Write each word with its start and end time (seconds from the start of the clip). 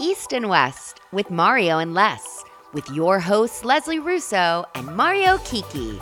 East 0.00 0.32
and 0.32 0.48
West 0.48 1.00
with 1.12 1.30
Mario 1.30 1.78
and 1.78 1.94
Les, 1.94 2.44
with 2.72 2.88
your 2.90 3.20
hosts 3.20 3.64
Leslie 3.64 4.00
Russo 4.00 4.64
and 4.74 4.86
Mario 4.96 5.38
Kiki. 5.38 6.00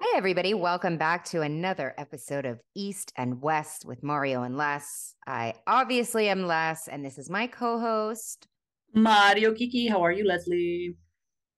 Hey, 0.00 0.16
everybody, 0.16 0.54
welcome 0.54 0.96
back 0.96 1.26
to 1.26 1.42
another 1.42 1.92
episode 1.98 2.46
of 2.46 2.60
East 2.74 3.12
and 3.16 3.42
West 3.42 3.84
with 3.84 4.02
Mario 4.02 4.44
and 4.44 4.56
Les. 4.56 5.14
I 5.26 5.52
obviously 5.66 6.30
am 6.30 6.46
Les, 6.46 6.88
and 6.88 7.04
this 7.04 7.18
is 7.18 7.28
my 7.28 7.46
co 7.46 7.78
host. 7.78 8.48
Mario 8.94 9.52
Kiki, 9.52 9.88
how 9.88 10.02
are 10.02 10.12
you, 10.12 10.26
Leslie? 10.26 10.96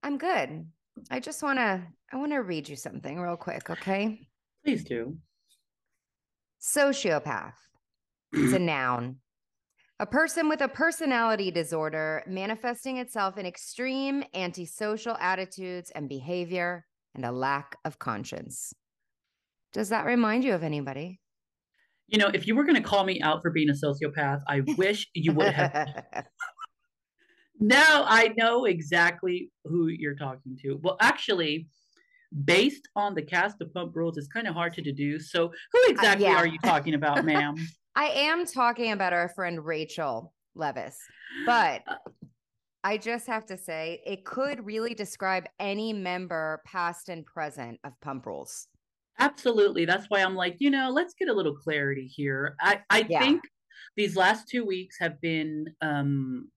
I'm 0.02 0.18
good. 0.18 0.66
I 1.08 1.20
just 1.20 1.44
want 1.44 1.60
to 1.60 1.82
I 2.12 2.16
want 2.16 2.32
to 2.32 2.38
read 2.38 2.68
you 2.68 2.74
something 2.74 3.20
real 3.20 3.36
quick, 3.36 3.70
okay? 3.70 4.26
Please 4.64 4.82
do. 4.82 5.16
Sociopath. 6.62 7.54
It's 8.32 8.52
a 8.52 8.58
noun. 8.58 9.16
A 9.98 10.06
person 10.06 10.48
with 10.48 10.60
a 10.60 10.68
personality 10.68 11.50
disorder 11.50 12.22
manifesting 12.26 12.98
itself 12.98 13.36
in 13.36 13.46
extreme 13.46 14.22
antisocial 14.32 15.16
attitudes 15.18 15.90
and 15.90 16.08
behavior 16.08 16.86
and 17.16 17.24
a 17.24 17.32
lack 17.32 17.76
of 17.84 17.98
conscience. 17.98 18.72
Does 19.72 19.88
that 19.88 20.06
remind 20.06 20.44
you 20.44 20.54
of 20.54 20.62
anybody? 20.62 21.20
You 22.06 22.18
know, 22.18 22.30
if 22.32 22.46
you 22.46 22.54
were 22.54 22.64
going 22.64 22.80
to 22.80 22.88
call 22.88 23.04
me 23.04 23.20
out 23.22 23.42
for 23.42 23.50
being 23.50 23.70
a 23.70 23.72
sociopath, 23.72 24.42
I 24.46 24.60
wish 24.78 25.08
you 25.14 25.32
would 25.32 25.52
have. 25.52 26.04
now 27.58 28.04
I 28.06 28.32
know 28.36 28.66
exactly 28.66 29.50
who 29.64 29.88
you're 29.88 30.14
talking 30.14 30.56
to. 30.62 30.78
Well, 30.82 30.96
actually, 31.00 31.68
based 32.44 32.88
on 32.96 33.14
the 33.14 33.22
cast 33.22 33.60
of 33.60 33.72
Pump 33.74 33.94
Rules, 33.94 34.16
it's 34.16 34.28
kind 34.28 34.46
of 34.46 34.54
hard 34.54 34.72
to 34.74 34.82
deduce. 34.82 35.30
So, 35.30 35.52
who 35.72 35.78
exactly 35.88 36.26
uh, 36.26 36.30
yeah. 36.30 36.36
are 36.36 36.46
you 36.46 36.58
talking 36.64 36.94
about, 36.94 37.24
ma'am? 37.24 37.56
I 37.94 38.06
am 38.06 38.46
talking 38.46 38.92
about 38.92 39.12
our 39.12 39.28
friend 39.28 39.64
Rachel 39.64 40.32
Leviss 40.56 40.96
but 41.46 41.82
uh, 41.86 41.96
I 42.84 42.98
just 42.98 43.26
have 43.26 43.46
to 43.46 43.56
say 43.56 44.02
it 44.04 44.24
could 44.24 44.64
really 44.64 44.94
describe 44.94 45.46
any 45.58 45.92
member, 45.92 46.62
past 46.66 47.08
and 47.08 47.24
present, 47.24 47.78
of 47.84 47.92
Pump 48.00 48.26
Rules. 48.26 48.68
Absolutely. 49.18 49.84
That's 49.84 50.06
why 50.08 50.22
I'm 50.22 50.34
like, 50.34 50.56
you 50.58 50.70
know, 50.70 50.90
let's 50.90 51.14
get 51.14 51.28
a 51.28 51.32
little 51.32 51.54
clarity 51.54 52.06
here. 52.06 52.56
I, 52.60 52.80
I 52.90 53.06
yeah. 53.08 53.20
think 53.20 53.42
these 53.96 54.16
last 54.16 54.48
two 54.48 54.64
weeks 54.64 54.96
have 54.98 55.20
been 55.20 55.66
um, 55.80 56.50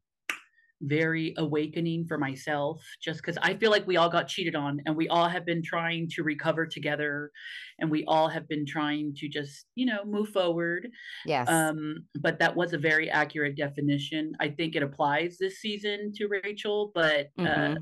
very 0.82 1.34
awakening 1.38 2.06
for 2.06 2.18
myself 2.18 2.84
just 3.02 3.22
because 3.22 3.38
I 3.42 3.56
feel 3.56 3.72
like 3.72 3.88
we 3.88 3.98
all 3.98 4.10
got 4.10 4.28
cheated 4.28 4.56
on 4.56 4.82
and 4.86 4.96
we 4.96 5.08
all 5.08 5.28
have 5.28 5.46
been 5.46 5.64
trying 5.64 6.10
to 6.12 6.24
recover 6.24 6.66
together 6.66 7.32
and 7.80 7.90
we 7.90 8.04
all 8.06 8.28
have 8.28 8.48
been 8.48 8.66
trying 8.66 9.14
to 9.18 9.28
just, 9.28 9.66
you 9.76 9.86
know, 9.86 10.04
move 10.06 10.30
forward. 10.30 10.90
Yes. 11.26 11.48
Um, 11.50 12.06
but 12.20 12.40
that 12.40 12.56
was 12.56 12.74
a 12.74 12.78
very 12.78 13.10
accurate 13.10 13.56
definition. 13.56 14.34
I 14.40 14.50
think 14.50 14.76
it 14.76 14.84
applies 14.84 15.38
this 15.38 15.60
season 15.60 16.12
to 16.18 16.28
Rachel, 16.28 16.92
but 16.94 17.30
uh, 17.40 17.44
mm-hmm. 17.44 17.74
uh, 17.74 17.76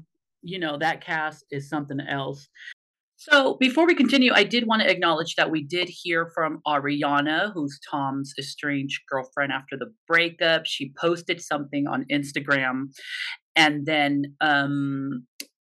you 0.43 0.59
know, 0.59 0.77
that 0.77 1.01
cast 1.01 1.45
is 1.51 1.69
something 1.69 1.99
else. 2.01 2.47
So 3.29 3.55
before 3.57 3.87
we 3.87 3.95
continue, 3.95 4.33
I 4.33 4.43
did 4.43 4.67
want 4.67 4.81
to 4.81 4.91
acknowledge 4.91 5.35
that 5.35 5.49
we 5.49 5.63
did 5.63 5.87
hear 5.87 6.29
from 6.35 6.59
Ariana, 6.67 7.53
who's 7.53 7.79
Tom's 7.89 8.33
estranged 8.37 8.99
girlfriend 9.09 9.53
after 9.53 9.77
the 9.77 9.93
breakup. 10.09 10.63
She 10.65 10.91
posted 10.99 11.39
something 11.41 11.87
on 11.87 12.05
Instagram 12.11 12.87
and 13.55 13.85
then 13.85 14.35
um 14.41 15.25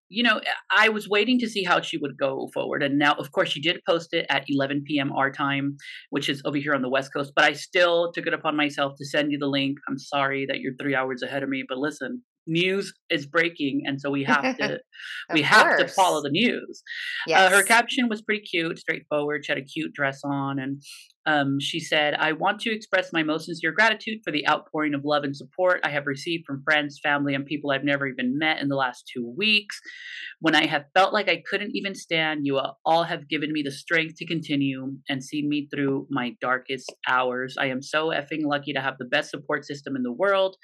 you 0.08 0.22
know, 0.22 0.40
I 0.70 0.88
was 0.88 1.08
waiting 1.08 1.38
to 1.40 1.48
see 1.48 1.64
how 1.64 1.80
she 1.80 1.96
would 1.98 2.16
go 2.16 2.48
forward. 2.54 2.82
And 2.82 2.96
now, 2.96 3.14
of 3.14 3.32
course, 3.32 3.48
she 3.50 3.60
did 3.60 3.80
post 3.88 4.14
it 4.14 4.24
at 4.28 4.44
11 4.48 4.84
p.m. 4.86 5.10
our 5.10 5.32
time, 5.32 5.76
which 6.10 6.28
is 6.28 6.40
over 6.44 6.56
here 6.56 6.74
on 6.74 6.82
the 6.82 6.88
West 6.88 7.12
Coast. 7.12 7.32
But 7.34 7.44
I 7.44 7.54
still 7.54 8.12
took 8.12 8.26
it 8.26 8.32
upon 8.32 8.56
myself 8.56 8.92
to 8.98 9.04
send 9.04 9.32
you 9.32 9.38
the 9.38 9.48
link. 9.48 9.78
I'm 9.88 9.98
sorry 9.98 10.46
that 10.46 10.60
you're 10.60 10.74
three 10.80 10.94
hours 10.94 11.22
ahead 11.22 11.42
of 11.42 11.48
me, 11.48 11.64
but 11.68 11.78
listen, 11.78 12.22
news 12.46 12.92
is 13.10 13.26
breaking 13.26 13.82
and 13.86 14.00
so 14.00 14.10
we 14.10 14.24
have 14.24 14.56
to 14.58 14.78
we 15.32 15.40
course. 15.40 15.50
have 15.50 15.78
to 15.78 15.88
follow 15.88 16.22
the 16.22 16.30
news 16.30 16.82
yes. 17.26 17.52
Uh, 17.52 17.56
her 17.56 17.62
caption 17.62 18.08
was 18.08 18.22
pretty 18.22 18.42
cute 18.42 18.78
straightforward 18.78 19.44
she 19.44 19.52
had 19.52 19.58
a 19.58 19.64
cute 19.64 19.92
dress 19.92 20.20
on 20.24 20.58
and 20.58 20.82
um, 21.26 21.58
she 21.60 21.80
said 21.80 22.14
i 22.14 22.32
want 22.32 22.60
to 22.60 22.74
express 22.74 23.12
my 23.12 23.22
most 23.22 23.46
sincere 23.46 23.72
gratitude 23.72 24.18
for 24.24 24.30
the 24.30 24.46
outpouring 24.48 24.94
of 24.94 25.04
love 25.04 25.24
and 25.24 25.36
support 25.36 25.80
i 25.84 25.90
have 25.90 26.06
received 26.06 26.44
from 26.46 26.62
friends 26.62 26.98
family 27.02 27.34
and 27.34 27.46
people 27.46 27.70
i've 27.70 27.84
never 27.84 28.06
even 28.06 28.38
met 28.38 28.60
in 28.60 28.68
the 28.68 28.76
last 28.76 29.10
two 29.12 29.34
weeks 29.36 29.78
when 30.40 30.54
i 30.54 30.66
have 30.66 30.84
felt 30.94 31.12
like 31.12 31.28
i 31.28 31.42
couldn't 31.48 31.74
even 31.74 31.94
stand 31.94 32.40
you 32.44 32.60
all 32.84 33.04
have 33.04 33.28
given 33.28 33.52
me 33.52 33.62
the 33.62 33.70
strength 33.70 34.16
to 34.16 34.26
continue 34.26 34.92
and 35.08 35.22
seen 35.22 35.48
me 35.48 35.68
through 35.72 36.06
my 36.10 36.32
darkest 36.40 36.92
hours 37.08 37.56
i 37.58 37.66
am 37.66 37.82
so 37.82 38.08
effing 38.08 38.44
lucky 38.44 38.72
to 38.72 38.80
have 38.80 38.98
the 38.98 39.04
best 39.04 39.30
support 39.30 39.64
system 39.64 39.96
in 39.96 40.02
the 40.02 40.12
world 40.12 40.56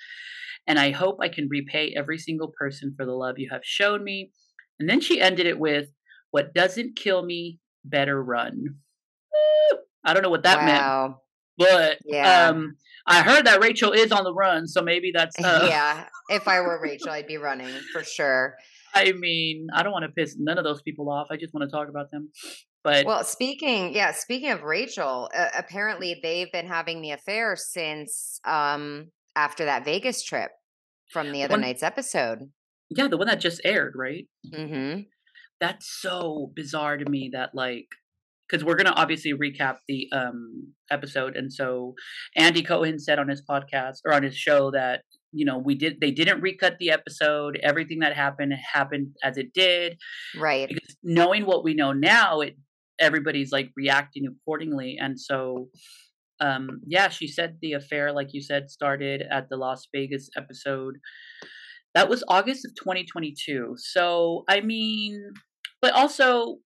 and 0.67 0.79
I 0.79 0.91
hope 0.91 1.19
I 1.21 1.29
can 1.29 1.49
repay 1.51 1.93
every 1.97 2.19
single 2.19 2.53
person 2.57 2.95
for 2.97 3.05
the 3.05 3.13
love 3.13 3.39
you 3.39 3.49
have 3.51 3.65
shown 3.65 4.05
me. 4.05 4.31
And 4.79 4.89
then 4.89 5.01
she 5.01 5.21
ended 5.21 5.47
it 5.47 5.59
with, 5.59 5.89
What 6.31 6.55
doesn't 6.55 6.97
kill 6.97 7.25
me, 7.25 7.59
better 7.85 8.23
run. 8.23 8.77
I 10.05 10.15
don't 10.15 10.23
know 10.23 10.31
what 10.31 10.43
that 10.45 10.59
wow. 10.59 11.07
meant. 11.07 11.17
But 11.59 11.99
yeah. 12.05 12.49
um, 12.49 12.77
I 13.07 13.23
heard 13.23 13.47
that 13.47 13.61
Rachel 13.61 13.93
is 13.93 14.11
on 14.11 14.25
the 14.25 14.33
run, 14.33 14.67
so 14.67 14.83
maybe 14.83 15.13
that's 15.15 15.39
uh, 15.43 15.67
yeah. 15.69 16.07
If 16.29 16.49
I 16.49 16.61
were 16.61 16.81
Rachel, 16.83 17.11
I'd 17.11 17.27
be 17.27 17.37
running 17.37 17.73
for 17.93 18.03
sure. 18.03 18.57
I 18.95 19.13
mean, 19.13 19.69
I 19.75 19.83
don't 19.83 19.93
want 19.93 20.05
to 20.05 20.11
piss 20.11 20.37
none 20.39 20.59
of 20.59 20.65
those 20.65 20.83
people 20.83 21.11
off. 21.11 21.29
I 21.31 21.37
just 21.37 21.55
want 21.55 21.69
to 21.69 21.75
talk 21.75 21.89
about 21.89 22.11
them. 22.11 22.31
But 22.85 23.07
well, 23.07 23.23
speaking, 23.25 23.95
yeah, 23.95 24.13
speaking 24.13 24.51
of 24.51 24.63
Rachel, 24.63 25.31
uh, 25.37 25.49
apparently 25.57 26.19
they've 26.23 26.51
been 26.51 26.67
having 26.67 27.01
the 27.01 27.13
affair 27.13 27.55
since 27.57 28.41
um 28.45 29.11
after 29.37 29.65
that 29.65 29.85
Vegas 29.85 30.23
trip 30.23 30.51
from 31.13 31.33
the 31.33 31.45
other 31.45 31.53
one, 31.53 31.61
night's 31.61 31.83
episode. 31.83 32.51
Yeah, 32.91 33.09
the 33.09 33.17
one 33.17 33.29
that 33.29 33.41
just 33.41 33.61
aired, 33.65 33.95
right? 33.97 34.27
Mm-hmm. 34.53 35.03
That's 35.61 35.87
so 36.01 36.51
bizarre 36.55 36.97
to 36.97 37.09
me 37.09 37.31
that 37.33 37.51
like 37.55 37.87
because 38.53 38.65
we're 38.65 38.77
gonna 38.77 38.93
obviously 38.95 39.33
recap 39.33 39.77
the 39.89 40.09
um 40.13 40.75
episode, 40.91 41.37
and 41.37 41.53
so 41.53 41.95
Andy 42.37 42.63
Cohen 42.63 42.99
said 42.99 43.19
on 43.19 43.29
his 43.29 43.43
podcast 43.49 43.99
or 44.05 44.13
on 44.13 44.23
his 44.23 44.37
show 44.37 44.71
that 44.73 45.03
you 45.33 45.45
know 45.45 45.59
we 45.59 45.75
did 45.75 45.99
they 46.01 46.11
didn't 46.11 46.43
recut 46.43 46.77
the 46.79 46.91
episode 46.91 47.59
everything 47.63 48.01
that 48.01 48.15
happened 48.15 48.53
happened 48.75 49.17
as 49.25 49.39
it 49.39 49.55
did 49.55 49.97
right 50.39 50.69
because 50.69 50.95
knowing 51.03 51.47
what 51.47 51.65
we 51.65 51.73
know 51.73 51.91
now 51.95 52.41
it 52.41 52.55
everybody's 52.99 53.51
like 53.51 53.71
reacting 53.75 54.27
accordingly 54.27 54.99
and 55.01 55.19
so 55.19 55.71
um, 56.43 56.81
yeah, 56.87 57.09
she 57.09 57.29
said 57.29 57.59
the 57.63 57.75
affair, 57.75 58.13
like 58.13 58.33
you 58.33 58.43
said, 58.43 58.69
started 58.69 59.23
at 59.31 59.49
the 59.49 59.57
Las 59.57 59.87
Vegas 59.95 60.29
episode. 60.37 60.97
That 61.95 62.09
was 62.09 62.25
August 62.27 62.65
of 62.65 62.75
2022. 62.75 63.75
So, 63.77 64.45
I 64.49 64.61
mean, 64.61 65.23
but 65.81 65.93
also, 65.93 66.57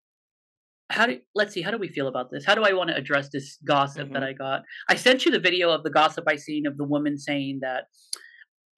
how 0.91 1.07
do 1.07 1.19
let's 1.35 1.53
see, 1.53 1.63
how 1.63 1.71
do 1.71 1.79
we 1.79 1.89
feel 1.89 2.09
about 2.09 2.31
this? 2.31 2.45
How 2.45 2.55
do 2.55 2.63
I 2.63 2.73
want 2.73 2.91
to 2.91 2.97
address 2.97 3.29
this 3.33 3.59
gossip 3.67 4.05
mm-hmm. 4.05 4.15
that 4.15 4.23
I 4.23 4.33
got? 4.33 4.63
I 4.89 4.95
sent 4.95 5.25
you 5.25 5.33
the 5.33 5.41
video 5.41 5.71
of 5.71 5.83
the 5.83 5.91
gossip 5.91 6.25
I 6.29 6.37
seen 6.37 6.67
of 6.67 6.77
the 6.77 6.85
woman 6.85 7.19
saying 7.19 7.61
that 7.63 7.85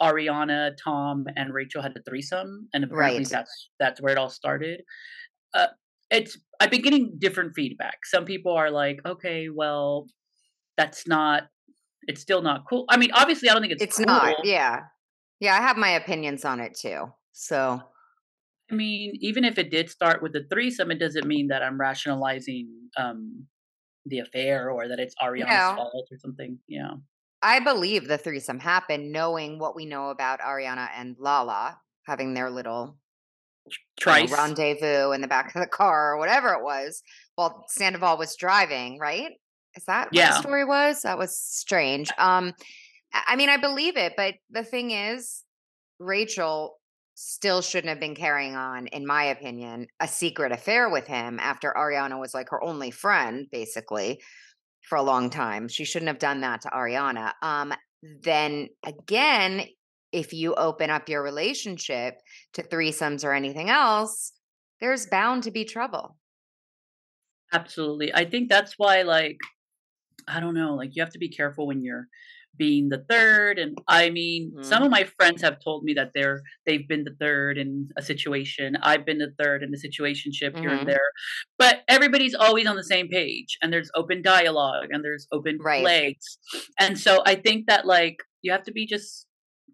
Ariana, 0.00 0.72
Tom, 0.82 1.24
and 1.36 1.52
Rachel 1.52 1.82
had 1.82 1.92
a 1.96 2.02
threesome, 2.08 2.68
and 2.72 2.84
apparently 2.84 3.20
right. 3.20 3.28
that's 3.28 3.70
that's 3.78 4.00
where 4.00 4.12
it 4.12 4.18
all 4.18 4.30
started. 4.30 4.82
Uh, 5.54 5.66
it's 6.10 6.38
I've 6.60 6.70
been 6.70 6.82
getting 6.82 7.16
different 7.18 7.52
feedback. 7.54 7.98
Some 8.04 8.24
people 8.24 8.52
are 8.52 8.70
like, 8.70 9.00
okay, 9.04 9.48
well, 9.54 10.06
that's 10.76 11.06
not 11.06 11.44
it's 12.08 12.22
still 12.22 12.42
not 12.42 12.64
cool. 12.68 12.86
I 12.88 12.96
mean, 12.96 13.10
obviously 13.12 13.50
I 13.50 13.52
don't 13.52 13.62
think 13.62 13.74
it's 13.74 13.82
It's 13.82 13.96
cool. 13.98 14.06
not. 14.06 14.44
Yeah. 14.44 14.80
Yeah, 15.40 15.54
I 15.54 15.60
have 15.60 15.76
my 15.76 15.90
opinions 15.90 16.44
on 16.44 16.58
it 16.58 16.76
too. 16.76 17.04
So 17.32 17.80
I 18.70 18.74
mean, 18.74 19.14
even 19.20 19.44
if 19.44 19.58
it 19.58 19.70
did 19.70 19.88
start 19.88 20.22
with 20.22 20.32
the 20.32 20.44
threesome, 20.50 20.90
it 20.90 20.98
doesn't 20.98 21.26
mean 21.26 21.48
that 21.48 21.62
I'm 21.62 21.80
rationalizing 21.80 22.68
um 22.96 23.46
the 24.06 24.20
affair 24.20 24.70
or 24.70 24.88
that 24.88 24.98
it's 24.98 25.14
Ariana's 25.22 25.48
no. 25.48 25.74
fault 25.76 26.08
or 26.10 26.18
something. 26.18 26.58
Yeah. 26.66 26.92
I 27.42 27.60
believe 27.60 28.08
the 28.08 28.18
threesome 28.18 28.58
happened 28.58 29.12
knowing 29.12 29.58
what 29.58 29.76
we 29.76 29.86
know 29.86 30.10
about 30.10 30.40
Ariana 30.40 30.88
and 30.96 31.16
Lala 31.18 31.78
having 32.06 32.34
their 32.34 32.50
little 32.50 32.96
Trice. 34.00 34.30
You 34.30 34.36
know, 34.36 34.42
rendezvous 34.42 35.12
in 35.12 35.20
the 35.20 35.28
back 35.28 35.54
of 35.54 35.60
the 35.60 35.68
car 35.68 36.14
or 36.14 36.18
whatever 36.18 36.54
it 36.54 36.62
was 36.62 37.02
while 37.34 37.66
Sandoval 37.68 38.16
was 38.16 38.34
driving, 38.36 38.98
right? 38.98 39.32
Is 39.76 39.84
that 39.84 40.08
yeah. 40.10 40.30
what 40.30 40.36
the 40.36 40.42
story 40.42 40.64
was? 40.64 41.02
That 41.02 41.18
was 41.18 41.38
strange. 41.38 42.10
Um, 42.18 42.54
I 43.12 43.36
mean, 43.36 43.48
I 43.48 43.58
believe 43.58 43.96
it, 43.96 44.14
but 44.16 44.34
the 44.50 44.64
thing 44.64 44.90
is, 44.90 45.44
Rachel 45.98 46.77
still 47.20 47.62
shouldn't 47.62 47.88
have 47.88 47.98
been 47.98 48.14
carrying 48.14 48.54
on, 48.54 48.86
in 48.86 49.04
my 49.04 49.24
opinion, 49.24 49.88
a 49.98 50.06
secret 50.06 50.52
affair 50.52 50.88
with 50.88 51.08
him 51.08 51.40
after 51.40 51.74
Ariana 51.76 52.20
was 52.20 52.32
like 52.32 52.50
her 52.50 52.62
only 52.62 52.92
friend, 52.92 53.48
basically, 53.50 54.22
for 54.88 54.96
a 54.96 55.02
long 55.02 55.28
time. 55.28 55.66
She 55.66 55.84
shouldn't 55.84 56.06
have 56.06 56.20
done 56.20 56.42
that 56.42 56.60
to 56.60 56.68
Ariana. 56.68 57.32
Um, 57.42 57.74
then 58.22 58.68
again, 58.86 59.66
if 60.12 60.32
you 60.32 60.54
open 60.54 60.90
up 60.90 61.08
your 61.08 61.20
relationship 61.24 62.14
to 62.52 62.62
threesomes 62.62 63.24
or 63.24 63.32
anything 63.32 63.68
else, 63.68 64.32
there's 64.80 65.06
bound 65.06 65.42
to 65.42 65.50
be 65.50 65.64
trouble. 65.64 66.16
Absolutely. 67.52 68.14
I 68.14 68.26
think 68.26 68.48
that's 68.48 68.74
why, 68.76 69.02
like, 69.02 69.38
I 70.28 70.38
don't 70.38 70.54
know, 70.54 70.74
like 70.74 70.94
you 70.94 71.02
have 71.02 71.12
to 71.14 71.18
be 71.18 71.30
careful 71.30 71.66
when 71.66 71.82
you're 71.82 72.06
being 72.58 72.88
the 72.88 73.04
third 73.08 73.58
and 73.58 73.78
i 73.86 74.10
mean 74.10 74.50
mm-hmm. 74.50 74.62
some 74.62 74.82
of 74.82 74.90
my 74.90 75.04
friends 75.16 75.40
have 75.42 75.58
told 75.62 75.84
me 75.84 75.94
that 75.94 76.10
they're 76.14 76.42
they've 76.66 76.88
been 76.88 77.04
the 77.04 77.14
third 77.20 77.56
in 77.56 77.88
a 77.96 78.02
situation 78.02 78.76
i've 78.82 79.06
been 79.06 79.18
the 79.18 79.32
third 79.38 79.62
in 79.62 79.72
a 79.72 79.78
situation 79.78 80.32
ship 80.32 80.52
mm-hmm. 80.52 80.62
here 80.62 80.70
and 80.70 80.80
mm-hmm. 80.80 80.90
there 80.90 81.10
but 81.58 81.80
everybody's 81.88 82.34
always 82.34 82.66
on 82.66 82.76
the 82.76 82.84
same 82.84 83.08
page 83.08 83.56
and 83.62 83.72
there's 83.72 83.90
open 83.94 84.22
dialogue 84.22 84.88
and 84.90 85.04
there's 85.04 85.26
open 85.32 85.58
right. 85.62 85.84
legs 85.84 86.38
and 86.78 86.98
so 86.98 87.22
i 87.24 87.34
think 87.34 87.66
that 87.68 87.86
like 87.86 88.16
you 88.42 88.52
have 88.52 88.62
to 88.62 88.72
be 88.72 88.86
just 88.86 89.26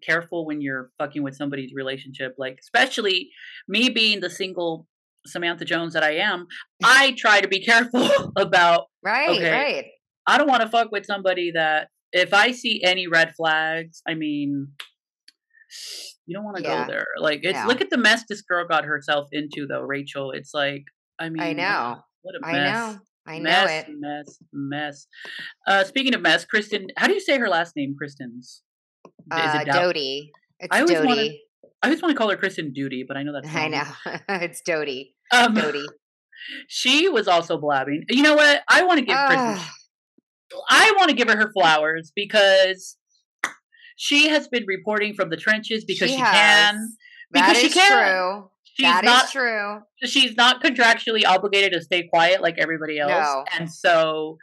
careful 0.03 0.45
when 0.45 0.61
you're 0.61 0.91
fucking 0.97 1.23
with 1.23 1.35
somebody's 1.35 1.73
relationship 1.73 2.35
like 2.37 2.57
especially 2.59 3.29
me 3.67 3.89
being 3.89 4.19
the 4.19 4.29
single 4.29 4.87
samantha 5.25 5.65
jones 5.65 5.93
that 5.93 6.03
i 6.03 6.11
am 6.11 6.45
i 6.83 7.15
try 7.17 7.41
to 7.41 7.47
be 7.47 7.63
careful 7.63 8.07
about 8.37 8.85
right 9.03 9.29
okay, 9.29 9.51
right 9.51 9.85
I 10.27 10.37
don't 10.37 10.47
want 10.47 10.61
to 10.63 10.69
fuck 10.69 10.91
with 10.91 11.05
somebody 11.05 11.51
that 11.51 11.89
if 12.15 12.33
I 12.33 12.51
see 12.51 12.81
any 12.83 13.07
red 13.07 13.35
flags, 13.35 14.01
I 14.07 14.13
mean, 14.13 14.69
you 16.25 16.35
don't 16.35 16.45
want 16.45 16.57
to 16.57 16.63
yeah. 16.63 16.85
go 16.85 16.91
there. 16.91 17.07
Like 17.19 17.41
it's 17.43 17.65
look 17.65 17.81
at 17.81 17.89
the 17.89 17.97
mess 17.97 18.23
this 18.27 18.41
girl 18.41 18.65
got 18.67 18.85
herself 18.85 19.27
into 19.31 19.67
though, 19.67 19.81
Rachel. 19.81 20.31
It's 20.31 20.53
like 20.53 20.85
I 21.19 21.29
mean 21.29 21.43
I 21.43 21.53
know. 21.53 21.97
What 22.21 22.35
a 22.35 22.39
mess. 22.41 22.55
I 22.55 22.63
know. 22.63 22.99
I 23.27 23.39
mess, 23.39 23.67
know 23.67 23.73
it. 23.73 23.85
Mess, 23.99 24.39
mess. 24.53 25.07
Uh 25.67 25.83
speaking 25.83 26.15
of 26.15 26.21
mess, 26.21 26.45
Kristen, 26.45 26.87
how 26.97 27.07
do 27.07 27.13
you 27.13 27.19
say 27.19 27.37
her 27.37 27.49
last 27.49 27.75
name, 27.75 27.95
Kristen's? 27.97 28.63
Uh, 29.29 29.63
Doute. 29.65 29.95
It's 30.59 30.69
I 30.71 30.81
always 30.81 30.99
Wanna, 30.99 31.21
I 31.21 31.87
always 31.87 32.01
want 32.01 32.13
to 32.13 32.17
call 32.17 32.29
her 32.29 32.37
Kristen 32.37 32.71
Duty, 32.71 33.03
but 33.05 33.17
I 33.17 33.23
know 33.23 33.33
that's 33.33 33.47
wrong. 33.53 33.65
I 33.65 33.67
know. 33.67 34.19
it's 34.29 34.61
Doute. 34.61 35.07
Um, 35.31 35.53
Doute. 35.53 35.85
She 36.67 37.09
was 37.09 37.27
also 37.27 37.57
blabbing. 37.57 38.03
You 38.07 38.21
know 38.21 38.35
what? 38.35 38.61
I 38.69 38.83
want 38.83 38.99
to 38.99 39.05
give 39.05 39.17
Kristen 39.17 39.57
I 40.69 40.93
want 40.97 41.09
to 41.09 41.15
give 41.15 41.29
her 41.29 41.37
her 41.37 41.51
flowers 41.51 42.11
because 42.15 42.97
she 43.95 44.29
has 44.29 44.47
been 44.47 44.65
reporting 44.67 45.13
from 45.13 45.29
the 45.29 45.37
trenches 45.37 45.85
because 45.85 46.09
she, 46.09 46.15
she 46.15 46.21
can. 46.21 46.89
Because 47.31 47.57
she 47.57 47.69
can. 47.69 47.89
True. 47.91 48.49
She's 48.63 48.85
that 48.85 49.05
not, 49.05 49.29
true. 49.29 49.81
She's 50.03 50.35
not 50.35 50.61
contractually 50.61 51.25
obligated 51.25 51.71
to 51.73 51.81
stay 51.81 52.03
quiet 52.03 52.41
like 52.41 52.55
everybody 52.57 52.99
else, 52.99 53.11
no. 53.11 53.45
and 53.57 53.71
so 53.71 54.37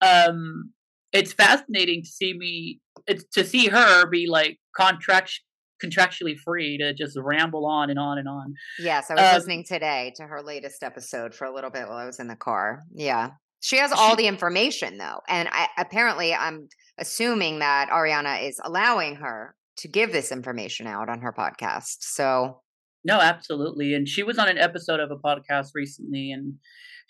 um, 0.00 0.72
it's 1.12 1.32
fascinating 1.32 2.02
to 2.02 2.08
see 2.08 2.34
me 2.34 2.80
it's 3.06 3.24
to 3.34 3.44
see 3.44 3.68
her 3.68 4.06
be 4.08 4.26
like 4.26 4.58
contract 4.76 5.40
contractually 5.82 6.36
free 6.36 6.76
to 6.78 6.92
just 6.92 7.16
ramble 7.16 7.66
on 7.66 7.88
and 7.88 8.00
on 8.00 8.18
and 8.18 8.28
on. 8.28 8.54
Yes, 8.80 9.10
I 9.10 9.14
was 9.14 9.22
um, 9.22 9.34
listening 9.34 9.64
today 9.64 10.12
to 10.16 10.24
her 10.24 10.42
latest 10.42 10.82
episode 10.82 11.34
for 11.34 11.44
a 11.44 11.54
little 11.54 11.70
bit 11.70 11.86
while 11.86 11.98
I 11.98 12.04
was 12.04 12.18
in 12.18 12.26
the 12.26 12.36
car. 12.36 12.82
Yeah. 12.92 13.30
She 13.60 13.78
has 13.78 13.92
all 13.92 14.16
the 14.16 14.26
information 14.26 14.98
though. 14.98 15.20
And 15.28 15.48
I, 15.50 15.68
apparently 15.76 16.34
I'm 16.34 16.68
assuming 16.98 17.58
that 17.60 17.88
Ariana 17.90 18.46
is 18.46 18.60
allowing 18.64 19.16
her 19.16 19.54
to 19.78 19.88
give 19.88 20.12
this 20.12 20.32
information 20.32 20.86
out 20.86 21.08
on 21.08 21.20
her 21.20 21.32
podcast. 21.32 21.98
So 22.00 22.60
No, 23.04 23.20
absolutely. 23.20 23.94
And 23.94 24.08
she 24.08 24.22
was 24.22 24.38
on 24.38 24.48
an 24.48 24.58
episode 24.58 25.00
of 25.00 25.10
a 25.10 25.16
podcast 25.16 25.70
recently 25.74 26.30
and 26.32 26.54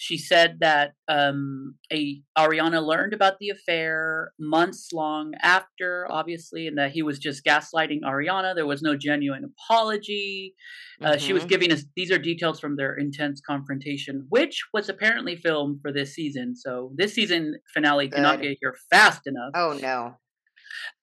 she 0.00 0.17
said 0.17 0.59
that 0.61 0.93
um, 1.09 1.75
a 1.93 2.23
Ariana 2.39 2.81
learned 2.87 3.12
about 3.12 3.41
the 3.41 3.49
affair 3.49 4.33
months 4.39 4.91
long 4.93 5.33
after, 5.43 6.06
obviously, 6.09 6.69
and 6.69 6.79
that 6.79 6.93
he 6.93 7.03
was 7.03 7.19
just 7.19 7.45
gaslighting 7.45 8.03
Ariana. 8.05 8.55
There 8.55 8.65
was 8.65 8.81
no 8.81 8.97
genuine 8.97 9.43
apology. 9.45 10.55
Uh, 11.03 11.11
mm-hmm. 11.11 11.19
She 11.19 11.33
was 11.33 11.43
mm-hmm. 11.43 11.49
giving 11.49 11.73
us 11.73 11.85
these 11.97 12.12
are 12.12 12.19
details 12.19 12.61
from 12.61 12.77
their 12.77 12.95
intense 12.95 13.41
confrontation, 13.41 14.25
which 14.29 14.62
was 14.73 14.89
apparently 14.89 15.35
filmed 15.35 15.81
for 15.83 15.93
this 15.93 16.15
season. 16.15 16.55
So 16.55 16.93
this 16.94 17.12
season 17.12 17.56
finale 17.75 18.06
Good. 18.06 18.17
cannot 18.17 18.41
get 18.41 18.56
here 18.61 18.77
fast 18.91 19.23
enough. 19.27 19.51
Oh 19.55 19.77
no. 19.83 20.15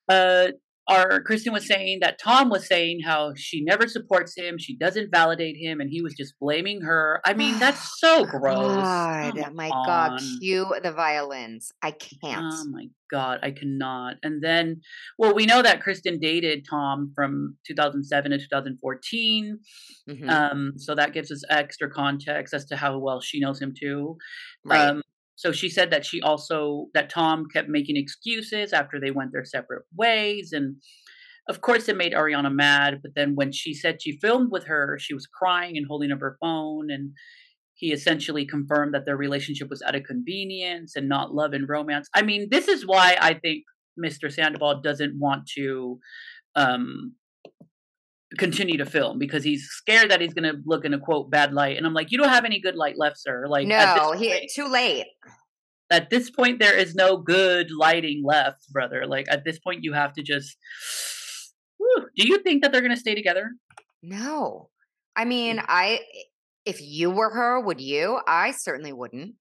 Uh, 0.08 0.54
our 0.88 1.22
Kristen 1.22 1.54
was 1.54 1.68
saying 1.68 2.00
that 2.02 2.20
Tom 2.20 2.50
was 2.50 2.68
saying 2.68 3.00
how 3.06 3.34
she 3.36 3.64
never 3.64 3.88
supports 3.88 4.38
him, 4.38 4.58
she 4.58 4.78
doesn't 4.78 5.12
validate 5.12 5.56
him, 5.58 5.80
and 5.80 5.90
he 5.90 6.02
was 6.02 6.14
just 6.14 6.36
blaming 6.40 6.82
her. 6.82 7.22
I 7.26 7.34
mean, 7.34 7.58
that's 7.60 8.00
so 8.00 8.26
gross. 8.26 8.76
God, 8.76 9.38
Come 9.38 9.56
my 9.56 9.70
on. 9.70 9.86
God, 9.86 10.22
cue 10.40 10.74
the 10.84 10.92
violins. 10.92 11.72
I 11.82 11.92
can't. 11.92 12.54
Oh 12.54 12.66
my 12.70 12.88
God, 13.12 13.40
I 13.44 13.52
cannot. 13.52 14.16
And 14.24 14.44
then, 14.44 14.82
well, 15.18 15.34
we 15.34 15.46
know 15.46 15.62
that 15.62 15.82
Kristen 15.82 16.20
dated 16.20 16.66
Tom 16.70 17.12
from 17.16 17.58
2007 17.68 18.32
to 18.32 18.38
2014. 18.38 19.60
Mm-hmm. 20.10 20.30
Um, 20.30 20.74
so 20.78 20.96
that 20.96 21.14
gives 21.14 21.32
us 21.32 21.44
extra 21.50 21.90
context 21.90 22.54
as 22.54 22.66
to 22.66 22.76
how 22.76 22.98
well 22.98 23.22
she 23.22 23.40
knows 23.40 23.62
him 23.62 23.74
too. 23.80 24.18
Right. 24.64 24.90
Um, 24.90 25.02
so 25.36 25.52
she 25.52 25.70
said 25.70 25.92
that 25.92 26.06
she 26.06 26.22
also 26.22 26.88
that 26.94 27.10
Tom 27.10 27.46
kept 27.54 27.70
making 27.70 27.98
excuses 27.98 28.74
after 28.74 29.00
they 29.00 29.12
went 29.12 29.32
their 29.32 29.46
separate 29.46 29.84
ways 29.96 30.52
and 30.52 30.78
of 31.48 31.62
course 31.62 31.88
it 31.88 31.98
made 31.98 32.14
Ariana 32.14 32.54
mad 32.54 33.00
but 33.02 33.12
then 33.16 33.36
when 33.36 33.52
she 33.52 33.74
said 33.74 34.02
she 34.02 34.18
filmed 34.20 34.52
with 34.52 34.66
her 34.66 34.98
she 35.00 35.14
was 35.14 35.28
crying 35.28 35.78
and 35.78 35.86
holding 35.88 36.12
up 36.12 36.20
her 36.20 36.38
phone 36.42 36.90
and 36.90 37.12
he 37.76 37.92
essentially 37.92 38.46
confirmed 38.46 38.94
that 38.94 39.06
their 39.06 39.18
relationship 39.18 39.70
was 39.70 39.82
out 39.82 39.96
of 39.96 40.04
convenience 40.04 40.96
and 40.96 41.10
not 41.10 41.34
love 41.34 41.54
and 41.54 41.68
romance. 41.68 42.10
I 42.16 42.22
mean, 42.22 42.48
this 42.50 42.68
is 42.68 42.88
why 42.88 43.18
I 43.20 43.34
think 43.34 43.64
Mr. 44.04 44.32
Sandoval 44.32 44.82
doesn't 44.82 45.20
want 45.20 45.48
to 45.58 46.00
um, 46.56 47.14
continue 48.38 48.78
to 48.78 48.86
film 48.86 49.18
because 49.20 49.44
he's 49.44 49.68
scared 49.68 50.12
that 50.12 50.22
he's 50.22 50.34
going 50.34 50.52
to 50.52 50.62
look 50.66 50.86
in 50.86 50.94
a 50.94 51.00
quote 51.00 51.30
bad 51.30 51.54
light. 51.54 51.78
And 51.78 51.86
I'm 51.86 51.94
like, 51.94 52.12
you 52.12 52.18
don't 52.18 52.30
have 52.30 52.46
any 52.46 52.60
good 52.60 52.76
light 52.76 52.98
left, 52.98 53.18
sir. 53.20 53.46
Like, 53.48 53.68
no, 53.68 54.14
point, 54.14 54.20
he 54.20 54.50
too 54.54 54.68
late. 54.68 55.06
At 55.92 56.10
this 56.10 56.30
point, 56.30 56.60
there 56.60 56.78
is 56.78 56.96
no 56.96 57.18
good 57.18 57.70
lighting 57.72 58.24
left, 58.26 58.72
brother. 58.72 59.06
Like 59.08 59.28
at 59.30 59.46
this 59.46 59.60
point, 59.60 59.84
you 59.84 59.94
have 59.94 60.14
to 60.14 60.24
just. 60.24 60.58
Whew. 61.78 62.08
Do 62.16 62.28
you 62.28 62.40
think 62.40 62.64
that 62.64 62.72
they're 62.72 62.82
going 62.82 62.94
to 62.94 63.00
stay 63.00 63.16
together? 63.16 63.52
No, 64.02 64.70
I 65.16 65.26
mean, 65.26 65.58
mm. 65.58 65.66
I. 65.68 66.00
If 66.66 66.82
you 66.82 67.12
were 67.12 67.30
her, 67.30 67.60
would 67.60 67.80
you? 67.80 68.20
I 68.28 68.50
certainly 68.52 68.92
wouldn't. 68.92 69.36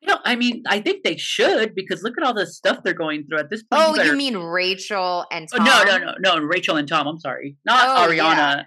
Know, 0.00 0.18
I 0.24 0.36
mean, 0.36 0.62
I 0.66 0.80
think 0.80 1.02
they 1.02 1.16
should 1.16 1.74
because 1.74 2.02
look 2.02 2.14
at 2.18 2.24
all 2.24 2.32
the 2.32 2.46
stuff 2.46 2.78
they're 2.84 2.94
going 2.94 3.24
through 3.26 3.40
at 3.40 3.50
this 3.50 3.64
point. 3.64 3.82
Oh, 3.84 3.94
you, 3.96 4.10
you 4.10 4.16
mean 4.16 4.36
Rachel 4.36 5.26
and 5.32 5.48
Tom? 5.48 5.66
Oh, 5.68 5.84
no, 5.84 5.98
no, 5.98 6.12
no, 6.18 6.36
no, 6.36 6.44
Rachel 6.44 6.76
and 6.76 6.86
Tom. 6.86 7.08
I'm 7.08 7.18
sorry, 7.18 7.56
not 7.64 7.84
oh, 7.84 8.08
Ariana. 8.08 8.16
Yeah. 8.16 8.62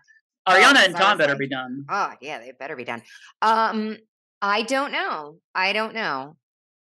Ariana 0.47 0.75
oh, 0.75 0.85
and 0.85 0.95
Tom 0.95 1.17
better 1.17 1.33
like, 1.33 1.39
be 1.39 1.49
done. 1.49 1.85
Oh 1.89 2.11
yeah, 2.21 2.39
they 2.39 2.51
better 2.51 2.75
be 2.75 2.83
done. 2.83 3.01
Um, 3.41 3.97
I 4.41 4.63
don't 4.63 4.91
know. 4.91 5.37
I 5.55 5.71
don't 5.71 5.93
know. 5.93 6.35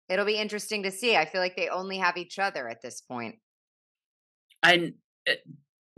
It'll 0.09 0.25
be 0.25 0.39
interesting 0.39 0.85
to 0.85 0.91
see. 0.91 1.15
I 1.17 1.27
feel 1.27 1.41
like 1.41 1.57
they 1.57 1.69
only 1.69 1.99
have 1.99 2.17
each 2.17 2.39
other 2.39 2.69
at 2.69 2.81
this 2.83 3.03
point. 3.03 3.37
And 4.63 4.95
eh, 5.27 5.35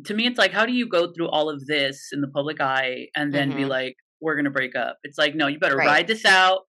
to 0.07 0.15
me, 0.15 0.27
it's 0.27 0.39
like, 0.39 0.53
how 0.53 0.67
do 0.67 0.73
you 0.73 0.89
go 0.89 1.13
through 1.13 1.29
all 1.29 1.51
of 1.51 1.67
this 1.67 2.09
in 2.13 2.21
the 2.21 2.29
public 2.29 2.61
eye 2.61 3.09
and 3.15 3.33
then 3.33 3.51
mm-hmm. 3.51 3.59
be 3.59 3.65
like, 3.67 3.95
"We're 4.21 4.37
gonna 4.37 4.51
break 4.51 4.75
up"? 4.75 4.99
It's 5.05 5.19
like, 5.19 5.37
no, 5.37 5.47
you 5.47 5.61
better 5.61 5.77
right. 5.77 5.87
ride 5.87 6.07
this 6.09 6.25
out. 6.25 6.63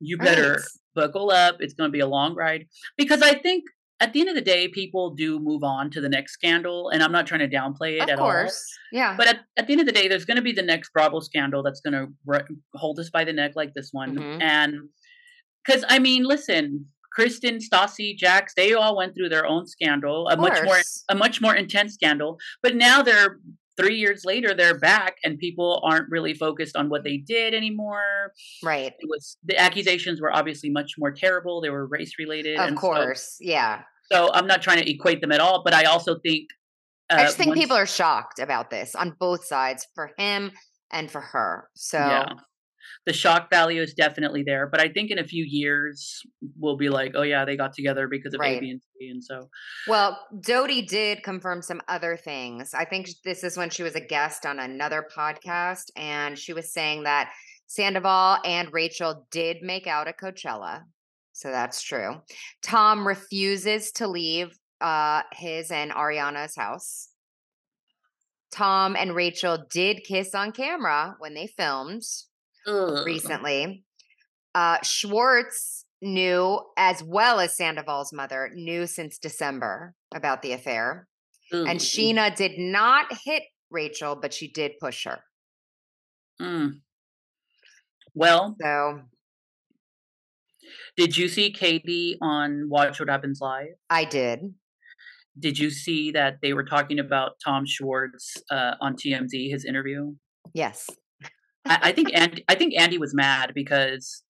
You 0.00 0.18
better 0.18 0.52
right 0.54 0.62
buckle 0.94 1.30
up. 1.30 1.56
It's 1.60 1.74
going 1.74 1.88
to 1.88 1.92
be 1.92 2.00
a 2.00 2.06
long 2.06 2.34
ride 2.34 2.66
because 2.96 3.22
I 3.22 3.34
think 3.34 3.64
at 4.00 4.12
the 4.12 4.20
end 4.20 4.28
of 4.28 4.34
the 4.34 4.40
day, 4.40 4.66
people 4.66 5.10
do 5.10 5.38
move 5.38 5.62
on 5.62 5.88
to 5.90 6.00
the 6.00 6.08
next 6.08 6.32
scandal, 6.32 6.88
and 6.88 7.04
I'm 7.04 7.12
not 7.12 7.24
trying 7.24 7.48
to 7.48 7.56
downplay 7.56 7.98
it 7.98 8.02
of 8.02 8.08
at 8.08 8.18
course. 8.18 8.76
all. 8.92 8.98
Yeah. 8.98 9.16
But 9.16 9.28
at, 9.28 9.40
at 9.56 9.68
the 9.68 9.74
end 9.74 9.80
of 9.80 9.86
the 9.86 9.92
day, 9.92 10.08
there's 10.08 10.24
going 10.24 10.38
to 10.38 10.42
be 10.42 10.52
the 10.52 10.62
next 10.62 10.92
Bravo 10.92 11.20
scandal 11.20 11.62
that's 11.62 11.80
going 11.80 11.92
to 11.92 12.12
re- 12.26 12.42
hold 12.74 12.98
us 12.98 13.10
by 13.10 13.22
the 13.22 13.32
neck 13.32 13.52
like 13.54 13.74
this 13.74 13.90
one, 13.92 14.16
mm-hmm. 14.16 14.42
and 14.42 14.74
because 15.64 15.84
I 15.88 16.00
mean, 16.00 16.24
listen, 16.24 16.86
Kristen, 17.12 17.58
Stassi, 17.58 18.16
Jax, 18.16 18.54
they 18.54 18.72
all 18.72 18.96
went 18.96 19.14
through 19.14 19.28
their 19.28 19.46
own 19.46 19.66
scandal, 19.66 20.28
a 20.28 20.36
much 20.36 20.62
more 20.64 20.78
a 21.08 21.14
much 21.14 21.40
more 21.40 21.54
intense 21.54 21.94
scandal. 21.94 22.38
But 22.60 22.74
now 22.74 23.02
they're 23.02 23.38
three 23.76 23.96
years 23.96 24.24
later 24.24 24.54
they're 24.54 24.78
back 24.78 25.16
and 25.24 25.38
people 25.38 25.80
aren't 25.84 26.10
really 26.10 26.34
focused 26.34 26.76
on 26.76 26.88
what 26.88 27.04
they 27.04 27.16
did 27.16 27.54
anymore. 27.54 28.32
Right. 28.62 28.92
It 28.98 29.08
was 29.08 29.36
the 29.44 29.58
accusations 29.58 30.20
were 30.20 30.34
obviously 30.34 30.70
much 30.70 30.94
more 30.98 31.10
terrible. 31.10 31.60
They 31.60 31.70
were 31.70 31.86
race 31.86 32.14
related 32.18 32.58
of 32.58 32.74
course 32.74 33.38
so, 33.38 33.44
yeah. 33.44 33.82
So 34.10 34.30
i'm 34.34 34.46
not 34.46 34.62
trying 34.62 34.82
to 34.82 34.90
equate 34.90 35.20
them 35.20 35.32
at 35.32 35.40
all 35.40 35.62
but 35.62 35.74
i 35.74 35.84
also 35.84 36.18
think 36.18 36.48
uh, 37.10 37.16
i 37.16 37.22
just 37.24 37.36
think 37.36 37.48
once, 37.48 37.60
people 37.60 37.76
are 37.76 37.86
shocked 37.86 38.38
about 38.38 38.70
this 38.70 38.94
on 38.94 39.16
both 39.18 39.44
sides 39.44 39.86
for 39.94 40.10
him 40.18 40.52
and 40.90 41.10
for 41.10 41.20
her. 41.20 41.68
So 41.74 41.98
yeah 41.98 42.34
the 43.04 43.12
shock 43.12 43.50
value 43.50 43.82
is 43.82 43.94
definitely 43.94 44.42
there. 44.42 44.66
But 44.66 44.80
I 44.80 44.88
think 44.88 45.10
in 45.10 45.18
a 45.18 45.24
few 45.24 45.44
years 45.44 46.22
we'll 46.58 46.76
be 46.76 46.88
like, 46.88 47.12
oh 47.14 47.22
yeah, 47.22 47.44
they 47.44 47.56
got 47.56 47.72
together 47.72 48.08
because 48.08 48.34
of 48.34 48.40
right. 48.40 48.58
A, 48.58 48.60
B, 48.60 48.70
and 48.70 48.80
C, 48.80 49.08
and 49.08 49.24
so. 49.24 49.48
Well, 49.88 50.18
Doute 50.40 50.88
did 50.88 51.22
confirm 51.22 51.62
some 51.62 51.80
other 51.88 52.16
things. 52.16 52.74
I 52.74 52.84
think 52.84 53.08
this 53.24 53.42
is 53.44 53.56
when 53.56 53.70
she 53.70 53.82
was 53.82 53.96
a 53.96 54.00
guest 54.00 54.46
on 54.46 54.58
another 54.58 55.06
podcast, 55.14 55.90
and 55.96 56.38
she 56.38 56.52
was 56.52 56.72
saying 56.72 57.04
that 57.04 57.32
Sandoval 57.66 58.38
and 58.44 58.72
Rachel 58.72 59.26
did 59.30 59.58
make 59.62 59.86
out 59.86 60.08
at 60.08 60.18
Coachella. 60.18 60.82
So 61.32 61.50
that's 61.50 61.82
true. 61.82 62.20
Tom 62.62 63.06
refuses 63.06 63.90
to 63.92 64.06
leave 64.06 64.58
uh, 64.80 65.22
his 65.32 65.70
and 65.70 65.90
Ariana's 65.90 66.54
house. 66.54 67.08
Tom 68.52 68.94
and 68.94 69.14
Rachel 69.14 69.64
did 69.70 70.04
kiss 70.04 70.34
on 70.34 70.52
camera 70.52 71.16
when 71.18 71.32
they 71.34 71.46
filmed. 71.46 72.02
Ugh. 72.66 73.04
recently. 73.06 73.84
Uh, 74.54 74.78
Schwartz 74.82 75.84
knew, 76.00 76.60
as 76.76 77.02
well 77.02 77.40
as 77.40 77.56
Sandoval's 77.56 78.12
mother, 78.12 78.50
knew 78.54 78.86
since 78.86 79.18
December 79.18 79.94
about 80.14 80.42
the 80.42 80.52
affair. 80.52 81.08
And 81.52 81.80
Scheana 81.80 82.34
did 82.34 82.58
not 82.58 83.06
hit 83.24 83.42
Rachel, 83.70 84.16
but 84.16 84.32
she 84.32 84.50
did 84.50 84.72
push 84.80 85.04
her. 85.04 85.20
Mm. 86.40 86.80
Well, 88.14 88.56
so 88.60 89.02
did 90.96 91.16
you 91.16 91.28
see 91.28 91.50
Katie 91.50 92.18
on 92.20 92.68
Watch 92.68 93.00
What 93.00 93.08
Happens 93.08 93.40
Live? 93.40 93.74
I 93.90 94.04
did. 94.04 94.54
Did 95.38 95.58
you 95.58 95.70
see 95.70 96.10
that 96.12 96.38
they 96.42 96.52
were 96.52 96.64
talking 96.64 96.98
about 96.98 97.32
Tom 97.42 97.64
Schwartz 97.66 98.36
uh, 98.50 98.74
on 98.80 98.96
TMZ, 98.96 99.50
his 99.50 99.64
interview? 99.64 100.14
Yes. 100.52 100.86
I, 101.64 101.78
I 101.82 101.92
think 101.92 102.10
Andy, 102.14 102.44
I 102.48 102.54
think 102.54 102.74
Andy 102.78 102.98
was 102.98 103.14
mad 103.14 103.52
because 103.54 104.22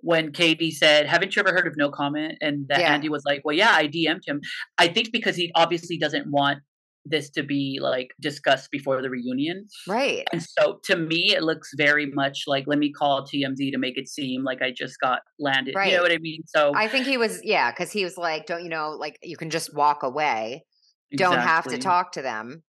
when 0.00 0.32
Katie 0.32 0.70
said, 0.70 1.06
"Haven't 1.06 1.34
you 1.34 1.40
ever 1.40 1.52
heard 1.52 1.66
of 1.66 1.76
no 1.76 1.90
comment?" 1.90 2.38
and 2.40 2.66
that 2.68 2.80
yeah. 2.80 2.92
Andy 2.92 3.08
was 3.08 3.24
like, 3.24 3.42
"Well, 3.44 3.56
yeah, 3.56 3.72
I 3.72 3.88
DM'd 3.88 4.24
him." 4.26 4.40
I 4.78 4.88
think 4.88 5.12
because 5.12 5.36
he 5.36 5.50
obviously 5.54 5.98
doesn't 5.98 6.30
want 6.30 6.58
this 7.06 7.30
to 7.30 7.42
be 7.42 7.78
like 7.80 8.08
discussed 8.20 8.70
before 8.70 9.02
the 9.02 9.10
reunion. 9.10 9.66
Right. 9.86 10.26
And 10.32 10.42
so 10.42 10.80
to 10.84 10.96
me, 10.96 11.34
it 11.34 11.42
looks 11.42 11.70
very 11.76 12.06
much 12.06 12.44
like 12.46 12.64
let 12.66 12.78
me 12.78 12.92
call 12.92 13.26
TMZ 13.26 13.72
to 13.72 13.78
make 13.78 13.98
it 13.98 14.08
seem 14.08 14.42
like 14.42 14.62
I 14.62 14.70
just 14.70 14.98
got 15.00 15.20
landed. 15.38 15.74
Right. 15.74 15.90
You 15.90 15.96
know 15.96 16.02
what 16.02 16.12
I 16.12 16.18
mean? 16.18 16.42
So 16.46 16.72
I 16.74 16.88
think 16.88 17.06
he 17.06 17.16
was, 17.16 17.40
yeah, 17.44 17.70
because 17.70 17.92
he 17.92 18.04
was 18.04 18.16
like, 18.16 18.46
don't 18.46 18.62
you 18.62 18.70
know, 18.70 18.90
like 18.90 19.18
you 19.22 19.36
can 19.36 19.50
just 19.50 19.74
walk 19.74 20.02
away. 20.02 20.64
Exactly. 21.10 21.36
Don't 21.36 21.46
have 21.46 21.64
to 21.68 21.78
talk 21.78 22.12
to 22.12 22.22
them. 22.22 22.62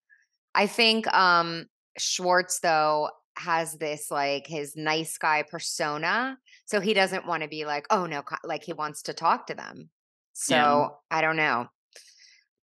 I 0.55 0.67
think 0.67 1.07
um 1.13 1.65
Schwartz 1.97 2.59
though 2.59 3.09
has 3.37 3.73
this 3.73 4.11
like 4.11 4.47
his 4.47 4.75
nice 4.75 5.17
guy 5.17 5.43
persona. 5.49 6.37
So 6.65 6.79
he 6.79 6.93
doesn't 6.93 7.27
want 7.27 7.43
to 7.43 7.49
be 7.49 7.65
like, 7.65 7.85
oh 7.89 8.05
no, 8.05 8.23
like 8.43 8.63
he 8.63 8.73
wants 8.73 9.03
to 9.03 9.13
talk 9.13 9.47
to 9.47 9.55
them. 9.55 9.89
So 10.33 10.55
yeah. 10.55 10.87
I 11.11 11.21
don't 11.21 11.37
know. 11.37 11.67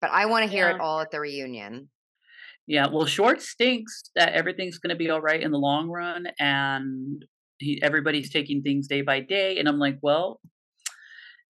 But 0.01 0.11
I 0.11 0.27
want 0.27 0.45
to 0.45 0.51
hear 0.51 0.69
yeah. 0.69 0.77
it 0.77 0.81
all 0.81 1.01
at 1.01 1.11
the 1.11 1.21
reunion. 1.21 1.89
Yeah, 2.67 2.87
well, 2.87 3.07
Schwartz 3.07 3.55
thinks 3.57 4.11
that 4.15 4.33
everything's 4.33 4.79
going 4.79 4.95
to 4.95 4.99
be 4.99 5.11
all 5.11 5.21
right 5.21 5.43
in 5.43 5.51
the 5.51 5.59
long 5.59 5.89
run, 5.89 6.29
and 6.39 7.25
he, 7.59 7.81
everybody's 7.83 8.31
taking 8.31 8.63
things 8.63 8.87
day 8.87 9.03
by 9.03 9.21
day. 9.21 9.59
And 9.59 9.69
I'm 9.69 9.79
like, 9.79 9.99
well, 10.03 10.41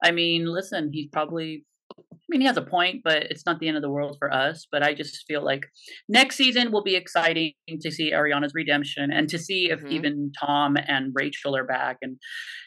I 0.03 0.13
mean, 0.13 0.47
listen, 0.47 0.91
he's 0.93 1.09
probably 1.13 1.67
mean, 2.31 2.41
he 2.41 2.47
has 2.47 2.57
a 2.57 2.63
point, 2.63 3.03
but 3.05 3.25
it's 3.25 3.45
not 3.45 3.59
the 3.61 3.69
end 3.69 3.77
of 3.77 3.83
the 3.83 3.91
world 3.91 4.17
for 4.19 4.33
us. 4.33 4.67
But 4.71 4.83
I 4.83 4.95
just 4.95 5.25
feel 5.27 5.45
like 5.45 5.67
next 6.09 6.37
season 6.37 6.73
will 6.73 6.83
be 6.83 6.97
exciting 6.97 7.53
to 7.81 7.91
see 7.91 8.13
Ariana's 8.13 8.53
redemption 8.55 9.11
and 9.13 9.29
to 9.29 9.39
see 9.39 9.71
if 9.71 9.81
mm-hmm. 9.81 9.93
even 9.93 10.33
Tom 10.39 10.77
and 10.77 11.13
Rachel 11.15 11.57
are 11.57 11.65
back. 11.65 11.99
And 12.03 12.17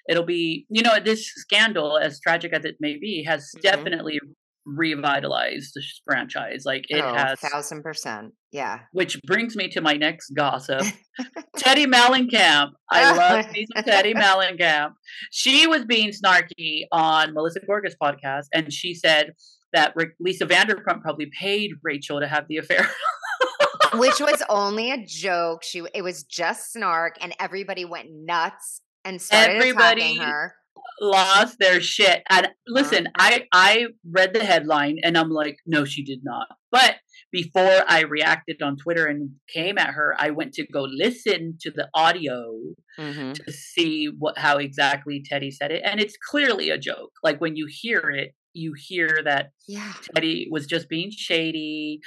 it'll 0.09 0.25
be, 0.25 0.65
you 0.69 0.83
know, 0.83 0.99
this 1.03 1.25
scandal, 1.25 1.97
as 1.97 2.19
tragic 2.19 2.53
as 2.53 2.65
it 2.65 2.75
may 2.79 2.97
be, 2.99 3.23
has 3.27 3.51
mm-hmm. 3.55 3.61
definitely 3.61 4.19
revitalized 4.65 5.71
the 5.73 5.83
franchise. 6.05 6.63
Like 6.65 6.85
it 6.89 7.01
oh, 7.01 7.13
has 7.13 7.39
thousand 7.39 7.83
percent. 7.83 8.33
Yeah. 8.51 8.79
Which 8.91 9.21
brings 9.23 9.55
me 9.55 9.67
to 9.69 9.81
my 9.81 9.93
next 9.93 10.31
gossip. 10.31 10.81
Teddi 11.57 11.85
Mellencamp. 11.85 12.71
I 12.89 13.11
oh. 13.11 13.15
love 13.15 13.51
me 13.51 13.65
some 13.75 13.83
Teddi 13.83 14.13
Mellencamp. 14.15 14.91
She 15.31 15.67
was 15.67 15.85
being 15.85 16.11
snarky 16.11 16.83
on 16.91 17.33
Melissa 17.33 17.59
Gorga's 17.61 17.95
podcast, 18.01 18.45
and 18.53 18.71
she 18.71 18.93
said 18.93 19.33
that 19.73 19.95
Lisa 20.19 20.45
Vanderpump 20.45 21.01
probably 21.01 21.31
paid 21.37 21.71
Rachel 21.83 22.19
to 22.19 22.27
have 22.27 22.47
the 22.47 22.57
affair. 22.57 22.87
Which 23.95 24.19
was 24.19 24.41
only 24.49 24.91
a 24.91 25.05
joke. 25.05 25.63
She 25.63 25.83
it 25.93 26.01
was 26.01 26.23
just 26.23 26.71
snark, 26.71 27.17
and 27.21 27.35
everybody 27.39 27.85
went 27.85 28.09
nuts 28.11 28.81
and 29.05 29.21
started 29.21 29.57
everybody, 29.57 30.01
attacking 30.01 30.21
her 30.21 30.55
lost 31.03 31.59
their 31.59 31.81
shit. 31.81 32.23
And 32.29 32.49
listen, 32.67 33.07
I 33.17 33.45
I 33.51 33.87
read 34.09 34.33
the 34.33 34.43
headline 34.43 34.99
and 35.03 35.17
I'm 35.17 35.29
like, 35.29 35.57
no, 35.65 35.85
she 35.85 36.03
did 36.03 36.19
not. 36.23 36.47
But 36.71 36.95
before 37.31 37.83
I 37.87 38.01
reacted 38.01 38.61
on 38.61 38.77
Twitter 38.77 39.05
and 39.05 39.31
came 39.53 39.77
at 39.77 39.89
her, 39.89 40.15
I 40.17 40.29
went 40.31 40.53
to 40.53 40.67
go 40.67 40.83
listen 40.83 41.57
to 41.61 41.71
the 41.71 41.89
audio 41.93 42.45
mm-hmm. 42.97 43.33
to 43.33 43.51
see 43.51 44.09
what 44.17 44.37
how 44.37 44.57
exactly 44.57 45.23
Teddi 45.29 45.51
said 45.51 45.71
it, 45.71 45.81
and 45.85 45.99
it's 45.99 46.17
clearly 46.29 46.69
a 46.69 46.77
joke. 46.77 47.11
Like 47.23 47.41
when 47.41 47.55
you 47.55 47.67
hear 47.69 48.09
it, 48.09 48.33
you 48.53 48.73
hear 48.75 49.19
that 49.25 49.49
yeah. 49.67 49.93
Teddi 50.15 50.45
was 50.49 50.65
just 50.65 50.89
being 50.89 51.11
shady, 51.11 51.99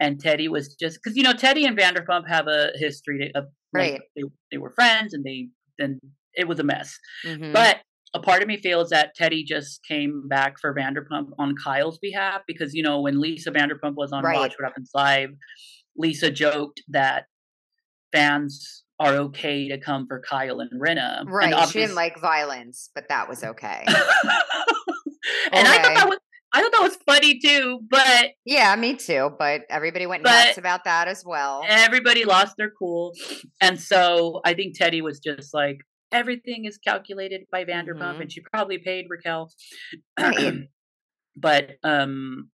and 0.00 0.22
Teddi 0.22 0.48
was 0.48 0.74
just 0.74 0.98
because 1.02 1.16
you 1.16 1.22
know 1.22 1.32
Teddi 1.32 1.66
and 1.66 1.76
Vanderpump 1.76 2.28
have 2.28 2.46
a 2.46 2.70
history 2.76 3.32
of 3.34 3.46
right. 3.72 3.92
Like, 3.92 4.02
they 4.16 4.22
they 4.52 4.58
were 4.58 4.70
friends 4.70 5.12
and 5.14 5.24
they 5.24 5.48
then 5.78 6.00
it 6.34 6.48
was 6.48 6.58
a 6.58 6.64
mess. 6.64 6.98
Mm-hmm. 7.26 7.52
But 7.52 7.78
a 8.14 8.20
part 8.20 8.42
of 8.42 8.48
me 8.48 8.56
feels 8.56 8.90
that 8.90 9.16
Teddi 9.18 9.44
just 9.44 9.84
came 9.86 10.28
back 10.28 10.58
for 10.60 10.72
Vanderpump 10.72 11.30
on 11.38 11.54
Kyle's 11.62 11.98
behalf 11.98 12.42
because 12.46 12.72
you 12.74 12.82
know 12.82 13.00
when 13.00 13.20
Lisa 13.20 13.50
Vanderpump 13.50 13.94
was 13.96 14.12
on 14.12 14.22
right. 14.22 14.38
Watch 14.38 14.54
What 14.58 14.66
Happens 14.66 14.90
Live, 14.94 15.30
Lisa 15.96 16.30
joked 16.30 16.82
that 16.88 17.24
fans 18.12 18.84
are 19.00 19.14
okay 19.14 19.68
to 19.68 19.78
come 19.78 20.06
for 20.06 20.20
Kyle 20.20 20.60
and 20.60 20.70
Rinna. 20.80 21.24
Right. 21.26 21.52
And 21.52 21.68
she 21.68 21.80
didn't 21.80 21.96
like 21.96 22.20
violence, 22.20 22.90
but 22.94 23.08
that 23.08 23.28
was 23.28 23.42
okay. 23.42 23.84
and 23.86 23.96
okay. 23.96 24.08
I 25.52 25.82
thought 25.82 25.94
that 25.94 26.08
was 26.08 26.18
I 26.52 26.62
thought 26.62 26.70
that 26.70 26.82
was 26.82 26.96
funny 27.04 27.40
too, 27.40 27.80
but 27.90 28.30
yeah, 28.44 28.76
me 28.76 28.94
too. 28.94 29.34
But 29.36 29.62
everybody 29.68 30.06
went 30.06 30.22
nuts 30.22 30.56
about 30.56 30.84
that 30.84 31.08
as 31.08 31.24
well. 31.26 31.64
Everybody 31.66 32.24
lost 32.24 32.56
their 32.56 32.70
cool, 32.70 33.12
and 33.60 33.80
so 33.80 34.40
I 34.44 34.54
think 34.54 34.78
Teddi 34.78 35.02
was 35.02 35.18
just 35.18 35.52
like, 35.52 35.78
everything 36.14 36.64
is 36.64 36.78
calculated 36.78 37.42
by 37.50 37.64
Vanderpump, 37.64 37.98
mm-hmm. 37.98 38.22
and 38.22 38.32
she 38.32 38.40
probably 38.40 38.78
paid 38.78 39.06
Raquel. 39.10 39.50
but 41.36 41.70
um, 41.82 42.50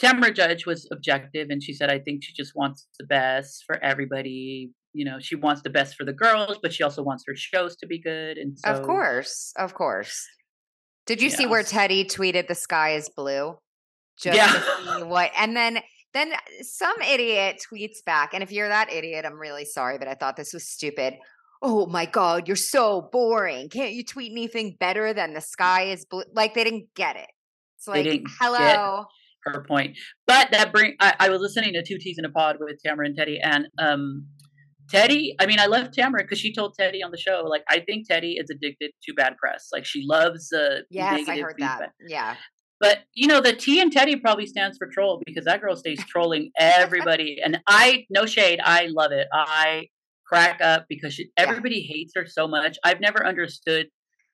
Tamra 0.00 0.34
Judge 0.34 0.64
was 0.64 0.88
objective, 0.90 1.48
and 1.50 1.62
she 1.62 1.74
said, 1.74 1.90
"I 1.90 1.98
think 1.98 2.22
she 2.22 2.32
just 2.32 2.52
wants 2.54 2.86
the 2.98 3.06
best 3.06 3.64
for 3.66 3.82
everybody. 3.82 4.70
You 4.92 5.04
know, 5.04 5.18
she 5.20 5.34
wants 5.34 5.62
the 5.62 5.70
best 5.70 5.96
for 5.96 6.04
the 6.04 6.12
girls, 6.12 6.58
but 6.62 6.72
she 6.72 6.84
also 6.84 7.02
wants 7.02 7.24
her 7.26 7.34
shows 7.34 7.76
to 7.76 7.86
be 7.86 8.00
good." 8.00 8.38
And 8.38 8.58
so, 8.58 8.70
of 8.70 8.82
course, 8.82 9.52
of 9.58 9.74
course. 9.74 10.26
Did 11.06 11.20
you 11.20 11.28
see 11.28 11.44
where 11.44 11.62
Teddi 11.62 12.06
tweeted, 12.06 12.46
"The 12.46 12.54
sky 12.54 12.94
is 12.94 13.10
blue"? 13.14 13.58
Just 14.18 14.36
yeah. 14.36 15.02
what? 15.02 15.32
And 15.36 15.56
then 15.56 15.80
then 16.14 16.32
some 16.62 16.94
idiot 17.02 17.60
tweets 17.68 18.04
back, 18.06 18.32
and 18.32 18.42
if 18.42 18.52
you're 18.52 18.68
that 18.68 18.92
idiot, 18.92 19.24
I'm 19.26 19.38
really 19.38 19.64
sorry, 19.64 19.98
but 19.98 20.06
I 20.06 20.14
thought 20.14 20.36
this 20.36 20.52
was 20.54 20.68
stupid 20.70 21.14
oh 21.64 21.86
my 21.86 22.06
god 22.06 22.46
you're 22.46 22.56
so 22.56 23.08
boring 23.10 23.68
can't 23.68 23.92
you 23.92 24.04
tweet 24.04 24.30
anything 24.30 24.76
better 24.78 25.12
than 25.12 25.32
the 25.34 25.40
sky 25.40 25.84
is 25.84 26.04
blue 26.04 26.22
like 26.34 26.54
they 26.54 26.62
didn't 26.62 26.86
get 26.94 27.16
it 27.16 27.30
it's 27.78 27.88
like 27.88 28.06
hello 28.38 29.04
her 29.44 29.64
point 29.66 29.96
but 30.26 30.50
that 30.52 30.72
bring 30.72 30.94
I, 31.00 31.14
I, 31.20 31.28
was 31.28 31.40
listening 31.40 31.74
to 31.74 31.82
Two 31.82 31.98
Ts 31.98 32.18
in 32.18 32.24
a 32.24 32.30
Pod 32.30 32.56
with 32.60 32.80
Tamra 32.86 33.04
and 33.04 33.18
Teddi 33.18 33.38
and 33.42 33.66
um 33.78 34.26
teddi 34.92 35.34
i 35.40 35.46
mean 35.46 35.58
i 35.58 35.66
love 35.66 35.88
Tamra 35.90 36.18
because 36.18 36.38
she 36.38 36.52
told 36.54 36.76
Teddi 36.78 37.00
on 37.04 37.10
the 37.10 37.18
show 37.18 37.42
like 37.46 37.62
i 37.68 37.80
think 37.80 38.06
Teddi 38.08 38.34
is 38.38 38.50
addicted 38.50 38.90
to 39.02 39.14
bad 39.14 39.36
press 39.38 39.68
like 39.72 39.84
she 39.84 40.04
loves 40.06 40.52
uh 40.52 40.80
yes 40.90 41.28
i 41.28 41.38
heard 41.40 41.54
feedback. 41.56 41.80
that 41.80 41.92
yeah 42.06 42.36
but 42.80 42.98
you 43.14 43.26
know, 43.26 43.40
the 43.40 43.54
T 43.54 43.80
and 43.80 43.94
Teddi 43.94 44.20
probably 44.20 44.46
stands 44.46 44.76
for 44.76 44.86
troll 44.92 45.22
because 45.24 45.46
that 45.46 45.62
girl 45.62 45.74
stays 45.74 46.04
trolling 46.06 46.50
everybody. 46.58 47.38
and 47.42 47.60
I, 47.66 48.04
no 48.10 48.26
shade, 48.26 48.60
I 48.62 48.88
love 48.90 49.10
it. 49.10 49.26
I 49.32 49.88
crack 50.26 50.60
up 50.60 50.86
because 50.88 51.14
she, 51.14 51.30
everybody 51.36 51.76
yeah. 51.76 51.94
hates 51.94 52.12
her 52.16 52.26
so 52.26 52.48
much. 52.48 52.78
I've 52.84 53.00
never 53.00 53.26
understood 53.26 53.86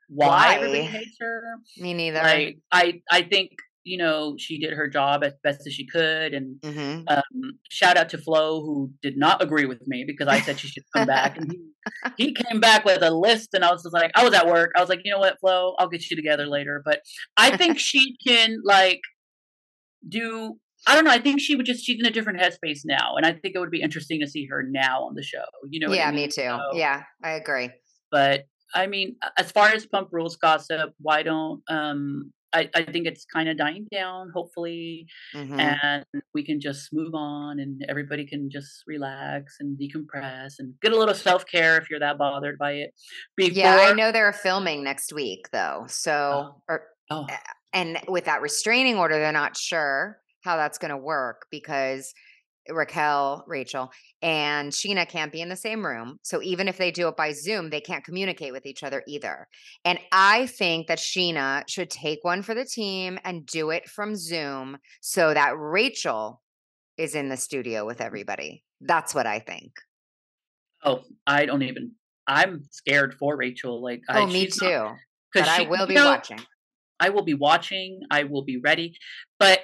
why, 0.08 0.26
why, 0.26 0.54
everybody 0.56 0.82
hates 0.82 1.16
her. 1.20 1.42
Me 1.78 1.94
neither. 1.94 2.20
Like, 2.20 2.58
I 2.72 3.00
I 3.10 3.22
think 3.22 3.50
you 3.84 3.96
know 3.96 4.34
she 4.38 4.58
did 4.58 4.72
her 4.72 4.88
job 4.88 5.22
as 5.22 5.32
best 5.44 5.66
as 5.66 5.72
she 5.72 5.86
could, 5.86 6.34
and 6.34 6.60
mm-hmm. 6.60 7.02
um, 7.08 7.52
shout 7.70 7.96
out 7.96 8.08
to 8.10 8.18
Flo 8.18 8.60
who 8.60 8.90
did 9.02 9.16
not 9.16 9.42
agree 9.42 9.66
with 9.66 9.86
me 9.86 10.04
because 10.06 10.28
I 10.28 10.40
said 10.40 10.58
she 10.58 10.68
should 10.68 10.82
come 10.94 11.06
back, 11.06 11.36
and 11.36 11.52
he, 12.16 12.24
he 12.26 12.34
came 12.34 12.60
back 12.60 12.84
with 12.84 13.02
a 13.02 13.10
list, 13.10 13.50
and 13.54 13.64
I 13.64 13.70
was 13.70 13.84
just 13.84 13.94
like, 13.94 14.10
I 14.16 14.24
was 14.24 14.34
at 14.34 14.46
work, 14.46 14.72
I 14.76 14.80
was 14.80 14.88
like, 14.88 15.00
you 15.04 15.12
know 15.12 15.20
what, 15.20 15.38
Flo, 15.40 15.74
I'll 15.78 15.88
get 15.88 16.10
you 16.10 16.16
together 16.16 16.46
later, 16.46 16.82
but 16.84 17.00
I 17.36 17.56
think 17.56 17.78
she 17.78 18.16
can 18.26 18.58
like 18.64 19.00
do 20.08 20.56
I 20.86 20.94
don't 20.94 21.04
know. 21.04 21.10
I 21.10 21.20
think 21.20 21.40
she 21.40 21.56
would 21.56 21.66
just 21.66 21.84
she's 21.84 22.00
in 22.00 22.06
a 22.06 22.10
different 22.10 22.40
headspace 22.40 22.80
now, 22.84 23.16
and 23.16 23.26
I 23.26 23.32
think 23.32 23.54
it 23.54 23.58
would 23.58 23.70
be 23.70 23.82
interesting 23.82 24.20
to 24.20 24.26
see 24.26 24.46
her 24.46 24.62
now 24.68 25.04
on 25.04 25.14
the 25.14 25.22
show. 25.22 25.44
You 25.68 25.86
know? 25.86 25.92
Yeah, 25.92 26.08
I 26.08 26.10
mean? 26.10 26.22
me 26.22 26.28
too. 26.28 26.42
So, 26.42 26.60
yeah, 26.74 27.02
I 27.22 27.32
agree. 27.32 27.70
But 28.10 28.44
I 28.74 28.86
mean, 28.86 29.16
as 29.38 29.50
far 29.50 29.68
as 29.68 29.86
Pump 29.86 30.08
Rules 30.12 30.36
gossip, 30.36 30.92
why 31.00 31.22
don't 31.22 31.62
um 31.68 32.32
I, 32.52 32.68
I 32.74 32.82
think 32.82 33.06
it's 33.06 33.24
kind 33.24 33.48
of 33.48 33.56
dying 33.56 33.86
down, 33.92 34.30
hopefully, 34.34 35.06
mm-hmm. 35.34 35.60
and 35.60 36.04
we 36.34 36.44
can 36.44 36.60
just 36.60 36.88
move 36.92 37.14
on, 37.14 37.60
and 37.60 37.84
everybody 37.88 38.26
can 38.26 38.50
just 38.50 38.82
relax 38.86 39.56
and 39.60 39.78
decompress 39.78 40.54
and 40.58 40.74
get 40.82 40.92
a 40.92 40.98
little 40.98 41.14
self 41.14 41.46
care 41.46 41.78
if 41.78 41.88
you're 41.88 42.00
that 42.00 42.18
bothered 42.18 42.58
by 42.58 42.72
it. 42.72 42.90
Before... 43.36 43.56
Yeah, 43.56 43.76
I 43.76 43.92
know 43.92 44.10
they're 44.10 44.32
filming 44.32 44.82
next 44.82 45.12
week 45.12 45.48
though, 45.52 45.84
so 45.88 46.12
oh. 46.12 46.62
or 46.68 46.82
oh. 47.10 47.26
and 47.72 47.98
with 48.08 48.24
that 48.24 48.42
restraining 48.42 48.96
order, 48.96 49.18
they're 49.18 49.32
not 49.32 49.56
sure 49.56 50.19
how 50.42 50.56
that's 50.56 50.78
going 50.78 50.90
to 50.90 50.96
work 50.96 51.46
because 51.50 52.12
Raquel, 52.68 53.44
Rachel, 53.46 53.90
and 54.22 54.70
Scheana 54.70 55.08
can't 55.08 55.32
be 55.32 55.40
in 55.40 55.48
the 55.48 55.56
same 55.56 55.84
room. 55.84 56.18
So 56.22 56.42
even 56.42 56.68
if 56.68 56.76
they 56.76 56.90
do 56.90 57.08
it 57.08 57.16
by 57.16 57.32
Zoom, 57.32 57.70
they 57.70 57.80
can't 57.80 58.04
communicate 58.04 58.52
with 58.52 58.66
each 58.66 58.82
other 58.82 59.02
either. 59.06 59.48
And 59.84 59.98
I 60.12 60.46
think 60.46 60.86
that 60.86 60.98
Scheana 60.98 61.64
should 61.68 61.90
take 61.90 62.20
one 62.22 62.42
for 62.42 62.54
the 62.54 62.64
team 62.64 63.18
and 63.24 63.46
do 63.46 63.70
it 63.70 63.88
from 63.88 64.14
Zoom 64.14 64.78
so 65.00 65.34
that 65.34 65.54
Rachel 65.56 66.42
is 66.96 67.14
in 67.14 67.28
the 67.28 67.36
studio 67.36 67.86
with 67.86 67.98
mm. 67.98 68.06
everybody. 68.06 68.62
That's 68.80 69.14
what 69.14 69.26
I 69.26 69.40
think. 69.40 69.72
Oh, 70.84 71.00
I 71.26 71.46
don't 71.46 71.62
even. 71.62 71.92
I'm 72.26 72.62
scared 72.70 73.14
for 73.14 73.36
Rachel. 73.36 73.82
Like, 73.82 74.02
oh, 74.08 74.22
I, 74.22 74.26
me 74.26 74.46
too. 74.46 74.88
Because 75.32 75.48
I 75.48 75.62
will 75.62 75.86
be 75.86 75.94
know, 75.94 76.06
watching. 76.06 76.40
I 76.98 77.10
will 77.10 77.22
be 77.24 77.34
watching. 77.34 78.00
I 78.10 78.24
will 78.24 78.44
be 78.44 78.58
ready. 78.58 78.96
But 79.38 79.60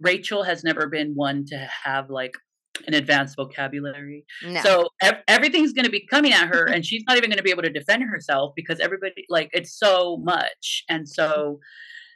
Rachel 0.00 0.44
has 0.44 0.64
never 0.64 0.88
been 0.88 1.12
one 1.14 1.44
to 1.46 1.68
have 1.84 2.10
like 2.10 2.34
an 2.86 2.94
advanced 2.94 3.36
vocabulary. 3.36 4.24
No. 4.44 4.60
So 4.62 4.88
ev- 5.02 5.22
everything's 5.26 5.72
going 5.72 5.84
to 5.84 5.90
be 5.90 6.06
coming 6.06 6.32
at 6.32 6.48
her 6.48 6.64
and 6.64 6.84
she's 6.86 7.02
not 7.08 7.16
even 7.16 7.30
going 7.30 7.38
to 7.38 7.42
be 7.42 7.50
able 7.50 7.62
to 7.62 7.70
defend 7.70 8.04
herself 8.04 8.52
because 8.54 8.80
everybody 8.80 9.24
like 9.28 9.50
it's 9.52 9.76
so 9.76 10.18
much. 10.18 10.84
And 10.88 11.08
so 11.08 11.58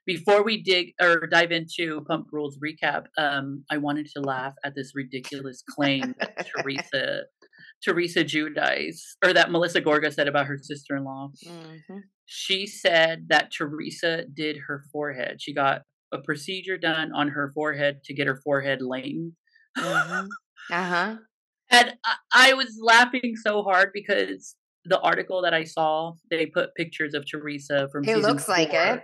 before 0.07 0.43
we 0.43 0.63
dig 0.63 0.95
or 1.01 1.27
dive 1.27 1.53
into 1.53 2.01
Pump 2.09 2.29
Rules 2.33 2.59
recap, 2.59 3.05
um, 3.19 3.65
I 3.71 3.79
wanted 3.79 4.07
to 4.17 4.21
laugh 4.21 4.55
at 4.65 4.75
this 4.75 4.93
ridiculous 4.95 5.63
claim 5.69 6.15
that 6.19 6.47
Teresa 6.57 7.23
Teresa 7.85 8.25
Giudice 8.25 9.01
or 9.25 9.33
that 9.33 9.51
Melissa 9.51 9.81
Gorga 9.81 10.13
said 10.13 10.29
about 10.29 10.47
her 10.47 10.59
sister-in-law. 10.61 11.31
Mm-hmm. 11.47 11.99
She 12.27 12.67
said 12.67 13.27
that 13.29 13.51
Teresa 13.53 14.25
did 14.33 14.57
her 14.69 14.85
forehead. 14.93 15.41
She 15.41 15.53
got 15.53 15.83
a 16.13 16.19
procedure 16.19 16.79
done 16.79 17.13
on 17.13 17.29
her 17.29 17.51
forehead 17.55 18.03
to 18.05 18.15
get 18.15 18.27
her 18.27 18.37
forehead 18.37 18.83
length. 18.83 19.35
Mm-hmm. 19.79 20.27
Uh 20.71 20.89
huh. 20.89 21.17
and 21.71 21.95
I, 22.05 22.15
I 22.33 22.53
was 22.55 22.79
laughing 22.81 23.35
so 23.37 23.63
hard 23.63 23.91
because 23.93 24.55
the 24.85 25.01
article 25.01 25.43
that 25.43 25.55
I 25.55 25.65
saw, 25.65 26.13
they 26.31 26.47
put 26.47 26.75
pictures 26.77 27.15
of 27.15 27.25
Teresa 27.29 27.89
from. 27.91 28.05
It 28.05 28.19
looks 28.19 28.45
four, 28.45 28.57
like 28.57 28.73
it, 28.73 29.03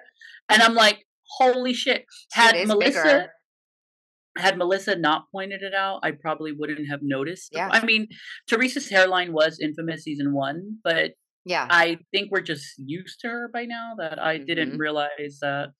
and 0.48 0.62
I'm 0.62 0.74
like, 0.74 1.04
holy 1.38 1.74
shit! 1.74 2.04
Had 2.32 2.54
Melissa. 2.66 3.02
Bigger. 3.02 3.32
Had 4.36 4.56
Melissa 4.56 4.94
not 4.94 5.24
pointed 5.32 5.62
it 5.62 5.74
out, 5.74 5.98
I 6.04 6.12
probably 6.12 6.52
wouldn't 6.52 6.88
have 6.88 7.00
noticed. 7.02 7.48
Yeah. 7.50 7.70
I 7.72 7.84
mean, 7.84 8.06
Teresa's 8.48 8.88
hairline 8.88 9.32
was 9.32 9.58
infamous 9.58 10.04
season 10.04 10.32
one, 10.32 10.78
but 10.84 11.14
yeah, 11.44 11.66
I 11.68 11.98
think 12.12 12.30
we're 12.30 12.42
just 12.42 12.64
used 12.76 13.18
to 13.22 13.28
her 13.28 13.50
by 13.52 13.64
now 13.64 13.94
that 13.98 14.22
I 14.22 14.36
mm-hmm. 14.36 14.46
didn't 14.46 14.78
realize 14.78 15.38
that 15.40 15.70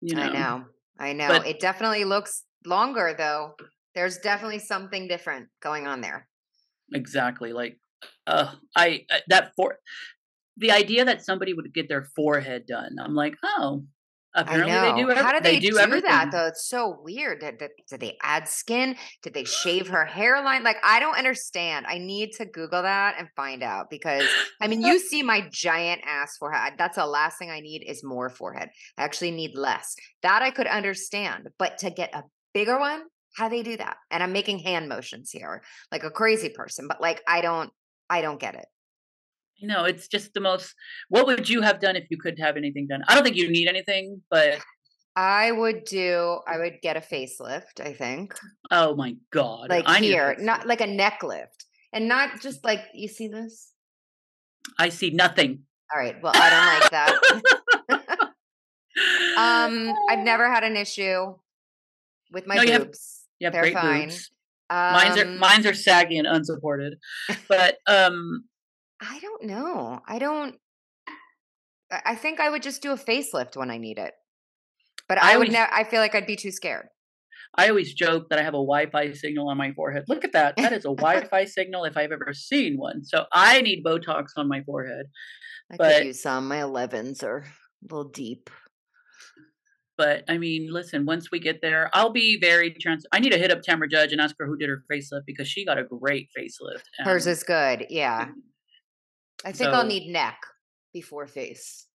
you 0.00 0.14
know. 0.14 0.22
I 0.22 0.32
know. 0.32 0.64
I 0.98 1.12
know. 1.12 1.28
But, 1.28 1.46
it 1.46 1.60
definitely 1.60 2.04
looks 2.04 2.44
longer 2.66 3.14
though. 3.16 3.54
There's 3.94 4.18
definitely 4.18 4.58
something 4.60 5.08
different 5.08 5.48
going 5.62 5.86
on 5.86 6.00
there. 6.00 6.28
Exactly. 6.92 7.52
Like 7.52 7.78
uh 8.26 8.54
I 8.76 9.06
uh, 9.10 9.18
that 9.28 9.52
for 9.56 9.78
the 10.56 10.72
idea 10.72 11.04
that 11.04 11.24
somebody 11.24 11.54
would 11.54 11.72
get 11.72 11.88
their 11.88 12.04
forehead 12.16 12.66
done. 12.66 12.96
I'm 13.00 13.14
like, 13.14 13.36
"Oh, 13.42 13.84
Apparently 14.34 14.72
they 14.72 15.14
do. 15.14 15.20
How 15.20 15.32
did 15.32 15.42
they, 15.42 15.54
they 15.54 15.60
do, 15.60 15.70
do 15.70 16.00
that 16.02 16.30
though? 16.30 16.46
It's 16.46 16.68
so 16.68 17.00
weird. 17.02 17.40
Did, 17.40 17.58
did, 17.58 17.70
did, 17.88 18.00
they 18.00 18.16
add 18.22 18.46
skin? 18.46 18.96
Did 19.22 19.34
they 19.34 19.44
shave 19.44 19.88
her 19.88 20.04
hairline? 20.04 20.62
Like 20.62 20.76
I 20.84 21.00
don't 21.00 21.16
understand. 21.16 21.86
I 21.88 21.98
need 21.98 22.32
to 22.34 22.44
Google 22.44 22.82
that 22.82 23.16
and 23.18 23.28
find 23.34 23.62
out 23.62 23.90
because 23.90 24.28
I 24.60 24.68
mean, 24.68 24.82
you 24.82 24.98
see 25.08 25.22
my 25.22 25.48
giant 25.50 26.02
ass 26.06 26.36
forehead. 26.38 26.74
That's 26.78 26.96
the 26.96 27.06
last 27.06 27.38
thing 27.38 27.50
I 27.50 27.60
need 27.60 27.84
is 27.86 28.04
more 28.04 28.28
forehead. 28.28 28.68
I 28.96 29.02
actually 29.02 29.32
need 29.32 29.56
less. 29.56 29.96
That 30.22 30.42
I 30.42 30.50
could 30.50 30.68
understand, 30.68 31.48
but 31.58 31.78
to 31.78 31.90
get 31.90 32.14
a 32.14 32.22
bigger 32.54 32.78
one, 32.78 33.02
how 33.36 33.48
do 33.48 33.56
they 33.56 33.62
do 33.64 33.76
that? 33.78 33.96
And 34.12 34.22
I'm 34.22 34.32
making 34.32 34.60
hand 34.60 34.88
motions 34.88 35.30
here, 35.32 35.62
like 35.90 36.04
a 36.04 36.10
crazy 36.10 36.50
person. 36.50 36.86
But 36.86 37.00
like 37.00 37.20
I 37.26 37.40
don't, 37.40 37.70
I 38.08 38.20
don't 38.22 38.38
get 38.38 38.54
it 38.54 38.66
you 39.60 39.68
know, 39.68 39.84
it's 39.84 40.08
just 40.08 40.32
the 40.34 40.40
most. 40.40 40.74
What 41.08 41.26
would 41.26 41.48
you 41.48 41.60
have 41.60 41.80
done 41.80 41.96
if 41.96 42.10
you 42.10 42.16
could 42.18 42.38
have 42.38 42.56
anything 42.56 42.86
done? 42.88 43.02
I 43.08 43.14
don't 43.14 43.24
think 43.24 43.36
you 43.36 43.50
need 43.50 43.68
anything, 43.68 44.22
but 44.30 44.58
I 45.14 45.52
would 45.52 45.84
do. 45.84 46.38
I 46.46 46.58
would 46.58 46.78
get 46.82 46.96
a 46.96 47.00
facelift. 47.00 47.80
I 47.80 47.92
think. 47.92 48.34
Oh 48.70 48.96
my 48.96 49.16
god! 49.32 49.68
Like 49.68 49.84
I 49.86 49.98
here, 49.98 50.36
not 50.38 50.66
like 50.66 50.80
a 50.80 50.86
neck 50.86 51.22
lift, 51.22 51.66
and 51.92 52.08
not 52.08 52.40
just 52.40 52.64
like 52.64 52.80
you 52.94 53.08
see 53.08 53.28
this. 53.28 53.72
I 54.78 54.88
see 54.88 55.10
nothing. 55.10 55.64
All 55.92 56.00
right. 56.00 56.16
Well, 56.22 56.32
I 56.34 56.50
don't 56.50 56.80
like 56.80 56.90
that. 56.90 57.56
um, 59.36 59.94
I've 60.08 60.24
never 60.24 60.50
had 60.50 60.64
an 60.64 60.76
issue 60.76 61.34
with 62.32 62.46
my 62.46 62.56
no, 62.56 62.62
boobs. 62.62 62.68
You 63.38 63.46
have, 63.46 63.54
you 63.54 63.60
have 63.60 63.72
They're 63.72 63.72
fine. 63.72 64.08
Boobs. 64.08 64.30
Um, 64.70 64.92
mine's 64.92 65.18
are 65.18 65.26
mine's 65.26 65.66
are 65.66 65.74
saggy 65.74 66.16
and 66.16 66.28
unsupported, 66.28 66.94
but 67.48 67.78
um, 67.88 68.44
I 69.00 69.18
don't 69.20 69.44
know. 69.44 70.00
I 70.06 70.18
don't. 70.18 70.56
I 71.90 72.14
think 72.14 72.38
I 72.38 72.50
would 72.50 72.62
just 72.62 72.82
do 72.82 72.92
a 72.92 72.96
facelift 72.96 73.56
when 73.56 73.70
I 73.70 73.78
need 73.78 73.98
it, 73.98 74.12
but 75.08 75.20
I, 75.20 75.34
I 75.34 75.36
would. 75.38 75.50
Ne- 75.50 75.66
I 75.72 75.84
feel 75.84 76.00
like 76.00 76.14
I'd 76.14 76.26
be 76.26 76.36
too 76.36 76.52
scared. 76.52 76.86
I 77.56 77.68
always 77.68 77.94
joke 77.94 78.28
that 78.30 78.38
I 78.38 78.42
have 78.42 78.54
a 78.54 78.62
Wi-Fi 78.62 79.12
signal 79.12 79.48
on 79.48 79.56
my 79.56 79.72
forehead. 79.72 80.04
Look 80.06 80.24
at 80.24 80.32
that. 80.32 80.56
That 80.56 80.72
is 80.72 80.84
a 80.84 80.88
Wi-Fi 80.94 81.44
signal 81.46 81.84
if 81.84 81.96
I've 81.96 82.12
ever 82.12 82.32
seen 82.32 82.78
one. 82.78 83.04
So 83.04 83.24
I 83.32 83.60
need 83.60 83.84
Botox 83.84 84.28
on 84.36 84.46
my 84.48 84.62
forehead. 84.62 85.06
I 85.72 85.76
but, 85.76 85.96
could 85.96 86.06
use 86.06 86.22
some. 86.22 86.46
My 86.46 86.58
11s 86.58 87.24
are 87.24 87.38
a 87.38 87.44
little 87.82 88.08
deep. 88.08 88.50
But 89.96 90.24
I 90.28 90.38
mean, 90.38 90.72
listen, 90.72 91.04
once 91.04 91.30
we 91.30 91.40
get 91.40 91.60
there, 91.60 91.90
I'll 91.92 92.12
be 92.12 92.38
very 92.40 92.72
trans. 92.72 93.04
I 93.12 93.18
need 93.18 93.32
to 93.32 93.38
hit 93.38 93.50
up 93.50 93.60
Tamra 93.62 93.90
Judge 93.90 94.12
and 94.12 94.20
ask 94.20 94.34
her 94.38 94.46
who 94.46 94.56
did 94.56 94.70
her 94.70 94.82
facelift 94.90 95.24
because 95.26 95.46
she 95.46 95.64
got 95.64 95.76
a 95.76 95.84
great 95.84 96.28
facelift. 96.36 96.84
Hers 97.00 97.26
is 97.26 97.42
good. 97.42 97.86
Yeah. 97.90 98.28
I 99.44 99.52
think 99.52 99.70
so, 99.70 99.70
I'll 99.70 99.86
need 99.86 100.10
neck 100.10 100.38
before 100.92 101.26
face. 101.26 101.86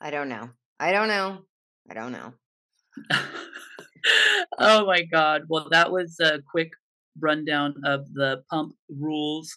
I 0.00 0.10
don't 0.10 0.28
know. 0.28 0.50
I 0.80 0.92
don't 0.92 1.08
know. 1.08 1.38
I 1.90 1.94
don't 1.94 2.12
know. 2.12 2.32
oh 4.58 4.86
my 4.86 5.02
god. 5.02 5.42
Well, 5.48 5.68
that 5.70 5.90
was 5.90 6.16
a 6.20 6.40
quick 6.50 6.70
rundown 7.20 7.74
of 7.84 8.12
the 8.12 8.42
pump 8.50 8.74
rules 8.88 9.56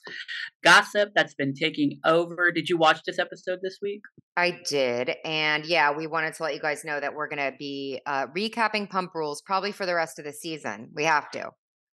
gossip 0.63 1.11
that's 1.15 1.35
been 1.35 1.53
taking 1.53 1.99
over. 2.05 2.51
Did 2.51 2.69
you 2.69 2.77
watch 2.77 3.01
this 3.05 3.19
episode 3.19 3.59
this 3.61 3.77
week? 3.81 4.01
I 4.35 4.59
did. 4.67 5.15
And 5.23 5.65
yeah, 5.65 5.95
we 5.95 6.07
wanted 6.07 6.33
to 6.35 6.43
let 6.43 6.53
you 6.53 6.59
guys 6.59 6.83
know 6.83 6.99
that 6.99 7.13
we're 7.13 7.27
going 7.27 7.51
to 7.51 7.55
be 7.57 8.01
uh, 8.05 8.27
recapping 8.27 8.89
pump 8.89 9.13
rules 9.13 9.41
probably 9.41 9.71
for 9.71 9.85
the 9.85 9.95
rest 9.95 10.19
of 10.19 10.25
the 10.25 10.33
season. 10.33 10.89
We 10.93 11.03
have 11.03 11.29
to. 11.31 11.51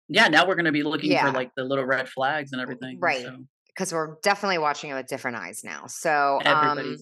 Yeah, 0.07 0.27
now 0.27 0.47
we're 0.47 0.55
going 0.55 0.65
to 0.65 0.71
be 0.71 0.83
looking 0.83 1.11
yeah. 1.11 1.25
for 1.25 1.31
like 1.31 1.51
the 1.55 1.63
little 1.63 1.85
red 1.85 2.07
flags 2.07 2.51
and 2.51 2.61
everything. 2.61 2.99
Right. 2.99 3.23
So 3.23 3.45
because 3.75 3.91
we're 3.91 4.15
definitely 4.23 4.57
watching 4.57 4.89
it 4.89 4.93
with 4.93 5.07
different 5.07 5.38
eyes 5.38 5.61
now. 5.63 5.85
So 5.88 6.39
um, 6.45 6.97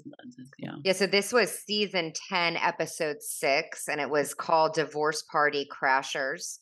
yeah. 0.57 0.75
Yeah. 0.83 0.93
So 0.93 1.05
this 1.05 1.31
was 1.31 1.51
season 1.51 2.13
10, 2.29 2.57
episode 2.57 3.17
six, 3.21 3.87
and 3.87 4.01
it 4.01 4.09
was 4.09 4.33
called 4.33 4.73
Divorce 4.73 5.23
Party 5.31 5.67
Crashers. 5.71 6.57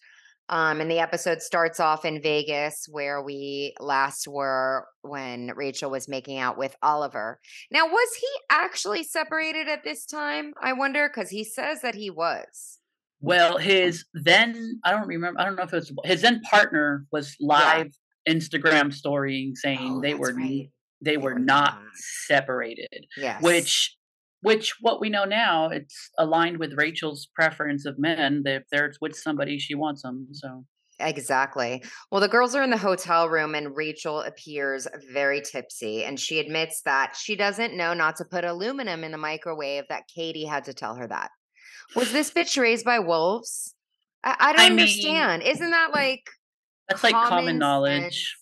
Um, 0.50 0.82
and 0.82 0.92
the 0.92 1.00
episode 1.00 1.42
starts 1.42 1.80
off 1.80 2.04
in 2.04 2.22
Vegas, 2.22 2.86
where 2.92 3.22
we 3.22 3.74
last 3.80 4.28
were 4.28 4.86
when 5.02 5.54
Rachel 5.56 5.90
was 5.90 6.10
making 6.10 6.40
out 6.40 6.58
with 6.58 6.76
Oliver. 6.84 7.40
Now, 7.72 7.86
was 7.86 8.16
he 8.20 8.28
actually 8.50 9.04
separated 9.04 9.70
at 9.70 9.86
this 9.86 10.06
time? 10.06 10.54
I 10.62 10.74
wonder, 10.74 11.08
because 11.08 11.30
he 11.30 11.46
says 11.46 11.82
that 11.84 11.96
he 11.96 12.10
was. 12.10 12.80
Well, 13.22 13.60
his 13.60 14.04
then 14.14 14.82
I 14.84 14.92
don't 14.92 15.08
remember. 15.08 15.40
I 15.40 15.46
don't 15.46 15.56
know 15.56 15.64
if 15.64 15.74
it 15.74 15.76
was 15.76 15.94
his 16.04 16.22
then 16.24 16.42
partner 16.42 17.06
was 17.12 17.38
live 17.40 17.94
Instagram 18.28 18.94
storying 18.94 19.56
saying 19.56 19.96
oh, 19.98 20.02
they 20.02 20.14
were 20.14 20.34
right. 20.34 20.70
they, 21.02 21.12
they, 21.12 21.18
were, 21.18 21.34
were 21.34 21.40
not, 21.40 21.76
not 21.76 21.82
separated. 22.28 23.06
Yes. 23.18 23.42
Which 23.42 23.98
which 24.44 24.74
what 24.82 25.00
we 25.00 25.10
know 25.10 25.26
now 25.26 25.70
it's 25.70 26.10
aligned 26.18 26.58
with 26.58 26.74
Rachel's 26.74 27.28
preference 27.36 27.86
of 27.86 28.00
men 28.00 28.42
that 28.46 28.56
if 28.56 28.64
they're 28.72 28.92
with 29.00 29.16
somebody 29.16 29.60
she 29.60 29.76
wants 29.76 30.02
them 30.02 30.28
so 30.32 30.66
Exactly. 31.04 31.84
Well, 32.12 32.22
the 32.22 32.28
girls 32.28 32.56
are 32.56 32.64
in 32.64 32.70
the 32.70 32.78
hotel 32.78 33.28
room 33.28 33.56
and 33.56 33.76
Rachel 33.76 34.22
appears 34.22 34.88
very 35.12 35.42
tipsy 35.42 36.04
and 36.04 36.20
she 36.20 36.40
admits 36.40 36.82
that 36.84 37.16
she 37.16 37.36
doesn't 37.36 37.76
know 37.76 37.94
not 37.94 38.18
to 38.18 38.26
put 38.26 38.44
aluminum 38.44 39.04
in 39.04 39.12
the 39.12 39.18
microwave 39.18 39.86
that 39.90 40.04
Katie 40.14 40.46
had 40.46 40.66
to 40.66 40.74
tell 40.74 40.96
her 40.96 41.08
that. 41.08 41.32
Was 41.96 42.12
this 42.12 42.32
bitch 42.32 42.60
raised 42.60 42.86
by 42.86 43.00
wolves? 43.00 43.76
I, 44.24 44.36
I 44.40 44.52
don't 44.54 44.62
I 44.62 44.66
understand. 44.68 45.44
Mean, 45.44 45.52
Isn't 45.52 45.72
that 45.72 45.90
like 45.94 46.24
that's 46.88 47.04
like 47.04 47.14
common 47.14 47.58
knowledge. 47.58 48.02
Sense. 48.02 48.36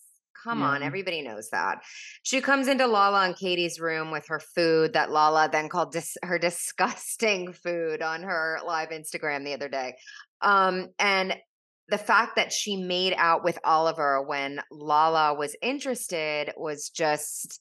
Come 0.44 0.60
yeah. 0.60 0.68
on, 0.68 0.84
everybody 0.84 1.22
knows 1.22 1.50
that. 1.50 1.80
She 2.24 2.40
comes 2.40 2.68
into 2.68 2.88
Lala 2.88 3.26
and 3.26 3.36
Katie's 3.36 3.80
room 3.80 4.10
with 4.10 4.28
her 4.28 4.40
food 4.40 4.94
that 4.94 5.12
Lala 5.12 5.50
then 5.52 5.68
called 5.68 5.92
dis- 5.92 6.18
her 6.24 6.40
disgusting 6.40 7.52
food 7.52 8.02
on 8.02 8.24
her 8.24 8.60
live 8.66 8.90
Instagram 8.90 9.44
the 9.44 9.54
other 9.54 9.68
day. 9.68 9.96
Um, 10.42 10.88
and 10.98 11.36
the 11.90 11.98
fact 11.98 12.36
that 12.36 12.54
she 12.54 12.78
made 12.78 13.14
out 13.18 13.44
with 13.44 13.60
Oliver 13.64 14.22
when 14.22 14.62
Lala 14.72 15.34
was 15.34 15.56
interested 15.62 16.54
was 16.56 16.90
just 16.90 17.60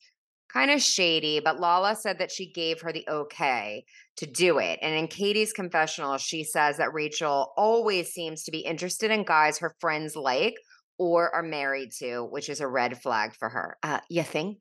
kind 0.53 0.71
of 0.71 0.81
shady, 0.81 1.41
but 1.41 1.61
Lala 1.61 1.97
said 1.97 2.19
that 2.19 2.31
she 2.31 2.53
gave 2.53 2.81
her 2.81 2.93
the 2.93 3.07
okay 3.09 3.85
to 4.17 4.27
do 4.27 4.59
it. 4.59 4.79
And 4.83 4.95
in 4.95 5.09
Katie's 5.09 5.53
confessional, 5.53 6.17
she 6.19 6.45
says 6.45 6.79
that 6.79 6.95
Rachel 6.95 7.53
always 7.57 8.13
seems 8.13 8.45
to 8.45 8.51
be 8.51 8.61
interested 8.61 9.11
in 9.11 9.25
guys 9.25 9.59
her 9.59 9.75
friends 9.81 10.17
like 10.17 10.55
or 10.99 11.35
are 11.35 11.43
married 11.43 11.93
to, 11.99 12.25
which 12.25 12.49
is 12.49 12.61
a 12.61 12.69
red 12.69 13.01
flag 13.01 13.35
for 13.35 13.49
her. 13.49 13.79
Uh, 13.83 14.01
you 14.11 14.23
think? 14.23 14.59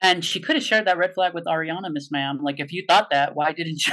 And 0.00 0.24
she 0.24 0.40
could 0.40 0.56
have 0.56 0.64
shared 0.64 0.86
that 0.86 0.96
red 0.96 1.14
flag 1.14 1.34
with 1.34 1.44
Ariana, 1.44 1.90
Miss 1.90 2.10
Ma'am. 2.10 2.38
Like, 2.40 2.60
if 2.60 2.72
you 2.72 2.84
thought 2.88 3.10
that, 3.10 3.34
why 3.34 3.52
didn't 3.52 3.86
you? 3.86 3.92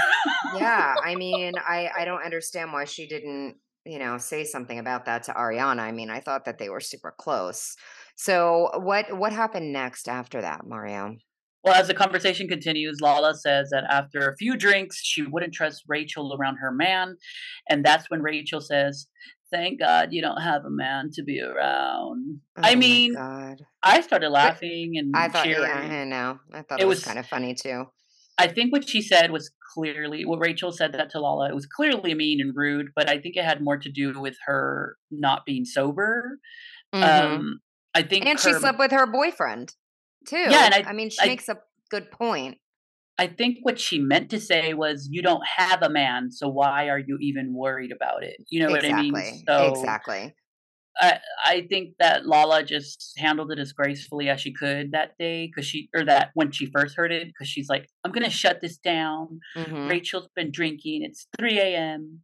yeah, 0.55 0.93
I 1.03 1.15
mean, 1.15 1.53
I 1.57 1.89
I 1.97 2.05
don't 2.05 2.23
understand 2.23 2.73
why 2.73 2.85
she 2.85 3.07
didn't, 3.07 3.55
you 3.85 3.97
know, 3.97 4.17
say 4.19 4.43
something 4.43 4.77
about 4.77 5.05
that 5.05 5.23
to 5.23 5.33
Ariana. 5.33 5.79
I 5.79 5.91
mean, 5.91 6.11
I 6.11 6.19
thought 6.19 6.45
that 6.45 6.59
they 6.59 6.69
were 6.69 6.79
super 6.79 7.13
close. 7.17 7.75
So, 8.15 8.69
what 8.75 9.17
what 9.17 9.33
happened 9.33 9.73
next 9.73 10.07
after 10.07 10.41
that, 10.41 10.65
Mario? 10.67 11.15
Well, 11.65 11.73
as 11.73 11.87
the 11.87 11.95
conversation 11.95 12.47
continues, 12.47 13.01
Lala 13.01 13.33
says 13.33 13.71
that 13.71 13.85
after 13.89 14.29
a 14.29 14.37
few 14.37 14.55
drinks, 14.55 15.01
she 15.03 15.23
wouldn't 15.23 15.53
trust 15.53 15.83
Rachel 15.87 16.37
around 16.39 16.57
her 16.57 16.71
man, 16.71 17.17
and 17.67 17.83
that's 17.83 18.07
when 18.11 18.21
Rachel 18.21 18.61
says, 18.61 19.07
thank 19.51 19.79
God 19.79 20.09
you 20.11 20.21
don't 20.21 20.41
have 20.41 20.63
a 20.63 20.69
man 20.69 21.09
to 21.13 21.23
be 21.23 21.41
around. 21.41 22.39
Oh 22.55 22.61
I 22.63 22.75
mean, 22.75 23.15
I 23.17 24.01
started 24.01 24.29
laughing 24.29 24.93
and 24.97 25.15
I 25.15 25.27
thought, 25.27 25.45
cheering. 25.45 25.91
yeah, 25.91 26.01
I 26.01 26.03
know. 26.03 26.39
I 26.53 26.61
thought 26.61 26.79
it, 26.79 26.83
it 26.83 26.87
was, 26.87 26.99
was 26.99 27.05
kind 27.05 27.17
of 27.17 27.25
funny 27.25 27.55
too. 27.55 27.85
I 28.37 28.47
think 28.47 28.71
what 28.71 28.87
she 28.87 29.01
said 29.01 29.31
was 29.31 29.49
clearly 29.73 30.25
what 30.25 30.39
Rachel 30.39 30.71
said 30.71 30.93
that 30.93 31.09
to 31.11 31.19
Lala. 31.19 31.49
It 31.49 31.55
was 31.55 31.65
clearly 31.65 32.13
mean 32.13 32.41
and 32.41 32.53
rude, 32.55 32.89
but 32.95 33.09
I 33.09 33.17
think 33.19 33.37
it 33.37 33.45
had 33.45 33.61
more 33.61 33.77
to 33.77 33.89
do 33.89 34.19
with 34.19 34.35
her 34.45 34.97
not 35.09 35.45
being 35.45 35.65
sober. 35.65 36.37
Mm-hmm. 36.93 37.33
Um, 37.33 37.59
I 37.95 38.01
think, 38.01 38.25
and 38.25 38.39
her, 38.39 38.53
she 38.53 38.59
slept 38.59 38.77
with 38.77 38.91
her 38.91 39.07
boyfriend 39.07 39.73
too. 40.25 40.37
Yeah, 40.37 40.65
and 40.65 40.73
I, 40.73 40.89
I 40.89 40.93
mean, 40.93 41.09
she 41.09 41.21
I, 41.21 41.27
makes 41.27 41.49
a 41.49 41.57
good 41.89 42.11
point. 42.11 42.57
I 43.17 43.27
think 43.27 43.59
what 43.61 43.79
she 43.79 43.99
meant 43.99 44.29
to 44.31 44.39
say 44.39 44.73
was, 44.73 45.07
"You 45.09 45.21
don't 45.21 45.43
have 45.57 45.81
a 45.81 45.89
man, 45.89 46.31
so 46.31 46.47
why 46.47 46.89
are 46.89 46.99
you 46.99 47.17
even 47.21 47.53
worried 47.53 47.91
about 47.91 48.23
it?" 48.23 48.37
You 48.49 48.61
know 48.61 48.75
exactly. 48.75 48.91
what 48.91 48.99
I 48.99 49.01
mean? 49.01 49.43
So, 49.47 49.71
exactly. 49.71 50.35
I 50.97 51.19
I 51.45 51.67
think 51.69 51.95
that 51.99 52.25
Lala 52.25 52.63
just 52.63 53.13
handled 53.17 53.51
it 53.51 53.59
as 53.59 53.73
gracefully 53.73 54.29
as 54.29 54.41
she 54.41 54.53
could 54.53 54.91
that 54.91 55.11
day 55.17 55.47
because 55.47 55.65
she 55.65 55.89
or 55.95 56.05
that 56.05 56.31
when 56.33 56.51
she 56.51 56.65
first 56.67 56.95
heard 56.95 57.11
it 57.11 57.27
because 57.27 57.47
she's 57.47 57.69
like, 57.69 57.87
"I'm 58.03 58.11
gonna 58.11 58.29
shut 58.29 58.61
this 58.61 58.77
down." 58.77 59.39
Mm-hmm. 59.55 59.87
Rachel's 59.87 60.29
been 60.35 60.51
drinking. 60.51 61.03
It's 61.03 61.27
3 61.37 61.59
a.m. 61.59 62.21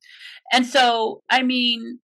And 0.52 0.66
so, 0.66 1.22
I 1.30 1.44
mean, 1.44 2.00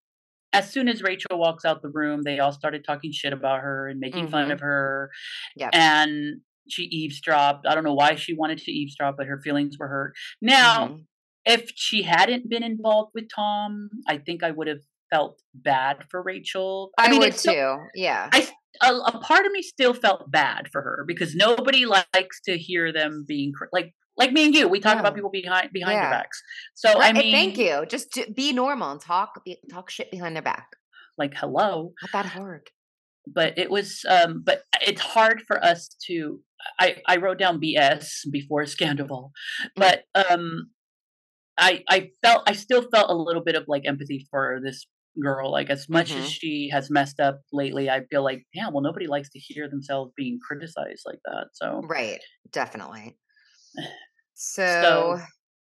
as 0.52 0.70
soon 0.72 0.88
as 0.88 1.02
Rachel 1.02 1.38
walks 1.38 1.64
out 1.64 1.82
the 1.82 1.90
room, 1.90 2.22
they 2.22 2.38
all 2.38 2.52
started 2.52 2.84
talking 2.84 3.12
shit 3.12 3.32
about 3.32 3.60
her 3.60 3.88
and 3.88 4.00
making 4.00 4.24
mm-hmm. 4.24 4.32
fun 4.32 4.50
of 4.50 4.60
her. 4.60 5.10
Yep. 5.56 5.70
And 5.72 6.40
she 6.68 6.84
eavesdropped. 6.84 7.66
I 7.66 7.74
don't 7.74 7.84
know 7.84 7.94
why 7.94 8.14
she 8.14 8.34
wanted 8.34 8.58
to 8.58 8.70
eavesdrop, 8.70 9.16
but 9.16 9.26
her 9.26 9.40
feelings 9.42 9.76
were 9.78 9.88
hurt. 9.88 10.14
Now, 10.40 10.88
mm-hmm. 10.88 10.96
if 11.44 11.70
she 11.74 12.02
hadn't 12.02 12.48
been 12.48 12.62
involved 12.62 13.12
with 13.14 13.24
Tom, 13.34 13.90
I 14.06 14.18
think 14.18 14.42
I 14.42 14.50
would 14.50 14.68
have 14.68 14.80
felt 15.10 15.40
bad 15.54 16.04
for 16.10 16.22
Rachel. 16.22 16.90
I, 16.98 17.06
I 17.06 17.10
mean, 17.10 17.20
would 17.20 17.36
too. 17.36 17.76
Yeah. 17.94 18.28
I 18.32 18.48
a, 18.82 18.92
a, 18.92 19.18
part 19.20 19.46
of 19.46 19.52
me 19.52 19.62
still 19.62 19.94
felt 19.94 20.30
bad 20.30 20.68
for 20.70 20.82
her 20.82 21.04
because 21.06 21.34
nobody 21.34 21.86
likes 21.86 22.40
to 22.44 22.56
hear 22.58 22.92
them 22.92 23.24
being 23.26 23.52
like 23.72 23.94
like 24.18 24.32
me 24.32 24.46
and 24.46 24.54
you. 24.54 24.68
We 24.68 24.80
talk 24.80 24.94
yeah. 24.94 25.00
about 25.00 25.14
people 25.14 25.30
behind 25.30 25.70
behind 25.72 25.96
yeah. 25.96 26.02
their 26.02 26.18
backs. 26.18 26.42
So 26.74 26.98
right, 26.98 27.14
I 27.14 27.18
mean, 27.18 27.32
thank 27.32 27.56
you. 27.56 27.84
Just 27.88 28.18
be 28.34 28.52
normal 28.52 28.90
and 28.90 29.00
talk 29.00 29.42
be, 29.44 29.58
talk 29.70 29.90
shit 29.90 30.10
behind 30.10 30.34
their 30.34 30.42
back. 30.42 30.68
Like 31.16 31.34
hello, 31.34 31.92
not 32.02 32.12
that 32.12 32.26
hard. 32.26 32.70
But 33.26 33.58
it 33.58 33.70
was, 33.70 34.04
um, 34.08 34.42
but 34.44 34.62
it's 34.80 35.00
hard 35.00 35.42
for 35.46 35.62
us 35.62 35.88
to 36.06 36.40
I, 36.78 36.96
I 37.06 37.16
wrote 37.16 37.38
down 37.38 37.60
BS 37.60 38.30
before 38.30 38.66
Scandal, 38.66 39.32
mm. 39.62 39.68
but 39.76 40.02
um, 40.14 40.70
I 41.58 41.82
I 41.88 42.10
felt 42.22 42.48
I 42.48 42.52
still 42.52 42.82
felt 42.92 43.10
a 43.10 43.14
little 43.14 43.42
bit 43.42 43.56
of 43.56 43.64
like 43.68 43.82
empathy 43.86 44.26
for 44.30 44.60
this 44.64 44.86
girl. 45.20 45.50
Like 45.50 45.70
as 45.70 45.88
much 45.88 46.10
mm-hmm. 46.10 46.22
as 46.22 46.30
she 46.30 46.70
has 46.72 46.90
messed 46.90 47.20
up 47.20 47.40
lately, 47.52 47.90
I 47.90 48.04
feel 48.10 48.22
like 48.22 48.44
yeah, 48.52 48.68
well, 48.72 48.82
nobody 48.82 49.06
likes 49.06 49.30
to 49.30 49.38
hear 49.38 49.68
themselves 49.68 50.12
being 50.16 50.38
criticized 50.46 51.02
like 51.06 51.20
that. 51.24 51.48
So 51.52 51.82
right, 51.84 52.20
definitely. 52.52 53.16
So, 54.40 54.62
so 54.62 55.20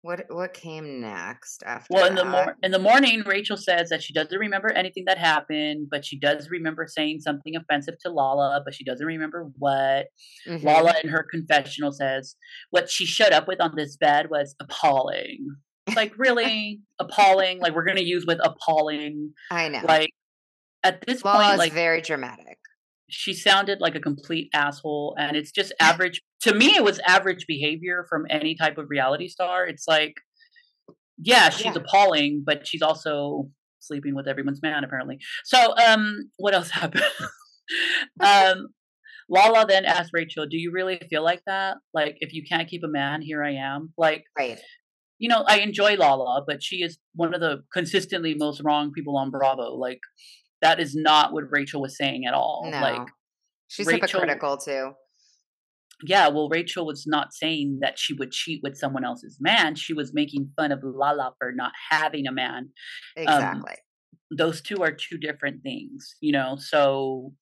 what 0.02 0.26
what 0.30 0.56
came 0.56 1.00
next 1.00 1.62
after? 1.68 1.88
Well, 1.92 2.08
in 2.08 2.16
the 2.16 2.26
mor- 2.26 2.58
in 2.64 2.72
the 2.72 2.80
morning, 2.80 3.22
Rachel 3.24 3.58
says 3.58 3.90
that 3.90 4.02
she 4.02 4.12
doesn't 4.12 4.38
remember 4.38 4.72
anything 4.72 5.06
that 5.06 5.20
happened, 5.20 5.88
but 5.92 6.04
she 6.04 6.18
does 6.18 6.50
remember 6.50 6.88
saying 6.88 7.20
something 7.20 7.56
offensive 7.56 7.94
to 8.00 8.10
Lala, 8.10 8.64
but 8.66 8.74
she 8.74 8.84
doesn't 8.84 9.06
remember 9.06 9.52
what. 9.60 10.08
Mm-hmm. 10.48 10.66
Lala 10.66 10.96
in 11.04 11.12
her 11.12 11.24
confessional 11.30 11.92
says 11.92 12.36
what 12.72 12.90
she 12.90 13.06
showed 13.06 13.34
up 13.34 13.48
with 13.48 13.62
on 13.62 13.76
this 13.76 13.98
bed 13.98 14.32
was 14.32 14.56
appalling. 14.60 15.46
Like 15.96 16.18
really 16.18 16.82
appalling. 17.00 17.60
Like 17.60 17.76
we're 17.76 17.86
gonna 17.86 18.02
use 18.02 18.26
with 18.26 18.40
appalling. 18.44 19.32
I 19.52 19.70
know. 19.70 19.82
Like 19.84 20.10
at 20.84 21.06
this 21.06 21.24
Lala's 21.24 21.50
point, 21.50 21.60
like 21.60 21.74
very 21.74 22.02
dramatic 22.02 22.58
she 23.10 23.34
sounded 23.34 23.80
like 23.82 23.96
a 23.96 24.00
complete 24.00 24.50
asshole 24.54 25.16
and 25.20 25.38
it's 25.38 25.52
just 25.52 25.72
average 25.80 26.22
to 26.42 26.54
me 26.54 26.76
it 26.76 26.84
was 26.84 27.00
average 27.06 27.46
behavior 27.48 28.06
from 28.10 28.26
any 28.30 28.56
type 28.56 28.78
of 28.78 28.90
reality 28.90 29.28
star 29.28 29.68
it's 29.68 29.88
like 29.88 30.16
yeah 31.18 31.50
she's 31.50 31.66
yeah. 31.66 31.74
appalling 31.76 32.44
but 32.46 32.68
she's 32.68 32.82
also 32.82 33.50
sleeping 33.86 34.16
with 34.16 34.28
everyone's 34.28 34.62
man 34.62 34.84
apparently. 34.84 35.20
So 35.44 35.76
um 35.78 36.30
what 36.38 36.54
else 36.54 36.70
happened? 36.82 37.04
Um 38.20 38.68
lala 39.28 39.66
then 39.66 39.86
asked 39.86 40.12
rachel 40.14 40.46
do 40.46 40.58
you 40.58 40.72
really 40.72 41.00
feel 41.10 41.24
like 41.24 41.42
that? 41.46 41.78
Like 41.94 42.18
if 42.20 42.34
you 42.34 42.44
can't 42.48 42.70
keep 42.70 42.84
a 42.84 42.88
man 42.88 43.22
here 43.22 43.44
i 43.44 43.52
am. 43.52 43.94
Like 43.98 44.26
right. 44.38 44.60
you 45.18 45.30
know 45.30 45.44
i 45.48 45.60
enjoy 45.60 45.96
lala 45.96 46.44
but 46.46 46.62
she 46.62 46.78
is 46.78 46.98
one 47.16 47.34
of 47.34 47.42
the 47.42 47.64
consistently 47.74 48.36
most 48.36 48.62
wrong 48.64 48.92
people 48.92 49.18
on 49.18 49.32
bravo 49.32 49.76
like 49.76 50.02
that 50.62 50.80
is 50.80 50.96
not 50.96 51.34
what 51.34 51.44
Rachel 51.50 51.82
was 51.82 51.98
saying 51.98 52.26
at 52.26 52.34
all. 52.34 52.68
No. 52.70 52.80
Like 52.80 53.08
she's 53.68 53.88
Rachel, 53.88 54.22
hypocritical 54.22 54.58
too. 54.58 54.92
Yeah, 56.04 56.28
well, 56.28 56.50
Rachel 56.50 56.86
was 56.86 57.06
not 57.08 57.34
saying 57.34 57.80
that 57.82 57.98
she 57.98 58.14
would 58.14 58.32
cheat 58.32 58.62
with 58.62 58.78
someone 58.78 59.06
else's 59.06 59.38
man. 59.40 59.76
She 59.76 59.94
was 59.94 60.14
making 60.14 60.52
fun 60.56 60.72
of 60.72 60.80
Lala 60.84 61.34
for 61.40 61.52
not 61.54 61.72
having 61.90 62.28
a 62.28 62.32
man. 62.32 62.70
Um, 63.18 63.24
exactly. 63.24 63.72
Um, 63.72 64.38
those 64.38 64.62
two 64.62 64.84
are 64.84 64.92
two 64.92 65.18
different 65.18 65.64
things, 65.64 66.16
you 66.20 66.32
know. 66.32 66.58
So 66.60 67.34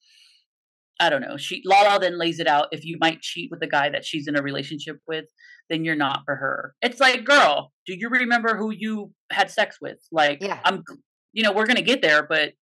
I 0.99 1.09
don't 1.09 1.21
know. 1.21 1.37
She 1.37 1.61
Lala 1.65 1.99
then 1.99 2.19
lays 2.19 2.39
it 2.39 2.47
out. 2.47 2.67
If 2.71 2.85
you 2.85 2.97
might 2.99 3.21
cheat 3.21 3.49
with 3.49 3.59
the 3.59 3.67
guy 3.67 3.89
that 3.89 4.05
she's 4.05 4.27
in 4.27 4.37
a 4.37 4.41
relationship 4.41 4.97
with, 5.07 5.25
then 5.69 5.83
you're 5.83 5.95
not 5.95 6.21
for 6.25 6.35
her. 6.35 6.75
It's 6.81 6.99
like, 6.99 7.23
girl, 7.23 7.71
do 7.87 7.95
you 7.95 8.09
remember 8.09 8.55
who 8.55 8.71
you 8.71 9.11
had 9.31 9.49
sex 9.49 9.77
with? 9.81 9.97
Like, 10.11 10.39
yeah. 10.41 10.59
I'm, 10.63 10.83
you 11.31 11.41
know, 11.41 11.51
we're 11.51 11.65
gonna 11.65 11.81
get 11.81 12.01
there, 12.01 12.23
but 12.23 12.53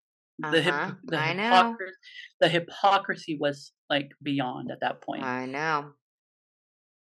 the, 0.42 0.60
uh-huh. 0.60 0.88
hip, 0.88 0.96
the 1.04 1.18
I 1.18 1.34
know. 1.34 1.78
The 2.40 2.50
hypocrisy 2.50 3.38
was 3.40 3.72
like 3.90 4.12
beyond 4.22 4.72
at 4.72 4.80
that 4.82 5.02
point. 5.02 5.24
I 5.24 5.46
know. 5.46 5.92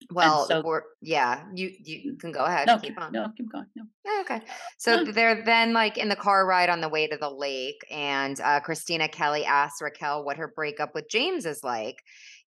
Well, 0.10 0.48
so, 0.48 0.82
yeah, 1.02 1.44
you 1.54 1.72
you 1.84 2.16
can 2.18 2.32
go 2.32 2.44
ahead. 2.44 2.68
No, 2.68 2.80
keep, 2.80 3.00
on. 3.00 3.12
No, 3.12 3.28
keep 3.38 3.52
going. 3.52 3.68
No. 3.76 3.84
Oh, 4.08 4.22
okay. 4.22 4.42
So 4.78 5.04
no. 5.04 5.12
they're 5.12 5.44
then 5.46 5.74
like 5.74 5.98
in 5.98 6.10
the 6.10 6.16
car 6.16 6.46
ride 6.46 6.70
on 6.70 6.82
the 6.82 6.90
way 6.90 7.08
to 7.08 7.18
the 7.18 7.30
lake, 7.30 7.86
and 7.92 8.40
uh, 8.42 8.62
Kristina 8.62 9.12
Kelly 9.12 9.46
asks 9.46 9.82
Raquel 9.82 10.26
what 10.26 10.38
her 10.38 10.52
breakup 10.56 10.96
with 10.96 11.08
James 11.10 11.46
is 11.46 11.64
like, 11.64 11.98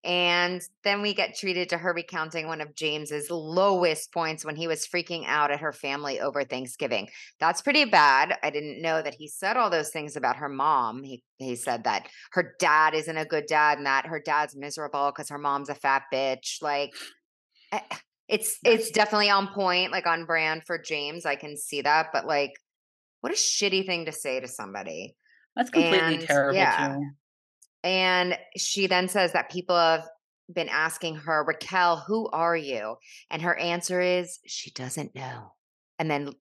and 0.05 0.61
then 0.83 1.01
we 1.01 1.15
get 1.15 1.35
treated 1.35 1.69
to 1.69 1.77
her 1.79 1.91
recounting 1.91 2.45
one 2.45 2.61
of 2.61 2.75
James's 2.75 3.31
lowest 3.31 4.13
points 4.13 4.45
when 4.45 4.55
he 4.55 4.67
was 4.67 4.87
freaking 4.87 5.23
out 5.25 5.49
at 5.49 5.61
her 5.61 5.73
family 5.73 6.21
over 6.21 6.43
Thanksgiving. 6.43 7.09
That's 7.39 7.63
pretty 7.63 7.85
bad. 7.85 8.37
I 8.43 8.51
didn't 8.51 8.83
know 8.83 9.01
that 9.01 9.15
he 9.15 9.27
said 9.27 9.57
all 9.57 9.71
those 9.71 9.89
things 9.89 10.15
about 10.15 10.35
her 10.37 10.49
mom. 10.49 11.01
He 11.03 11.23
he 11.37 11.55
said 11.55 11.85
that 11.85 12.07
her 12.33 12.53
dad 12.59 12.93
isn't 12.93 13.17
a 13.17 13.25
good 13.25 13.47
dad 13.47 13.79
and 13.79 13.87
that 13.87 14.05
her 14.05 14.19
dad's 14.19 14.55
miserable 14.55 15.11
because 15.11 15.29
her 15.29 15.39
mom's 15.39 15.69
a 15.69 15.75
fat 15.75 16.03
bitch. 16.13 16.61
Like 16.61 16.93
eh, 17.71 17.79
it's 18.27 18.59
it's 18.63 18.91
definitely 18.91 19.31
on 19.31 19.47
point, 19.47 19.91
like 19.91 20.05
on 20.05 20.25
brand 20.25 20.63
for 20.65 20.77
James. 20.77 21.25
I 21.25 21.35
can 21.35 21.57
see 21.57 21.81
that, 21.81 22.09
but 22.13 22.27
like 22.27 22.53
what 23.21 23.33
a 23.33 23.35
shitty 23.35 23.87
thing 23.87 24.05
to 24.05 24.11
say 24.11 24.39
to 24.39 24.47
somebody. 24.47 25.15
That's 25.55 25.71
completely 25.71 26.15
and, 26.15 26.21
terrible 26.21 26.59
yeah. 26.59 26.95
too. 26.95 27.09
And 27.85 28.35
she 28.57 28.87
then 28.87 29.07
says 29.07 29.33
that 29.33 29.51
people 29.51 29.77
have 29.77 30.07
been 30.53 30.69
asking 30.69 31.17
her, 31.17 31.43
Raquel, 31.43 32.03
who 32.07 32.27
are 32.29 32.57
you? 32.57 32.95
And 33.29 33.43
her 33.43 33.55
answer 33.57 34.01
is 34.01 34.39
she 34.45 34.71
doesn't 34.71 35.15
know. 35.15 35.53
And 35.99 36.09
then 36.09 36.31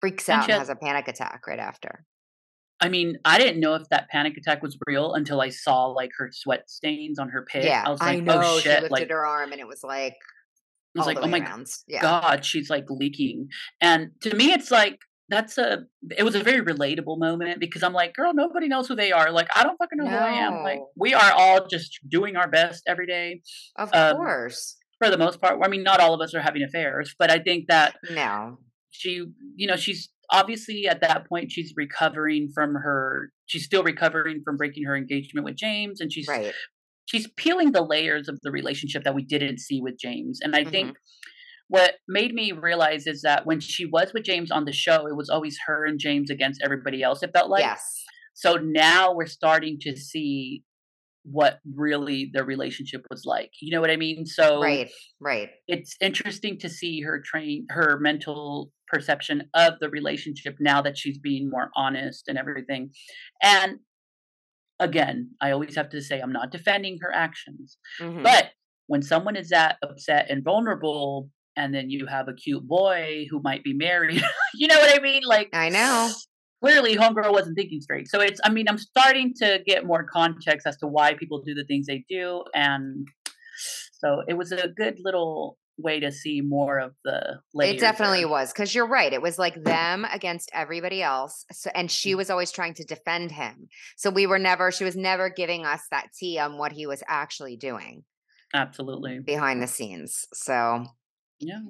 freaks 0.00 0.28
out 0.28 0.44
and, 0.44 0.52
and 0.52 0.58
has 0.58 0.70
a 0.70 0.74
panic 0.74 1.08
attack 1.08 1.46
right 1.46 1.58
after. 1.58 2.06
I 2.80 2.88
mean, 2.88 3.18
I 3.24 3.38
didn't 3.38 3.60
know 3.60 3.74
if 3.74 3.88
that 3.90 4.08
panic 4.08 4.36
attack 4.36 4.62
was 4.62 4.78
real 4.86 5.14
until 5.14 5.40
I 5.40 5.50
saw 5.50 5.86
like 5.86 6.10
her 6.18 6.30
sweat 6.32 6.68
stains 6.70 7.18
on 7.18 7.28
her 7.28 7.44
pit. 7.44 7.64
Yeah, 7.64 7.84
I 7.86 7.90
was 7.90 8.00
like, 8.00 8.16
I 8.16 8.16
oh, 8.16 8.20
know. 8.20 8.40
Oh, 8.42 8.58
shit! 8.58 8.64
She 8.64 8.80
lifted 8.82 8.90
like, 8.90 9.10
her 9.10 9.26
arm 9.26 9.52
and 9.52 9.60
it 9.60 9.66
was 9.66 9.82
like, 9.82 10.14
I 10.94 11.00
was 11.00 11.06
like, 11.06 11.18
oh 11.20 11.26
my 11.26 11.46
yeah. 11.86 12.00
god, 12.00 12.44
she's 12.44 12.70
like 12.70 12.84
leaking. 12.88 13.48
And 13.80 14.10
to 14.22 14.34
me, 14.34 14.52
it's 14.52 14.70
like 14.70 14.98
that's 15.28 15.58
a 15.58 15.86
it 16.16 16.22
was 16.22 16.34
a 16.34 16.42
very 16.42 16.64
relatable 16.64 17.18
moment 17.18 17.60
because 17.60 17.82
I'm 17.82 17.92
like, 17.92 18.14
girl, 18.14 18.32
nobody 18.34 18.68
knows 18.68 18.88
who 18.88 18.94
they 18.94 19.12
are. 19.12 19.30
Like, 19.30 19.48
I 19.56 19.64
don't 19.64 19.76
fucking 19.76 19.98
know 19.98 20.04
no. 20.04 20.10
who 20.10 20.16
I 20.16 20.30
am. 20.30 20.62
Like, 20.62 20.80
we 20.96 21.14
are 21.14 21.32
all 21.32 21.66
just 21.66 21.98
doing 22.08 22.36
our 22.36 22.48
best 22.48 22.84
every 22.86 23.06
day. 23.06 23.42
Of 23.76 23.90
um, 23.92 24.16
course. 24.16 24.76
For 24.98 25.10
the 25.10 25.18
most 25.18 25.40
part. 25.40 25.58
I 25.62 25.68
mean, 25.68 25.82
not 25.82 26.00
all 26.00 26.14
of 26.14 26.20
us 26.20 26.34
are 26.34 26.40
having 26.40 26.62
affairs, 26.62 27.14
but 27.18 27.30
I 27.30 27.38
think 27.38 27.66
that 27.68 27.96
no. 28.10 28.58
She, 28.90 29.26
you 29.56 29.66
know, 29.66 29.76
she's 29.76 30.10
obviously 30.30 30.86
at 30.88 31.00
that 31.00 31.28
point 31.28 31.52
she's 31.52 31.72
recovering 31.76 32.48
from 32.52 32.74
her 32.74 33.30
she's 33.46 33.64
still 33.64 33.82
recovering 33.82 34.42
from 34.44 34.56
breaking 34.56 34.84
her 34.84 34.96
engagement 34.96 35.44
with 35.44 35.54
James 35.54 36.00
and 36.00 36.12
she's 36.12 36.26
right. 36.26 36.52
she's 37.04 37.28
peeling 37.36 37.72
the 37.72 37.82
layers 37.82 38.28
of 38.28 38.38
the 38.42 38.50
relationship 38.50 39.04
that 39.04 39.14
we 39.14 39.22
didn't 39.22 39.58
see 39.58 39.80
with 39.80 39.98
James. 39.98 40.40
And 40.42 40.56
I 40.56 40.62
mm-hmm. 40.62 40.70
think 40.70 40.96
what 41.68 41.94
made 42.08 42.32
me 42.32 42.52
realize 42.52 43.06
is 43.06 43.22
that 43.22 43.46
when 43.46 43.60
she 43.60 43.86
was 43.86 44.12
with 44.12 44.24
James 44.24 44.50
on 44.50 44.64
the 44.64 44.72
show, 44.72 45.06
it 45.06 45.16
was 45.16 45.28
always 45.28 45.58
her 45.66 45.84
and 45.84 45.98
James 45.98 46.30
against 46.30 46.62
everybody 46.62 47.02
else. 47.02 47.22
It 47.22 47.30
felt 47.34 47.50
like. 47.50 47.62
Yes. 47.62 47.82
So 48.34 48.56
now 48.56 49.14
we're 49.14 49.26
starting 49.26 49.78
to 49.80 49.96
see 49.96 50.62
what 51.24 51.58
really 51.74 52.30
their 52.32 52.44
relationship 52.44 53.04
was 53.10 53.24
like. 53.24 53.50
You 53.60 53.74
know 53.74 53.80
what 53.80 53.90
I 53.90 53.96
mean? 53.96 54.26
So 54.26 54.60
right, 54.60 54.90
right. 55.20 55.50
It's 55.66 55.96
interesting 56.00 56.58
to 56.60 56.68
see 56.68 57.00
her 57.00 57.20
train 57.24 57.66
her 57.70 57.98
mental 58.00 58.70
perception 58.86 59.48
of 59.54 59.74
the 59.80 59.90
relationship 59.90 60.56
now 60.60 60.80
that 60.82 60.96
she's 60.96 61.18
being 61.18 61.50
more 61.50 61.70
honest 61.74 62.28
and 62.28 62.38
everything. 62.38 62.90
And 63.42 63.78
again, 64.78 65.30
I 65.40 65.50
always 65.50 65.74
have 65.74 65.88
to 65.90 66.00
say 66.00 66.20
I'm 66.20 66.32
not 66.32 66.52
defending 66.52 66.98
her 67.00 67.12
actions, 67.12 67.78
mm-hmm. 68.00 68.22
but 68.22 68.50
when 68.86 69.02
someone 69.02 69.34
is 69.34 69.48
that 69.48 69.78
upset 69.82 70.30
and 70.30 70.44
vulnerable 70.44 71.28
and 71.56 71.74
then 71.74 71.90
you 71.90 72.06
have 72.06 72.28
a 72.28 72.34
cute 72.34 72.66
boy 72.66 73.26
who 73.30 73.40
might 73.42 73.64
be 73.64 73.72
married. 73.72 74.22
you 74.54 74.68
know 74.68 74.78
what 74.78 74.98
I 74.98 75.02
mean? 75.02 75.22
Like 75.24 75.50
I 75.52 75.68
know. 75.68 76.10
Clearly, 76.62 76.96
homegirl 76.96 77.32
wasn't 77.32 77.56
thinking 77.56 77.80
straight. 77.80 78.08
So 78.08 78.20
it's. 78.20 78.40
I 78.44 78.50
mean, 78.50 78.66
I'm 78.68 78.78
starting 78.78 79.34
to 79.36 79.60
get 79.66 79.84
more 79.84 80.04
context 80.04 80.66
as 80.66 80.76
to 80.78 80.86
why 80.86 81.14
people 81.14 81.42
do 81.42 81.54
the 81.54 81.64
things 81.64 81.86
they 81.86 82.04
do, 82.08 82.44
and 82.54 83.06
so 83.92 84.22
it 84.26 84.34
was 84.34 84.52
a 84.52 84.68
good 84.68 84.98
little 84.98 85.58
way 85.78 86.00
to 86.00 86.10
see 86.10 86.40
more 86.40 86.78
of 86.78 86.94
the 87.04 87.38
it 87.54 87.78
definitely 87.78 88.20
there. 88.20 88.28
was 88.28 88.52
because 88.52 88.74
you're 88.74 88.86
right 88.86 89.12
it 89.12 89.20
was 89.20 89.38
like 89.38 89.62
them 89.62 90.06
against 90.10 90.50
everybody 90.54 91.02
else 91.02 91.44
so 91.52 91.70
and 91.74 91.90
she 91.90 92.14
mm. 92.14 92.16
was 92.16 92.30
always 92.30 92.50
trying 92.50 92.72
to 92.72 92.84
defend 92.84 93.30
him 93.30 93.68
so 93.96 94.08
we 94.08 94.26
were 94.26 94.38
never 94.38 94.70
she 94.70 94.84
was 94.84 94.96
never 94.96 95.28
giving 95.28 95.66
us 95.66 95.82
that 95.90 96.08
tea 96.18 96.38
on 96.38 96.56
what 96.56 96.72
he 96.72 96.86
was 96.86 97.02
actually 97.08 97.56
doing 97.56 98.04
absolutely 98.54 99.18
behind 99.18 99.62
the 99.62 99.66
scenes 99.66 100.24
so 100.32 100.86
yeah. 101.40 101.60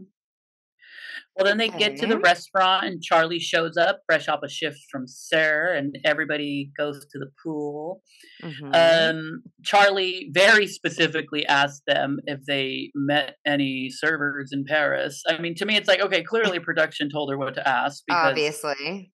Well, 1.37 1.45
then 1.45 1.59
they 1.59 1.69
get 1.69 1.97
to 1.97 2.07
the 2.07 2.19
restaurant, 2.19 2.87
and 2.87 3.03
Charli 3.03 3.41
shows 3.41 3.77
up 3.77 4.01
fresh 4.07 4.27
off 4.27 4.41
a 4.43 4.49
shift 4.49 4.79
from 4.91 5.07
SUR, 5.07 5.75
and 5.75 5.99
everybody 6.03 6.71
goes 6.79 7.05
to 7.11 7.19
the 7.19 7.31
pool. 7.43 8.03
Mm-hmm. 8.43 8.71
Um, 8.73 9.43
Charli 9.63 10.29
very 10.33 10.67
specifically 10.67 11.45
asked 11.47 11.83
them 11.87 12.19
if 12.25 12.41
they 12.47 12.91
met 12.95 13.37
any 13.47 13.91
servers 13.91 14.51
in 14.51 14.65
Paris. 14.65 15.23
I 15.29 15.39
mean, 15.39 15.55
to 15.57 15.67
me, 15.67 15.77
it's 15.77 15.89
like, 15.89 16.01
okay, 16.01 16.23
clearly 16.23 16.59
production 16.59 17.11
told 17.11 17.31
her 17.31 17.37
what 17.37 17.55
to 17.55 17.69
ask. 17.69 18.03
Because, 18.07 18.31
Obviously. 18.31 19.13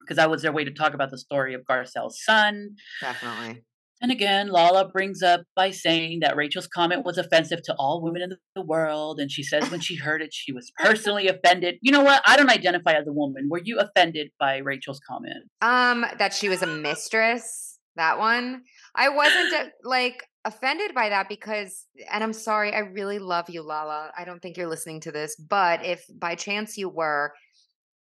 Because 0.00 0.18
that 0.18 0.30
was 0.30 0.42
their 0.42 0.52
way 0.52 0.64
to 0.64 0.72
talk 0.72 0.94
about 0.94 1.10
the 1.10 1.18
story 1.18 1.54
of 1.54 1.62
Garcelle's 1.68 2.22
son. 2.24 2.76
Definitely. 3.00 3.64
And 4.00 4.10
again, 4.10 4.48
Lala 4.48 4.88
brings 4.88 5.22
up 5.22 5.42
by 5.54 5.70
saying 5.70 6.20
that 6.20 6.36
Rachel's 6.36 6.66
comment 6.66 7.04
was 7.04 7.18
offensive 7.18 7.62
to 7.64 7.74
all 7.78 8.02
women 8.02 8.22
in 8.22 8.30
the 8.54 8.62
world. 8.62 9.20
And 9.20 9.30
she 9.30 9.42
says 9.42 9.70
when 9.70 9.80
she 9.80 9.96
heard 9.96 10.22
it, 10.22 10.32
she 10.32 10.52
was 10.52 10.72
personally 10.78 11.28
offended. 11.28 11.76
You 11.82 11.92
know 11.92 12.02
what? 12.02 12.22
I 12.26 12.36
don't 12.36 12.50
identify 12.50 12.92
as 12.92 13.06
a 13.06 13.12
woman. 13.12 13.48
Were 13.50 13.60
you 13.62 13.78
offended 13.78 14.30
by 14.38 14.58
Rachel's 14.58 15.00
comment? 15.06 15.44
Um, 15.60 16.06
that 16.18 16.32
she 16.32 16.48
was 16.48 16.62
a 16.62 16.66
mistress. 16.66 17.78
That 17.96 18.18
one. 18.18 18.62
I 18.94 19.10
wasn't 19.10 19.72
like 19.84 20.24
offended 20.44 20.94
by 20.94 21.10
that 21.10 21.28
because, 21.28 21.86
and 22.10 22.24
I'm 22.24 22.32
sorry, 22.32 22.72
I 22.72 22.78
really 22.78 23.18
love 23.18 23.50
you, 23.50 23.62
Lala. 23.62 24.10
I 24.16 24.24
don't 24.24 24.40
think 24.40 24.56
you're 24.56 24.68
listening 24.68 25.00
to 25.00 25.12
this, 25.12 25.36
but 25.36 25.84
if 25.84 26.04
by 26.18 26.34
chance 26.34 26.78
you 26.78 26.88
were, 26.88 27.32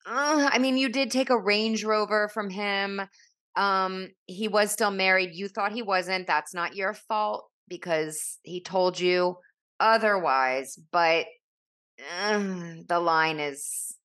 uh, 0.06 0.50
I 0.52 0.58
mean, 0.60 0.78
you 0.78 0.90
did 0.90 1.12
take 1.12 1.30
a 1.30 1.38
Range 1.38 1.84
Rover 1.84 2.30
from 2.34 2.50
him 2.50 3.02
um 3.56 4.10
he 4.28 4.48
was 4.48 4.72
still 4.72 4.92
married 4.92 5.32
you 5.34 5.48
thought 5.48 5.72
he 5.72 5.82
wasn't 5.82 6.28
that's 6.28 6.54
not 6.54 6.76
your 6.76 6.94
fault 6.94 7.46
because 7.68 8.38
he 8.44 8.62
told 8.62 9.00
you 9.00 9.36
otherwise 9.80 10.78
but 10.92 11.26
the 12.88 13.00
line 13.00 13.40
is 13.40 13.96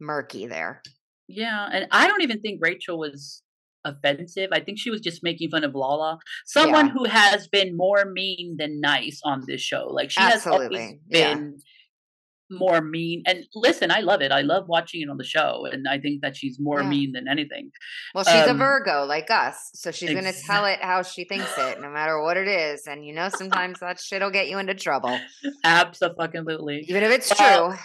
murky 0.00 0.46
there 0.46 0.82
yeah 1.26 1.68
and 1.72 1.86
i 1.90 2.06
don't 2.06 2.22
even 2.22 2.40
think 2.40 2.58
rachel 2.62 2.98
was 2.98 3.42
offensive 3.84 4.48
i 4.52 4.60
think 4.60 4.78
she 4.78 4.90
was 4.90 5.00
just 5.00 5.22
making 5.22 5.50
fun 5.50 5.64
of 5.64 5.74
lala 5.74 6.18
someone 6.46 6.86
yeah. 6.86 6.92
who 6.92 7.04
has 7.04 7.46
been 7.48 7.76
more 7.76 8.04
mean 8.06 8.56
than 8.58 8.80
nice 8.80 9.20
on 9.24 9.42
this 9.46 9.60
show 9.60 9.86
like 9.90 10.10
she 10.10 10.20
Absolutely. 10.20 10.78
has 10.78 10.84
always 10.86 10.96
been 11.08 11.52
yeah 11.54 11.58
more 12.50 12.80
mean 12.80 13.22
and 13.26 13.44
listen 13.54 13.90
i 13.90 14.00
love 14.00 14.20
it 14.20 14.32
i 14.32 14.40
love 14.40 14.68
watching 14.68 15.02
it 15.02 15.08
on 15.08 15.16
the 15.16 15.24
show 15.24 15.66
and 15.70 15.86
i 15.88 15.98
think 15.98 16.22
that 16.22 16.36
she's 16.36 16.58
more 16.58 16.80
yeah. 16.80 16.88
mean 16.88 17.12
than 17.12 17.28
anything 17.28 17.70
well 18.14 18.24
she's 18.24 18.48
um, 18.48 18.56
a 18.56 18.58
virgo 18.58 19.04
like 19.04 19.30
us 19.30 19.70
so 19.74 19.90
she's 19.90 20.10
exactly. 20.10 20.32
gonna 20.32 20.44
tell 20.46 20.64
it 20.64 20.78
how 20.80 21.02
she 21.02 21.24
thinks 21.24 21.52
it 21.58 21.80
no 21.80 21.90
matter 21.90 22.20
what 22.22 22.36
it 22.36 22.48
is 22.48 22.86
and 22.86 23.04
you 23.04 23.14
know 23.14 23.28
sometimes 23.28 23.80
that 23.80 24.00
shit'll 24.00 24.30
get 24.30 24.48
you 24.48 24.58
into 24.58 24.74
trouble 24.74 25.18
absolutely 25.64 26.84
even 26.88 27.02
if 27.02 27.10
it's 27.10 27.32
well, 27.38 27.70
true 27.70 27.78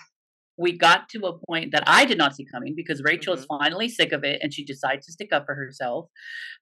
we 0.58 0.78
got 0.78 1.10
to 1.10 1.26
a 1.26 1.38
point 1.48 1.72
that 1.72 1.84
I 1.88 2.06
did 2.06 2.18
not 2.18 2.36
see 2.36 2.46
coming 2.46 2.76
because 2.76 3.02
Rachel 3.04 3.34
mm-hmm. 3.34 3.42
is 3.42 3.46
finally 3.48 3.90
sick 3.90 4.12
of 4.12 4.24
it 4.24 4.40
and 4.42 4.54
she 4.54 4.64
decides 4.64 5.06
to 5.08 5.12
stick 5.12 5.34
up 5.34 5.46
for 5.46 5.56
herself. 5.56 6.10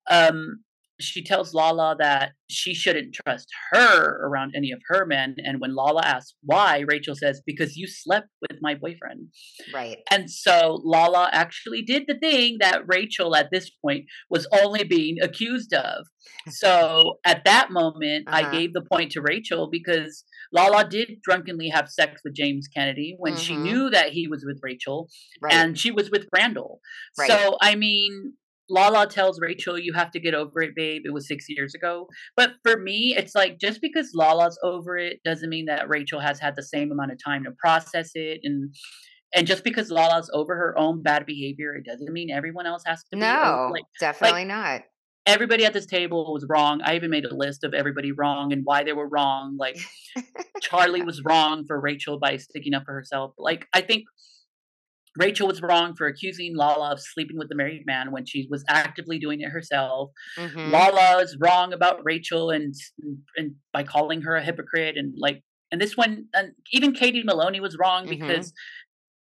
Um, 0.10 0.64
she 1.02 1.24
tells 1.24 1.54
Lala 1.54 1.96
that 2.00 2.32
she 2.50 2.74
shouldn't 2.74 3.14
trust 3.14 3.48
her 3.72 4.20
around 4.26 4.54
any 4.56 4.72
of 4.72 4.82
her 4.90 5.06
men. 5.06 5.36
And 5.38 5.60
when 5.60 5.76
Lala 5.76 6.04
asks 6.04 6.36
why, 6.44 6.84
Rachel 6.88 7.16
says, 7.16 7.42
Because 7.46 7.76
you 7.76 7.88
slept 7.88 8.28
with 8.42 8.60
my 8.62 8.76
boyfriend. 8.76 9.28
Right. 9.74 9.98
And 10.10 10.30
so 10.30 10.82
Lala 10.84 11.30
actually 11.32 11.82
did 11.82 12.04
the 12.08 12.18
thing 12.20 12.58
that 12.60 12.84
Rachel 12.88 13.36
at 13.36 13.50
this 13.52 13.70
point 13.84 14.06
was 14.30 14.48
only 14.52 14.84
being 14.84 15.18
accused 15.22 15.74
of. 15.74 16.06
So 16.50 17.20
at 17.26 17.46
that 17.46 17.72
moment, 17.72 18.28
uh-huh. 18.28 18.48
I 18.48 18.52
gave 18.52 18.74
the 18.74 18.82
point 18.82 19.12
to 19.12 19.22
Rachel 19.22 19.70
because 19.72 20.24
Lala 20.52 20.88
did 20.88 21.22
drunkenly 21.24 21.70
have 21.70 21.90
sex 21.90 22.22
with 22.24 22.36
James 22.36 22.68
Kennedy 22.68 23.16
when 23.18 23.34
mm-hmm. 23.34 23.42
she 23.42 23.56
knew 23.56 23.90
that 23.90 24.10
he 24.10 24.28
was 24.28 24.44
with 24.46 24.60
Rachel 24.62 25.08
right. 25.42 25.54
and 25.54 25.78
she 25.78 25.92
was 25.92 26.10
with 26.10 26.28
Randall. 26.36 26.80
Right. 27.18 27.30
So, 27.30 27.58
I 27.62 27.76
mean, 27.76 28.34
Lala 28.72 29.06
tells 29.06 29.40
Rachel, 29.42 29.78
you 29.78 29.94
have 29.94 30.12
to 30.12 30.20
get 30.20 30.34
over 30.34 30.62
it, 30.62 30.76
babe. 30.76 31.02
It 31.04 31.14
was 31.14 31.28
six 31.28 31.46
years 31.50 31.76
ago. 31.76 32.08
But 32.38 32.54
for 32.64 32.78
me, 32.78 33.14
it's 33.18 33.36
like 33.36 33.60
just 33.60 33.82
because 33.82 34.12
Lala's 34.16 34.58
over 34.64 34.98
it 34.98 35.18
doesn't 35.26 35.50
mean 35.50 35.66
that 35.66 35.90
Rachel 35.90 36.22
has 36.22 36.40
had 36.40 36.56
the 36.56 36.64
same 36.64 36.92
amount 36.92 37.12
of 37.12 37.20
time 37.24 37.44
to 37.44 37.52
process 37.60 38.12
it. 38.16 38.40
And 38.44 38.74
and 39.36 39.46
just 39.48 39.64
because 39.64 39.92
Lala's 39.92 40.30
over 40.34 40.56
her 40.56 40.78
own 40.78 41.04
bad 41.04 41.26
behavior, 41.26 41.76
it 41.76 41.86
doesn't 41.86 42.12
mean 42.12 42.32
everyone 42.32 42.66
else 42.66 42.84
has 42.86 43.04
to 43.12 43.20
no, 43.20 43.70
like, 43.72 43.84
definitely 44.00 44.42
like, 44.42 44.48
not. 44.48 44.82
Everybody 45.26 45.66
at 45.66 45.74
this 45.74 45.86
table 45.86 46.34
was 46.34 46.46
wrong. 46.50 46.82
I 46.84 46.96
even 46.96 47.12
made 47.12 47.26
a 47.26 47.36
list 47.36 47.64
of 47.64 47.74
everybody 47.74 48.12
wrong 48.12 48.52
and 48.52 48.62
why 48.64 48.84
they 48.84 48.94
were 48.94 49.08
wrong. 49.08 49.56
Like 49.60 49.78
Charli 50.64 51.06
was 51.06 51.22
wrong 51.24 51.66
for 51.66 51.80
Rachel 51.80 52.20
by 52.20 52.38
sticking 52.38 52.74
up 52.74 52.84
for 52.86 52.94
herself. 52.94 53.34
Like 53.38 53.68
I 53.74 53.82
think 53.82 54.06
Rachel 55.17 55.47
was 55.47 55.62
wrong 55.62 55.95
for 55.95 56.08
accusing 56.08 56.56
Lala 56.56 56.93
of 56.93 57.00
sleeping 57.02 57.38
with 57.38 57.50
the 57.50 57.56
married 57.56 57.84
man 57.86 58.12
when 58.12 58.26
she 58.26 58.47
was 58.50 58.63
actively 58.69 59.19
doing 59.19 59.41
it 59.41 59.50
herself. 59.50 60.12
Mm-hmm. 60.38 60.71
Lala 60.71 61.21
is 61.21 61.38
wrong 61.39 61.74
about 61.74 62.00
Rachel 62.04 62.50
and 62.50 62.74
and 63.36 63.56
by 63.74 63.84
calling 63.84 64.21
her 64.21 64.36
a 64.36 64.43
hypocrite 64.43 64.95
and 64.97 65.13
like 65.17 65.43
and 65.71 65.82
this 65.82 65.97
one 65.97 66.26
and 66.34 66.52
even 66.71 66.93
Katie 66.93 67.24
Maloney 67.24 67.60
was 67.60 67.78
wrong 67.78 68.06
mm-hmm. 68.06 68.26
because 68.26 68.54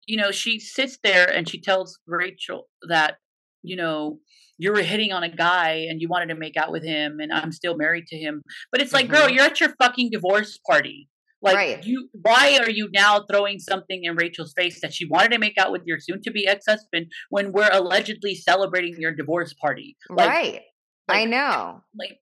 you 0.07 0.17
know 0.17 0.31
she 0.31 0.59
sits 0.59 0.97
there 1.03 1.29
and 1.29 1.47
she 1.47 1.61
tells 1.61 1.99
Rachel 2.05 2.67
that 2.89 3.15
you 3.63 3.75
know 3.75 4.19
you 4.57 4.71
were 4.71 4.81
hitting 4.81 5.11
on 5.11 5.23
a 5.23 5.33
guy 5.33 5.85
and 5.89 6.01
you 6.01 6.09
wanted 6.09 6.27
to 6.27 6.35
make 6.35 6.57
out 6.57 6.71
with 6.71 6.83
him 6.83 7.19
and 7.19 7.31
I'm 7.31 7.51
still 7.51 7.77
married 7.77 8.07
to 8.07 8.17
him. 8.17 8.41
But 8.71 8.81
it's 8.81 8.91
like, 8.91 9.05
mm-hmm. 9.05 9.13
girl, 9.13 9.29
you're 9.29 9.45
at 9.45 9.59
your 9.59 9.73
fucking 9.79 10.09
divorce 10.11 10.57
party. 10.67 11.07
Like 11.41 11.55
right. 11.55 11.83
you 11.85 12.09
why 12.13 12.57
are 12.59 12.69
you 12.69 12.89
now 12.91 13.23
throwing 13.29 13.59
something 13.59 14.03
in 14.03 14.15
Rachel's 14.15 14.53
face 14.57 14.81
that 14.81 14.93
she 14.93 15.05
wanted 15.05 15.31
to 15.33 15.39
make 15.39 15.57
out 15.57 15.71
with 15.71 15.83
your 15.85 15.99
soon 15.99 16.21
to 16.23 16.31
be 16.31 16.47
ex-husband 16.47 17.11
when 17.29 17.51
we're 17.51 17.69
allegedly 17.71 18.33
celebrating 18.33 18.95
your 18.99 19.13
divorce 19.13 19.53
party? 19.53 19.97
Like, 20.09 20.29
right. 20.29 20.61
Like, 21.07 21.17
I 21.19 21.25
know. 21.25 21.81
Like 21.97 22.17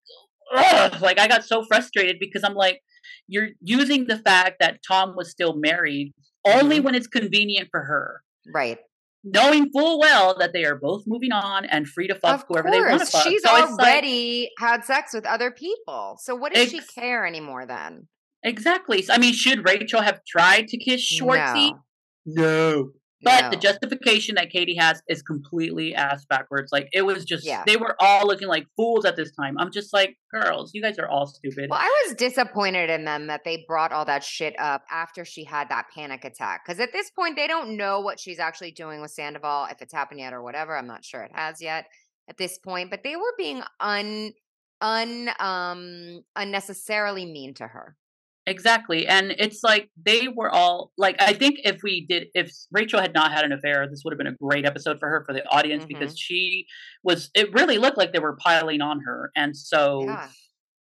ugh, 0.53 1.01
like 1.01 1.19
I 1.19 1.27
got 1.27 1.45
so 1.45 1.63
frustrated 1.63 2.17
because 2.19 2.43
I'm 2.43 2.55
like 2.55 2.81
you're 3.27 3.49
using 3.61 4.05
the 4.05 4.17
fact 4.17 4.57
that 4.59 4.79
Tom 4.87 5.15
was 5.15 5.31
still 5.31 5.55
married 5.55 6.13
only 6.45 6.77
mm-hmm. 6.77 6.85
when 6.85 6.95
it's 6.95 7.07
convenient 7.07 7.69
for 7.71 7.81
her. 7.81 8.21
Right. 8.53 8.77
Knowing 9.23 9.71
full 9.71 9.99
well 9.99 10.35
that 10.37 10.53
they 10.53 10.65
are 10.65 10.75
both 10.75 11.03
moving 11.07 11.31
on 11.31 11.65
and 11.65 11.87
free 11.87 12.07
to 12.07 12.15
fuck 12.15 12.41
of 12.41 12.45
whoever 12.47 12.69
course. 12.69 12.75
they 12.75 12.91
want 12.91 12.99
to 13.01 13.05
fuck. 13.07 13.23
She's 13.23 13.43
so 13.43 13.49
already 13.49 14.51
like, 14.59 14.69
had 14.69 14.83
sex 14.85 15.13
with 15.13 15.25
other 15.25 15.49
people. 15.49 16.17
So 16.21 16.35
what 16.35 16.53
does 16.53 16.73
ex- 16.73 16.85
she 16.85 16.99
care 16.99 17.25
anymore 17.25 17.65
then? 17.65 18.07
Exactly. 18.45 19.03
I 19.09 19.17
mean, 19.17 19.33
should 19.33 19.67
Rachel 19.67 20.01
have 20.01 20.23
tried 20.23 20.67
to 20.69 20.77
kiss 20.77 21.01
Schwartzy? 21.01 21.71
No. 22.25 22.43
No. 22.43 22.91
But 23.23 23.41
no. 23.41 23.49
the 23.49 23.55
justification 23.55 24.35
that 24.35 24.51
Katie 24.51 24.75
has 24.75 25.01
is 25.09 25.23
completely 25.23 25.95
ass 25.95 26.25
backwards. 26.25 26.71
Like 26.71 26.89
it 26.93 27.03
was 27.03 27.25
just 27.25 27.43
yeah. 27.43 27.63
they 27.65 27.75
were 27.75 27.95
all 27.99 28.27
looking 28.27 28.47
like 28.47 28.67
fools 28.75 29.03
at 29.03 29.15
this 29.15 29.31
time. 29.31 29.57
I'm 29.57 29.71
just 29.71 29.93
like, 29.93 30.15
girls, 30.31 30.71
you 30.75 30.81
guys 30.81 30.99
are 30.99 31.07
all 31.07 31.25
stupid. 31.25 31.71
Well, 31.71 31.79
I 31.81 32.05
was 32.05 32.15
disappointed 32.15 32.91
in 32.91 33.03
them 33.03 33.25
that 33.27 33.41
they 33.43 33.65
brought 33.67 33.91
all 33.91 34.05
that 34.05 34.23
shit 34.23 34.53
up 34.59 34.83
after 34.91 35.25
she 35.25 35.43
had 35.43 35.69
that 35.69 35.87
panic 35.95 36.23
attack. 36.23 36.65
Because 36.65 36.79
at 36.79 36.93
this 36.93 37.09
point, 37.09 37.35
they 37.35 37.47
don't 37.47 37.75
know 37.77 37.99
what 37.99 38.19
she's 38.19 38.37
actually 38.37 38.71
doing 38.71 39.01
with 39.01 39.09
Sandoval, 39.09 39.69
if 39.71 39.81
it's 39.81 39.93
happened 39.93 40.19
yet 40.19 40.33
or 40.33 40.43
whatever. 40.43 40.77
I'm 40.77 40.87
not 40.87 41.03
sure 41.03 41.23
it 41.23 41.31
has 41.33 41.59
yet 41.61 41.85
at 42.29 42.37
this 42.37 42.59
point. 42.59 42.91
But 42.91 43.03
they 43.03 43.15
were 43.15 43.33
being 43.39 43.63
un 43.79 44.33
un 44.81 45.29
um 45.39 46.21
unnecessarily 46.35 47.25
mean 47.25 47.55
to 47.55 47.65
her. 47.65 47.95
Exactly. 48.47 49.07
And 49.07 49.33
it's 49.39 49.63
like 49.63 49.89
they 50.05 50.27
were 50.27 50.51
all 50.51 50.91
like 50.97 51.15
I 51.19 51.33
think 51.33 51.57
if 51.63 51.81
we 51.81 52.05
did 52.05 52.27
if 52.35 52.51
Rachel 52.71 53.01
had 53.01 53.13
not 53.13 53.31
had 53.31 53.43
an 53.43 53.51
affair, 53.51 53.87
this 53.89 54.03
would 54.05 54.13
have 54.13 54.19
been 54.19 54.27
a 54.27 54.35
great 54.35 54.65
episode 54.65 54.99
for 54.99 55.09
her 55.09 55.23
for 55.25 55.33
the 55.33 55.43
audience 55.47 55.83
mm-hmm. 55.83 55.99
because 55.99 56.17
she 56.17 56.67
was 57.03 57.31
it 57.33 57.51
really 57.53 57.79
looked 57.79 57.97
like 57.97 58.13
they 58.13 58.19
were 58.19 58.37
piling 58.37 58.81
on 58.81 59.01
her. 59.05 59.31
And 59.35 59.57
so 59.57 60.03
yeah. 60.05 60.29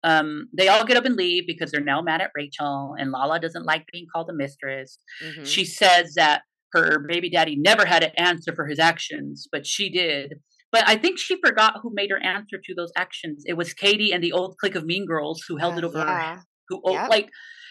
um 0.04 0.48
they 0.56 0.68
all 0.68 0.84
get 0.84 0.96
up 0.96 1.04
and 1.04 1.16
leave 1.16 1.44
because 1.44 1.72
they're 1.72 1.82
now 1.82 2.00
mad 2.00 2.20
at 2.20 2.30
Rachel 2.36 2.94
and 2.96 3.10
Lala 3.10 3.40
doesn't 3.40 3.66
like 3.66 3.84
being 3.92 4.06
called 4.14 4.30
a 4.30 4.34
mistress. 4.34 4.98
Mm-hmm. 5.24 5.44
She 5.44 5.64
says 5.64 6.14
that 6.14 6.42
her 6.72 7.04
baby 7.08 7.30
daddy 7.30 7.56
never 7.56 7.84
had 7.84 8.02
to 8.02 8.20
answer 8.20 8.54
for 8.54 8.66
his 8.68 8.78
actions, 8.78 9.48
but 9.50 9.66
she 9.66 9.90
did. 9.90 10.34
But 10.70 10.84
I 10.86 10.94
think 10.94 11.18
she 11.18 11.36
forgot 11.44 11.80
who 11.82 11.90
made 11.92 12.10
her 12.10 12.22
answer 12.22 12.58
to 12.62 12.74
those 12.76 12.92
actions. 12.96 13.42
It 13.44 13.54
was 13.54 13.74
Katie 13.74 14.12
and 14.12 14.22
the 14.22 14.30
old 14.30 14.56
clique 14.58 14.76
of 14.76 14.86
mean 14.86 15.04
girls 15.04 15.42
who 15.48 15.56
held 15.56 15.76
it 15.78 15.82
over 15.82 15.98
yeah. 15.98 16.36
her 16.36 16.42
who 16.70 16.80
yep. 16.92 17.10
like 17.10 17.28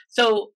so 0.09 0.51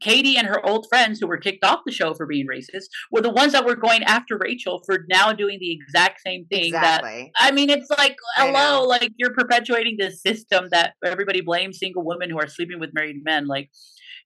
Katie 0.00 0.36
and 0.36 0.46
her 0.46 0.64
old 0.64 0.86
friends 0.88 1.18
who 1.18 1.26
were 1.26 1.38
kicked 1.38 1.64
off 1.64 1.80
the 1.86 1.92
show 1.92 2.14
for 2.14 2.26
being 2.26 2.46
racist 2.46 2.86
were 3.10 3.20
the 3.20 3.30
ones 3.30 3.52
that 3.52 3.64
were 3.64 3.76
going 3.76 4.02
after 4.04 4.36
Rachel 4.38 4.82
for 4.84 5.06
now 5.08 5.32
doing 5.32 5.58
the 5.58 5.72
exact 5.72 6.20
same 6.20 6.46
thing. 6.46 6.66
Exactly. 6.66 7.32
That 7.38 7.48
I 7.48 7.52
mean, 7.52 7.70
it's 7.70 7.90
like 7.90 8.16
hello, 8.36 8.84
like 8.86 9.12
you're 9.16 9.32
perpetuating 9.32 9.96
this 9.98 10.22
system 10.22 10.68
that 10.70 10.94
everybody 11.04 11.40
blames 11.40 11.78
single 11.78 12.04
women 12.04 12.30
who 12.30 12.38
are 12.38 12.48
sleeping 12.48 12.80
with 12.80 12.90
married 12.92 13.22
men. 13.24 13.46
Like, 13.46 13.70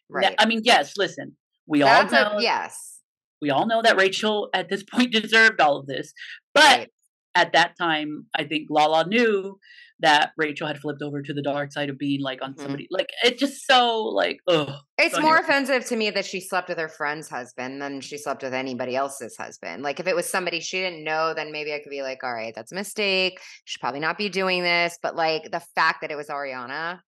right. 0.08 0.34
I 0.38 0.46
mean, 0.46 0.62
yes, 0.64 0.94
listen, 0.96 1.36
we 1.66 1.80
That's 1.80 2.12
all 2.12 2.32
know, 2.32 2.38
a, 2.38 2.42
yes, 2.42 3.00
we 3.40 3.50
all 3.50 3.66
know 3.66 3.82
that 3.82 3.96
Rachel 3.96 4.48
at 4.52 4.68
this 4.68 4.82
point 4.90 5.12
deserved 5.12 5.60
all 5.60 5.78
of 5.78 5.86
this, 5.86 6.12
but 6.54 6.62
right. 6.62 6.88
at 7.34 7.52
that 7.52 7.76
time, 7.78 8.26
I 8.34 8.44
think 8.44 8.68
Lala 8.70 9.06
knew 9.06 9.58
that 10.00 10.32
Rachel 10.36 10.66
had 10.66 10.78
flipped 10.78 11.02
over 11.02 11.22
to 11.22 11.32
the 11.32 11.42
dark 11.42 11.72
side 11.72 11.90
of 11.90 11.98
being 11.98 12.20
like 12.20 12.42
on 12.42 12.52
mm-hmm. 12.52 12.62
somebody 12.62 12.88
like 12.90 13.10
it 13.24 13.38
just 13.38 13.66
so 13.66 14.02
like 14.02 14.38
oh 14.46 14.78
it's 14.98 15.14
so 15.14 15.20
more 15.20 15.36
anyway. 15.36 15.44
offensive 15.44 15.86
to 15.86 15.96
me 15.96 16.10
that 16.10 16.24
she 16.24 16.40
slept 16.40 16.68
with 16.68 16.78
her 16.78 16.88
friend's 16.88 17.28
husband 17.28 17.80
than 17.80 18.00
she 18.00 18.16
slept 18.18 18.42
with 18.42 18.54
anybody 18.54 18.96
else's 18.96 19.36
husband 19.36 19.82
like 19.82 20.00
if 20.00 20.06
it 20.06 20.16
was 20.16 20.26
somebody 20.26 20.60
she 20.60 20.78
didn't 20.78 21.04
know 21.04 21.34
then 21.34 21.52
maybe 21.52 21.72
I 21.72 21.78
could 21.78 21.90
be 21.90 22.02
like 22.02 22.22
all 22.24 22.32
right 22.32 22.54
that's 22.54 22.72
a 22.72 22.74
mistake 22.74 23.40
she 23.64 23.72
should 23.72 23.80
probably 23.80 24.00
not 24.00 24.18
be 24.18 24.28
doing 24.28 24.62
this 24.62 24.98
but 25.02 25.16
like 25.16 25.50
the 25.50 25.62
fact 25.74 26.00
that 26.02 26.10
it 26.10 26.16
was 26.16 26.28
Ariana 26.28 27.00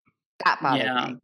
that 0.45 0.61
bothered 0.61 0.85
yeah. 0.85 1.07
me 1.07 1.17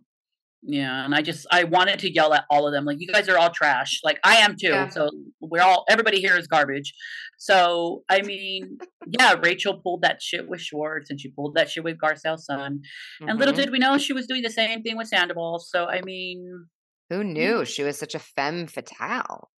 yeah, 0.63 1.05
and 1.05 1.15
I 1.15 1.23
just 1.23 1.47
I 1.51 1.65
wanted 1.65 2.01
to 2.01 2.13
yell 2.13 2.35
at 2.35 2.45
all 2.51 2.67
of 2.67 2.73
them 2.73 2.85
like 2.85 2.97
you 3.01 3.07
guys 3.07 3.29
are 3.29 3.39
all 3.39 3.51
trash. 3.51 4.01
Like 4.03 4.19
I 4.25 4.37
am 4.37 4.57
too. 4.57 4.69
Yeah. 4.69 4.89
So 4.89 5.11
we're 5.41 5.63
all 5.63 5.85
everybody 5.89 6.21
here 6.21 6.37
is 6.37 6.49
garbage. 6.49 6.95
So 7.39 8.03
I 8.09 8.23
mean, 8.23 8.79
yeah, 9.07 9.35
Rachel 9.41 9.81
pulled 9.81 10.03
that 10.03 10.21
shit 10.21 10.49
with 10.49 10.61
Schwartz 10.61 11.11
and 11.11 11.21
she 11.21 11.31
pulled 11.31 11.55
that 11.55 11.71
shit 11.71 11.85
with 11.85 11.99
Garcelle's 11.99 12.45
son. 12.45 12.81
Mm-hmm. 13.21 13.29
And 13.29 13.39
little 13.39 13.55
mm-hmm. 13.55 13.63
did 13.63 13.71
we 13.71 13.79
know 13.79 13.99
she 13.99 14.13
was 14.13 14.27
doing 14.27 14.43
the 14.43 14.51
same 14.51 14.83
thing 14.83 14.97
with 14.97 15.09
Sandoval. 15.09 15.61
So 15.61 15.87
I 15.87 16.03
mean, 16.03 16.67
who 17.09 17.23
knew 17.23 17.65
she 17.65 17.85
was 17.85 17.97
such 17.97 18.15
a 18.17 18.19
femme 18.19 18.67
fatale? 18.67 19.51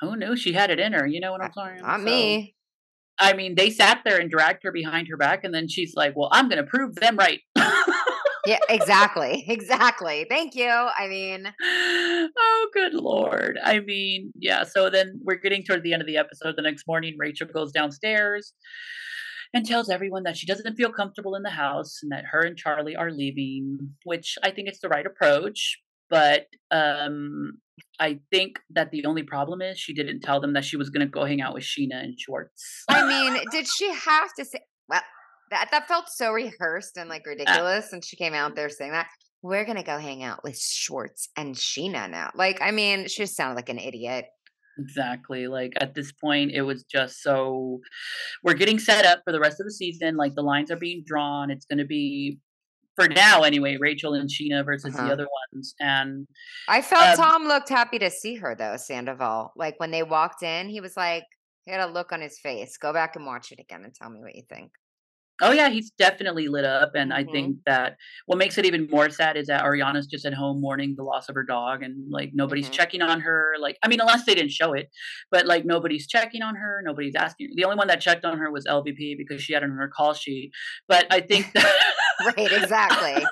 Who 0.00 0.16
knew 0.16 0.36
she 0.36 0.52
had 0.52 0.70
it 0.70 0.80
in 0.80 0.92
her? 0.92 1.06
You 1.06 1.20
know 1.20 1.30
what 1.30 1.42
I'm 1.42 1.52
saying? 1.52 1.82
Not 1.82 2.00
so, 2.00 2.04
me. 2.04 2.56
I 3.18 3.32
mean, 3.34 3.54
they 3.54 3.70
sat 3.70 4.00
there 4.04 4.18
and 4.18 4.28
dragged 4.28 4.64
her 4.64 4.72
behind 4.72 5.06
her 5.08 5.16
back, 5.16 5.44
and 5.44 5.54
then 5.54 5.68
she's 5.68 5.94
like, 5.94 6.14
"Well, 6.16 6.28
I'm 6.32 6.48
going 6.48 6.62
to 6.62 6.68
prove 6.68 6.96
them 6.96 7.16
right." 7.16 7.40
Yeah, 8.46 8.58
exactly. 8.68 9.44
Exactly. 9.48 10.26
Thank 10.28 10.54
you. 10.54 10.68
I 10.68 11.06
mean, 11.08 11.46
oh, 11.62 12.68
good 12.72 12.94
Lord. 12.94 13.58
I 13.62 13.80
mean, 13.80 14.32
yeah. 14.38 14.64
So 14.64 14.90
then 14.90 15.20
we're 15.22 15.36
getting 15.36 15.62
toward 15.62 15.82
the 15.82 15.92
end 15.92 16.02
of 16.02 16.06
the 16.06 16.16
episode. 16.16 16.54
The 16.56 16.62
next 16.62 16.86
morning, 16.86 17.16
Rachel 17.18 17.46
goes 17.46 17.72
downstairs 17.72 18.52
and 19.52 19.64
tells 19.64 19.88
everyone 19.88 20.24
that 20.24 20.36
she 20.36 20.46
doesn't 20.46 20.74
feel 20.76 20.90
comfortable 20.90 21.36
in 21.36 21.42
the 21.42 21.50
house 21.50 22.00
and 22.02 22.10
that 22.10 22.24
her 22.32 22.40
and 22.40 22.56
Charli 22.56 22.98
are 22.98 23.10
leaving, 23.10 23.78
which 24.04 24.36
I 24.42 24.50
think 24.50 24.68
it's 24.68 24.80
the 24.80 24.88
right 24.88 25.06
approach. 25.06 25.78
But 26.10 26.46
um, 26.70 27.58
I 27.98 28.18
think 28.30 28.58
that 28.70 28.90
the 28.90 29.06
only 29.06 29.22
problem 29.22 29.62
is 29.62 29.78
she 29.78 29.94
didn't 29.94 30.20
tell 30.20 30.40
them 30.40 30.52
that 30.54 30.64
she 30.64 30.76
was 30.76 30.90
going 30.90 31.06
to 31.06 31.10
go 31.10 31.24
hang 31.24 31.40
out 31.40 31.54
with 31.54 31.64
Sheena 31.64 32.02
and 32.02 32.18
Schwartz. 32.18 32.84
I 32.88 33.06
mean, 33.06 33.42
did 33.50 33.66
she 33.66 33.92
have 33.92 34.34
to 34.38 34.44
say? 34.44 34.58
Well, 34.88 35.00
that 35.54 35.70
that 35.70 35.88
felt 35.88 36.08
so 36.08 36.32
rehearsed 36.32 36.96
and 36.96 37.08
like 37.08 37.26
uh 37.26 37.30
ridiculous. 37.30 37.92
And 37.92 38.04
she 38.04 38.16
came 38.16 38.34
out 38.34 38.56
there 38.56 38.68
saying 38.68 38.92
that 38.92 39.08
we're 39.42 39.64
gonna 39.64 39.82
go 39.82 39.98
hang 39.98 40.22
out 40.22 40.42
with 40.44 40.58
Schwartz 40.58 41.28
and 41.36 41.54
Sheena 41.54 42.10
now. 42.10 42.30
Like, 42.34 42.60
I 42.60 42.70
mean, 42.70 43.08
she 43.08 43.22
just 43.22 43.36
sounded 43.36 43.56
like 43.56 43.68
an 43.68 43.78
idiot. 43.78 44.26
Exactly. 44.78 45.46
Like 45.46 45.72
at 45.80 45.94
this 45.94 46.12
point, 46.12 46.52
it 46.52 46.62
was 46.62 46.84
just 46.84 47.22
so 47.22 47.80
we're 48.42 48.54
getting 48.54 48.78
set 48.78 49.06
up 49.06 49.20
for 49.24 49.32
the 49.32 49.40
rest 49.40 49.60
of 49.60 49.66
the 49.66 49.72
season. 49.72 50.16
Like 50.16 50.34
the 50.34 50.42
lines 50.42 50.70
are 50.70 50.76
being 50.76 51.04
drawn. 51.06 51.50
It's 51.50 51.66
going 51.66 51.78
to 51.78 51.84
be 51.84 52.38
for 52.96 53.08
now 53.08 53.42
anyway. 53.42 53.76
Rachel 53.78 54.14
and 54.14 54.28
Sheena 54.28 54.64
versus 54.64 54.94
uh-huh. 54.94 55.06
the 55.06 55.12
other 55.12 55.26
ones. 55.52 55.74
And 55.80 56.26
I 56.68 56.82
felt 56.82 57.18
um, 57.18 57.24
Tom 57.24 57.44
looked 57.46 57.68
happy 57.68 57.98
to 58.00 58.10
see 58.10 58.36
her 58.36 58.54
though. 58.54 58.76
Sandoval. 58.76 59.52
Like 59.56 59.78
when 59.78 59.90
they 59.90 60.02
walked 60.02 60.42
in, 60.42 60.68
he 60.68 60.80
was 60.80 60.96
like, 60.96 61.24
he 61.64 61.72
had 61.72 61.80
a 61.80 61.92
look 61.92 62.12
on 62.12 62.20
his 62.20 62.38
face. 62.38 62.76
Go 62.76 62.92
back 62.92 63.16
and 63.16 63.24
watch 63.24 63.52
it 63.52 63.60
again 63.60 63.84
and 63.84 63.94
tell 63.94 64.10
me 64.10 64.20
what 64.20 64.34
you 64.34 64.42
think. 64.48 64.72
Oh 65.42 65.50
yeah, 65.50 65.68
he's 65.68 65.90
definitely 65.90 66.46
lit 66.46 66.64
up, 66.64 66.92
and 66.94 67.10
mm-hmm. 67.10 67.28
I 67.28 67.32
think 67.32 67.56
that 67.66 67.96
what 68.26 68.38
makes 68.38 68.56
it 68.56 68.64
even 68.66 68.88
more 68.90 69.10
sad 69.10 69.36
is 69.36 69.48
that 69.48 69.64
Ariana's 69.64 70.06
just 70.06 70.24
at 70.24 70.32
home 70.32 70.60
mourning 70.60 70.94
the 70.96 71.02
loss 71.02 71.28
of 71.28 71.34
her 71.34 71.42
dog, 71.42 71.82
and 71.82 72.10
like 72.10 72.30
nobody's 72.34 72.66
mm-hmm. 72.66 72.74
checking 72.74 73.02
on 73.02 73.20
her. 73.20 73.54
Like, 73.60 73.76
I 73.82 73.88
mean, 73.88 74.00
unless 74.00 74.24
they 74.24 74.34
didn't 74.34 74.52
show 74.52 74.74
it, 74.74 74.90
but 75.32 75.46
like 75.46 75.64
nobody's 75.64 76.06
checking 76.06 76.42
on 76.42 76.54
her. 76.54 76.80
Nobody's 76.84 77.16
asking. 77.16 77.50
The 77.56 77.64
only 77.64 77.76
one 77.76 77.88
that 77.88 78.00
checked 78.00 78.24
on 78.24 78.38
her 78.38 78.50
was 78.50 78.64
LVP 78.66 79.16
because 79.18 79.42
she 79.42 79.54
had 79.54 79.62
it 79.62 79.70
on 79.70 79.76
her 79.76 79.88
call 79.88 80.14
sheet. 80.14 80.52
But 80.86 81.06
I 81.10 81.20
think 81.20 81.52
that 81.54 81.72
right, 82.36 82.52
exactly. 82.52 83.26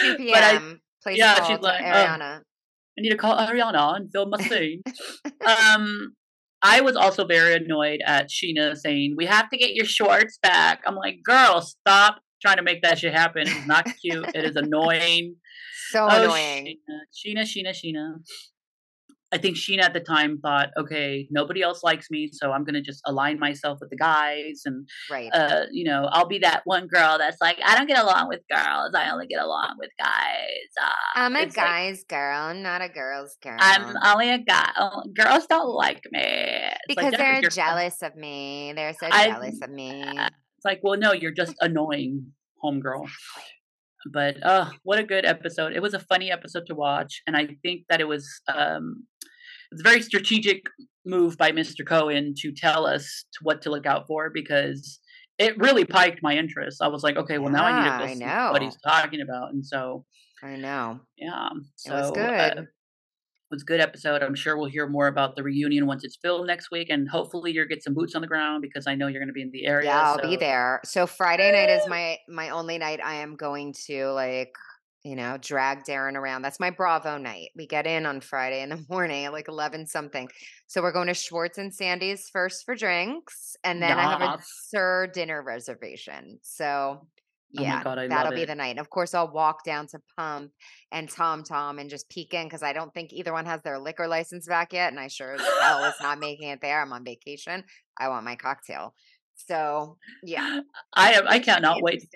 Two 0.00 0.14
p.m. 0.16 0.80
I, 1.06 1.10
yeah, 1.10 1.44
she's 1.44 1.60
like 1.60 1.82
oh, 1.82 1.84
Ariana. 1.84 2.40
I 2.96 3.00
need 3.00 3.10
to 3.10 3.16
call 3.16 3.36
Ariana 3.36 3.96
and 3.96 4.10
film 4.10 4.30
my 4.30 4.40
scene. 4.40 4.82
um, 5.46 6.14
I 6.64 6.80
was 6.80 6.96
also 6.96 7.26
very 7.26 7.54
annoyed 7.54 8.00
at 8.06 8.30
Sheena 8.30 8.74
saying, 8.74 9.14
We 9.18 9.26
have 9.26 9.50
to 9.50 9.58
get 9.58 9.74
your 9.74 9.84
shorts 9.84 10.38
back. 10.42 10.80
I'm 10.86 10.96
like, 10.96 11.18
girl, 11.22 11.60
stop 11.60 12.22
trying 12.40 12.56
to 12.56 12.62
make 12.62 12.82
that 12.82 12.98
shit 12.98 13.12
happen. 13.12 13.42
It's 13.42 13.66
not 13.66 13.86
cute. 14.00 14.26
it 14.34 14.44
is 14.44 14.56
annoying. 14.56 15.36
So 15.90 16.08
oh, 16.10 16.24
annoying. 16.24 16.78
Sheena, 17.14 17.42
Sheena, 17.44 17.68
Sheena, 17.68 17.68
Scheana. 17.68 18.14
I 19.34 19.38
think 19.38 19.56
Scheana 19.56 19.82
at 19.82 19.92
the 19.92 20.00
time 20.00 20.38
thought, 20.38 20.70
okay, 20.78 21.26
nobody 21.28 21.60
else 21.60 21.82
likes 21.82 22.08
me, 22.08 22.30
so 22.32 22.52
I'm 22.52 22.62
gonna 22.62 22.80
just 22.80 23.02
align 23.04 23.40
myself 23.40 23.78
with 23.80 23.90
the 23.90 23.96
guys, 23.96 24.62
and 24.64 24.88
right, 25.10 25.28
uh, 25.34 25.64
you 25.72 25.84
know, 25.84 26.08
I'll 26.12 26.28
be 26.28 26.38
that 26.38 26.62
one 26.66 26.86
girl 26.86 27.18
that's 27.18 27.38
like, 27.40 27.58
I 27.64 27.76
don't 27.76 27.88
get 27.88 28.00
along 28.00 28.28
with 28.28 28.42
girls, 28.48 28.92
I 28.94 29.10
only 29.10 29.26
get 29.26 29.42
along 29.42 29.74
with 29.76 29.90
guys. 29.98 30.70
Uh, 30.80 31.16
I'm 31.16 31.34
a 31.34 31.46
guy's 31.46 31.98
like, 31.98 32.08
girl, 32.08 32.42
I'm 32.42 32.62
not 32.62 32.80
a 32.80 32.88
girl's 32.88 33.36
girl. 33.42 33.56
I'm 33.58 33.96
only 34.04 34.30
a 34.30 34.38
guy. 34.38 34.70
Oh, 34.76 35.02
girls 35.12 35.46
don't 35.46 35.74
like 35.74 36.02
me 36.12 36.20
it's 36.22 36.76
because 36.86 37.12
like, 37.12 37.18
they're 37.18 37.50
jealous 37.50 38.02
of 38.02 38.14
me. 38.14 38.72
They're 38.76 38.92
so 38.92 39.08
I, 39.10 39.30
jealous 39.30 39.60
of 39.60 39.70
me. 39.70 40.04
It's 40.06 40.64
like, 40.64 40.78
well, 40.84 40.96
no, 40.96 41.12
you're 41.12 41.32
just 41.32 41.56
annoying, 41.60 42.32
homegirl. 42.62 43.02
Exactly 43.02 43.42
but 44.12 44.36
uh 44.42 44.70
what 44.82 44.98
a 44.98 45.04
good 45.04 45.24
episode 45.24 45.72
it 45.72 45.80
was 45.80 45.94
a 45.94 45.98
funny 45.98 46.30
episode 46.30 46.66
to 46.66 46.74
watch 46.74 47.22
and 47.26 47.36
i 47.36 47.48
think 47.62 47.82
that 47.88 48.00
it 48.00 48.08
was 48.08 48.28
um 48.54 49.04
it's 49.74 49.80
a 49.80 49.84
very 49.90 50.02
strategic 50.02 50.62
move 51.04 51.36
by 51.36 51.50
Mr. 51.50 51.86
Cohen 51.86 52.32
to 52.38 52.52
tell 52.52 52.86
us 52.86 53.24
what 53.42 53.60
to 53.62 53.70
look 53.70 53.86
out 53.86 54.06
for 54.06 54.30
because 54.30 55.00
it 55.38 55.58
really 55.58 55.84
piqued 55.84 56.22
my 56.22 56.36
interest. 56.36 56.80
I 56.80 56.88
was 56.88 57.02
like, 57.02 57.16
okay, 57.16 57.38
well 57.38 57.52
yeah, 57.52 57.58
now 57.58 57.64
I 57.64 57.78
need 57.78 57.90
to 57.90 57.98
go 57.98 58.04
I 58.04 58.14
see 58.14 58.20
know. 58.20 58.52
what 58.52 58.62
he's 58.62 58.76
talking 58.86 59.20
about, 59.20 59.52
and 59.52 59.66
so 59.66 60.04
I 60.42 60.56
know, 60.56 61.00
yeah, 61.16 61.48
so 61.74 61.96
it 61.96 62.00
was 62.00 62.10
good. 62.12 62.58
Uh, 62.58 62.62
it 62.62 63.50
was 63.50 63.62
a 63.62 63.66
good 63.66 63.80
episode. 63.80 64.22
I'm 64.22 64.34
sure 64.34 64.56
we'll 64.56 64.70
hear 64.70 64.86
more 64.86 65.08
about 65.08 65.36
the 65.36 65.42
reunion 65.42 65.86
once 65.86 66.04
it's 66.04 66.16
filmed 66.16 66.46
next 66.46 66.70
week, 66.70 66.88
and 66.88 67.08
hopefully 67.08 67.52
you'll 67.52 67.66
get 67.66 67.82
some 67.82 67.94
boots 67.94 68.14
on 68.14 68.22
the 68.22 68.28
ground 68.28 68.62
because 68.62 68.86
I 68.86 68.94
know 68.94 69.08
you're 69.08 69.20
going 69.20 69.28
to 69.28 69.34
be 69.34 69.42
in 69.42 69.50
the 69.50 69.66
area. 69.66 69.88
Yeah, 69.88 70.02
I'll 70.02 70.18
so. 70.18 70.28
be 70.28 70.36
there. 70.36 70.80
So 70.84 71.06
Friday 71.06 71.50
night 71.50 71.68
is 71.68 71.86
my 71.88 72.18
my 72.28 72.50
only 72.50 72.78
night 72.78 73.00
I 73.04 73.16
am 73.16 73.34
going 73.34 73.74
to 73.86 74.12
like 74.12 74.54
you 75.04 75.16
know, 75.16 75.36
drag 75.38 75.84
Darren 75.84 76.14
around. 76.14 76.42
That's 76.42 76.58
my 76.58 76.70
Bravo 76.70 77.18
night. 77.18 77.50
We 77.54 77.66
get 77.66 77.86
in 77.86 78.06
on 78.06 78.20
Friday 78.20 78.62
in 78.62 78.70
the 78.70 78.84
morning 78.90 79.26
at 79.26 79.32
like 79.32 79.48
11 79.48 79.86
something. 79.86 80.28
So 80.66 80.80
we're 80.80 80.92
going 80.92 81.08
to 81.08 81.14
Schwartz 81.14 81.58
and 81.58 81.72
Sandy's 81.72 82.30
first 82.32 82.64
for 82.64 82.74
drinks. 82.74 83.54
And 83.62 83.82
then. 83.82 83.98
I 83.98 84.02
have 84.02 84.22
a 84.22 84.42
SUR 84.42 85.06
dinner 85.08 85.42
reservation. 85.42 86.38
So 86.42 87.06
Yeah, 87.50 87.80
oh 87.80 87.84
God, 87.84 88.10
that'll 88.10 88.32
be 88.32 88.46
the 88.46 88.54
night. 88.54 88.70
And 88.70 88.80
of 88.80 88.88
course, 88.88 89.12
I'll 89.12 89.30
walk 89.30 89.62
down 89.62 89.86
to 89.88 90.00
Pump 90.16 90.50
and 90.90 91.08
Tom 91.08 91.44
Tom 91.44 91.78
and 91.78 91.90
just 91.90 92.08
peek 92.08 92.32
in 92.32 92.44
because 92.46 92.62
I 92.62 92.72
don't 92.72 92.92
think 92.94 93.12
either 93.12 93.32
one 93.32 93.44
has 93.44 93.62
their 93.62 93.78
liquor 93.78 94.08
license 94.08 94.48
back 94.48 94.72
yet. 94.72 94.90
And 94.90 94.98
I 94.98 95.08
sure 95.08 95.34
as 95.34 95.42
hell 95.60 95.84
is 95.84 95.94
not 96.00 96.18
making 96.18 96.48
it 96.48 96.60
there. 96.62 96.80
I'm 96.80 96.92
on 96.94 97.04
vacation. 97.04 97.62
I 97.98 98.08
want 98.08 98.24
my 98.24 98.36
cocktail. 98.36 98.94
So 99.34 99.98
yeah, 100.22 100.60
I 100.94 101.12
am. 101.14 101.28
I 101.28 101.38
cannot 101.38 101.82
wait. 101.82 102.06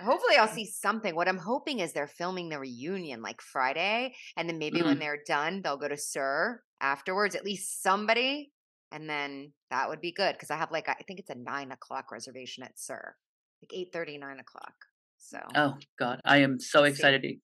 Hopefully, 0.00 0.36
I'll 0.36 0.48
see 0.48 0.64
something. 0.64 1.14
What 1.14 1.28
I'm 1.28 1.38
hoping 1.38 1.80
is 1.80 1.92
they're 1.92 2.06
filming 2.06 2.48
the 2.48 2.58
reunion 2.58 3.20
like 3.20 3.40
Friday, 3.42 4.14
and 4.36 4.48
then 4.48 4.58
maybe 4.58 4.78
mm-hmm. 4.78 4.88
when 4.88 4.98
they're 4.98 5.22
done, 5.26 5.60
they'll 5.62 5.76
go 5.76 5.88
to 5.88 5.96
SUR 5.96 6.62
afterwards. 6.80 7.34
At 7.34 7.44
least 7.44 7.82
somebody, 7.82 8.52
and 8.92 9.08
then 9.08 9.52
that 9.70 9.88
would 9.88 10.00
be 10.00 10.12
good 10.12 10.34
because 10.34 10.50
I 10.50 10.56
have 10.56 10.70
like 10.70 10.88
I 10.88 10.94
think 11.06 11.20
it's 11.20 11.30
a 11.30 11.34
nine 11.34 11.72
o'clock 11.72 12.12
reservation 12.12 12.62
at 12.62 12.78
SUR, 12.78 13.16
like 13.62 13.78
eight 13.78 13.88
thirty, 13.92 14.16
nine 14.16 14.38
o'clock. 14.38 14.74
So 15.18 15.40
oh 15.54 15.74
god, 15.98 16.20
I 16.24 16.38
am 16.38 16.60
so 16.60 16.84
excited 16.84 17.22
to 17.22 17.34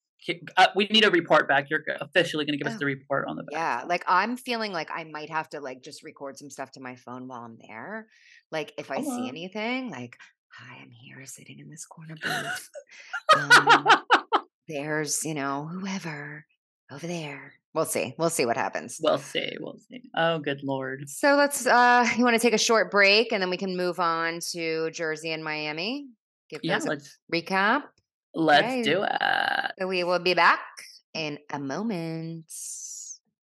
uh, 0.57 0.67
we 0.75 0.87
need 0.87 1.05
a 1.05 1.11
report 1.11 1.49
back. 1.49 1.69
You're 1.71 1.83
officially 2.01 2.45
going 2.45 2.59
to 2.59 2.63
give 2.63 2.67
us 2.67 2.77
oh, 2.77 2.79
the 2.79 2.87
report 2.87 3.27
on 3.29 3.37
the 3.37 3.43
back. 3.43 3.53
Yeah, 3.53 3.85
like 3.87 4.05
I'm 4.07 4.37
feeling 4.37 4.73
like 4.73 4.91
I 4.91 5.05
might 5.05 5.31
have 5.31 5.49
to 5.51 5.61
like 5.61 5.83
just 5.83 6.03
record 6.03 6.39
some 6.39 6.51
stuff 6.51 6.71
to 6.73 6.81
my 6.81 6.97
phone 6.97 7.29
while 7.29 7.41
I'm 7.41 7.59
there. 7.69 8.07
Like 8.51 8.73
if 8.79 8.91
I 8.91 9.03
see 9.03 9.29
anything, 9.29 9.91
like 9.91 10.17
hi, 10.53 10.79
I'm 10.83 10.91
here 10.91 11.25
sitting 11.27 11.59
in 11.59 11.69
this 11.69 11.87
corner 11.87 12.15
booth. 12.23 12.71
um, 13.37 13.89
there's 14.69 15.25
you 15.25 15.35
know 15.35 15.67
whoever 15.67 16.45
over 16.91 17.07
there. 17.07 17.55
We'll 17.75 17.85
see. 17.85 18.15
We'll 18.19 18.31
see 18.31 18.47
what 18.47 18.57
happens. 18.57 19.01
We'll 19.03 19.19
see. 19.19 19.51
We'll 19.61 19.79
see. 19.91 20.03
Oh, 20.17 20.39
good 20.39 20.61
lord. 20.63 21.09
So 21.09 21.35
let's. 21.35 21.67
uh 21.67 22.07
You 22.17 22.25
want 22.25 22.35
to 22.35 22.41
take 22.41 22.55
a 22.55 22.59
short 22.59 22.91
break 22.91 23.33
and 23.33 23.43
then 23.43 23.51
we 23.51 23.57
can 23.57 23.77
move 23.77 23.99
on 23.99 24.39
to 24.53 24.91
Jersey 24.93 25.33
and 25.33 25.43
Miami. 25.43 26.07
Give 26.51 26.61
yeah, 26.63 26.79
let's 26.85 27.19
recap. 27.33 27.83
Let's 28.37 28.65
okay. 28.65 28.83
do 28.83 29.05
it. 29.09 29.87
We 29.87 30.03
will 30.03 30.19
be 30.19 30.35
back 30.35 30.59
in 31.15 31.39
a 31.53 31.61
moment. 31.61 32.47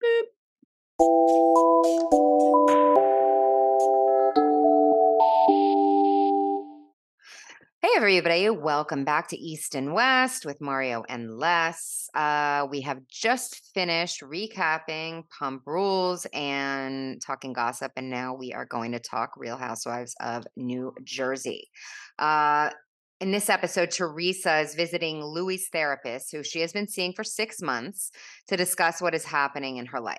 Boop. 0.00 0.26
Hey, 7.82 7.88
everybody. 7.96 8.48
Welcome 8.48 9.04
back 9.04 9.26
to 9.28 9.36
East 9.36 9.74
and 9.74 9.92
West 9.92 10.46
with 10.46 10.60
Mario 10.60 11.02
and 11.08 11.36
Les. 11.36 12.08
Uh, 12.14 12.68
we 12.70 12.82
have 12.82 13.00
just 13.08 13.72
finished 13.74 14.22
recapping 14.22 15.24
Pump 15.36 15.62
Rules 15.66 16.28
and 16.32 17.20
talking 17.20 17.52
gossip, 17.52 17.90
and 17.96 18.08
now 18.08 18.34
we 18.34 18.52
are 18.52 18.66
going 18.66 18.92
to 18.92 19.00
talk 19.00 19.32
Real 19.36 19.56
Housewives 19.56 20.14
of 20.20 20.44
New 20.56 20.94
Jersey. 21.02 21.70
Uh, 22.20 22.70
in 23.20 23.30
this 23.30 23.48
episode, 23.48 23.90
Teresa 23.90 24.58
is 24.58 24.74
visiting 24.74 25.24
Luis' 25.24 25.68
therapist, 25.68 26.32
who 26.32 26.42
she 26.42 26.60
has 26.60 26.72
been 26.72 26.88
seeing 26.88 27.12
for 27.14 27.24
six 27.24 27.62
months, 27.62 28.10
to 28.48 28.56
discuss 28.56 29.00
what 29.00 29.14
is 29.14 29.24
happening 29.24 29.78
in 29.78 29.86
her 29.86 30.00
life. 30.00 30.18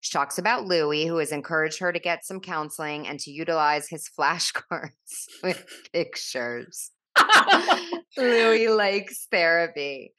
She 0.00 0.12
talks 0.12 0.38
about 0.38 0.64
Luis, 0.64 1.08
who 1.08 1.18
has 1.18 1.32
encouraged 1.32 1.80
her 1.80 1.92
to 1.92 1.98
get 1.98 2.24
some 2.24 2.40
counseling 2.40 3.06
and 3.06 3.18
to 3.20 3.30
utilize 3.30 3.88
his 3.88 4.08
flashcards 4.18 4.90
with 5.42 5.64
pictures. 5.92 6.92
Luis 8.16 8.70
likes 8.70 9.26
therapy. 9.30 10.12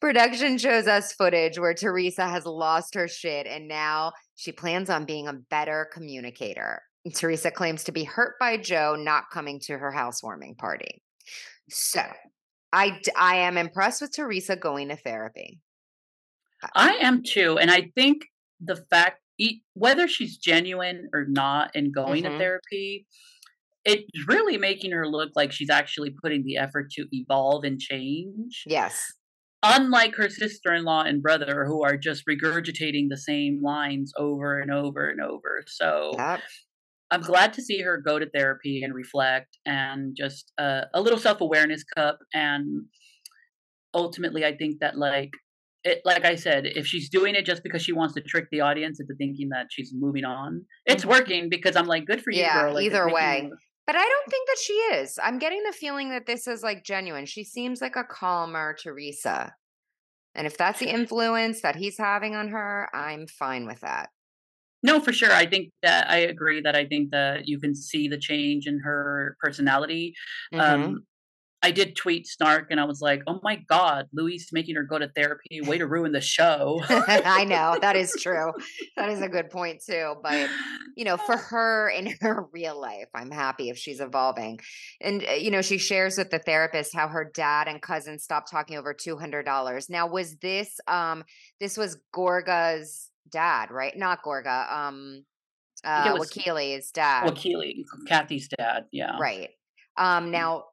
Production 0.00 0.58
shows 0.58 0.86
us 0.86 1.14
footage 1.14 1.58
where 1.58 1.72
Teresa 1.72 2.28
has 2.28 2.44
lost 2.44 2.94
her 2.94 3.08
shit 3.08 3.46
and 3.46 3.66
now 3.66 4.12
she 4.36 4.52
plans 4.52 4.90
on 4.90 5.06
being 5.06 5.28
a 5.28 5.32
better 5.32 5.88
communicator. 5.94 6.82
Teresa 7.14 7.50
claims 7.50 7.82
to 7.84 7.92
be 7.92 8.04
hurt 8.04 8.34
by 8.38 8.58
Joe 8.58 8.96
not 8.96 9.30
coming 9.32 9.58
to 9.60 9.78
her 9.78 9.90
housewarming 9.90 10.56
party. 10.56 11.02
So 11.72 12.02
I, 12.72 13.00
I 13.18 13.36
am 13.36 13.56
impressed 13.56 14.02
with 14.02 14.14
Teresa 14.14 14.56
going 14.56 14.88
to 14.88 14.96
therapy. 14.96 15.60
I 16.74 16.92
am 17.00 17.22
too. 17.22 17.58
And 17.58 17.70
I 17.70 17.90
think 17.94 18.22
the 18.60 18.76
fact, 18.90 19.20
whether 19.74 20.06
she's 20.06 20.36
genuine 20.36 21.08
or 21.12 21.26
not 21.26 21.72
and 21.74 21.92
going 21.92 22.22
mm-hmm. 22.22 22.32
to 22.34 22.38
therapy, 22.38 23.06
it's 23.84 24.04
really 24.28 24.56
making 24.56 24.92
her 24.92 25.08
look 25.08 25.30
like 25.34 25.50
she's 25.50 25.70
actually 25.70 26.14
putting 26.22 26.44
the 26.44 26.56
effort 26.56 26.90
to 26.92 27.06
evolve 27.10 27.64
and 27.64 27.80
change. 27.80 28.62
Yes. 28.66 29.12
Unlike 29.64 30.14
her 30.16 30.28
sister 30.28 30.72
in 30.72 30.84
law 30.84 31.02
and 31.02 31.22
brother, 31.22 31.64
who 31.66 31.82
are 31.82 31.96
just 31.96 32.24
regurgitating 32.26 33.08
the 33.08 33.16
same 33.16 33.60
lines 33.62 34.12
over 34.16 34.58
and 34.58 34.70
over 34.70 35.08
and 35.08 35.20
over. 35.20 35.64
So 35.66 36.12
yep. 36.16 36.40
I'm 37.12 37.20
glad 37.20 37.52
to 37.54 37.62
see 37.62 37.80
her 37.82 37.98
go 37.98 38.18
to 38.18 38.28
therapy 38.30 38.82
and 38.82 38.94
reflect 38.94 39.58
and 39.66 40.16
just 40.16 40.50
uh, 40.58 40.82
a 40.94 41.00
little 41.00 41.18
self 41.18 41.42
awareness 41.42 41.84
cup. 41.84 42.18
And 42.32 42.86
ultimately, 43.92 44.46
I 44.46 44.56
think 44.56 44.80
that 44.80 44.96
like 44.98 45.30
it, 45.84 46.00
like 46.06 46.24
I 46.24 46.36
said, 46.36 46.64
if 46.66 46.86
she's 46.86 47.10
doing 47.10 47.34
it 47.34 47.44
just 47.44 47.62
because 47.62 47.82
she 47.82 47.92
wants 47.92 48.14
to 48.14 48.22
trick 48.22 48.46
the 48.50 48.62
audience 48.62 48.98
into 48.98 49.14
thinking 49.14 49.50
that 49.50 49.66
she's 49.70 49.92
moving 49.94 50.24
on, 50.24 50.64
it's 50.86 51.02
mm-hmm. 51.02 51.10
working 51.10 51.48
because 51.50 51.76
I'm 51.76 51.86
like, 51.86 52.06
good 52.06 52.22
for 52.22 52.32
you, 52.32 52.40
yeah, 52.40 52.62
girl. 52.62 52.74
Like, 52.74 52.84
either 52.84 53.12
way. 53.12 53.50
But 53.86 53.96
I 53.96 54.04
don't 54.04 54.30
think 54.30 54.48
that 54.48 54.58
she 54.58 54.72
is. 54.72 55.18
I'm 55.22 55.38
getting 55.38 55.62
the 55.64 55.72
feeling 55.72 56.10
that 56.10 56.24
this 56.24 56.46
is 56.46 56.62
like 56.62 56.82
genuine. 56.82 57.26
She 57.26 57.44
seems 57.44 57.82
like 57.82 57.96
a 57.96 58.04
calmer 58.04 58.74
Teresa. 58.80 59.54
And 60.34 60.46
if 60.46 60.56
that's 60.56 60.78
the 60.78 60.88
influence 60.88 61.60
that 61.60 61.76
he's 61.76 61.98
having 61.98 62.34
on 62.34 62.48
her, 62.48 62.88
I'm 62.94 63.26
fine 63.26 63.66
with 63.66 63.80
that. 63.80 64.08
No, 64.82 65.00
for 65.00 65.12
sure. 65.12 65.32
I 65.32 65.46
think 65.46 65.70
that 65.82 66.10
I 66.10 66.18
agree 66.18 66.60
that 66.60 66.74
I 66.74 66.86
think 66.86 67.10
that 67.10 67.46
you 67.46 67.60
can 67.60 67.74
see 67.74 68.08
the 68.08 68.18
change 68.18 68.66
in 68.66 68.80
her 68.80 69.36
personality. 69.40 70.14
Mm-hmm. 70.52 70.84
Um, 70.84 71.06
I 71.64 71.70
did 71.70 71.94
tweet 71.94 72.26
Snark 72.26 72.66
and 72.70 72.80
I 72.80 72.84
was 72.84 73.00
like, 73.00 73.22
oh 73.28 73.38
my 73.44 73.56
God, 73.68 74.08
Luis 74.12 74.52
making 74.52 74.74
her 74.74 74.82
go 74.82 74.98
to 74.98 75.08
therapy. 75.14 75.60
Way 75.60 75.78
to 75.78 75.86
ruin 75.86 76.10
the 76.10 76.20
show. 76.20 76.82
I 76.88 77.44
know. 77.44 77.78
That 77.80 77.94
is 77.96 78.12
true. 78.20 78.52
That 78.96 79.08
is 79.08 79.22
a 79.22 79.28
good 79.28 79.50
point, 79.50 79.82
too. 79.84 80.14
But, 80.22 80.50
you 80.96 81.04
know, 81.04 81.16
for 81.16 81.36
her 81.36 81.88
in 81.88 82.14
her 82.20 82.46
real 82.52 82.78
life, 82.78 83.08
I'm 83.14 83.30
happy 83.30 83.70
if 83.70 83.78
she's 83.78 84.00
evolving. 84.00 84.60
And, 85.00 85.24
uh, 85.24 85.32
you 85.32 85.50
know, 85.50 85.62
she 85.62 85.78
shares 85.78 86.18
with 86.18 86.30
the 86.30 86.38
therapist 86.38 86.94
how 86.94 87.08
her 87.08 87.24
dad 87.24 87.68
and 87.68 87.80
cousin 87.80 88.18
stopped 88.18 88.50
talking 88.50 88.76
over 88.76 88.92
$200. 88.92 89.90
Now, 89.90 90.06
was 90.06 90.36
this, 90.36 90.78
um, 90.86 91.24
this 91.58 91.76
was 91.76 91.96
Gorga's 92.12 93.11
dad, 93.30 93.70
right? 93.70 93.96
Not 93.96 94.22
Gorga. 94.22 94.70
Um, 94.72 95.24
uh, 95.84 96.16
Wakile's 96.16 96.90
dad. 96.90 97.28
Wakile, 97.28 97.84
Kathy's 98.06 98.48
dad. 98.48 98.84
Yeah. 98.92 99.18
Right. 99.20 99.50
Um, 99.96 100.26
mm. 100.26 100.30
now, 100.30 100.64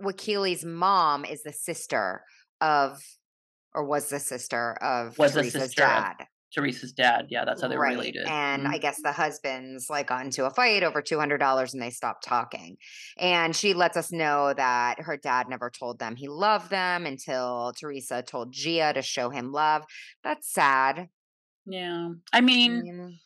Wakile's 0.00 0.64
mom 0.64 1.24
is 1.24 1.42
the 1.42 1.52
sister 1.52 2.22
of, 2.60 3.00
or 3.74 3.84
was 3.84 4.08
the 4.08 4.20
sister 4.20 4.74
of 4.82 5.18
was 5.18 5.32
Teresa's 5.32 5.52
the 5.52 5.60
sister 5.60 5.82
dad. 5.82 6.14
Of 6.20 6.26
Teresa's 6.52 6.92
dad. 6.92 7.26
Yeah, 7.30 7.44
that's 7.44 7.62
how 7.62 7.68
they 7.68 7.76
right. 7.76 7.96
related. 7.96 8.26
And 8.26 8.64
mm-hmm. 8.64 8.72
I 8.72 8.78
guess 8.78 9.00
the 9.02 9.12
husbands 9.12 9.86
like 9.88 10.08
got 10.08 10.24
into 10.24 10.44
a 10.44 10.50
fight 10.50 10.82
over 10.82 11.00
$200 11.00 11.72
and 11.72 11.82
they 11.82 11.90
stopped 11.90 12.24
talking. 12.24 12.76
And 13.18 13.56
she 13.56 13.72
lets 13.74 13.96
us 13.96 14.12
know 14.12 14.52
that 14.52 15.00
her 15.00 15.16
dad 15.16 15.48
never 15.48 15.70
told 15.70 15.98
them 15.98 16.14
he 16.14 16.28
loved 16.28 16.70
them 16.70 17.06
until 17.06 17.72
Teresa 17.78 18.22
told 18.22 18.52
Gia 18.52 18.92
to 18.92 19.02
show 19.02 19.30
him 19.30 19.50
love. 19.50 19.84
That's 20.22 20.52
sad. 20.52 21.08
Yeah. 21.66 22.10
I 22.32 22.40
mean. 22.40 23.18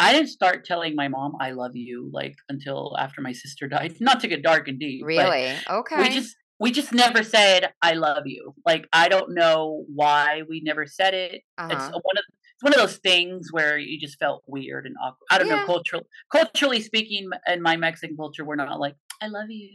I 0.00 0.12
didn't 0.12 0.28
start 0.28 0.64
telling 0.64 0.94
my 0.94 1.08
mom 1.08 1.34
I 1.40 1.50
love 1.50 1.74
you 1.74 2.08
like 2.12 2.36
until 2.48 2.94
after 2.98 3.20
my 3.20 3.32
sister 3.32 3.66
died. 3.66 3.96
Not 4.00 4.20
to 4.20 4.28
get 4.28 4.42
dark 4.42 4.68
and 4.68 4.78
deep. 4.78 5.04
Really? 5.04 5.52
Okay. 5.68 6.00
We 6.00 6.08
just 6.10 6.36
we 6.60 6.70
just 6.70 6.92
never 6.92 7.22
said 7.22 7.72
I 7.82 7.94
love 7.94 8.26
you. 8.26 8.54
Like 8.64 8.86
I 8.92 9.08
don't 9.08 9.34
know 9.34 9.84
why 9.92 10.42
we 10.48 10.60
never 10.64 10.86
said 10.86 11.14
it. 11.14 11.42
Uh-huh. 11.56 11.68
It's 11.72 11.84
one 11.84 12.16
of 12.16 12.24
it's 12.28 12.62
one 12.64 12.74
of 12.74 12.80
those 12.80 12.96
things 12.98 13.52
where 13.52 13.78
you 13.78 14.00
just 14.00 14.18
felt 14.18 14.42
weird 14.46 14.86
and 14.86 14.96
awkward. 15.02 15.26
I 15.30 15.38
don't 15.38 15.46
yeah. 15.46 15.60
know 15.60 15.66
cultural 15.66 16.02
culturally 16.30 16.80
speaking 16.80 17.30
in 17.46 17.62
my 17.62 17.76
Mexican 17.76 18.16
culture 18.16 18.44
we're 18.44 18.56
not 18.56 18.80
like 18.80 18.94
I 19.20 19.26
love 19.28 19.50
you. 19.50 19.70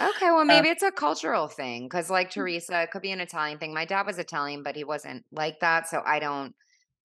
Okay, 0.00 0.26
well 0.26 0.38
uh 0.38 0.44
maybe 0.44 0.68
uh, 0.68 0.72
it's 0.72 0.82
a 0.82 0.90
cultural 0.90 1.48
thing 1.48 1.88
cuz 1.88 2.10
like 2.10 2.30
mm. 2.30 2.34
Teresa 2.34 2.82
it 2.82 2.90
could 2.90 3.02
be 3.02 3.12
an 3.12 3.20
Italian 3.20 3.58
thing. 3.58 3.74
My 3.74 3.84
dad 3.84 4.06
was 4.06 4.18
Italian 4.18 4.62
but 4.62 4.76
he 4.76 4.84
wasn't 4.84 5.24
like 5.32 5.60
that 5.60 5.88
so 5.88 6.02
I 6.04 6.18
don't 6.18 6.54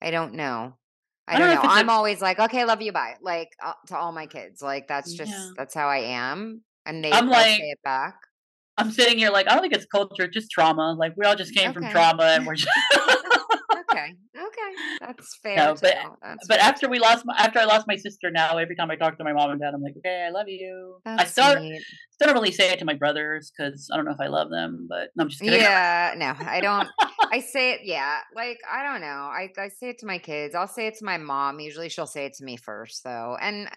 I 0.01 0.11
don't 0.11 0.33
know. 0.33 0.75
I, 1.27 1.37
don't, 1.37 1.55
know. 1.55 1.61
know. 1.61 1.69
I'm 1.69 1.89
always 1.89 2.21
like, 2.21 2.39
okay, 2.39 2.63
love 2.63 2.81
you, 2.81 2.93
bye. 2.93 3.15
Like 3.21 3.49
uh, 3.63 3.73
to 3.87 3.97
all 3.97 4.11
my 4.11 4.27
kids. 4.27 4.61
Like 4.61 4.87
that's 4.87 5.11
just 5.13 5.31
yeah. 5.31 5.49
that's 5.57 5.73
how 5.73 5.87
I 5.87 5.97
am, 5.97 6.61
and 6.85 7.03
they 7.03 7.11
I'm 7.11 7.27
like, 7.27 7.57
say 7.57 7.69
it 7.69 7.79
back. 7.83 8.15
I'm 8.77 8.91
sitting 8.91 9.17
here 9.17 9.31
like 9.31 9.49
I 9.49 9.53
don't 9.53 9.61
think 9.61 9.73
it's 9.73 9.85
culture, 9.85 10.27
just 10.27 10.49
trauma. 10.49 10.95
Like 10.97 11.13
we 11.17 11.25
all 11.25 11.35
just 11.35 11.53
came 11.53 11.71
okay. 11.71 11.73
from 11.73 11.89
trauma, 11.89 12.23
and 12.23 12.47
we're 12.47 12.55
just 12.55 12.69
that's 14.99 15.37
fair. 15.43 15.57
No, 15.57 15.75
but 15.81 15.95
but 16.47 16.59
after 16.59 16.89
we 16.89 16.99
lost 16.99 17.25
my, 17.25 17.35
after 17.37 17.59
I 17.59 17.65
lost 17.65 17.87
my 17.87 17.95
sister, 17.95 18.31
now 18.31 18.57
every 18.57 18.75
time 18.75 18.91
I 18.91 18.95
talk 18.95 19.17
to 19.17 19.23
my 19.23 19.33
mom 19.33 19.51
and 19.51 19.59
dad, 19.59 19.73
I'm 19.73 19.81
like, 19.81 19.95
okay, 19.97 20.25
I 20.27 20.29
love 20.29 20.47
you. 20.47 20.99
That's 21.05 21.21
I 21.21 21.25
still, 21.25 21.79
still 22.11 22.27
don't 22.27 22.33
really 22.33 22.51
say 22.51 22.71
it 22.71 22.79
to 22.79 22.85
my 22.85 22.93
brothers 22.93 23.51
because 23.55 23.89
I 23.91 23.95
don't 23.95 24.05
know 24.05 24.11
if 24.11 24.21
I 24.21 24.27
love 24.27 24.49
them, 24.49 24.87
but 24.89 25.09
no, 25.15 25.23
I'm 25.23 25.29
just 25.29 25.41
kidding. 25.41 25.61
Yeah, 25.61 26.13
no, 26.17 26.33
I 26.39 26.61
don't. 26.61 26.87
I 27.31 27.39
say 27.39 27.73
it, 27.73 27.81
yeah. 27.83 28.19
Like 28.35 28.59
I 28.71 28.83
don't 28.83 29.01
know. 29.01 29.07
I 29.07 29.49
I 29.57 29.69
say 29.69 29.89
it 29.89 29.99
to 29.99 30.05
my 30.05 30.17
kids. 30.17 30.55
I'll 30.55 30.67
say 30.67 30.87
it 30.87 30.97
to 30.99 31.05
my 31.05 31.17
mom. 31.17 31.59
Usually, 31.59 31.89
she'll 31.89 32.05
say 32.05 32.25
it 32.25 32.33
to 32.35 32.43
me 32.43 32.57
first, 32.57 33.03
though. 33.03 33.37
And 33.39 33.69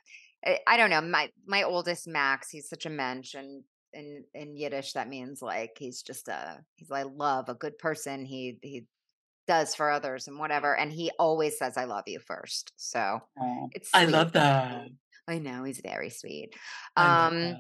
I, 0.45 0.59
I 0.67 0.77
don't 0.77 0.91
know. 0.91 1.01
My 1.01 1.31
my 1.47 1.63
oldest 1.63 2.07
Max, 2.09 2.51
he's 2.51 2.69
such 2.69 2.87
a 2.87 2.91
mensch, 2.91 3.35
and 3.35 3.63
in 3.93 4.25
in 4.35 4.57
Yiddish 4.57 4.93
that 4.93 5.09
means 5.09 5.43
like 5.43 5.73
he's 5.79 6.03
just 6.03 6.29
a 6.29 6.59
he's 6.77 6.91
like 6.91 7.07
love, 7.15 7.49
a 7.49 7.55
good 7.55 7.79
person. 7.79 8.25
He 8.25 8.59
he 8.63 8.85
does 9.51 9.75
for 9.75 9.91
others 9.91 10.29
and 10.29 10.39
whatever. 10.39 10.77
And 10.77 10.93
he 10.93 11.11
always 11.19 11.59
says 11.59 11.77
I 11.77 11.85
love 11.85 12.05
you 12.07 12.21
first. 12.25 12.73
So 12.77 13.19
oh, 13.41 13.69
it's 13.73 13.91
sweet. 13.91 14.01
I 14.01 14.05
love 14.05 14.33
that. 14.33 14.87
I 15.27 15.39
know 15.39 15.65
he's 15.65 15.81
very 15.83 16.11
sweet. 16.11 16.51
Um 16.97 17.57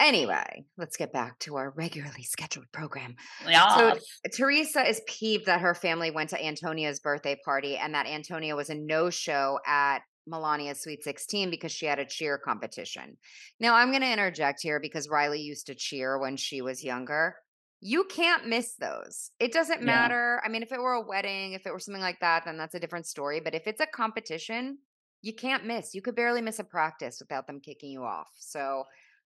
Anyway, 0.00 0.64
let's 0.78 0.96
get 0.96 1.12
back 1.12 1.38
to 1.38 1.54
our 1.54 1.72
regularly 1.76 2.24
scheduled 2.24 2.66
program. 2.72 3.14
Yeah. 3.48 3.76
So 3.76 3.98
Teresa 4.34 4.88
is 4.88 5.00
peeved 5.06 5.46
that 5.46 5.60
her 5.60 5.74
family 5.74 6.10
went 6.10 6.30
to 6.30 6.44
Antonia's 6.44 6.98
birthday 6.98 7.36
party 7.44 7.76
and 7.76 7.94
that 7.94 8.06
Antonia 8.06 8.56
was 8.56 8.68
a 8.68 8.74
no-show 8.74 9.60
at 9.64 10.00
Milania's 10.28 10.82
Sweet 10.82 11.04
16 11.04 11.50
because 11.50 11.70
she 11.70 11.86
had 11.86 12.00
a 12.00 12.04
cheer 12.04 12.36
competition. 12.36 13.16
Now, 13.60 13.74
I'm 13.74 13.90
going 13.90 14.02
to 14.02 14.12
interject 14.12 14.60
here 14.62 14.80
because 14.80 15.08
Riley 15.08 15.40
used 15.40 15.66
to 15.66 15.76
cheer 15.76 16.18
when 16.18 16.36
she 16.36 16.62
was 16.62 16.82
younger. 16.82 17.36
You 17.84 18.04
can't 18.04 18.46
miss 18.46 18.76
those. 18.76 19.32
It 19.40 19.52
doesn't 19.52 19.80
yeah. 19.80 19.86
matter. 19.86 20.40
I 20.44 20.48
mean, 20.48 20.62
if 20.62 20.72
it 20.72 20.80
were 20.80 20.94
a 20.94 21.00
wedding, 21.06 21.52
if 21.52 21.66
it 21.66 21.72
were 21.72 21.80
something 21.80 22.00
like 22.00 22.20
that, 22.20 22.44
then 22.44 22.56
that's 22.56 22.74
a 22.74 22.80
different 22.80 23.06
story. 23.06 23.40
But 23.40 23.54
if 23.54 23.66
it's 23.66 23.80
a 23.80 23.86
competition, 23.86 24.78
you 25.20 25.34
can't 25.34 25.66
miss. 25.66 25.94
You 25.94 26.00
could 26.00 26.14
barely 26.14 26.40
miss 26.40 26.60
a 26.60 26.64
practice 26.64 27.18
without 27.20 27.46
them 27.46 27.60
kicking 27.60 27.90
you 27.90 28.04
off. 28.04 28.28
So 28.38 28.84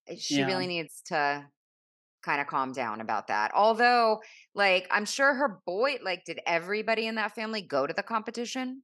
Eh, 0.06 0.16
she 0.18 0.38
yeah. 0.38 0.46
really 0.46 0.66
needs 0.66 1.02
to 1.06 1.44
kind 2.22 2.40
of 2.40 2.46
calm 2.46 2.72
down 2.72 3.00
about 3.00 3.28
that. 3.28 3.50
Although, 3.54 4.22
like, 4.54 4.86
I'm 4.90 5.04
sure 5.04 5.34
her 5.34 5.60
boy, 5.66 5.98
like, 6.02 6.24
did 6.24 6.40
everybody 6.46 7.06
in 7.06 7.16
that 7.16 7.34
family 7.34 7.62
go 7.62 7.86
to 7.86 7.92
the 7.92 8.02
competition? 8.02 8.82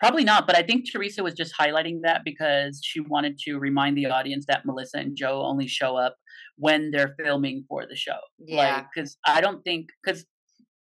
Probably 0.00 0.24
not, 0.24 0.46
but 0.46 0.56
I 0.56 0.62
think 0.62 0.90
Teresa 0.90 1.22
was 1.22 1.34
just 1.34 1.54
highlighting 1.58 2.00
that 2.02 2.22
because 2.24 2.80
she 2.82 3.00
wanted 3.00 3.38
to 3.40 3.58
remind 3.58 3.96
the 3.96 4.06
audience 4.06 4.44
that 4.48 4.66
Melissa 4.66 4.98
and 4.98 5.16
Joe 5.16 5.42
only 5.44 5.66
show 5.66 5.96
up 5.96 6.16
when 6.56 6.90
they're 6.90 7.14
filming 7.22 7.64
for 7.68 7.86
the 7.88 7.96
show. 7.96 8.18
Yeah. 8.38 8.76
Like, 8.76 8.86
because 8.94 9.16
I 9.26 9.40
don't 9.40 9.62
think, 9.62 9.88
because 10.04 10.24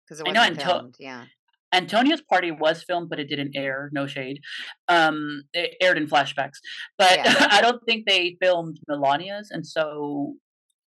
because 0.08 0.22
I 0.26 0.30
know 0.30 0.42
Anto- 0.42 0.90
yeah. 0.98 1.24
Antonio's 1.72 2.22
party 2.22 2.50
was 2.50 2.82
filmed, 2.82 3.10
but 3.10 3.20
it 3.20 3.28
didn't 3.28 3.54
air. 3.54 3.90
No 3.92 4.06
shade. 4.06 4.40
Um, 4.88 5.42
it 5.52 5.74
aired 5.82 5.98
in 5.98 6.06
flashbacks, 6.06 6.56
but 6.96 7.18
yeah. 7.18 7.48
I 7.50 7.60
don't 7.60 7.82
think 7.84 8.06
they 8.06 8.38
filmed 8.40 8.78
Milania's, 8.88 9.50
and 9.50 9.66
so 9.66 10.34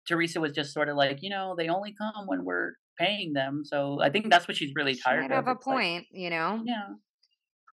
Teresa 0.07 0.41
was 0.41 0.53
just 0.53 0.75
sort 0.75 0.89
of 0.89 0.97
like, 0.97 1.23
you 1.23 1.31
know, 1.31 1.55
they 1.57 1.69
only 1.69 1.95
come 1.99 2.27
when 2.27 2.45
we're 2.45 2.73
paying 2.99 3.33
them. 3.33 3.63
So 3.65 4.01
I 4.03 4.11
think 4.11 4.31
that's 4.31 4.47
what 4.47 4.57
she's 4.57 4.73
really 4.75 4.95
tired 4.95 5.25
she 5.25 5.29
might 5.29 5.39
of. 5.39 5.47
Have 5.47 5.57
a 5.57 5.59
point, 5.59 5.95
like, 5.95 6.07
you 6.13 6.31
know. 6.31 6.63
Yeah. 6.65 6.89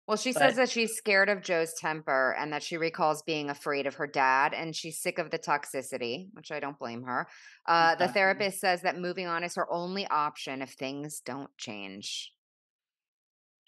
Well, 0.07 0.17
she 0.17 0.33
but, 0.33 0.39
says 0.39 0.55
that 0.57 0.69
she's 0.69 0.95
scared 0.95 1.29
of 1.29 1.41
Joe's 1.41 1.73
temper 1.79 2.35
and 2.37 2.51
that 2.51 2.61
she 2.61 2.75
recalls 2.75 3.21
being 3.21 3.49
afraid 3.49 3.87
of 3.87 3.95
her 3.95 4.07
dad 4.07 4.53
and 4.53 4.75
she's 4.75 4.99
sick 4.99 5.17
of 5.17 5.31
the 5.31 5.39
toxicity, 5.39 6.27
which 6.33 6.51
I 6.51 6.59
don't 6.59 6.77
blame 6.77 7.03
her. 7.03 7.27
Uh, 7.65 7.95
the 7.95 8.09
therapist 8.09 8.59
says 8.59 8.81
that 8.81 8.99
moving 8.99 9.27
on 9.27 9.43
is 9.43 9.55
her 9.55 9.71
only 9.71 10.05
option 10.07 10.61
if 10.61 10.71
things 10.71 11.21
don't 11.25 11.49
change. 11.57 12.33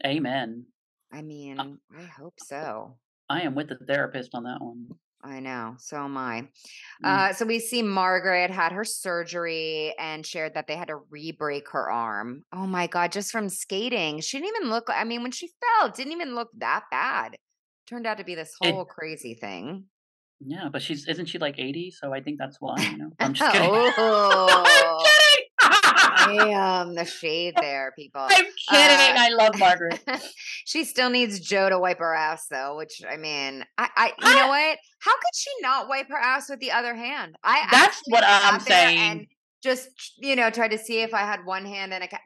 Amen. 0.06 0.66
I 1.14 1.22
mean, 1.22 1.58
I 1.98 2.04
hope 2.04 2.36
so. 2.46 2.98
I 3.30 3.42
am 3.42 3.56
with 3.56 3.70
the 3.70 3.78
therapist 3.88 4.32
on 4.34 4.44
that 4.44 4.60
one. 4.60 4.88
I 5.26 5.40
know. 5.40 5.76
So 5.80 5.98
am 5.98 6.18
I. 6.18 6.48
Mm. 7.04 7.30
Uh, 7.30 7.34
so 7.34 7.46
we 7.46 7.60
see 7.60 7.82
Margaret 7.82 8.52
had 8.52 8.72
her 8.72 8.84
surgery 8.84 9.94
and 9.98 10.26
shared 10.26 10.54
that 10.54 10.68
they 10.68 10.76
had 10.76 10.90
to 10.90 10.98
re-break 11.10 11.70
her 11.72 11.90
arm. 11.90 12.44
Oh 12.54 12.68
my 12.68 12.88
God, 12.88 13.12
just 13.12 13.32
from 13.32 13.50
skating. 13.50 14.22
She 14.22 14.38
didn't 14.38 14.56
even 14.56 14.70
look, 14.70 14.86
I 14.90 15.04
mean, 15.04 15.24
when 15.24 15.32
she 15.32 15.50
fell, 15.80 15.90
didn't 15.90 16.14
even 16.14 16.36
look 16.36 16.50
that 16.60 16.84
bad. 16.92 17.36
Turned 17.88 18.06
out 18.06 18.20
to 18.20 18.24
be 18.24 18.36
this 18.36 18.54
whole 18.62 18.84
it, 18.84 18.88
crazy 18.88 19.34
thing. 19.34 19.86
Yeah, 20.40 20.70
but 20.72 20.82
she's 20.82 21.08
isn't 21.08 21.28
she 21.28 21.40
like 21.40 21.58
80? 21.58 21.92
So 21.92 22.14
I 22.14 22.22
think 22.22 22.38
that's 22.38 22.58
why, 22.60 22.76
you 22.78 22.98
know. 22.98 23.10
I'm 23.20 23.34
just 23.34 23.52
kidding. 23.52 23.70
oh. 23.72 25.12
Damn, 26.26 26.96
the 26.96 27.06
shade 27.06 27.56
there, 27.60 27.94
people. 27.96 28.22
I'm 28.22 28.46
kidding. 28.46 28.52
Uh, 28.70 29.20
I 29.20 29.30
love 29.30 29.58
Margaret. 29.58 30.04
she 30.66 30.84
still 30.84 31.10
needs 31.10 31.40
Joe 31.40 31.70
to 31.70 31.80
wipe 31.80 32.00
her 32.00 32.14
ass, 32.14 32.48
though. 32.50 32.78
Which 32.78 33.02
I 33.10 33.18
mean, 33.18 33.64
I, 33.78 33.90
I 33.96 34.14
you 34.20 34.36
know 34.36 34.48
what? 34.48 34.78
How 35.00 35.14
could 35.14 35.36
she 35.36 35.50
not 35.62 35.88
wipe 35.88 36.10
her 36.10 36.18
ass 36.18 36.50
with 36.50 36.60
the 36.60 36.72
other 36.72 36.96
hand? 36.96 37.36
I 37.44 37.68
that's 37.72 38.02
what 38.08 38.24
I'm 38.26 38.60
saying. 38.60 38.98
And 39.00 39.28
just 39.64 39.90
you 40.18 40.36
know, 40.36 40.50
try 40.50 40.68
to 40.68 40.78
see 40.78 41.02
if 41.02 41.14
I 41.14 41.22
had 41.22 41.46
one 41.46 41.66
hand 41.66 41.94
and 41.94 42.04
a. 42.04 42.08
Ca- 42.08 42.20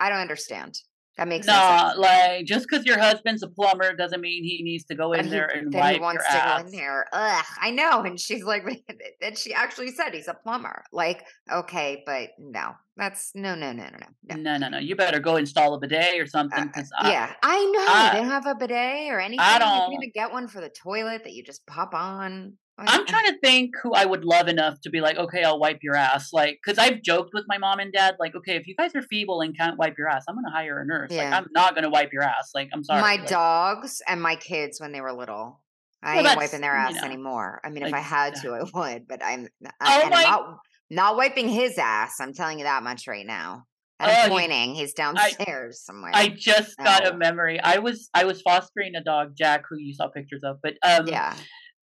I 0.00 0.08
don't 0.08 0.18
understand. 0.18 0.78
That 1.18 1.26
makes 1.26 1.48
no, 1.48 1.52
sense. 1.52 1.98
like 1.98 2.46
just 2.46 2.68
because 2.68 2.86
your 2.86 2.96
husband's 2.96 3.42
a 3.42 3.48
plumber 3.48 3.92
doesn't 3.92 4.20
mean 4.20 4.44
he 4.44 4.62
needs 4.62 4.84
to 4.84 4.94
go 4.94 5.12
in 5.14 5.20
and 5.20 5.32
there 5.32 5.46
and 5.46 5.74
wipe 5.74 5.96
he 5.96 6.00
wants 6.00 6.24
your 6.30 6.40
to 6.40 6.46
ass. 6.46 6.62
go 6.62 6.68
in 6.68 6.72
there. 6.72 7.06
Ugh, 7.12 7.44
I 7.60 7.70
know. 7.72 8.02
And 8.02 8.20
she's 8.20 8.44
like, 8.44 8.64
and 9.20 9.36
she 9.36 9.52
actually 9.52 9.90
said 9.90 10.14
he's 10.14 10.28
a 10.28 10.34
plumber. 10.34 10.84
Like, 10.92 11.24
okay, 11.52 12.04
but 12.06 12.28
no, 12.38 12.70
that's 12.96 13.32
no, 13.34 13.56
no, 13.56 13.72
no, 13.72 13.88
no, 13.90 13.98
no, 14.28 14.36
no, 14.36 14.58
no, 14.58 14.68
no. 14.68 14.78
You 14.78 14.94
better 14.94 15.18
go 15.18 15.34
install 15.34 15.74
a 15.74 15.80
bidet 15.80 16.20
or 16.20 16.26
something. 16.26 16.68
Cause 16.68 16.88
uh, 16.96 17.08
yeah, 17.10 17.32
I 17.42 17.64
know 17.64 17.84
I, 17.88 18.10
they 18.12 18.18
don't 18.20 18.30
have 18.30 18.46
a 18.46 18.54
bidet 18.54 19.10
or 19.10 19.18
anything. 19.18 19.40
I 19.40 19.58
don't 19.58 19.90
you 19.90 19.98
can 19.98 20.04
even 20.04 20.12
get 20.14 20.30
one 20.30 20.46
for 20.46 20.60
the 20.60 20.70
toilet 20.70 21.24
that 21.24 21.32
you 21.32 21.42
just 21.42 21.66
pop 21.66 21.94
on. 21.94 22.52
I'm 22.86 23.06
trying 23.06 23.26
to 23.26 23.38
think 23.40 23.74
who 23.82 23.92
I 23.92 24.04
would 24.04 24.24
love 24.24 24.46
enough 24.46 24.80
to 24.82 24.90
be 24.90 25.00
like, 25.00 25.16
okay, 25.16 25.42
I'll 25.42 25.58
wipe 25.58 25.80
your 25.82 25.96
ass. 25.96 26.32
Like, 26.32 26.60
because 26.62 26.78
I've 26.78 27.02
joked 27.02 27.30
with 27.34 27.44
my 27.48 27.58
mom 27.58 27.80
and 27.80 27.92
dad, 27.92 28.16
like, 28.20 28.36
okay, 28.36 28.56
if 28.56 28.68
you 28.68 28.76
guys 28.76 28.94
are 28.94 29.02
feeble 29.02 29.40
and 29.40 29.56
can't 29.56 29.76
wipe 29.76 29.98
your 29.98 30.08
ass, 30.08 30.24
I'm 30.28 30.36
gonna 30.36 30.50
hire 30.50 30.80
a 30.80 30.86
nurse. 30.86 31.10
Yeah. 31.10 31.24
Like, 31.24 31.32
I'm 31.34 31.46
not 31.52 31.74
gonna 31.74 31.90
wipe 31.90 32.12
your 32.12 32.22
ass. 32.22 32.50
Like, 32.54 32.68
I'm 32.72 32.84
sorry. 32.84 33.00
My 33.00 33.16
like, 33.16 33.26
dogs 33.26 34.00
and 34.06 34.22
my 34.22 34.36
kids 34.36 34.80
when 34.80 34.92
they 34.92 35.00
were 35.00 35.12
little, 35.12 35.60
I 36.02 36.16
well, 36.16 36.28
ain't 36.28 36.36
wiping 36.36 36.60
their 36.60 36.74
ass 36.74 36.94
you 36.94 37.00
know, 37.00 37.06
anymore. 37.06 37.60
I 37.64 37.70
mean, 37.70 37.82
if 37.82 37.92
I 37.92 38.00
had 38.00 38.36
to, 38.42 38.52
I 38.52 38.62
would, 38.72 39.08
but 39.08 39.24
I'm, 39.24 39.48
I, 39.80 40.02
oh 40.04 40.08
my- 40.08 40.16
I'm 40.16 40.22
not, 40.22 40.58
not 40.90 41.16
wiping 41.16 41.48
his 41.48 41.78
ass. 41.78 42.20
I'm 42.20 42.32
telling 42.32 42.58
you 42.58 42.64
that 42.64 42.84
much 42.84 43.08
right 43.08 43.26
now. 43.26 43.64
I'm 44.00 44.30
oh, 44.30 44.32
pointing. 44.32 44.76
He's 44.76 44.94
downstairs 44.94 45.82
I, 45.82 45.86
somewhere. 45.86 46.12
I 46.14 46.28
just 46.28 46.76
got 46.76 47.04
a 47.04 47.16
memory. 47.16 47.58
I 47.58 47.78
was 47.78 48.08
I 48.14 48.26
was 48.26 48.40
fostering 48.42 48.94
a 48.94 49.02
dog, 49.02 49.34
Jack, 49.36 49.64
who 49.68 49.76
you 49.76 49.92
saw 49.92 50.06
pictures 50.06 50.42
of, 50.44 50.58
but 50.62 50.74
um, 50.84 51.08
yeah 51.08 51.34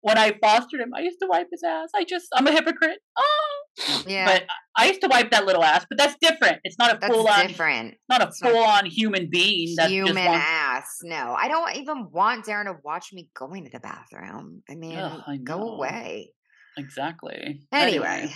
when 0.06 0.20
I 0.20 0.34
fostered 0.40 0.82
him, 0.82 0.92
I 0.96 1.02
used 1.02 1.18
to 1.20 1.28
wipe 1.28 1.48
his 1.52 1.64
ass. 1.64 1.90
I 1.96 2.04
just, 2.04 2.28
I'm 2.32 2.46
a 2.46 2.52
hypocrite. 2.52 3.00
Oh, 3.18 4.04
yeah. 4.08 4.26
But 4.26 4.44
I 4.78 4.86
used 4.86 5.02
to 5.02 5.08
wipe 5.08 5.32
that 5.32 5.48
little 5.48 5.64
ass, 5.64 5.84
but 5.90 5.98
that's 5.98 6.16
different. 6.22 6.60
It's 6.64 6.78
not 6.78 7.04
a 7.04 7.08
full 7.08 7.28
on, 7.28 7.48
different. 7.48 7.96
Not 8.08 8.22
a 8.22 8.32
full 8.32 8.64
on 8.64 8.86
human 8.86 9.30
being. 9.32 9.74
That's 9.76 9.92
human 9.92 10.16
ass. 10.28 11.00
No, 11.02 11.36
I 11.36 11.48
don't 11.48 11.76
even 11.78 12.12
want 12.12 12.46
Darren 12.46 12.66
to 12.66 12.76
watch 12.84 13.14
me 13.14 13.30
going 13.36 13.64
to 13.64 13.72
the 13.72 13.80
bathroom. 13.80 14.62
I 14.70 14.76
mean, 14.76 15.00
Ugh, 15.00 15.22
I 15.26 15.38
go 15.38 15.70
away. 15.70 16.30
Exactly. 16.78 17.62
Anyway. 17.72 18.06
anyway. 18.06 18.34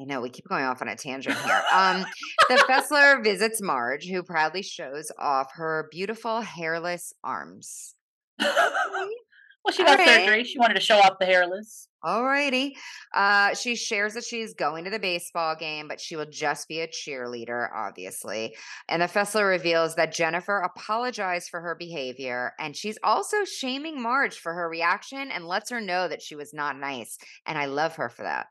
I 0.00 0.04
know 0.04 0.22
we 0.22 0.30
keep 0.30 0.48
going 0.48 0.64
off 0.64 0.80
on 0.80 0.88
a 0.88 0.96
tangent 0.96 1.36
here. 1.36 1.62
Um, 1.74 2.06
the 2.48 2.54
Fessler 2.54 3.22
visits 3.24 3.60
Marge, 3.60 4.06
who 4.06 4.22
proudly 4.22 4.62
shows 4.62 5.12
off 5.18 5.48
her 5.56 5.88
beautiful 5.90 6.40
hairless 6.40 7.12
arms. 7.22 7.96
Well, 9.64 9.72
she 9.72 9.84
got 9.84 9.98
right. 9.98 10.26
surgery. 10.26 10.44
She 10.44 10.58
wanted 10.58 10.74
to 10.74 10.80
show 10.80 10.98
off 10.98 11.18
the 11.20 11.26
hairless. 11.26 11.88
Alrighty. 12.04 12.72
Uh, 13.14 13.54
she 13.54 13.76
shares 13.76 14.14
that 14.14 14.24
she's 14.24 14.54
going 14.54 14.84
to 14.84 14.90
the 14.90 14.98
baseball 14.98 15.54
game, 15.54 15.86
but 15.86 16.00
she 16.00 16.16
will 16.16 16.26
just 16.28 16.66
be 16.66 16.80
a 16.80 16.88
cheerleader, 16.88 17.68
obviously. 17.72 18.56
And 18.88 19.02
the 19.02 19.06
Fessler 19.06 19.48
reveals 19.48 19.94
that 19.94 20.12
Jennifer 20.12 20.58
apologized 20.58 21.48
for 21.48 21.60
her 21.60 21.76
behavior, 21.78 22.54
and 22.58 22.76
she's 22.76 22.98
also 23.04 23.44
shaming 23.44 24.02
Marge 24.02 24.36
for 24.36 24.52
her 24.52 24.68
reaction 24.68 25.30
and 25.30 25.46
lets 25.46 25.70
her 25.70 25.80
know 25.80 26.08
that 26.08 26.22
she 26.22 26.34
was 26.34 26.52
not 26.52 26.76
nice. 26.76 27.16
And 27.46 27.56
I 27.56 27.66
love 27.66 27.94
her 27.96 28.08
for 28.08 28.24
that. 28.24 28.46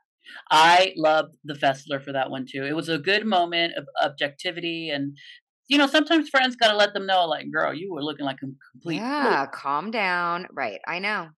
I 0.50 0.92
loved 0.96 1.34
the 1.44 1.54
Fessler 1.54 2.02
for 2.02 2.12
that 2.12 2.30
one 2.30 2.46
too. 2.50 2.64
It 2.64 2.76
was 2.76 2.88
a 2.88 2.98
good 2.98 3.26
moment 3.26 3.74
of 3.76 3.86
objectivity 4.02 4.90
and 4.90 5.16
you 5.72 5.78
know, 5.78 5.86
sometimes 5.86 6.28
friends 6.28 6.54
got 6.54 6.70
to 6.70 6.76
let 6.76 6.92
them 6.92 7.06
know, 7.06 7.24
like, 7.24 7.50
girl, 7.50 7.72
you 7.72 7.94
were 7.94 8.04
looking 8.04 8.26
like 8.26 8.36
a 8.42 8.46
complete. 8.72 8.96
Yeah, 8.96 9.46
calm 9.46 9.90
down. 9.90 10.46
Right. 10.52 10.80
I 10.86 10.98
know. 10.98 11.28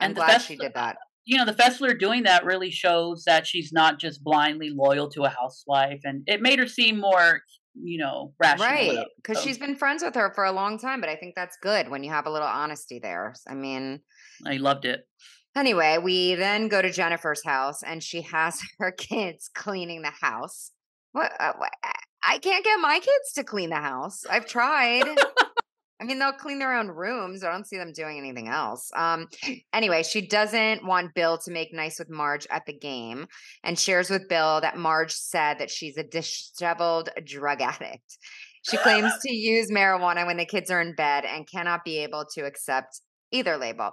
I'm 0.00 0.08
and 0.08 0.16
glad 0.16 0.38
she 0.38 0.56
did 0.56 0.74
that. 0.74 0.96
You 1.24 1.36
know, 1.36 1.44
the 1.44 1.52
Fessler 1.52 1.96
doing 1.96 2.24
that 2.24 2.44
really 2.44 2.72
shows 2.72 3.22
that 3.26 3.46
she's 3.46 3.72
not 3.72 4.00
just 4.00 4.24
blindly 4.24 4.70
loyal 4.70 5.08
to 5.10 5.22
a 5.22 5.28
housewife, 5.28 6.00
and 6.02 6.24
it 6.26 6.42
made 6.42 6.58
her 6.58 6.66
seem 6.66 6.98
more, 6.98 7.42
you 7.80 7.98
know, 7.98 8.32
rational. 8.40 8.68
Right. 8.68 9.06
Because 9.14 9.38
so. 9.38 9.44
she's 9.44 9.58
been 9.58 9.76
friends 9.76 10.02
with 10.02 10.16
her 10.16 10.32
for 10.34 10.44
a 10.44 10.50
long 10.50 10.76
time, 10.76 11.00
but 11.00 11.08
I 11.08 11.14
think 11.14 11.36
that's 11.36 11.56
good 11.62 11.88
when 11.88 12.02
you 12.02 12.10
have 12.10 12.26
a 12.26 12.30
little 12.30 12.48
honesty 12.48 12.98
there. 12.98 13.32
I 13.48 13.54
mean, 13.54 14.00
I 14.44 14.56
loved 14.56 14.86
it. 14.86 15.06
Anyway, 15.56 15.98
we 16.02 16.34
then 16.34 16.66
go 16.66 16.82
to 16.82 16.90
Jennifer's 16.90 17.44
house, 17.44 17.84
and 17.84 18.02
she 18.02 18.22
has 18.22 18.58
her 18.80 18.90
kids 18.90 19.48
cleaning 19.54 20.02
the 20.02 20.10
house. 20.10 20.72
What? 21.12 21.30
Uh, 21.38 21.52
what 21.58 21.70
I 22.26 22.38
can't 22.38 22.64
get 22.64 22.80
my 22.80 22.98
kids 22.98 23.32
to 23.34 23.44
clean 23.44 23.70
the 23.70 23.76
house. 23.76 24.24
I've 24.28 24.46
tried. 24.46 25.04
I 26.00 26.04
mean, 26.04 26.18
they'll 26.18 26.32
clean 26.32 26.58
their 26.58 26.76
own 26.76 26.88
rooms. 26.88 27.44
I 27.44 27.52
don't 27.52 27.66
see 27.66 27.76
them 27.76 27.92
doing 27.92 28.18
anything 28.18 28.48
else. 28.48 28.90
Um, 28.96 29.28
anyway, 29.72 30.02
she 30.02 30.26
doesn't 30.26 30.84
want 30.84 31.14
Bill 31.14 31.38
to 31.38 31.50
make 31.50 31.72
nice 31.72 31.98
with 31.98 32.10
Marge 32.10 32.46
at 32.50 32.66
the 32.66 32.72
game 32.72 33.26
and 33.62 33.78
shares 33.78 34.10
with 34.10 34.28
Bill 34.28 34.60
that 34.60 34.76
Marge 34.76 35.12
said 35.12 35.58
that 35.58 35.70
she's 35.70 35.96
a 35.96 36.02
disheveled 36.02 37.10
drug 37.24 37.60
addict. 37.60 38.18
She 38.62 38.76
claims 38.78 39.12
to 39.22 39.32
use 39.32 39.70
marijuana 39.70 40.26
when 40.26 40.36
the 40.36 40.44
kids 40.44 40.70
are 40.70 40.80
in 40.80 40.94
bed 40.94 41.24
and 41.24 41.48
cannot 41.48 41.84
be 41.84 41.98
able 41.98 42.26
to 42.34 42.42
accept 42.42 43.00
either 43.30 43.56
label. 43.56 43.92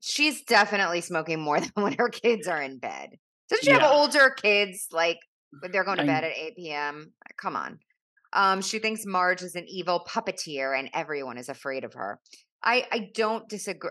She's 0.00 0.42
definitely 0.42 1.02
smoking 1.02 1.40
more 1.40 1.60
than 1.60 1.70
when 1.74 1.94
her 1.94 2.08
kids 2.08 2.48
are 2.48 2.60
in 2.60 2.78
bed. 2.78 3.10
Doesn't 3.48 3.64
she 3.64 3.70
yeah. 3.70 3.80
have 3.80 3.92
older 3.92 4.30
kids? 4.30 4.88
Like 4.90 5.18
they're 5.70 5.84
going 5.84 5.98
to 5.98 6.04
bed 6.04 6.24
at 6.24 6.32
8 6.36 6.56
p.m. 6.56 7.12
Come 7.36 7.56
on. 7.56 7.78
Um, 8.32 8.62
she 8.62 8.78
thinks 8.78 9.04
Marge 9.04 9.42
is 9.42 9.54
an 9.54 9.66
evil 9.68 10.06
puppeteer 10.08 10.78
and 10.78 10.88
everyone 10.94 11.36
is 11.36 11.48
afraid 11.48 11.84
of 11.84 11.94
her. 11.94 12.18
I 12.64 12.86
I 12.90 13.10
don't 13.14 13.48
disagree. 13.48 13.90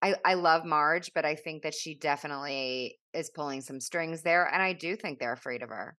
I, 0.00 0.14
I 0.24 0.34
love 0.34 0.64
Marge, 0.64 1.10
but 1.14 1.24
I 1.24 1.34
think 1.34 1.62
that 1.62 1.74
she 1.74 1.96
definitely 1.96 2.98
is 3.12 3.30
pulling 3.30 3.60
some 3.60 3.80
strings 3.80 4.22
there, 4.22 4.48
and 4.52 4.62
I 4.62 4.72
do 4.72 4.94
think 4.94 5.18
they're 5.18 5.32
afraid 5.32 5.62
of 5.62 5.70
her. 5.70 5.96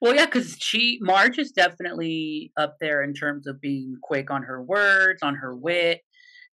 Well, 0.00 0.14
yeah, 0.14 0.26
because 0.26 0.56
she 0.60 0.98
Marge 1.00 1.38
is 1.38 1.52
definitely 1.52 2.52
up 2.56 2.76
there 2.80 3.02
in 3.02 3.14
terms 3.14 3.46
of 3.46 3.60
being 3.60 3.96
quick 4.02 4.30
on 4.30 4.42
her 4.42 4.62
words, 4.62 5.22
on 5.22 5.36
her 5.36 5.54
wit. 5.54 6.00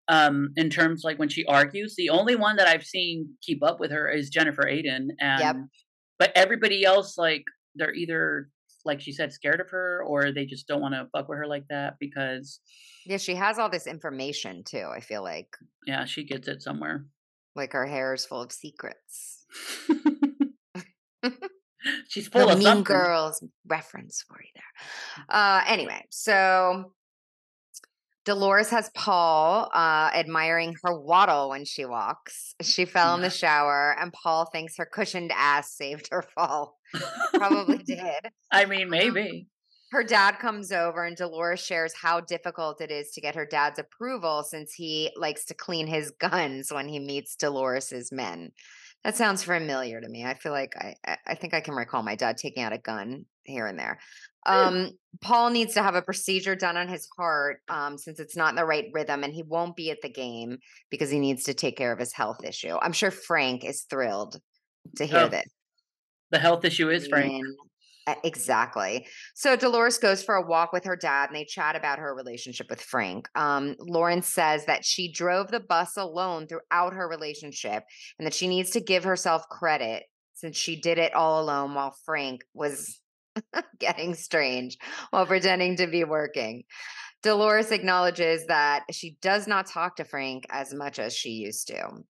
Um, 0.09 0.51
in 0.57 0.69
terms 0.69 1.03
like 1.05 1.19
when 1.19 1.29
she 1.29 1.45
argues, 1.47 1.95
the 1.97 2.11
only 2.11 2.35
one 2.35 2.57
that 2.57 2.67
I've 2.67 2.85
seen 2.85 3.35
keep 3.41 3.63
up 3.63 3.79
with 3.79 3.93
her 3.93 4.09
is 4.09 4.31
Jennifer 4.31 4.63
Aydin, 4.63 5.09
and 5.21 5.41
yep. 5.41 5.57
But 6.19 6.33
everybody 6.35 6.85
else 6.85 7.19
like 7.19 7.45
they're 7.75 7.95
either 7.95 8.49
like 8.85 9.01
she 9.01 9.13
said 9.13 9.33
scared 9.33 9.61
of 9.61 9.71
her 9.71 10.03
or 10.07 10.33
they 10.33 10.45
just 10.45 10.67
don't 10.67 10.81
want 10.81 10.95
to 10.95 11.09
fuck 11.13 11.29
with 11.29 11.39
her 11.39 11.47
like 11.47 11.67
that 11.69 11.95
because 12.01 12.61
yeah, 13.07 13.17
she 13.17 13.35
has 13.35 13.59
all 13.59 13.69
this 13.71 13.87
information 13.87 14.63
too. 14.65 14.89
I 14.93 15.01
feel 15.01 15.23
like 15.23 15.49
yeah, 15.87 16.05
she 16.05 16.25
gets 16.25 16.49
it 16.49 16.63
somewhere. 16.63 17.07
Like 17.55 17.73
her 17.73 17.87
hair 17.87 18.15
is 18.15 18.25
full 18.25 18.43
of 18.43 18.53
secrets. 18.53 19.45
She's 22.09 22.29
full 22.29 22.47
the 22.47 22.53
of 22.53 22.59
Mean 22.59 22.67
something. 22.67 22.85
Girls 22.85 23.45
reference 23.67 24.25
for 24.27 24.39
you 24.41 24.49
there. 24.55 24.63
Uh, 25.29 25.63
anyway, 25.67 26.05
so 26.11 26.93
Dolores 28.25 28.71
has 28.71 28.91
Paul 28.95 29.69
uh, 29.75 30.11
admiring 30.15 30.77
her 30.85 30.99
waddle 30.99 31.51
when 31.51 31.65
she 31.65 31.85
walks. 31.85 32.55
She 32.63 32.85
fell 32.85 33.15
in 33.17 33.21
the 33.21 33.31
shower, 33.31 33.97
and 33.99 34.13
Paul 34.13 34.47
thinks 34.47 34.77
her 34.77 34.87
cushioned 34.87 35.33
ass 35.35 35.75
saved 35.75 36.09
her 36.13 36.23
fall. 36.23 36.79
Probably 37.35 37.79
did. 37.87 38.29
I 38.53 38.67
mean, 38.67 38.89
maybe. 38.89 39.49
Her 39.91 40.05
dad 40.05 40.39
comes 40.39 40.71
over, 40.73 41.05
and 41.05 41.17
Dolores 41.17 41.61
shares 41.61 41.93
how 42.01 42.21
difficult 42.21 42.81
it 42.81 42.91
is 42.91 43.11
to 43.11 43.21
get 43.21 43.35
her 43.35 43.45
dad's 43.45 43.79
approval 43.79 44.43
since 44.43 44.73
he 44.73 45.11
likes 45.17 45.45
to 45.47 45.55
clean 45.55 45.87
his 45.87 46.11
guns 46.19 46.73
when 46.73 46.89
he 46.89 47.01
meets 47.01 47.35
Dolores's 47.35 48.13
men. 48.13 48.53
That 49.05 49.17
sounds 49.17 49.43
familiar 49.43 50.01
to 50.01 50.09
me. 50.09 50.25
I 50.25 50.35
feel 50.35 50.53
like 50.53 50.75
I 50.77 51.17
I 51.27 51.35
think 51.35 51.55
I 51.55 51.61
can 51.61 51.75
recall 51.75 52.03
my 52.03 52.15
dad 52.15 52.37
taking 52.37 52.63
out 52.63 52.73
a 52.73 52.79
gun 52.79 53.27
here 53.45 53.67
and 53.67 53.79
there. 53.79 53.99
Um, 54.45 54.91
Paul 55.21 55.51
needs 55.51 55.75
to 55.75 55.83
have 55.83 55.95
a 55.95 56.03
procedure 56.03 56.57
done 56.57 56.77
on 56.77 56.89
his 56.89 57.09
heart 57.17 57.61
um, 57.69 57.97
since 57.97 58.19
it's 58.19 58.37
not 58.37 58.51
in 58.51 58.57
the 58.57 58.65
right 58.65 58.87
rhythm, 58.93 59.23
and 59.23 59.33
he 59.33 59.43
won't 59.43 59.77
be 59.77 59.91
at 59.91 60.03
the 60.03 60.09
game 60.09 60.59
because 60.91 61.11
he 61.11 61.21
needs 61.21 61.45
to 61.45 61.55
take 61.55 61.77
care 61.77 61.93
of 61.93 61.99
his 61.99 62.13
health 62.13 62.45
issue. 62.45 62.77
I'm 62.81 62.93
sure 62.93 63.11
Frank 63.11 63.65
is 63.65 63.83
thrilled 63.83 64.41
to 64.97 65.05
hear 65.05 65.19
oh, 65.19 65.29
that. 65.29 65.47
The 66.31 66.39
health 66.39 66.65
issue 66.65 66.91
is 66.91 67.07
Frank. 67.07 67.45
Exactly. 68.25 69.07
So 69.35 69.55
Dolores 69.55 69.99
goes 69.99 70.25
for 70.25 70.35
a 70.35 70.47
walk 70.47 70.73
with 70.73 70.85
her 70.85 70.97
dad 70.97 71.29
and 71.29 71.37
they 71.37 71.45
chat 71.45 71.77
about 71.77 72.01
her 72.01 72.15
relationship 72.15 72.69
with 72.69 72.81
Frank. 72.81 73.29
Um, 73.37 73.77
Lauren 73.79 74.23
says 74.23 74.67
that 74.67 74.85
she 74.85 75.13
drove 75.13 75.51
the 75.51 75.61
bus 75.61 75.97
alone 75.97 76.47
throughout 76.49 76.95
her 76.95 77.09
relationship 77.09 77.85
and 78.19 78.27
that 78.27 78.35
she 78.35 78.49
needs 78.49 78.71
to 78.71 78.81
give 78.81 79.05
herself 79.05 79.49
credit 79.49 80.05
since 80.35 80.57
she 80.57 80.81
did 80.81 80.99
it 80.99 81.15
all 81.15 81.41
alone 81.43 81.75
while 81.75 81.95
Frank 82.05 82.43
was 82.55 83.01
getting 83.79 84.15
strange 84.15 84.77
while 85.11 85.27
pretending 85.27 85.77
to 85.77 85.87
be 85.87 86.03
working. 86.03 86.65
Dolores 87.23 87.71
acknowledges 87.71 88.47
that 88.47 88.83
she 88.91 89.17
does 89.23 89.47
not 89.47 89.67
talk 89.67 89.97
to 89.97 90.05
Frank 90.05 90.45
as 90.51 90.75
much 90.75 90.99
as 90.99 91.15
she 91.15 91.31
used 91.31 91.69
to. 91.69 92.03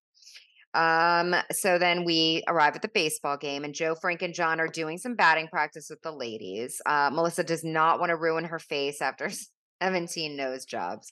Um, 0.73 1.35
so 1.51 1.77
then 1.77 2.03
we 2.03 2.43
arrive 2.47 2.75
at 2.75 2.81
the 2.81 2.87
baseball 2.87 3.37
game, 3.37 3.63
and 3.63 3.73
Joe, 3.73 3.95
Frank, 3.95 4.21
and 4.21 4.33
John 4.33 4.59
are 4.59 4.67
doing 4.67 4.97
some 4.97 5.15
batting 5.15 5.47
practice 5.47 5.87
with 5.89 6.01
the 6.01 6.11
ladies. 6.11 6.81
Uh, 6.85 7.09
Melissa 7.13 7.43
does 7.43 7.63
not 7.63 7.99
want 7.99 8.09
to 8.09 8.15
ruin 8.15 8.45
her 8.45 8.59
face 8.59 9.01
after 9.01 9.29
17 9.81 10.35
nose 10.35 10.65
jobs. 10.65 11.11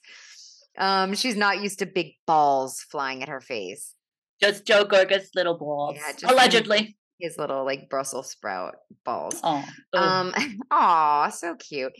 Um, 0.77 1.13
she's 1.13 1.35
not 1.35 1.61
used 1.61 1.79
to 1.79 1.85
big 1.85 2.13
balls 2.25 2.85
flying 2.89 3.21
at 3.21 3.29
her 3.29 3.41
face. 3.41 3.93
Just 4.41 4.65
Joe 4.65 4.85
Gorga's 4.85 5.29
little 5.35 5.57
balls, 5.57 5.97
yeah, 5.97 6.31
allegedly. 6.31 6.97
His 7.19 7.37
little 7.37 7.63
like 7.63 7.89
Brussels 7.89 8.31
sprout 8.31 8.75
balls. 9.05 9.39
Oh, 9.43 9.63
um, 9.93 10.33
aw, 10.71 11.29
so 11.29 11.55
cute. 11.55 11.93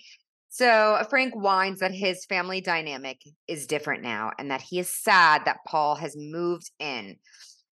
So 0.50 1.02
Frank 1.10 1.34
whines 1.34 1.80
that 1.80 1.94
his 1.94 2.26
family 2.26 2.60
dynamic 2.60 3.22
is 3.48 3.68
different 3.68 4.02
now, 4.02 4.32
and 4.40 4.50
that 4.50 4.62
he 4.62 4.80
is 4.80 4.90
sad 4.90 5.46
that 5.46 5.60
Paul 5.68 5.96
has 5.96 6.16
moved 6.18 6.72
in. 6.80 7.18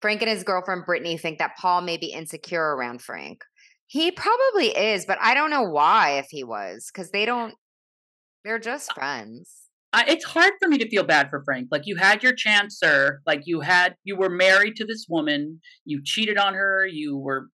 Frank 0.01 0.21
and 0.21 0.29
his 0.29 0.43
girlfriend 0.43 0.85
Brittany 0.85 1.17
think 1.17 1.39
that 1.39 1.55
Paul 1.59 1.81
may 1.81 1.97
be 1.97 2.07
insecure 2.07 2.75
around 2.75 3.01
Frank. 3.01 3.43
He 3.87 4.11
probably 4.11 4.67
is, 4.67 5.05
but 5.05 5.17
I 5.21 5.33
don't 5.33 5.49
know 5.49 5.63
why 5.63 6.17
if 6.17 6.27
he 6.29 6.43
was 6.43 6.89
because 6.93 7.11
they 7.11 7.25
don't, 7.25 7.53
they're 8.43 8.59
just 8.59 8.91
uh, 8.91 8.95
friends. 8.95 9.51
I, 9.93 10.05
it's 10.07 10.25
hard 10.25 10.53
for 10.59 10.67
me 10.67 10.77
to 10.79 10.89
feel 10.89 11.03
bad 11.03 11.29
for 11.29 11.43
Frank. 11.43 11.69
Like 11.71 11.83
you 11.85 11.95
had 11.95 12.21
your 12.21 12.33
chance, 12.33 12.77
sir. 12.77 13.21
Like 13.25 13.43
you 13.45 13.61
had, 13.61 13.95
you 14.03 14.17
were 14.17 14.29
married 14.29 14.75
to 14.77 14.85
this 14.85 15.05
woman. 15.07 15.61
You 15.85 16.01
cheated 16.03 16.37
on 16.37 16.53
her. 16.53 16.85
You 16.85 17.17
were. 17.17 17.47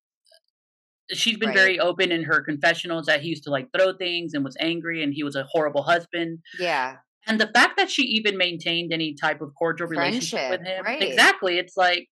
She's 1.13 1.37
been 1.37 1.49
right. 1.49 1.57
very 1.57 1.79
open 1.79 2.11
in 2.11 2.23
her 2.23 2.41
confessionals 2.41 3.05
that 3.07 3.21
he 3.21 3.27
used 3.27 3.43
to 3.43 3.51
like 3.51 3.67
throw 3.77 3.93
things 3.93 4.33
and 4.33 4.45
was 4.45 4.55
angry 4.61 5.03
and 5.03 5.13
he 5.13 5.23
was 5.23 5.35
a 5.35 5.45
horrible 5.51 5.83
husband. 5.83 6.39
Yeah. 6.57 6.95
And 7.27 7.39
the 7.39 7.51
fact 7.53 7.77
that 7.77 7.91
she 7.91 8.03
even 8.03 8.37
maintained 8.37 8.91
any 8.93 9.13
type 9.13 9.41
of 9.41 9.51
cordial 9.59 9.87
relationship 9.87 10.49
with 10.49 10.65
him, 10.65 10.85
right. 10.85 11.01
exactly. 11.01 11.59
It's 11.59 11.77
like 11.77 12.07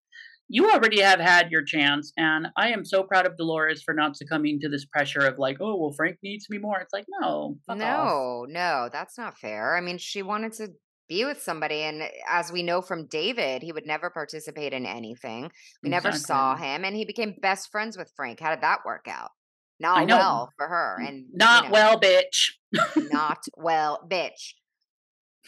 you 0.49 0.71
already 0.71 1.01
have 1.01 1.21
had 1.21 1.51
your 1.51 1.63
chance. 1.63 2.13
And 2.17 2.49
I 2.57 2.71
am 2.71 2.85
so 2.85 3.03
proud 3.03 3.27
of 3.27 3.37
Dolores 3.37 3.83
for 3.83 3.95
not 3.95 4.17
succumbing 4.17 4.61
to 4.61 4.69
this 4.69 4.87
pressure 4.87 5.27
of 5.27 5.39
like, 5.39 5.59
oh, 5.61 5.77
well, 5.77 5.93
Frank 5.93 6.19
needs 6.23 6.49
me 6.49 6.59
more. 6.59 6.79
It's 6.79 6.93
like, 6.93 7.07
no, 7.21 7.57
no, 7.69 7.85
off. 7.85 8.49
no, 8.49 8.89
that's 8.91 9.19
not 9.19 9.39
fair. 9.39 9.77
I 9.77 9.81
mean, 9.81 9.99
she 9.99 10.23
wanted 10.23 10.55
to 10.55 10.69
be 11.09 11.25
with 11.25 11.43
somebody. 11.43 11.83
And 11.83 12.03
eh, 12.03 12.09
as 12.29 12.51
we 12.51 12.63
know 12.63 12.81
from 12.81 13.07
David, 13.07 13.63
he 13.63 13.73
would 13.73 13.87
never 13.87 14.11
participate 14.11 14.73
in 14.73 14.87
anything. 14.87 15.51
We 15.83 15.91
never 15.91 16.13
saw 16.13 16.57
him. 16.57 16.85
And 16.85 16.97
he 16.97 17.05
became 17.05 17.35
best 17.41 17.71
friends 17.71 17.99
with 17.99 18.13
Frank. 18.17 18.41
How 18.41 18.51
did 18.51 18.63
that 18.63 18.85
work 18.85 19.07
out? 19.09 19.31
Not 19.81 20.09
well 20.09 20.53
for 20.57 20.67
her. 20.67 20.99
And 21.01 21.27
not 21.33 21.65
you 21.65 21.69
know, 21.69 21.73
well, 21.73 22.01
bitch. 22.01 22.51
not 23.13 23.45
well, 23.57 24.01
bitch. 24.11 24.55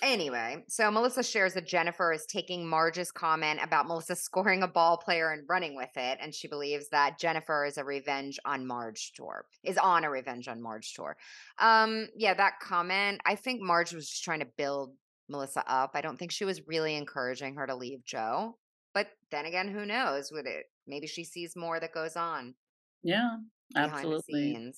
Anyway, 0.02 0.64
so 0.68 0.90
Melissa 0.90 1.22
shares 1.22 1.54
that 1.54 1.66
Jennifer 1.66 2.12
is 2.12 2.24
taking 2.26 2.66
Marge's 2.66 3.10
comment 3.10 3.60
about 3.62 3.86
Melissa 3.86 4.16
scoring 4.16 4.62
a 4.62 4.68
ball 4.68 4.96
player 4.96 5.30
and 5.30 5.46
running 5.48 5.76
with 5.76 5.90
it, 5.96 6.18
and 6.20 6.34
she 6.34 6.48
believes 6.48 6.88
that 6.88 7.18
Jennifer 7.18 7.64
is 7.64 7.76
a 7.76 7.84
revenge 7.84 8.38
on 8.44 8.66
Marge 8.66 9.12
tour, 9.14 9.44
is 9.64 9.76
on 9.78 10.04
a 10.04 10.10
revenge 10.10 10.48
on 10.48 10.62
Marge 10.62 10.94
tour. 10.94 11.16
Um, 11.58 12.08
yeah, 12.16 12.34
that 12.34 12.60
comment, 12.60 13.20
I 13.26 13.34
think 13.34 13.60
Marge 13.60 13.92
was 13.92 14.08
just 14.08 14.24
trying 14.24 14.40
to 14.40 14.48
build 14.56 14.94
Melissa 15.28 15.62
up. 15.70 15.92
I 15.94 16.00
don't 16.00 16.18
think 16.18 16.32
she 16.32 16.44
was 16.44 16.66
really 16.66 16.96
encouraging 16.96 17.56
her 17.56 17.66
to 17.66 17.74
leave 17.74 18.04
Joe. 18.04 18.56
But 18.92 19.08
then 19.30 19.46
again, 19.46 19.68
who 19.68 19.86
knows 19.86 20.30
with 20.32 20.46
it? 20.46 20.66
Maybe 20.86 21.06
she 21.06 21.24
sees 21.24 21.54
more 21.54 21.78
that 21.78 21.94
goes 21.94 22.16
on. 22.16 22.54
Yeah, 23.02 23.36
absolutely. 23.76 24.72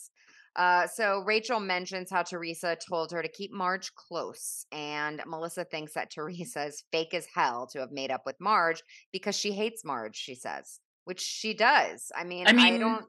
Uh, 0.54 0.86
so 0.86 1.22
Rachel 1.26 1.60
mentions 1.60 2.10
how 2.10 2.22
Teresa 2.22 2.76
told 2.88 3.10
her 3.12 3.22
to 3.22 3.28
keep 3.28 3.52
Marge 3.52 3.94
close, 3.94 4.66
and 4.70 5.22
Melissa 5.26 5.64
thinks 5.64 5.94
that 5.94 6.10
Teresa 6.10 6.66
is 6.66 6.84
fake 6.92 7.14
as 7.14 7.26
hell 7.34 7.66
to 7.72 7.80
have 7.80 7.90
made 7.90 8.10
up 8.10 8.22
with 8.26 8.36
Marge 8.38 8.82
because 9.12 9.36
she 9.36 9.52
hates 9.52 9.84
Marge. 9.84 10.16
She 10.16 10.34
says, 10.34 10.80
which 11.04 11.20
she 11.20 11.54
does. 11.54 12.12
I 12.14 12.24
mean, 12.24 12.46
I, 12.46 12.52
mean, 12.52 12.74
I 12.74 12.78
don't. 12.78 13.06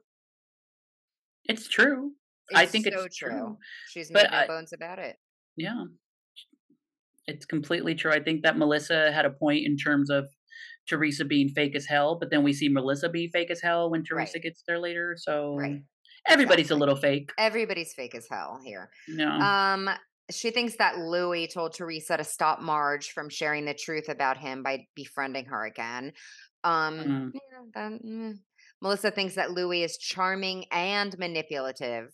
It's 1.44 1.68
true. 1.68 2.12
It's 2.48 2.58
I 2.58 2.66
think 2.66 2.86
so 2.86 3.04
it's 3.04 3.16
true. 3.16 3.30
true. 3.30 3.58
She's 3.90 4.10
made 4.10 4.26
no 4.30 4.46
bones 4.46 4.72
about 4.72 4.98
it. 4.98 5.16
Yeah, 5.56 5.84
it's 7.26 7.44
completely 7.44 7.94
true. 7.94 8.12
I 8.12 8.20
think 8.20 8.42
that 8.42 8.56
Melissa 8.56 9.12
had 9.12 9.26
a 9.26 9.30
point 9.30 9.66
in 9.66 9.76
terms 9.76 10.10
of 10.10 10.26
Teresa 10.88 11.24
being 11.24 11.48
fake 11.48 11.74
as 11.74 11.86
hell, 11.86 12.16
but 12.18 12.30
then 12.30 12.42
we 12.42 12.52
see 12.52 12.68
Melissa 12.68 13.08
be 13.08 13.28
fake 13.28 13.50
as 13.50 13.60
hell 13.62 13.90
when 13.90 14.04
Teresa 14.04 14.34
right. 14.36 14.42
gets 14.42 14.62
there 14.66 14.78
later. 14.78 15.16
So 15.18 15.56
right. 15.56 15.82
Everybody's 16.26 16.70
a 16.70 16.76
little 16.76 16.96
fake. 16.96 17.30
Everybody's 17.38 17.92
fake 17.92 18.14
as 18.14 18.26
hell 18.30 18.60
here. 18.64 18.90
No. 19.08 19.28
Um, 19.28 19.90
she 20.30 20.50
thinks 20.50 20.76
that 20.76 20.98
Luis 20.98 21.52
told 21.52 21.74
Teresa 21.74 22.16
to 22.16 22.24
stop 22.24 22.60
Marge 22.60 23.10
from 23.10 23.28
sharing 23.28 23.64
the 23.64 23.74
truth 23.74 24.08
about 24.08 24.38
him 24.38 24.62
by 24.62 24.86
befriending 24.94 25.46
her 25.46 25.66
again. 25.66 26.12
Um, 26.62 26.98
mm. 26.98 27.30
yeah, 27.34 27.40
that, 27.74 28.02
mm. 28.02 28.38
Melissa 28.80 29.10
thinks 29.10 29.34
that 29.34 29.50
Luis 29.50 29.92
is 29.92 29.98
charming 29.98 30.64
and 30.70 31.16
manipulative. 31.18 32.10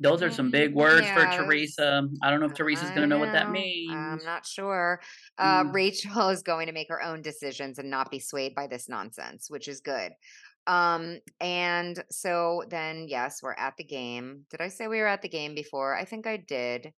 Those 0.00 0.20
are 0.22 0.30
some 0.30 0.50
big 0.50 0.74
words 0.74 1.06
for 1.10 1.24
Teresa. 1.26 2.08
I 2.22 2.30
don't 2.30 2.40
know 2.40 2.46
if 2.46 2.54
Teresa's 2.54 2.88
going 2.88 3.02
to 3.02 3.06
know, 3.06 3.18
know, 3.18 3.24
what 3.24 3.32
that 3.32 3.50
means. 3.50 3.92
I'm 3.94 4.24
not 4.24 4.44
sure. 4.44 5.00
Uh, 5.38 5.62
mm. 5.62 5.72
Rachel 5.72 6.28
is 6.30 6.42
going 6.42 6.66
to 6.66 6.72
make 6.72 6.88
her 6.88 7.00
own 7.00 7.22
decisions 7.22 7.78
and 7.78 7.88
not 7.88 8.10
be 8.10 8.18
swayed 8.18 8.54
by 8.54 8.66
this 8.66 8.88
nonsense, 8.88 9.48
which 9.48 9.68
is 9.68 9.80
good. 9.80 10.12
Um, 10.66 11.18
and 11.40 12.02
so 12.10 12.62
then, 12.68 13.06
yes, 13.08 13.40
we're 13.42 13.54
at 13.54 13.74
the 13.76 13.84
game. 13.84 14.44
Did 14.50 14.60
I 14.60 14.68
say 14.68 14.86
we 14.88 14.98
were 15.00 15.06
at 15.06 15.22
the 15.22 15.28
game 15.28 15.54
before? 15.54 15.96
I 15.96 16.04
think 16.04 16.26
I 16.26 16.36
did. 16.36 16.92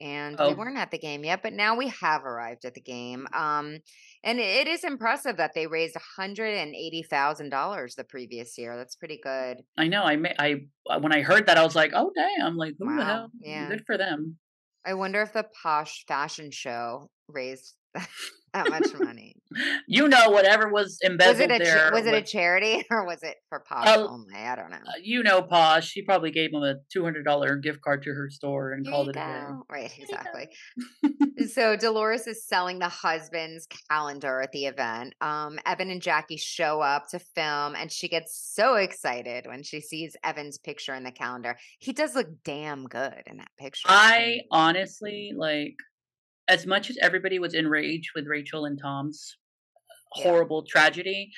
and 0.00 0.36
oh. 0.38 0.48
we 0.48 0.54
weren't 0.54 0.78
at 0.78 0.90
the 0.90 0.98
game 0.98 1.24
yet, 1.24 1.42
but 1.42 1.52
now 1.52 1.76
we 1.76 1.88
have 1.88 2.24
arrived 2.24 2.64
at 2.64 2.74
the 2.74 2.80
game. 2.80 3.26
Um, 3.32 3.78
and 4.24 4.38
it 4.40 4.66
is 4.66 4.84
impressive 4.84 5.36
that 5.36 5.52
they 5.54 5.66
raised 5.66 5.96
hundred 6.16 6.54
and 6.56 6.74
eighty 6.74 7.02
thousand 7.02 7.50
dollars 7.50 7.94
the 7.94 8.04
previous 8.04 8.56
year. 8.58 8.76
That's 8.76 8.96
pretty 8.96 9.20
good. 9.22 9.58
I 9.76 9.88
know. 9.88 10.02
I 10.02 10.16
may, 10.16 10.34
I 10.38 10.62
uh, 10.88 10.98
when 11.00 11.12
I 11.12 11.22
heard 11.22 11.46
that, 11.46 11.58
I 11.58 11.64
was 11.64 11.76
like, 11.76 11.92
oh 11.94 12.10
damn! 12.14 12.46
I'm 12.46 12.56
like 12.56 12.74
who 12.78 12.86
wow. 12.86 12.96
the 12.96 13.04
hell? 13.04 13.30
Yeah, 13.40 13.68
good 13.68 13.84
for 13.86 13.98
them. 13.98 14.36
I 14.84 14.94
wonder 14.94 15.22
if 15.22 15.32
the 15.32 15.46
posh 15.62 16.04
fashion 16.08 16.50
show 16.50 17.08
raised 17.32 17.74
that 18.54 18.68
much 18.68 18.88
money. 19.00 19.36
You 19.86 20.08
know, 20.08 20.30
whatever 20.30 20.68
was 20.68 20.98
embezzled 21.02 21.50
was 21.50 21.58
it 21.58 21.62
a, 21.62 21.64
there. 21.64 21.90
Was 21.92 22.06
it 22.06 22.14
a 22.14 22.22
charity 22.22 22.84
or 22.90 23.04
was 23.06 23.22
it 23.22 23.36
for 23.48 23.60
Posh 23.60 23.86
uh, 23.86 24.06
only? 24.06 24.34
I 24.34 24.56
don't 24.56 24.70
know. 24.70 24.76
Uh, 24.76 25.00
you 25.02 25.22
know, 25.22 25.42
Posh. 25.42 25.88
She 25.88 26.02
probably 26.02 26.30
gave 26.30 26.52
him 26.52 26.62
a 26.62 26.76
two 26.90 27.04
hundred 27.04 27.24
dollar 27.24 27.56
gift 27.56 27.80
card 27.82 28.02
to 28.04 28.10
her 28.10 28.30
store 28.30 28.72
and 28.72 28.86
called 28.86 29.10
it 29.10 29.14
go. 29.14 29.20
a 29.20 29.24
day. 29.24 29.44
Right, 29.70 29.98
exactly. 29.98 30.48
so 31.48 31.76
Dolores 31.76 32.26
is 32.26 32.46
selling 32.46 32.78
the 32.78 32.88
husband's 32.88 33.66
calendar 33.90 34.40
at 34.40 34.52
the 34.52 34.66
event. 34.66 35.14
Um, 35.20 35.58
Evan 35.66 35.90
and 35.90 36.02
Jackie 36.02 36.36
show 36.36 36.80
up 36.80 37.08
to 37.10 37.18
film, 37.18 37.74
and 37.74 37.90
she 37.92 38.08
gets 38.08 38.52
so 38.54 38.76
excited 38.76 39.46
when 39.46 39.62
she 39.62 39.80
sees 39.80 40.16
Evan's 40.24 40.58
picture 40.58 40.94
in 40.94 41.04
the 41.04 41.12
calendar. 41.12 41.56
He 41.78 41.92
does 41.92 42.14
look 42.14 42.28
damn 42.44 42.84
good 42.84 43.22
in 43.26 43.36
that 43.38 43.50
picture. 43.58 43.88
I 43.88 44.40
honestly 44.50 45.32
like 45.36 45.76
as 46.48 46.66
much 46.66 46.90
as 46.90 46.98
everybody 47.00 47.38
was 47.38 47.54
enraged 47.54 48.10
with 48.14 48.26
Rachel 48.26 48.64
and 48.64 48.78
Tom's 48.80 49.36
uh, 49.76 50.20
yeah. 50.20 50.30
horrible 50.30 50.64
tragedy, 50.68 51.30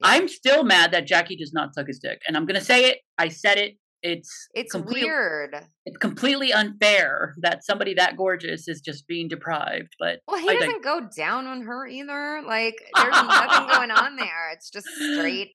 yeah. 0.00 0.08
I'm 0.08 0.28
still 0.28 0.64
mad 0.64 0.92
that 0.92 1.06
Jackie 1.06 1.36
does 1.36 1.52
not 1.52 1.74
suck 1.74 1.86
his 1.86 1.98
dick. 1.98 2.20
And 2.26 2.36
I'm 2.36 2.46
gonna 2.46 2.60
say 2.60 2.90
it. 2.90 2.98
I 3.18 3.28
said 3.28 3.58
it. 3.58 3.76
It's 4.02 4.48
it's 4.54 4.74
weird. 4.74 5.54
It's 5.84 5.98
completely 5.98 6.52
unfair 6.52 7.34
that 7.42 7.64
somebody 7.64 7.94
that 7.94 8.16
gorgeous 8.16 8.66
is 8.66 8.80
just 8.80 9.06
being 9.06 9.28
deprived. 9.28 9.94
But 9.98 10.20
well, 10.26 10.40
he 10.40 10.48
I 10.48 10.54
doesn't 10.54 10.70
think... 10.70 10.84
go 10.84 11.06
down 11.14 11.46
on 11.46 11.62
her 11.62 11.86
either. 11.86 12.42
Like 12.46 12.76
there's 12.96 13.10
nothing 13.10 13.68
going 13.68 13.90
on 13.90 14.16
there. 14.16 14.50
It's 14.52 14.70
just 14.70 14.86
straight. 14.88 15.52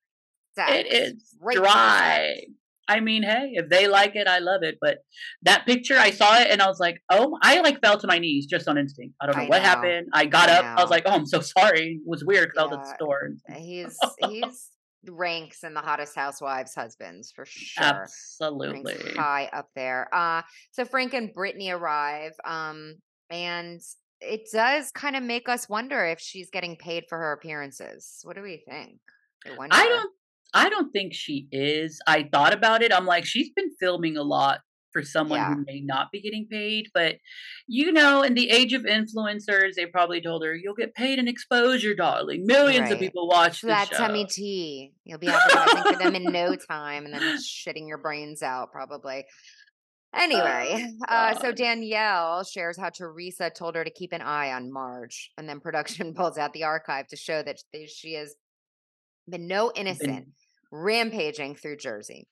Sex. 0.55 0.71
It 0.71 0.93
is 0.93 1.35
dry. 1.51 2.35
I 2.87 2.99
mean, 2.99 3.23
hey, 3.23 3.51
if 3.53 3.69
they 3.69 3.87
like 3.87 4.15
it, 4.15 4.27
I 4.27 4.39
love 4.39 4.61
it. 4.63 4.77
But 4.79 4.99
that 5.43 5.65
picture, 5.65 5.97
I 5.97 6.11
saw 6.11 6.39
it 6.39 6.47
and 6.51 6.61
I 6.61 6.67
was 6.67 6.79
like, 6.79 7.01
oh, 7.09 7.37
I 7.41 7.61
like 7.61 7.81
fell 7.81 7.97
to 7.99 8.07
my 8.07 8.19
knees 8.19 8.45
just 8.45 8.67
on 8.67 8.77
instinct. 8.77 9.15
I 9.21 9.25
don't 9.25 9.37
know 9.37 9.43
I 9.43 9.47
what 9.47 9.61
know. 9.61 9.67
happened. 9.67 10.07
I 10.13 10.25
got 10.25 10.49
I 10.49 10.57
up. 10.57 10.65
Know. 10.65 10.73
I 10.77 10.81
was 10.81 10.91
like, 10.91 11.03
oh, 11.05 11.11
I'm 11.11 11.25
so 11.25 11.39
sorry. 11.57 11.99
It 12.05 12.07
was 12.07 12.23
weird 12.23 12.51
because 12.53 12.69
yeah. 12.71 12.75
I 12.75 12.79
was 12.79 12.89
at 12.89 12.91
the 12.91 12.95
store. 12.95 13.29
He's 13.55 13.97
he's 14.29 14.69
ranks 15.07 15.63
in 15.63 15.73
the 15.73 15.81
hottest 15.81 16.15
housewives 16.15 16.73
husbands 16.73 17.31
for 17.35 17.45
sure. 17.45 17.83
Absolutely 17.83 18.93
ranks 18.93 19.17
high 19.17 19.49
up 19.53 19.69
there. 19.75 20.07
Uh, 20.13 20.41
so 20.71 20.85
Frank 20.85 21.13
and 21.13 21.33
Brittany 21.33 21.69
arrive, 21.71 22.33
um, 22.43 22.95
and 23.29 23.81
it 24.21 24.47
does 24.51 24.91
kind 24.91 25.15
of 25.15 25.23
make 25.23 25.49
us 25.49 25.69
wonder 25.69 26.05
if 26.05 26.19
she's 26.19 26.49
getting 26.49 26.75
paid 26.75 27.05
for 27.09 27.17
her 27.17 27.33
appearances. 27.33 28.19
What 28.23 28.35
do 28.35 28.41
we 28.41 28.63
think? 28.67 28.99
I 29.47 29.87
don't 29.87 30.11
I 30.55 30.69
don't 30.69 30.91
think 30.91 31.13
she 31.13 31.47
is. 31.51 31.99
I 32.07 32.29
thought 32.31 32.53
about 32.53 32.81
it. 32.81 32.93
I'm 32.93 33.05
like, 33.05 33.25
she's 33.25 33.49
been 33.49 33.71
filming 33.79 34.17
a 34.17 34.23
lot 34.23 34.61
for 34.95 35.03
someone 35.03 35.39
yeah. 35.39 35.53
who 35.53 35.65
may 35.67 35.81
not 35.81 36.09
be 36.09 36.21
getting 36.21 36.47
paid. 36.49 36.87
But, 36.93 37.17
you 37.67 37.91
know, 37.91 38.21
in 38.21 38.33
the 38.33 38.49
age 38.49 38.71
of 38.71 38.83
influencers, 38.83 39.73
they 39.75 39.85
probably 39.87 40.21
told 40.21 40.45
her, 40.45 40.55
you'll 40.55 40.73
get 40.73 40.95
paid 40.95 41.19
in 41.19 41.27
exposure, 41.27 41.93
darling. 41.93 42.45
Millions 42.45 42.83
right. 42.83 42.93
of 42.93 42.99
people 42.99 43.27
watch 43.27 43.61
that 43.63 43.91
tummy 43.91 44.25
tea. 44.25 44.93
You'll 45.03 45.19
be 45.19 45.27
advertising 45.27 45.91
for 45.91 45.99
them 45.99 46.15
in 46.15 46.23
no 46.23 46.55
time 46.69 47.03
and 47.03 47.13
then 47.13 47.37
shitting 47.37 47.89
your 47.89 47.97
brains 47.97 48.41
out, 48.41 48.71
probably. 48.71 49.25
Anyway, 50.15 50.93
oh, 51.09 51.13
uh, 51.13 51.37
so 51.41 51.51
Danielle 51.51 52.45
shares 52.45 52.79
how 52.79 52.89
Teresa 52.89 53.49
told 53.49 53.75
her 53.75 53.83
to 53.83 53.89
keep 53.89 54.13
an 54.13 54.21
eye 54.21 54.53
on 54.53 54.71
Marge, 54.71 55.31
and 55.37 55.49
then 55.49 55.59
production 55.59 56.13
pulls 56.15 56.37
out 56.37 56.53
the 56.53 56.63
archive 56.63 57.07
to 57.07 57.17
show 57.17 57.43
that 57.43 57.57
she 57.89 58.13
has 58.13 58.33
been 59.29 59.45
no 59.45 59.73
innocent. 59.75 60.25
Been- 60.25 60.33
rampaging 60.83 61.55
through 61.55 61.77
Jersey. 61.77 62.27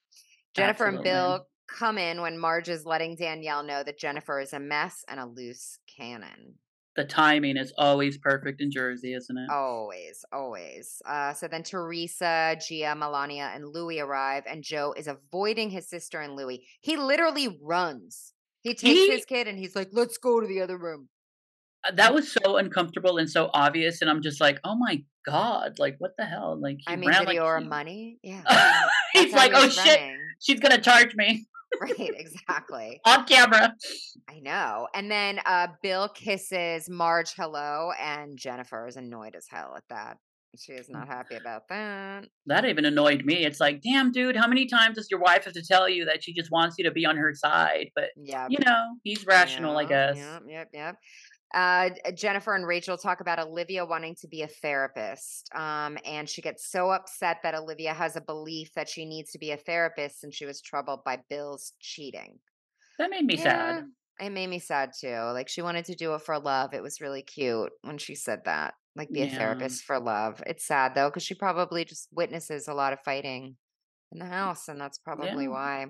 Jennifer 0.56 0.88
Absolutely. 0.88 1.10
and 1.10 1.18
Bill 1.18 1.48
come 1.68 1.98
in 1.98 2.22
when 2.22 2.38
Marge 2.38 2.70
is 2.70 2.86
letting 2.86 3.16
Danielle 3.16 3.64
know 3.64 3.84
that 3.84 3.98
Jennifer 3.98 4.40
is 4.40 4.54
a 4.54 4.60
mess 4.60 5.04
and 5.08 5.20
a 5.20 5.26
loose 5.26 5.80
cannon. 5.98 6.56
The 6.96 7.06
timing 7.06 7.58
is 7.58 7.74
always 7.76 8.20
perfect 8.20 8.62
in 8.62 8.70
Jersey, 8.70 9.16
isn't 9.16 9.36
it? 9.36 9.50
Always, 9.52 10.24
always. 10.32 11.02
Uh, 11.08 11.34
so 11.34 11.48
then 11.48 11.64
Teresa, 11.64 12.56
Gia, 12.68 12.94
Milania, 12.96 13.56
and 13.56 13.68
Louie 13.68 14.00
arrive, 14.00 14.44
and 14.48 14.64
Joe 14.64 14.94
is 14.96 15.08
avoiding 15.08 15.72
his 15.72 15.90
sister 15.90 16.22
and 16.22 16.36
Louie. 16.36 16.68
He 16.82 16.96
literally 16.96 17.58
runs. 17.60 18.34
He 18.62 18.76
takes 18.76 18.84
he, 18.84 19.10
his 19.10 19.26
kid 19.26 19.48
and 19.48 19.58
he's 19.58 19.76
like, 19.76 19.90
let's 19.92 20.20
go 20.20 20.40
to 20.40 20.46
the 20.46 20.62
other 20.62 20.78
room. 20.78 21.10
Uh, 21.86 21.92
that 21.96 22.14
was 22.14 22.32
so 22.32 22.58
uncomfortable 22.58 23.18
and 23.18 23.30
so 23.30 23.50
obvious 23.54 24.02
and 24.02 24.10
i'm 24.10 24.22
just 24.22 24.40
like 24.40 24.58
oh 24.64 24.76
my 24.76 25.04
god 25.26 25.80
like 25.80 25.96
what 26.00 26.12
the 26.18 26.26
hell 26.26 26.58
like 26.60 26.78
i 26.88 26.96
mean 26.96 27.10
like, 27.10 27.30
he 27.30 27.66
money 27.66 28.20
yeah 28.24 28.42
he's 29.14 29.34
like 29.34 29.52
oh 29.54 29.70
shit 29.70 30.00
she's 30.40 30.60
gonna 30.60 30.80
charge 30.82 31.16
me 31.16 31.46
right 31.82 32.12
exactly 32.18 33.00
on 33.06 33.26
camera 33.26 33.74
i 34.30 34.40
know 34.40 34.88
and 34.94 35.10
then 35.10 35.40
uh 35.46 35.68
bill 35.82 36.08
kisses 36.10 36.90
marge 36.90 37.34
hello 37.36 37.92
and 38.00 38.38
jennifer 38.38 38.88
is 38.88 38.96
annoyed 38.96 39.36
as 39.36 39.48
hell 39.50 39.74
at 39.76 39.84
that 39.90 40.18
she 40.56 40.74
is 40.74 40.90
not 40.90 41.08
happy 41.08 41.36
about 41.36 41.68
that. 41.70 42.26
That 42.46 42.66
even 42.66 42.86
annoyed 42.86 43.26
me. 43.26 43.44
It's 43.44 43.60
like, 43.60 43.82
damn, 43.82 44.12
dude, 44.12 44.36
how 44.36 44.48
many 44.48 44.68
times 44.68 44.98
does 44.98 45.08
your 45.10 45.20
wife 45.20 45.46
have 45.46 45.54
to 45.54 45.64
tell 45.64 45.90
you 45.90 46.06
that 46.06 46.24
she 46.24 46.34
just 46.34 46.52
wants 46.52 46.76
you 46.78 46.84
to 46.86 46.92
be 46.92 47.06
on 47.06 47.18
her 47.18 47.34
side? 47.34 47.90
But 47.96 48.10
yeah, 48.16 48.48
you 48.50 48.60
know, 48.64 48.96
he's 49.04 49.26
rational, 49.26 49.78
I 49.78 49.86
guess. 49.86 50.18
Yep, 50.18 50.44
yep, 50.48 50.70
yep. 50.74 50.96
Uh, 51.54 51.92
Jennifer 52.16 52.56
and 52.56 52.66
Rachel 52.66 52.98
talk 52.98 53.22
about 53.22 53.40
Olivia 53.40 53.86
wanting 53.86 54.16
to 54.22 54.28
be 54.28 54.42
a 54.42 54.48
therapist. 54.48 55.50
Um, 55.54 55.98
and 56.04 56.28
she 56.28 56.42
gets 56.42 56.72
so 56.72 56.90
upset 56.90 57.38
that 57.44 57.54
Olivia 57.54 57.94
has 57.94 58.16
a 58.16 58.22
belief 58.22 58.74
that 58.76 58.90
she 58.90 59.06
needs 59.06 59.32
to 59.32 59.40
be 59.40 59.52
a 59.52 59.58
therapist 59.58 60.20
since 60.22 60.36
she 60.36 60.46
was 60.46 60.62
troubled 60.62 61.04
by 61.04 61.20
Bill's 61.30 61.74
cheating. 61.80 62.40
That 62.98 63.10
made 63.10 63.26
me 63.26 63.36
yeah, 63.36 63.44
sad. 63.44 63.86
It 64.20 64.30
made 64.32 64.50
me 64.50 64.60
sad 64.60 64.92
too. 65.00 65.16
Like 65.34 65.50
she 65.50 65.62
wanted 65.62 65.86
to 65.86 65.96
do 65.96 66.14
it 66.16 66.22
for 66.22 66.40
love. 66.40 66.74
It 66.74 66.84
was 66.84 67.02
really 67.02 67.22
cute 67.22 67.72
when 67.82 67.98
she 67.98 68.16
said 68.16 68.42
that. 68.46 68.74
Like 68.96 69.10
be 69.10 69.22
yeah. 69.22 69.26
a 69.26 69.36
therapist 69.36 69.84
for 69.84 70.00
love. 70.00 70.42
It's 70.46 70.66
sad 70.66 70.94
though, 70.94 71.10
because 71.10 71.24
she 71.24 71.34
probably 71.34 71.86
just 71.86 72.10
witnesses 72.12 72.68
a 72.68 72.74
lot 72.74 72.94
of 72.94 73.00
fighting 73.02 73.56
in 74.12 74.20
the 74.20 74.26
house, 74.26 74.68
and 74.68 74.80
that's 74.80 75.00
probably 75.00 75.46
yeah. 75.46 75.50
why. 75.50 75.86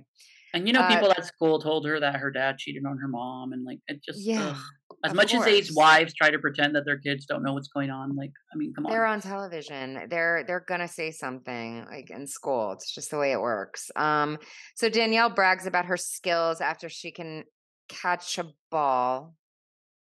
And 0.54 0.68
you 0.68 0.74
know, 0.74 0.82
uh, 0.82 0.88
people 0.88 1.12
at 1.12 1.26
school 1.26 1.60
told 1.60 1.86
her 1.86 2.00
that 2.00 2.18
her 2.18 2.32
dad 2.32 2.58
cheated 2.60 2.86
on 2.86 2.98
her 2.98 3.08
mom, 3.08 3.52
and 3.52 3.66
like 3.66 3.80
it 3.88 4.02
just 4.04 4.22
yeah. 4.22 4.52
Ugh. 4.56 4.64
As 5.04 5.14
much 5.14 5.34
course. 5.34 5.46
as 5.46 5.54
these 5.54 5.76
wives 5.76 6.14
try 6.14 6.30
to 6.30 6.40
pretend 6.40 6.76
that 6.76 6.86
their 6.86 6.98
kids 6.98 7.26
don't 7.26 7.44
know 7.44 7.54
what's 7.54 7.68
going 7.68 7.90
on, 7.90 8.16
like 8.16 8.32
I 8.54 8.58
mean, 8.58 8.74
come 8.74 8.86
on. 8.86 8.92
They're 8.92 9.06
on 9.06 9.20
television. 9.20 10.08
They're 10.10 10.46
they're 10.48 10.64
gonna 10.66 10.88
say 10.88 11.12
something 11.12 11.86
like 11.90 12.10
in 12.10 12.26
school. 12.26 12.72
It's 12.72 12.94
just 12.94 13.12
the 13.12 13.18
way 13.18 13.34
it 13.34 13.42
works. 13.42 13.92
Um, 13.98 14.38
so 14.76 14.88
Danielle 14.88 15.30
brags 15.30 15.66
about 15.66 15.86
her 15.86 15.98
skills 15.98 16.62
after 16.62 16.88
she 16.88 17.12
can 17.12 17.44
catch 17.90 18.38
a 18.38 18.46
ball. 18.72 19.36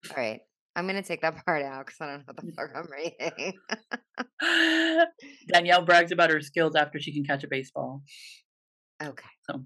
All 0.09 0.15
right. 0.15 0.39
I'm 0.75 0.87
gonna 0.87 1.03
take 1.03 1.21
that 1.21 1.35
part 1.45 1.63
out 1.63 1.85
because 1.85 1.99
I 1.99 2.07
don't 2.07 2.19
know 2.19 2.23
what 2.25 2.37
the 2.37 2.51
fuck 2.55 2.71
I'm 2.73 2.87
reading. 4.49 5.07
Danielle 5.53 5.83
brags 5.83 6.13
about 6.13 6.31
her 6.31 6.41
skills 6.41 6.75
after 6.75 6.99
she 6.99 7.13
can 7.13 7.25
catch 7.25 7.43
a 7.43 7.47
baseball. 7.47 8.03
Okay. 9.03 9.27
So 9.49 9.65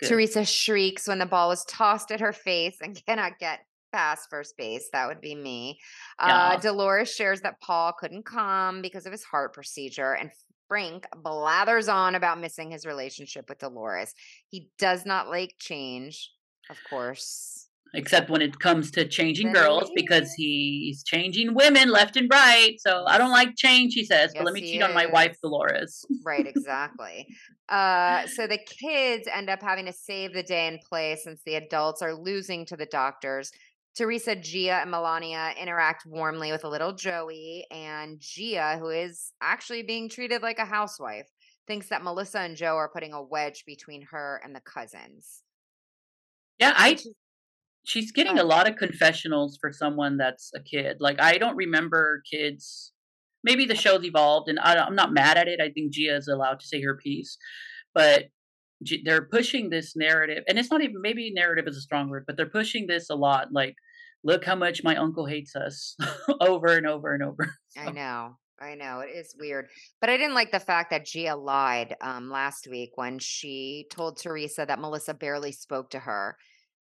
Good. 0.00 0.08
Teresa 0.08 0.44
shrieks 0.44 1.06
when 1.06 1.20
the 1.20 1.26
ball 1.26 1.52
is 1.52 1.64
tossed 1.68 2.10
at 2.10 2.20
her 2.20 2.32
face 2.32 2.78
and 2.82 3.00
cannot 3.06 3.38
get 3.38 3.60
past 3.94 4.28
first 4.28 4.56
base. 4.56 4.88
That 4.92 5.08
would 5.08 5.20
be 5.20 5.34
me. 5.34 5.78
Yeah. 6.18 6.36
Uh, 6.36 6.56
Dolores 6.58 7.14
shares 7.14 7.40
that 7.42 7.60
Paul 7.60 7.92
couldn't 7.92 8.24
come 8.24 8.82
because 8.82 9.06
of 9.06 9.12
his 9.12 9.24
heart 9.24 9.54
procedure, 9.54 10.12
and 10.12 10.30
Frank 10.68 11.06
blathers 11.22 11.88
on 11.88 12.14
about 12.14 12.40
missing 12.40 12.70
his 12.70 12.86
relationship 12.86 13.48
with 13.48 13.58
Dolores. 13.58 14.14
He 14.48 14.70
does 14.78 15.06
not 15.06 15.28
like 15.28 15.54
change, 15.58 16.30
of 16.70 16.78
course 16.88 17.64
except 17.94 18.28
when 18.28 18.42
it 18.42 18.58
comes 18.58 18.90
to 18.90 19.06
changing 19.06 19.52
girls 19.52 19.90
because 19.94 20.32
he's 20.34 21.02
changing 21.02 21.54
women 21.54 21.90
left 21.90 22.16
and 22.16 22.28
right. 22.30 22.76
So 22.78 23.04
I 23.06 23.18
don't 23.18 23.30
like 23.30 23.56
change, 23.56 23.94
he 23.94 24.04
says, 24.04 24.32
yes, 24.34 24.40
but 24.40 24.44
let 24.44 24.54
me 24.54 24.60
cheat 24.60 24.80
is. 24.80 24.82
on 24.82 24.94
my 24.94 25.06
wife, 25.06 25.36
Dolores. 25.42 26.04
right, 26.24 26.46
exactly. 26.46 27.26
uh, 27.68 28.26
so 28.26 28.46
the 28.46 28.58
kids 28.58 29.28
end 29.32 29.48
up 29.48 29.62
having 29.62 29.86
to 29.86 29.92
save 29.92 30.34
the 30.34 30.42
day 30.42 30.66
and 30.66 30.80
play 30.80 31.16
since 31.22 31.40
the 31.46 31.54
adults 31.54 32.02
are 32.02 32.14
losing 32.14 32.66
to 32.66 32.76
the 32.76 32.86
doctors. 32.86 33.50
Teresa, 33.96 34.34
Gia, 34.34 34.80
and 34.80 34.92
Milania 34.92 35.56
interact 35.56 36.04
warmly 36.04 36.50
with 36.50 36.64
a 36.64 36.68
little 36.68 36.94
Joey, 36.94 37.64
and 37.70 38.18
Gia, 38.18 38.76
who 38.78 38.88
is 38.88 39.32
actually 39.40 39.82
being 39.84 40.08
treated 40.08 40.42
like 40.42 40.58
a 40.58 40.64
housewife, 40.64 41.28
thinks 41.66 41.88
that 41.88 42.02
Melissa 42.02 42.40
and 42.40 42.56
Joe 42.56 42.76
are 42.76 42.90
putting 42.92 43.12
a 43.12 43.22
wedge 43.22 43.64
between 43.66 44.02
her 44.10 44.40
and 44.44 44.54
the 44.54 44.60
cousins. 44.60 45.42
Yeah, 46.58 46.74
I 46.76 46.98
she's 47.84 48.12
getting 48.12 48.38
a 48.38 48.44
lot 48.44 48.68
of 48.68 48.76
confessionals 48.76 49.58
for 49.60 49.72
someone 49.72 50.16
that's 50.16 50.50
a 50.54 50.60
kid. 50.60 50.96
Like 51.00 51.20
I 51.20 51.38
don't 51.38 51.56
remember 51.56 52.22
kids. 52.30 52.92
Maybe 53.42 53.66
the 53.66 53.74
show's 53.74 54.04
evolved, 54.04 54.48
and 54.48 54.58
I, 54.58 54.86
am 54.86 54.94
not 54.94 55.12
mad 55.12 55.36
at 55.36 55.48
it. 55.48 55.60
I 55.60 55.70
think 55.70 55.92
Gia 55.92 56.16
is 56.16 56.28
allowed 56.28 56.60
to 56.60 56.66
say 56.66 56.80
her 56.82 56.96
piece, 56.96 57.36
but 57.92 58.24
they're 59.04 59.26
pushing 59.26 59.70
this 59.70 59.96
narrative, 59.96 60.44
and 60.48 60.58
it's 60.58 60.70
not 60.70 60.82
even 60.82 61.00
maybe 61.00 61.32
narrative 61.32 61.66
is 61.66 61.76
a 61.76 61.80
strong 61.80 62.08
word, 62.08 62.24
but 62.26 62.36
they're 62.36 62.46
pushing 62.46 62.86
this 62.86 63.10
a 63.10 63.14
lot. 63.14 63.52
Like 63.52 63.76
look 64.24 64.44
how 64.44 64.56
much 64.56 64.82
my 64.82 64.96
uncle 64.96 65.26
hates 65.26 65.54
us 65.54 65.96
over 66.40 66.76
and 66.76 66.86
over 66.86 67.14
and 67.14 67.22
over. 67.22 67.54
So. 67.74 67.80
I 67.80 67.90
know. 67.90 68.36
I 68.60 68.76
know 68.76 69.00
it 69.00 69.08
is 69.08 69.34
weird, 69.36 69.66
but 70.00 70.08
I 70.08 70.16
didn't 70.16 70.36
like 70.36 70.52
the 70.52 70.60
fact 70.60 70.90
that 70.90 71.04
Gia 71.04 71.34
lied 71.34 71.96
um, 72.00 72.30
last 72.30 72.68
week 72.70 72.92
when 72.94 73.18
she 73.18 73.88
told 73.90 74.16
Teresa 74.16 74.64
that 74.64 74.78
Melissa 74.78 75.12
barely 75.12 75.50
spoke 75.50 75.90
to 75.90 75.98
her 75.98 76.36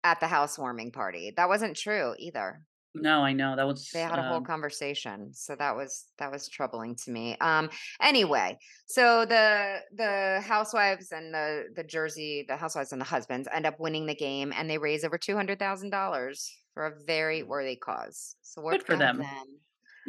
at 0.03 0.19
the 0.19 0.27
housewarming 0.27 0.91
party. 0.91 1.31
That 1.37 1.47
wasn't 1.47 1.77
true 1.77 2.13
either. 2.19 2.61
No, 2.93 3.21
I 3.21 3.31
know 3.31 3.55
that 3.55 3.65
was. 3.65 3.89
They 3.93 4.01
had 4.01 4.19
a 4.19 4.23
whole 4.23 4.37
um 4.37 4.43
conversation, 4.43 5.33
so 5.33 5.55
that 5.55 5.75
was 5.75 6.07
that 6.19 6.31
was 6.31 6.49
troubling 6.49 6.95
to 7.05 7.11
me. 7.11 7.37
Um. 7.39 7.69
Anyway, 8.01 8.57
so 8.85 9.25
the 9.25 9.79
the 9.95 10.41
housewives 10.45 11.11
and 11.13 11.33
the 11.33 11.65
the 11.75 11.83
Jersey 11.83 12.45
the 12.47 12.57
housewives 12.57 12.91
and 12.91 12.99
the 12.99 13.05
husbands 13.05 13.47
end 13.53 13.65
up 13.65 13.79
winning 13.79 14.07
the 14.07 14.15
game, 14.15 14.51
and 14.55 14.69
they 14.69 14.77
raise 14.77 15.05
over 15.05 15.17
two 15.17 15.35
hundred 15.35 15.57
thousand 15.57 15.91
dollars 15.91 16.51
for 16.73 16.87
a 16.87 16.93
very 17.05 17.43
worthy 17.43 17.77
cause. 17.77 18.35
So 18.41 18.61
good 18.61 18.83
for 18.83 18.97
them. 18.97 19.19
them. 19.19 19.59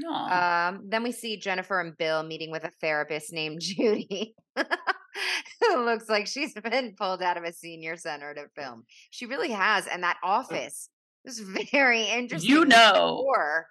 Um, 0.06 0.84
then 0.88 1.02
we 1.02 1.12
see 1.12 1.36
Jennifer 1.36 1.80
and 1.80 1.96
Bill 1.96 2.22
meeting 2.22 2.50
with 2.50 2.64
a 2.64 2.70
therapist 2.80 3.32
named 3.32 3.60
Judy, 3.62 4.34
who 4.56 5.84
looks 5.84 6.08
like 6.08 6.26
she's 6.26 6.54
been 6.54 6.94
pulled 6.96 7.22
out 7.22 7.36
of 7.36 7.44
a 7.44 7.52
senior 7.52 7.96
center 7.96 8.34
to 8.34 8.46
film. 8.56 8.84
She 9.10 9.26
really 9.26 9.50
has, 9.50 9.86
and 9.86 10.02
that 10.02 10.16
office 10.22 10.88
was 11.24 11.40
very 11.40 12.02
interesting. 12.10 12.50
You 12.50 12.64
know, 12.66 13.18
before. 13.18 13.66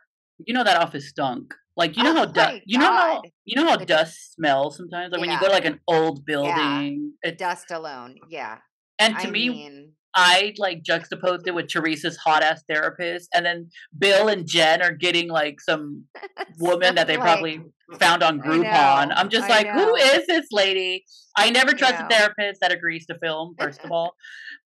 you 0.46 0.54
know 0.54 0.64
that 0.64 0.78
office 0.78 1.10
stunk. 1.10 1.54
Like 1.78 1.96
you 1.96 2.04
know 2.04 2.12
oh 2.12 2.16
how 2.16 2.26
dust, 2.26 2.62
you 2.66 2.78
know 2.78 2.86
how 2.86 3.22
you 3.46 3.56
know 3.56 3.70
how 3.70 3.78
dust 3.78 4.34
smells 4.34 4.76
sometimes. 4.76 5.12
Like 5.12 5.20
yeah. 5.20 5.28
when 5.28 5.30
you 5.32 5.40
go 5.40 5.48
to 5.48 5.54
like 5.54 5.66
an 5.66 5.80
old 5.88 6.26
building, 6.26 7.14
yeah. 7.24 7.32
dust 7.32 7.72
alone. 7.72 8.18
Yeah. 8.30 8.58
And 9.00 9.18
to 9.20 9.30
I 9.30 9.32
me, 9.32 9.50
mean, 9.50 9.94
I 10.14 10.54
like 10.58 10.84
juxtaposed 10.84 11.48
it 11.48 11.56
with 11.56 11.68
Teresa's 11.68 12.18
hot 12.18 12.44
ass 12.44 12.62
therapist, 12.70 13.30
and 13.34 13.46
then 13.46 13.70
Bill 13.98 14.28
and 14.28 14.46
Jen 14.48 14.82
are 14.82 14.92
getting 14.92 15.30
like 15.30 15.62
some 15.62 16.06
woman 16.60 16.96
that 16.96 17.08
they 17.08 17.16
like, 17.16 17.24
probably 17.24 17.62
found 18.00 18.22
on 18.22 18.42
Groupon. 18.42 19.14
I'm 19.16 19.30
just 19.30 19.50
I 19.50 19.50
like, 19.50 19.68
know. 19.68 19.86
who 19.86 19.96
is 19.96 20.28
this 20.28 20.48
lady? 20.52 21.06
I 21.38 21.50
never 21.50 21.72
trust 21.74 21.96
a 21.96 22.08
therapist 22.10 22.60
that 22.62 22.74
agrees 22.74 23.06
to 23.08 23.18
film, 23.20 23.56
first 23.58 23.82
of 23.84 23.92
all. 23.92 24.16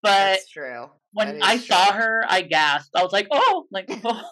But 0.02 0.10
That's 0.10 0.50
true. 0.50 0.90
When 1.14 1.42
I 1.42 1.56
true. 1.56 1.66
saw 1.66 1.92
her, 1.92 2.24
I 2.28 2.42
gasped. 2.42 2.94
I 2.94 3.02
was 3.02 3.12
like, 3.12 3.28
oh, 3.30 3.66
like, 3.70 3.86
oh. 4.04 4.22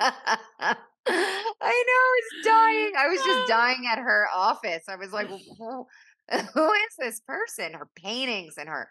I 0.00 0.74
know, 1.08 2.02
I 2.02 2.20
was 2.20 2.44
dying. 2.44 2.92
I 2.98 3.08
was 3.08 3.20
just 3.24 3.48
dying 3.48 3.86
at 3.90 3.98
her 3.98 4.26
office. 4.34 4.84
I 4.88 4.96
was 4.96 5.12
like, 5.12 5.28
who, 5.58 5.86
who 6.54 6.72
is 6.72 6.96
this 6.98 7.20
person? 7.20 7.74
Her 7.74 7.88
paintings 7.96 8.54
and 8.58 8.68
her 8.68 8.88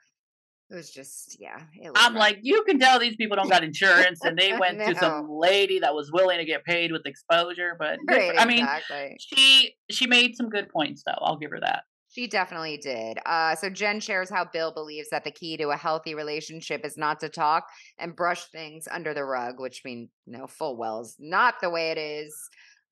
it 0.70 0.76
was 0.76 0.90
just 0.90 1.38
yeah. 1.40 1.62
Was 1.80 1.92
I'm 1.96 2.14
rough. 2.14 2.20
like, 2.20 2.40
you 2.42 2.64
can 2.64 2.80
tell 2.80 2.98
these 2.98 3.16
people 3.16 3.36
don't 3.36 3.50
got 3.50 3.64
insurance, 3.64 4.22
and 4.24 4.36
they 4.36 4.58
went 4.58 4.80
no. 4.80 4.88
to 4.88 4.96
some 4.96 5.30
lady 5.40 5.80
that 5.80 5.94
was 5.94 6.12
willing 6.12 6.40
to 6.40 6.46
get 6.46 6.64
paid 6.66 6.92
with 6.92 7.06
exposure. 7.06 7.76
But 7.78 8.00
right, 8.08 8.34
for, 8.34 8.40
I 8.40 8.46
mean, 8.46 8.64
exactly. 8.64 9.16
she 9.20 9.76
she 9.92 10.08
made 10.08 10.36
some 10.36 10.50
good 10.50 10.70
points, 10.70 11.04
though. 11.06 11.18
I'll 11.22 11.38
give 11.38 11.52
her 11.52 11.60
that. 11.60 11.84
She 12.16 12.28
definitely 12.28 12.78
did. 12.78 13.20
Uh, 13.26 13.56
so 13.56 13.70
Jen 13.70 14.00
shares 14.00 14.30
how 14.30 14.46
Bill 14.46 14.72
believes 14.72 15.10
that 15.10 15.26
the 15.26 15.32
key 15.32 15.58
to 15.58 15.72
a 15.72 15.76
healthy 15.76 16.16
relationship 16.16 16.86
is 16.86 16.96
not 16.96 17.20
to 17.20 17.28
talk 17.28 17.68
and 18.00 18.16
brush 18.16 18.46
things 18.46 18.88
under 18.90 19.14
the 19.14 19.26
rug, 19.26 19.60
which 19.60 19.82
we 19.84 20.08
know 20.26 20.48
full 20.48 20.78
well 20.78 21.02
is 21.02 21.18
not 21.20 21.56
the 21.62 21.70
way 21.70 21.92
it 21.92 21.98
is. 21.98 22.34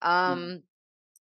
Mm. 0.02 0.08
Um, 0.08 0.38
mm 0.38 0.62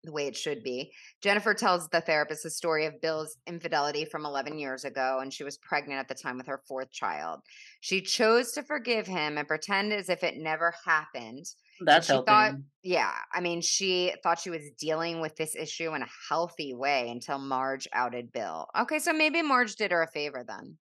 the 0.04 0.12
way 0.12 0.26
it 0.26 0.36
should 0.36 0.64
be. 0.64 0.92
Jennifer 1.22 1.54
tells 1.54 1.88
the 1.88 2.02
therapist 2.02 2.42
the 2.42 2.50
story 2.50 2.88
of 2.88 3.00
Bill's 3.02 3.38
infidelity 3.46 4.04
from 4.04 4.26
11 4.26 4.58
years 4.58 4.84
ago, 4.84 5.20
and 5.22 5.32
she 5.32 5.44
was 5.44 5.60
pregnant 5.60 6.00
at 6.00 6.08
the 6.08 6.16
time 6.16 6.38
with 6.38 6.48
her 6.48 6.64
fourth 6.68 6.92
child. 6.92 7.42
She 7.82 8.02
chose 8.02 8.52
to 8.54 8.64
forgive 8.64 9.06
him 9.06 9.38
and 9.38 9.48
pretend 9.48 9.94
as 9.94 10.10
if 10.10 10.24
it 10.24 10.38
never 10.38 10.74
happened. 10.86 11.46
That's 11.84 12.08
she 12.08 12.14
helping. 12.14 12.32
thought, 12.32 12.54
yeah. 12.84 13.12
I 13.34 13.42
mean, 13.42 13.62
she 13.62 14.14
thought 14.24 14.40
she 14.40 14.50
was 14.50 14.64
dealing 14.80 15.22
with 15.22 15.36
this 15.36 15.56
issue 15.56 15.94
in 15.94 16.02
a 16.02 16.08
healthy 16.30 16.74
way 16.74 17.10
until 17.10 17.40
Marge 17.40 17.88
outed 17.94 18.32
Bill. 18.32 18.68
Okay, 18.80 19.00
so 19.00 19.14
maybe 19.14 19.42
Marge 19.42 19.76
did 19.76 19.92
her 19.92 20.02
a 20.02 20.08
favor 20.08 20.44
then. 20.48 20.78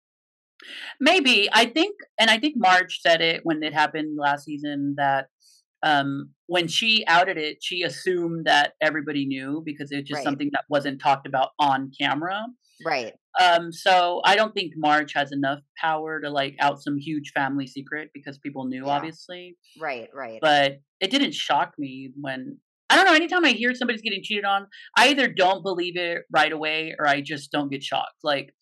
Maybe. 0.99 1.49
I 1.51 1.65
think, 1.65 1.95
and 2.19 2.29
I 2.29 2.39
think 2.39 2.55
Marge 2.57 2.99
said 3.01 3.21
it 3.21 3.41
when 3.43 3.61
it 3.63 3.73
happened 3.73 4.17
last 4.17 4.45
season 4.45 4.95
that 4.97 5.27
um, 5.83 6.31
when 6.47 6.67
she 6.67 7.05
outed 7.07 7.37
it, 7.37 7.57
she 7.61 7.83
assumed 7.83 8.45
that 8.45 8.73
everybody 8.81 9.25
knew 9.25 9.61
because 9.65 9.91
it 9.91 9.97
was 9.97 10.05
just 10.05 10.17
right. 10.19 10.23
something 10.23 10.49
that 10.53 10.63
wasn't 10.69 11.01
talked 11.01 11.27
about 11.27 11.49
on 11.59 11.91
camera. 11.99 12.45
Right. 12.85 13.13
Um, 13.41 13.71
so 13.71 14.21
I 14.23 14.35
don't 14.35 14.53
think 14.53 14.73
Marge 14.75 15.13
has 15.13 15.31
enough 15.31 15.59
power 15.77 16.19
to 16.21 16.29
like 16.29 16.55
out 16.59 16.81
some 16.81 16.97
huge 16.97 17.31
family 17.33 17.67
secret 17.67 18.09
because 18.13 18.37
people 18.37 18.65
knew, 18.65 18.85
yeah. 18.85 18.91
obviously. 18.91 19.57
Right, 19.79 20.09
right. 20.13 20.39
But 20.41 20.77
it 20.99 21.11
didn't 21.11 21.33
shock 21.33 21.73
me 21.77 22.11
when 22.19 22.57
I 22.89 22.95
don't 22.95 23.05
know. 23.05 23.13
Anytime 23.13 23.45
I 23.45 23.51
hear 23.51 23.73
somebody's 23.73 24.01
getting 24.01 24.23
cheated 24.23 24.45
on, 24.45 24.67
I 24.97 25.09
either 25.09 25.27
don't 25.27 25.63
believe 25.63 25.97
it 25.97 26.23
right 26.31 26.51
away 26.51 26.95
or 26.97 27.07
I 27.07 27.21
just 27.21 27.51
don't 27.51 27.71
get 27.71 27.83
shocked. 27.83 28.19
Like 28.23 28.53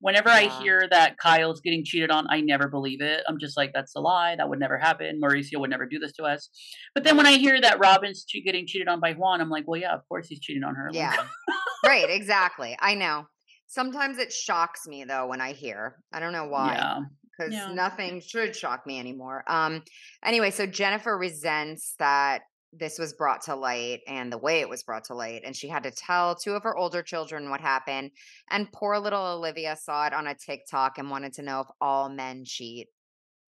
whenever 0.00 0.28
yeah. 0.28 0.36
I 0.36 0.62
hear 0.62 0.86
that 0.90 1.16
Kyle's 1.18 1.60
getting 1.60 1.82
cheated 1.84 2.10
on, 2.10 2.26
I 2.30 2.40
never 2.40 2.68
believe 2.68 3.00
it. 3.00 3.22
I'm 3.28 3.38
just 3.38 3.56
like, 3.56 3.72
that's 3.74 3.96
a 3.96 4.00
lie. 4.00 4.36
That 4.36 4.48
would 4.48 4.60
never 4.60 4.78
happen. 4.78 5.20
Mauricio 5.22 5.58
would 5.60 5.70
never 5.70 5.86
do 5.86 5.98
this 5.98 6.12
to 6.12 6.24
us. 6.24 6.50
But 6.94 7.04
then 7.04 7.16
when 7.16 7.26
I 7.26 7.32
hear 7.32 7.60
that 7.60 7.78
Robin's 7.78 8.24
che- 8.24 8.42
getting 8.42 8.66
cheated 8.66 8.86
on 8.86 9.00
by 9.00 9.14
Juan, 9.14 9.40
I'm 9.40 9.50
like, 9.50 9.64
well, 9.66 9.80
yeah, 9.80 9.94
of 9.94 10.06
course 10.08 10.28
he's 10.28 10.40
cheating 10.40 10.62
on 10.62 10.74
her. 10.74 10.90
Yeah. 10.92 11.16
right. 11.86 12.08
Exactly. 12.08 12.76
I 12.78 12.94
know. 12.94 13.26
Sometimes 13.66 14.18
it 14.18 14.32
shocks 14.32 14.86
me 14.86 15.04
though 15.04 15.26
when 15.26 15.40
I 15.40 15.52
hear. 15.52 15.96
I 16.12 16.20
don't 16.20 16.32
know 16.32 16.46
why. 16.46 16.74
Yeah 16.74 17.00
because 17.36 17.52
yeah. 17.52 17.72
nothing 17.72 18.20
should 18.20 18.54
shock 18.54 18.86
me 18.86 18.98
anymore. 18.98 19.44
Um, 19.48 19.82
anyway, 20.24 20.50
so 20.50 20.66
Jennifer 20.66 21.18
resents 21.18 21.94
that 21.98 22.42
this 22.78 22.98
was 22.98 23.12
brought 23.12 23.42
to 23.42 23.54
light 23.54 24.00
and 24.06 24.32
the 24.32 24.38
way 24.38 24.60
it 24.60 24.68
was 24.68 24.82
brought 24.82 25.04
to 25.04 25.14
light. 25.14 25.42
And 25.44 25.54
she 25.54 25.68
had 25.68 25.84
to 25.84 25.90
tell 25.90 26.34
two 26.34 26.52
of 26.52 26.64
her 26.64 26.76
older 26.76 27.02
children 27.02 27.50
what 27.50 27.60
happened. 27.60 28.10
And 28.50 28.70
poor 28.72 28.98
little 28.98 29.24
Olivia 29.24 29.76
saw 29.76 30.06
it 30.06 30.12
on 30.12 30.26
a 30.26 30.34
TikTok 30.34 30.98
and 30.98 31.10
wanted 31.10 31.34
to 31.34 31.42
know 31.42 31.60
if 31.60 31.66
all 31.80 32.08
men 32.08 32.44
cheat. 32.44 32.88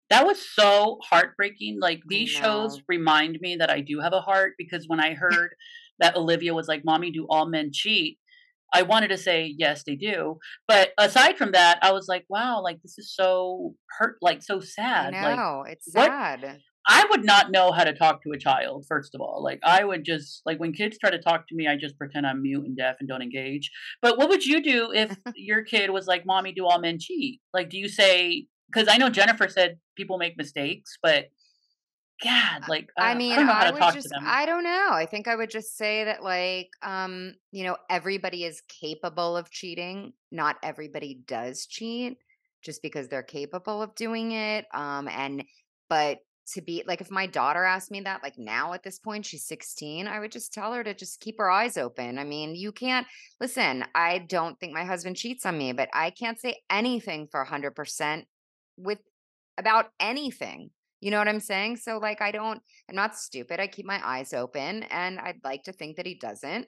That 0.09 0.25
was 0.25 0.43
so 0.43 0.99
heartbreaking. 1.03 1.79
Like 1.79 2.01
these 2.07 2.29
shows 2.29 2.81
remind 2.87 3.39
me 3.41 3.57
that 3.57 3.69
I 3.69 3.81
do 3.81 3.99
have 3.99 4.13
a 4.13 4.21
heart 4.21 4.53
because 4.57 4.87
when 4.87 4.99
I 4.99 5.13
heard 5.13 5.53
that 5.99 6.15
Olivia 6.15 6.53
was 6.53 6.67
like, 6.67 6.83
Mommy, 6.83 7.11
do 7.11 7.27
all 7.29 7.45
men 7.45 7.71
cheat? 7.71 8.17
I 8.73 8.83
wanted 8.83 9.09
to 9.09 9.17
say 9.17 9.53
yes, 9.57 9.83
they 9.85 9.95
do. 9.95 10.37
But 10.67 10.91
aside 10.97 11.37
from 11.37 11.51
that, 11.53 11.79
I 11.81 11.91
was 11.91 12.07
like, 12.07 12.25
wow, 12.29 12.61
like 12.61 12.81
this 12.81 12.97
is 12.97 13.13
so 13.13 13.75
hurt, 13.97 14.17
like 14.21 14.41
so 14.43 14.59
sad. 14.59 15.13
I 15.13 15.35
know, 15.35 15.61
like, 15.63 15.73
it's 15.73 15.91
sad. 15.91 16.41
What, 16.43 16.57
I 16.87 17.05
would 17.11 17.23
not 17.23 17.51
know 17.51 17.71
how 17.71 17.83
to 17.83 17.93
talk 17.93 18.23
to 18.23 18.31
a 18.31 18.39
child, 18.39 18.85
first 18.87 19.13
of 19.13 19.21
all. 19.21 19.43
Like, 19.43 19.59
I 19.63 19.83
would 19.83 20.03
just, 20.03 20.41
like, 20.45 20.59
when 20.59 20.73
kids 20.73 20.97
try 20.97 21.11
to 21.11 21.19
talk 21.19 21.47
to 21.47 21.55
me, 21.55 21.67
I 21.67 21.75
just 21.75 21.97
pretend 21.97 22.25
I'm 22.25 22.41
mute 22.41 22.65
and 22.65 22.75
deaf 22.75 22.95
and 22.99 23.07
don't 23.07 23.21
engage. 23.21 23.69
But 24.01 24.17
what 24.17 24.29
would 24.29 24.43
you 24.43 24.63
do 24.63 24.91
if 24.91 25.15
your 25.35 25.63
kid 25.63 25.91
was 25.91 26.07
like, 26.07 26.25
Mommy, 26.25 26.51
do 26.51 26.65
all 26.65 26.79
men 26.79 26.97
cheat? 26.99 27.41
Like, 27.53 27.69
do 27.69 27.77
you 27.77 27.87
say, 27.87 28.47
because 28.71 28.87
I 28.89 28.97
know 28.97 29.09
Jennifer 29.09 29.47
said 29.47 29.77
people 29.95 30.17
make 30.17 30.35
mistakes, 30.37 30.97
but 31.03 31.25
God, 32.23 32.67
like, 32.67 32.89
uh, 32.97 33.03
I 33.03 33.15
mean, 33.15 33.39
I, 33.39 33.67
I 33.67 33.71
would 33.71 33.93
just, 33.93 34.09
I 34.21 34.45
don't 34.45 34.63
know. 34.63 34.89
I 34.91 35.05
think 35.05 35.27
I 35.27 35.35
would 35.35 35.49
just 35.49 35.77
say 35.77 36.03
that, 36.03 36.23
like, 36.23 36.69
um, 36.81 37.33
you 37.51 37.63
know, 37.63 37.77
everybody 37.89 38.43
is 38.43 38.61
capable 38.67 39.37
of 39.37 39.49
cheating. 39.49 40.13
Not 40.31 40.57
everybody 40.61 41.21
does 41.25 41.65
cheat 41.65 42.17
just 42.61 42.81
because 42.81 43.07
they're 43.07 43.23
capable 43.23 43.81
of 43.81 43.95
doing 43.95 44.33
it. 44.33 44.65
Um, 44.73 45.07
and, 45.07 45.43
but 45.89 46.19
to 46.53 46.61
be 46.61 46.83
like 46.87 47.01
if 47.01 47.11
my 47.11 47.27
daughter 47.27 47.63
asked 47.63 47.91
me 47.91 48.01
that 48.01 48.23
like 48.23 48.37
now 48.37 48.73
at 48.73 48.83
this 48.83 48.99
point 48.99 49.25
she's 49.25 49.45
16 49.45 50.07
i 50.07 50.19
would 50.19 50.31
just 50.31 50.53
tell 50.53 50.73
her 50.73 50.83
to 50.83 50.93
just 50.93 51.19
keep 51.19 51.37
her 51.37 51.49
eyes 51.49 51.77
open 51.77 52.17
i 52.17 52.23
mean 52.23 52.55
you 52.55 52.71
can't 52.71 53.05
listen 53.39 53.85
i 53.93 54.17
don't 54.17 54.59
think 54.59 54.73
my 54.73 54.83
husband 54.83 55.15
cheats 55.15 55.45
on 55.45 55.57
me 55.57 55.73
but 55.73 55.89
i 55.93 56.09
can't 56.09 56.39
say 56.39 56.57
anything 56.69 57.27
for 57.29 57.45
100% 57.45 58.23
with 58.77 58.99
about 59.57 59.91
anything 59.99 60.71
you 61.01 61.11
know 61.11 61.17
what 61.17 61.27
i'm 61.27 61.39
saying 61.39 61.75
so 61.77 61.97
like 61.97 62.21
i 62.21 62.31
don't 62.31 62.61
i'm 62.89 62.95
not 62.95 63.15
stupid 63.15 63.59
i 63.59 63.67
keep 63.67 63.85
my 63.85 64.01
eyes 64.03 64.33
open 64.33 64.83
and 64.83 65.19
i'd 65.19 65.39
like 65.43 65.63
to 65.63 65.71
think 65.71 65.97
that 65.97 66.05
he 66.05 66.15
doesn't 66.15 66.67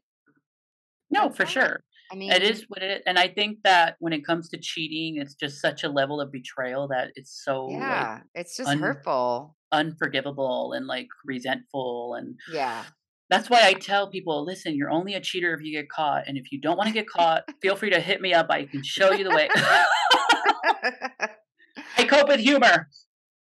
no 1.09 1.29
for 1.29 1.45
sure 1.45 1.83
I 2.11 2.15
mean, 2.15 2.31
it 2.31 2.43
is 2.43 2.65
what 2.67 2.83
it 2.83 2.91
is. 2.91 3.03
And 3.05 3.17
I 3.17 3.29
think 3.29 3.59
that 3.63 3.95
when 3.99 4.11
it 4.11 4.25
comes 4.25 4.49
to 4.49 4.57
cheating, 4.57 5.15
it's 5.15 5.33
just 5.33 5.61
such 5.61 5.85
a 5.85 5.89
level 5.89 6.19
of 6.19 6.29
betrayal 6.29 6.89
that 6.89 7.11
it's 7.15 7.41
so 7.43 7.69
yeah, 7.69 8.15
like, 8.15 8.23
it's 8.35 8.57
just 8.57 8.69
un- 8.69 8.79
hurtful, 8.79 9.55
unforgivable, 9.71 10.73
and 10.73 10.87
like 10.87 11.07
resentful. 11.25 12.15
And 12.15 12.37
yeah, 12.51 12.83
that's 13.29 13.49
why 13.49 13.61
I 13.63 13.73
tell 13.73 14.09
people, 14.09 14.43
listen, 14.43 14.75
you're 14.75 14.89
only 14.89 15.13
a 15.13 15.21
cheater 15.21 15.53
if 15.53 15.61
you 15.63 15.71
get 15.71 15.89
caught, 15.89 16.27
and 16.27 16.37
if 16.37 16.51
you 16.51 16.59
don't 16.59 16.75
want 16.75 16.87
to 16.87 16.93
get 16.93 17.07
caught, 17.07 17.43
feel 17.61 17.77
free 17.77 17.91
to 17.91 18.01
hit 18.01 18.19
me 18.19 18.33
up. 18.33 18.47
I 18.49 18.65
can 18.65 18.83
show 18.83 19.13
you 19.13 19.23
the 19.23 19.29
way. 19.29 19.47
I 21.97 22.03
cope 22.05 22.27
with 22.27 22.41
humor. 22.41 22.89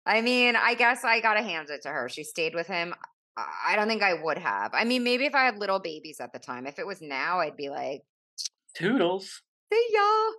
I 0.05 0.21
mean, 0.21 0.55
I 0.55 0.75
guess 0.75 1.03
I 1.03 1.19
gotta 1.19 1.41
hand 1.41 1.69
it 1.69 1.81
to 1.83 1.89
her. 1.89 2.09
She 2.09 2.23
stayed 2.23 2.53
with 2.53 2.67
him. 2.67 2.93
I 3.37 3.75
don't 3.75 3.87
think 3.87 4.03
I 4.03 4.13
would 4.13 4.37
have. 4.37 4.73
I 4.73 4.85
mean, 4.85 5.03
maybe 5.03 5.25
if 5.25 5.35
I 5.35 5.43
had 5.43 5.57
little 5.57 5.79
babies 5.79 6.21
at 6.21 6.31
the 6.31 6.39
time. 6.39 6.65
If 6.67 6.79
it 6.79 6.87
was 6.87 7.01
now, 7.01 7.39
I'd 7.39 7.57
be 7.57 7.69
like, 7.69 8.01
Toodles. 8.75 9.41
See 9.73 9.87
y'all. 9.91 10.33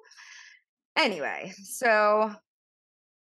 Anyway, 0.97 1.53
so 1.63 2.33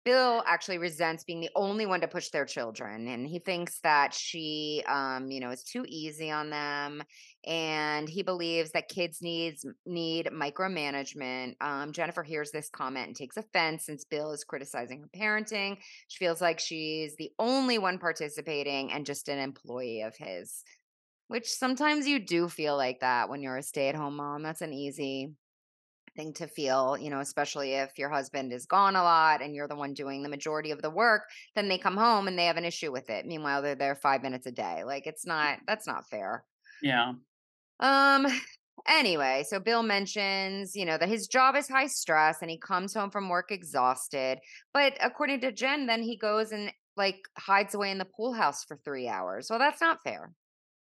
Bill 0.04 0.42
actually 0.46 0.78
resents 0.78 1.24
being 1.24 1.40
the 1.40 1.50
only 1.56 1.86
one 1.86 2.00
to 2.02 2.08
push 2.08 2.28
their 2.28 2.44
children, 2.44 3.08
and 3.08 3.26
he 3.26 3.38
thinks 3.38 3.80
that 3.80 4.12
she, 4.12 4.82
um, 4.86 5.30
you 5.30 5.40
know, 5.40 5.50
is 5.50 5.64
too 5.64 5.84
easy 5.88 6.30
on 6.30 6.50
them, 6.50 7.02
and 7.46 8.08
he 8.08 8.22
believes 8.22 8.72
that 8.72 8.88
kids 8.88 9.22
needs 9.22 9.64
need 9.86 10.28
micromanagement. 10.32 11.54
Um, 11.60 11.92
Jennifer 11.92 12.22
hears 12.22 12.50
this 12.50 12.68
comment 12.68 13.06
and 13.06 13.16
takes 13.16 13.36
offense 13.36 13.86
since 13.86 14.04
Bill 14.04 14.32
is 14.32 14.44
criticizing 14.44 15.00
her 15.00 15.08
parenting. 15.18 15.78
She 16.08 16.18
feels 16.18 16.40
like 16.42 16.60
she's 16.60 17.16
the 17.16 17.30
only 17.38 17.78
one 17.78 17.98
participating 17.98 18.92
and 18.92 19.06
just 19.06 19.28
an 19.28 19.38
employee 19.38 20.02
of 20.02 20.14
his. 20.16 20.64
Which 21.28 21.50
sometimes 21.50 22.06
you 22.06 22.18
do 22.18 22.50
feel 22.50 22.76
like 22.76 23.00
that 23.00 23.30
when 23.30 23.42
you're 23.42 23.56
a 23.56 23.62
stay-at-home 23.62 24.16
mom. 24.16 24.42
That's 24.42 24.60
an 24.60 24.74
easy 24.74 25.32
thing 26.14 26.32
to 26.34 26.46
feel, 26.46 26.96
you 26.98 27.10
know, 27.10 27.20
especially 27.20 27.74
if 27.74 27.98
your 27.98 28.08
husband 28.10 28.52
is 28.52 28.66
gone 28.66 28.96
a 28.96 29.02
lot 29.02 29.42
and 29.42 29.54
you're 29.54 29.68
the 29.68 29.76
one 29.76 29.94
doing 29.94 30.22
the 30.22 30.28
majority 30.28 30.70
of 30.70 30.82
the 30.82 30.90
work, 30.90 31.22
then 31.54 31.68
they 31.68 31.78
come 31.78 31.96
home 31.96 32.28
and 32.28 32.38
they 32.38 32.46
have 32.46 32.56
an 32.56 32.64
issue 32.64 32.92
with 32.92 33.10
it. 33.10 33.26
Meanwhile, 33.26 33.62
they're 33.62 33.74
there 33.74 33.94
5 33.94 34.22
minutes 34.22 34.46
a 34.46 34.52
day. 34.52 34.84
Like 34.84 35.06
it's 35.06 35.26
not 35.26 35.58
that's 35.66 35.86
not 35.86 36.08
fair. 36.08 36.44
Yeah. 36.82 37.14
Um 37.80 38.26
anyway, 38.88 39.44
so 39.48 39.60
Bill 39.60 39.82
mentions, 39.82 40.74
you 40.74 40.84
know, 40.84 40.98
that 40.98 41.08
his 41.08 41.26
job 41.26 41.56
is 41.56 41.68
high 41.68 41.86
stress 41.86 42.38
and 42.42 42.50
he 42.50 42.58
comes 42.58 42.94
home 42.94 43.10
from 43.10 43.28
work 43.28 43.50
exhausted. 43.50 44.38
But 44.72 44.96
according 45.00 45.40
to 45.40 45.52
Jen, 45.52 45.86
then 45.86 46.02
he 46.02 46.16
goes 46.16 46.52
and 46.52 46.72
like 46.96 47.18
hides 47.36 47.74
away 47.74 47.90
in 47.90 47.98
the 47.98 48.04
pool 48.04 48.32
house 48.32 48.64
for 48.64 48.76
3 48.84 49.08
hours. 49.08 49.48
Well, 49.50 49.58
that's 49.58 49.80
not 49.80 49.98
fair. 50.04 50.32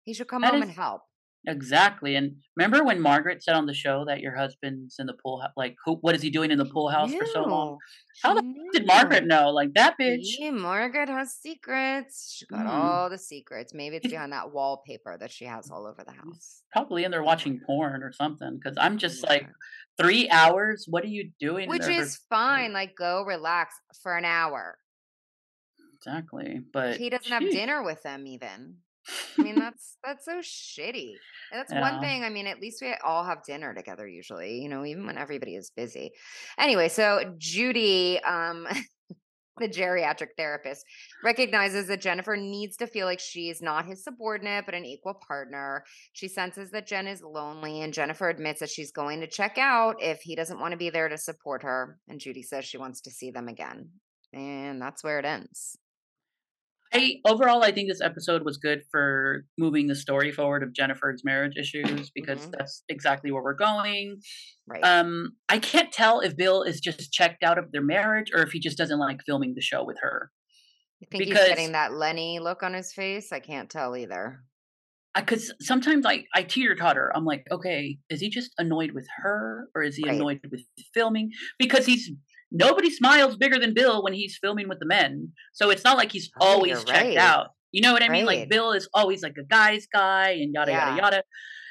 He 0.04 0.14
should 0.14 0.28
come 0.28 0.42
that 0.42 0.54
home 0.54 0.64
is, 0.64 0.70
and 0.70 0.78
help. 0.78 1.02
Exactly. 1.48 2.16
And 2.16 2.36
remember 2.56 2.84
when 2.84 3.02
Margaret 3.02 3.44
said 3.44 3.56
on 3.56 3.66
the 3.66 3.74
show 3.74 4.06
that 4.06 4.20
your 4.20 4.36
husband's 4.36 4.98
in 5.00 5.08
the 5.08 5.14
pool? 5.14 5.44
Like, 5.58 5.76
who? 5.86 5.96
What 5.96 6.14
is 6.14 6.22
he 6.22 6.30
doing 6.30 6.52
in 6.52 6.60
the 6.60 6.66
pool 6.66 6.89
house 6.89 7.12
for 7.14 7.26
so 7.26 7.44
long? 7.44 7.78
How 8.22 8.36
the 8.36 8.44
did 8.74 8.86
Margaret 8.86 9.26
know? 9.26 9.50
Like 9.50 9.74
that 9.74 9.96
bitch. 10.00 10.36
Yeah, 10.38 10.52
Margaret 10.52 11.10
has 11.10 11.34
secrets. 11.34 12.36
She 12.38 12.46
got 12.46 12.66
mm. 12.66 12.70
all 12.70 13.10
the 13.10 13.18
secrets. 13.18 13.74
Maybe 13.74 13.96
it's 13.96 14.08
behind 14.08 14.34
that 14.34 14.54
wallpaper 14.54 15.18
that 15.20 15.32
she 15.32 15.46
has 15.46 15.72
all 15.72 15.88
over 15.88 16.04
the 16.06 16.14
house. 16.14 16.62
Probably 16.72 17.06
in 17.06 17.12
there 17.12 17.24
watching 17.24 17.60
porn 17.66 18.04
or 18.04 18.12
something. 18.12 18.60
Because 18.62 18.78
I'm 18.80 19.00
just 19.00 19.24
yeah. 19.24 19.30
like, 19.30 19.48
three 19.98 20.30
hours. 20.30 20.86
What 20.88 21.04
are 21.04 21.08
you 21.08 21.32
doing? 21.39 21.70
Which 21.70 21.88
is 21.88 22.18
for- 22.18 22.36
fine. 22.36 22.72
Like, 22.72 22.96
go 22.96 23.24
relax 23.24 23.74
for 24.04 24.16
an 24.16 24.26
hour. 24.26 24.78
Exactly, 25.96 26.62
but 26.74 26.98
he 26.98 27.12
doesn't 27.12 27.26
geez. 27.26 27.32
have 27.32 27.52
dinner 27.52 27.84
with 27.84 28.02
them 28.02 28.26
even. 28.26 28.78
I 29.38 29.41
mean, 29.41 29.56
that's 29.56 29.97
that's 30.04 30.26
so 30.26 30.39
shitty. 30.39 31.14
That's 31.52 31.72
yeah. 31.72 31.82
one 31.82 32.02
thing. 32.02 32.24
I 32.24 32.30
mean, 32.30 32.47
at 32.47 32.60
least 32.60 32.82
we 32.82 32.93
all 33.04 33.24
have 33.24 33.43
dinner 33.43 33.74
together 33.74 34.08
usually, 34.08 34.62
you 34.62 34.70
know, 34.70 34.86
even 34.86 35.06
when 35.06 35.18
everybody 35.18 35.56
is 35.56 35.72
busy. 35.76 36.12
Anyway, 36.60 36.89
so 36.89 37.34
Judy, 37.38 38.20
um, 38.24 38.68
the 39.58 39.68
geriatric 39.68 40.30
therapist, 40.38 40.86
recognizes 41.24 41.88
that 41.88 42.02
Jennifer 42.02 42.36
needs 42.36 42.78
to 42.78 42.88
feel 42.88 43.06
like 43.06 43.20
she's 43.20 43.62
not 43.62 43.86
his 43.86 44.04
subordinate, 44.04 44.66
but 44.66 44.76
an 44.76 44.86
equal 44.86 45.20
partner. 45.28 45.84
She 46.14 46.28
senses 46.28 46.72
that 46.72 46.88
Jen 46.88 47.08
is 47.08 47.22
lonely, 47.22 47.82
and 47.82 47.93
Jennifer 47.93 48.30
admits 48.30 48.60
that 48.60 48.70
she's 48.70 48.91
going 48.91 49.22
to 49.22 49.28
check 49.28 49.58
out 49.58 49.95
if 49.99 50.22
he 50.22 50.36
doesn't 50.36 50.60
want 50.60 50.72
to 50.72 50.78
be 50.78 50.89
there 50.89 51.10
to 51.10 51.18
support 51.18 51.64
her. 51.64 51.99
And 52.08 52.20
Judy 52.20 52.43
says 52.43 52.66
she 52.66 52.78
wants 52.78 53.02
to 53.02 53.12
see 53.12 53.32
them 53.32 53.47
again. 53.47 53.89
And 54.34 54.82
that's 54.82 55.04
where 55.04 55.20
it 55.20 55.26
ends. 55.26 55.78
I 56.94 57.16
overall, 57.26 57.64
I 57.64 57.72
think 57.72 57.89
this 57.89 58.02
episode 58.02 58.44
was 58.44 58.58
good 58.58 58.84
for 58.92 59.46
moving 59.58 59.88
the 59.88 59.96
story 59.96 60.32
forward 60.32 60.62
of 60.62 60.74
Jennifer's 60.74 61.24
marriage 61.24 61.56
issues 61.58 62.12
because 62.14 62.39
mm-hmm. 62.39 62.52
that's 62.58 62.84
exactly 62.89 63.32
where 63.32 63.44
we're 63.44 63.54
going. 63.54 64.20
Right. 64.68 64.84
Um, 64.84 65.32
I 65.48 65.60
can't 65.60 65.92
tell 65.92 66.20
if 66.20 66.36
Bill 66.36 66.64
is 66.64 66.82
just 66.82 67.12
checked 67.14 67.44
out 67.44 67.58
of 67.58 67.72
their 67.72 67.82
marriage 67.82 68.32
or 68.34 68.42
if 68.42 68.52
he 68.52 68.60
just 68.60 68.78
doesn't 68.78 69.00
like 69.00 69.22
filming 69.26 69.54
the 69.56 69.62
show 69.62 69.86
with 69.86 69.98
her. 70.02 70.32
You 71.00 71.08
think 71.10 71.24
because, 71.24 71.39
he's 71.39 71.50
getting 71.50 71.72
that 71.72 71.94
Lenny 71.94 72.39
look 72.39 72.62
on 72.62 72.74
his 72.74 72.94
face? 72.94 73.32
I 73.32 73.39
can't 73.39 73.70
tell 73.70 73.96
either. 73.96 74.42
Because 75.16 75.54
sometimes 75.60 76.06
I 76.06 76.26
I 76.34 76.44
teeter 76.44 76.76
totter. 76.76 77.12
I'm 77.14 77.26
like, 77.26 77.46
okay, 77.52 77.98
is 78.10 78.22
he 78.22 78.30
just 78.30 78.52
annoyed 78.58 78.92
with 78.92 79.08
her 79.18 79.68
or 79.76 79.82
is 79.82 79.96
he 79.96 80.04
right. 80.06 80.16
annoyed 80.16 80.39
with 80.50 80.62
filming? 80.94 81.32
Because 81.58 81.86
he's 81.86 82.12
nobody 82.52 82.89
smiles 82.89 83.38
bigger 83.38 83.58
than 83.58 83.74
Bill 83.74 84.04
when 84.04 84.14
he's 84.14 84.38
filming 84.39 84.68
with 84.68 84.80
the 84.80 84.86
men. 84.86 85.32
So 85.54 85.70
it's 85.70 85.84
not 85.84 85.97
like 85.97 86.12
he's 86.12 86.30
oh, 86.39 86.45
always 86.45 86.84
checked 86.84 87.08
right. 87.08 87.18
out. 87.18 87.47
You 87.72 87.82
know 87.82 87.93
what 87.93 88.04
I 88.04 88.10
mean? 88.10 88.26
Like 88.26 88.49
Bill 88.49 88.74
is 88.74 88.89
always 88.93 89.24
like 89.24 89.36
a 89.39 89.45
guy's 89.45 89.88
guy 89.91 90.32
and 90.32 90.54
yada 90.54 90.72
yeah. 90.72 90.89
yada 90.89 91.02
yada. 91.02 91.24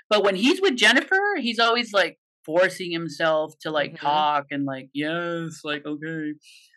But 0.09 0.25
when 0.25 0.35
he's 0.35 0.61
with 0.61 0.77
Jennifer, 0.77 1.37
he's 1.39 1.59
always 1.59 1.93
like 1.93 2.19
forcing 2.45 2.91
himself 2.91 3.55
to 3.61 3.71
like 3.71 3.93
mm-hmm. 3.93 4.07
talk 4.07 4.47
and 4.51 4.65
like 4.65 4.89
yes, 4.95 5.61
like 5.63 5.85
okay. 5.87 6.35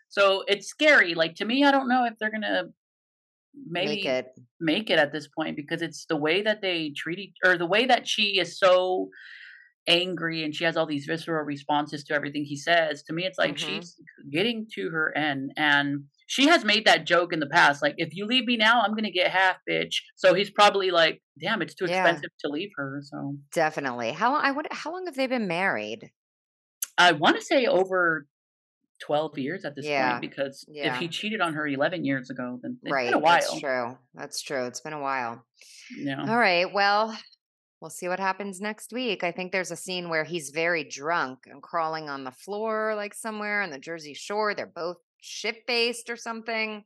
So 0.09 0.43
it's 0.47 0.67
scary. 0.67 1.15
Like 1.15 1.35
to 1.35 1.45
me, 1.45 1.63
I 1.63 1.71
don't 1.71 1.87
know 1.87 2.05
if 2.05 2.13
they're 2.19 2.31
gonna 2.31 2.65
maybe 3.67 3.87
make 3.87 4.05
it 4.05 4.27
make 4.59 4.89
it 4.89 4.99
at 4.99 5.13
this 5.13 5.27
point 5.27 5.55
because 5.55 5.81
it's 5.81 6.05
the 6.05 6.17
way 6.17 6.41
that 6.41 6.61
they 6.61 6.91
treat 6.95 7.19
each 7.19 7.35
or 7.45 7.57
the 7.57 7.65
way 7.65 7.85
that 7.85 8.07
she 8.07 8.39
is 8.39 8.57
so 8.59 9.09
angry 9.87 10.43
and 10.43 10.55
she 10.55 10.63
has 10.63 10.77
all 10.77 10.85
these 10.85 11.05
visceral 11.05 11.43
responses 11.43 12.03
to 12.05 12.13
everything 12.13 12.45
he 12.45 12.55
says 12.55 13.03
to 13.03 13.11
me 13.11 13.25
it's 13.25 13.37
like 13.37 13.55
mm-hmm. 13.55 13.75
she's 13.75 13.95
getting 14.31 14.65
to 14.73 14.89
her 14.89 15.15
end 15.17 15.51
and 15.57 16.05
she 16.25 16.47
has 16.47 16.63
made 16.63 16.85
that 16.85 17.05
joke 17.05 17.33
in 17.33 17.39
the 17.39 17.47
past 17.47 17.81
like 17.81 17.95
if 17.97 18.15
you 18.15 18.25
leave 18.25 18.45
me 18.45 18.55
now 18.55 18.81
i'm 18.81 18.95
gonna 18.95 19.11
get 19.11 19.29
half 19.29 19.57
bitch 19.69 19.95
so 20.15 20.33
he's 20.33 20.49
probably 20.49 20.89
like 20.89 21.21
damn 21.39 21.61
it's 21.61 21.75
too 21.75 21.85
yeah. 21.85 22.01
expensive 22.01 22.29
to 22.39 22.49
leave 22.49 22.69
her 22.77 23.01
so 23.03 23.35
definitely 23.53 24.11
how 24.11 24.31
long 24.31 24.41
i 24.41 24.51
would 24.51 24.67
how 24.71 24.91
long 24.91 25.05
have 25.05 25.15
they 25.15 25.27
been 25.27 25.47
married 25.47 26.11
i 26.97 27.11
want 27.11 27.35
to 27.35 27.41
say 27.41 27.65
over 27.65 28.25
12 29.01 29.37
years 29.37 29.65
at 29.65 29.75
this 29.75 29.85
yeah. 29.85 30.11
point 30.11 30.21
because 30.21 30.65
yeah. 30.69 30.93
if 30.93 30.99
he 30.99 31.09
cheated 31.09 31.41
on 31.41 31.53
her 31.53 31.67
11 31.67 32.05
years 32.05 32.29
ago 32.29 32.57
then 32.61 32.77
it's 32.83 32.91
right. 32.91 33.07
been 33.07 33.15
a 33.15 33.19
while 33.19 33.33
that's 33.33 33.59
true 33.59 33.97
that's 34.13 34.41
true 34.41 34.65
it's 34.65 34.79
been 34.79 34.93
a 34.93 35.01
while 35.01 35.43
yeah 35.97 36.21
all 36.21 36.37
right 36.37 36.73
well 36.73 37.13
we'll 37.83 37.89
see 37.89 38.07
what 38.07 38.19
happens 38.19 38.61
next 38.61 38.93
week. 38.93 39.25
I 39.25 39.31
think 39.33 39.51
there's 39.51 39.69
a 39.69 39.75
scene 39.75 40.07
where 40.07 40.23
he's 40.23 40.51
very 40.51 40.85
drunk 40.85 41.39
and 41.47 41.61
crawling 41.61 42.07
on 42.07 42.23
the 42.23 42.31
floor, 42.31 42.93
like 42.95 43.13
somewhere 43.13 43.61
on 43.61 43.71
the 43.71 43.77
Jersey 43.77 44.13
Shore. 44.13 44.55
They're 44.55 44.65
both 44.65 44.95
ship 45.19 45.57
faced 45.67 46.09
or 46.09 46.15
something. 46.15 46.85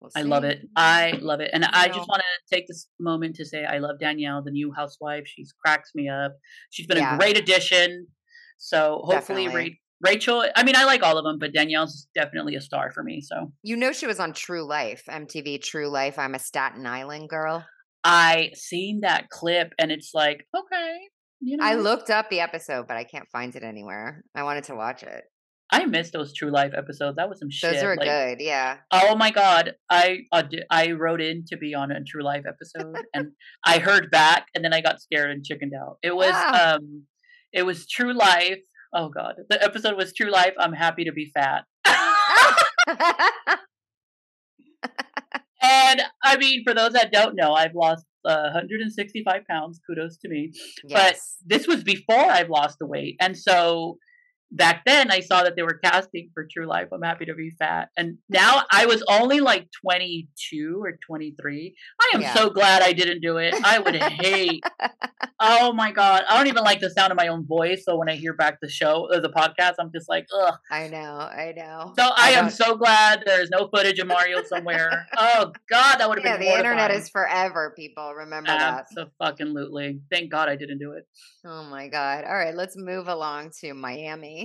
We'll 0.00 0.10
I 0.16 0.22
love 0.22 0.42
it. 0.42 0.62
I 0.74 1.16
love 1.20 1.40
it. 1.40 1.50
And 1.52 1.64
I, 1.64 1.70
I 1.72 1.86
just 1.86 2.08
want 2.08 2.22
to 2.22 2.56
take 2.56 2.66
this 2.66 2.88
moment 2.98 3.36
to 3.36 3.44
say 3.44 3.64
I 3.64 3.78
love 3.78 4.00
Danielle, 4.00 4.42
the 4.42 4.50
new 4.50 4.72
housewife. 4.72 5.24
She's 5.26 5.54
cracks 5.64 5.92
me 5.94 6.08
up. 6.08 6.36
She's 6.70 6.88
been 6.88 6.98
yeah. 6.98 7.14
a 7.14 7.18
great 7.18 7.38
addition. 7.38 8.08
So 8.56 9.02
hopefully, 9.04 9.46
Ra- 9.46 9.64
Rachel, 10.00 10.44
I 10.56 10.64
mean, 10.64 10.74
I 10.74 10.86
like 10.86 11.04
all 11.04 11.18
of 11.18 11.24
them, 11.24 11.38
but 11.38 11.54
Danielle's 11.54 12.08
definitely 12.16 12.56
a 12.56 12.60
star 12.60 12.90
for 12.90 13.04
me. 13.04 13.20
So, 13.20 13.52
you 13.62 13.76
know, 13.76 13.92
she 13.92 14.08
was 14.08 14.18
on 14.18 14.32
True 14.32 14.64
Life, 14.64 15.04
MTV 15.08 15.62
True 15.62 15.88
Life. 15.88 16.18
I'm 16.18 16.34
a 16.34 16.40
Staten 16.40 16.84
Island 16.84 17.28
girl. 17.28 17.64
I 18.04 18.50
seen 18.54 19.00
that 19.00 19.28
clip 19.30 19.72
and 19.78 19.90
it's 19.90 20.10
like, 20.14 20.46
okay. 20.56 20.96
You 21.40 21.56
know. 21.56 21.64
I 21.64 21.74
looked 21.74 22.10
up 22.10 22.30
the 22.30 22.40
episode, 22.40 22.86
but 22.88 22.96
I 22.96 23.04
can't 23.04 23.28
find 23.30 23.54
it 23.54 23.62
anywhere. 23.62 24.24
I 24.34 24.42
wanted 24.42 24.64
to 24.64 24.74
watch 24.74 25.02
it. 25.02 25.24
I 25.70 25.84
missed 25.84 26.12
those 26.12 26.32
True 26.32 26.50
Life 26.50 26.72
episodes. 26.76 27.16
That 27.16 27.28
was 27.28 27.38
some 27.38 27.50
shit. 27.50 27.74
Those 27.74 27.82
were 27.82 27.96
like, 27.96 28.08
good, 28.08 28.40
yeah. 28.40 28.78
Oh 28.90 29.14
my 29.14 29.30
god, 29.30 29.74
I 29.90 30.20
I 30.70 30.92
wrote 30.92 31.20
in 31.20 31.44
to 31.48 31.58
be 31.58 31.74
on 31.74 31.90
a 31.90 32.02
True 32.02 32.22
Life 32.24 32.44
episode, 32.48 32.96
and 33.14 33.32
I 33.64 33.78
heard 33.78 34.10
back, 34.10 34.46
and 34.54 34.64
then 34.64 34.72
I 34.72 34.80
got 34.80 35.02
scared 35.02 35.30
and 35.30 35.44
chickened 35.44 35.74
out. 35.78 35.98
It 36.02 36.16
was 36.16 36.32
ah. 36.34 36.76
um, 36.76 37.02
it 37.52 37.64
was 37.64 37.86
True 37.86 38.14
Life. 38.14 38.60
Oh 38.94 39.10
god, 39.10 39.34
the 39.50 39.62
episode 39.62 39.96
was 39.96 40.14
True 40.14 40.30
Life. 40.30 40.54
I'm 40.58 40.72
happy 40.72 41.04
to 41.04 41.12
be 41.12 41.30
fat. 41.34 41.64
And 45.68 46.02
I 46.22 46.36
mean, 46.38 46.64
for 46.64 46.74
those 46.74 46.92
that 46.92 47.12
don't 47.12 47.36
know, 47.36 47.52
I've 47.52 47.74
lost 47.74 48.06
uh, 48.24 48.50
165 48.52 49.42
pounds. 49.48 49.80
Kudos 49.86 50.16
to 50.18 50.28
me. 50.28 50.52
Yes. 50.84 51.36
But 51.46 51.56
this 51.56 51.66
was 51.66 51.84
before 51.84 52.16
I've 52.16 52.48
lost 52.48 52.78
the 52.78 52.86
weight. 52.86 53.16
And 53.20 53.36
so 53.36 53.98
back 54.50 54.84
then 54.86 55.10
I 55.10 55.20
saw 55.20 55.42
that 55.42 55.56
they 55.56 55.62
were 55.62 55.78
casting 55.82 56.30
for 56.34 56.46
True 56.50 56.66
Life. 56.66 56.88
I'm 56.92 57.02
happy 57.02 57.26
to 57.26 57.34
be 57.34 57.52
fat. 57.58 57.88
And 57.96 58.18
now 58.28 58.62
I 58.70 58.86
was 58.86 59.02
only 59.08 59.40
like 59.40 59.68
22 59.82 60.80
or 60.82 60.98
23. 61.06 61.74
I 62.00 62.10
am 62.14 62.22
yeah. 62.22 62.34
so 62.34 62.50
glad 62.50 62.82
I 62.82 62.92
didn't 62.92 63.20
do 63.20 63.36
it. 63.36 63.54
I 63.64 63.78
would 63.78 63.96
hate. 63.96 64.62
oh 65.40 65.72
my 65.72 65.92
god, 65.92 66.24
I 66.28 66.36
don't 66.36 66.46
even 66.46 66.64
like 66.64 66.80
the 66.80 66.90
sound 66.90 67.12
of 67.12 67.16
my 67.16 67.28
own 67.28 67.46
voice. 67.46 67.84
So 67.84 67.96
when 67.96 68.08
I 68.08 68.16
hear 68.16 68.32
back 68.32 68.58
the 68.60 68.68
show 68.68 69.08
or 69.10 69.16
uh, 69.16 69.20
the 69.20 69.28
podcast, 69.28 69.74
I'm 69.78 69.92
just 69.92 70.08
like, 70.08 70.26
ugh. 70.34 70.54
I 70.70 70.88
know, 70.88 70.98
I 70.98 71.52
know. 71.56 71.92
So 71.98 72.04
I, 72.04 72.28
I 72.28 72.30
am 72.30 72.50
so 72.50 72.76
glad 72.76 73.22
there's 73.26 73.50
no 73.50 73.68
footage 73.68 73.98
of 73.98 74.06
Mario 74.06 74.42
somewhere. 74.44 75.06
oh 75.16 75.52
god, 75.70 75.96
that 75.96 76.08
would 76.08 76.18
have 76.18 76.24
yeah, 76.24 76.36
been. 76.36 76.46
Yeah, 76.46 76.52
the 76.52 76.58
internet 76.58 76.90
is 76.90 77.08
forever. 77.08 77.72
People 77.76 78.14
remember 78.14 78.50
Absolutely. 78.50 79.12
that. 79.20 79.28
Absolutely. 79.28 80.00
Thank 80.10 80.30
God 80.30 80.48
I 80.48 80.56
didn't 80.56 80.78
do 80.78 80.92
it. 80.92 81.06
Oh 81.44 81.64
my 81.64 81.88
god. 81.88 82.24
All 82.24 82.34
right, 82.34 82.54
let's 82.54 82.76
move 82.76 83.08
along 83.08 83.50
to 83.60 83.74
Miami. 83.74 84.37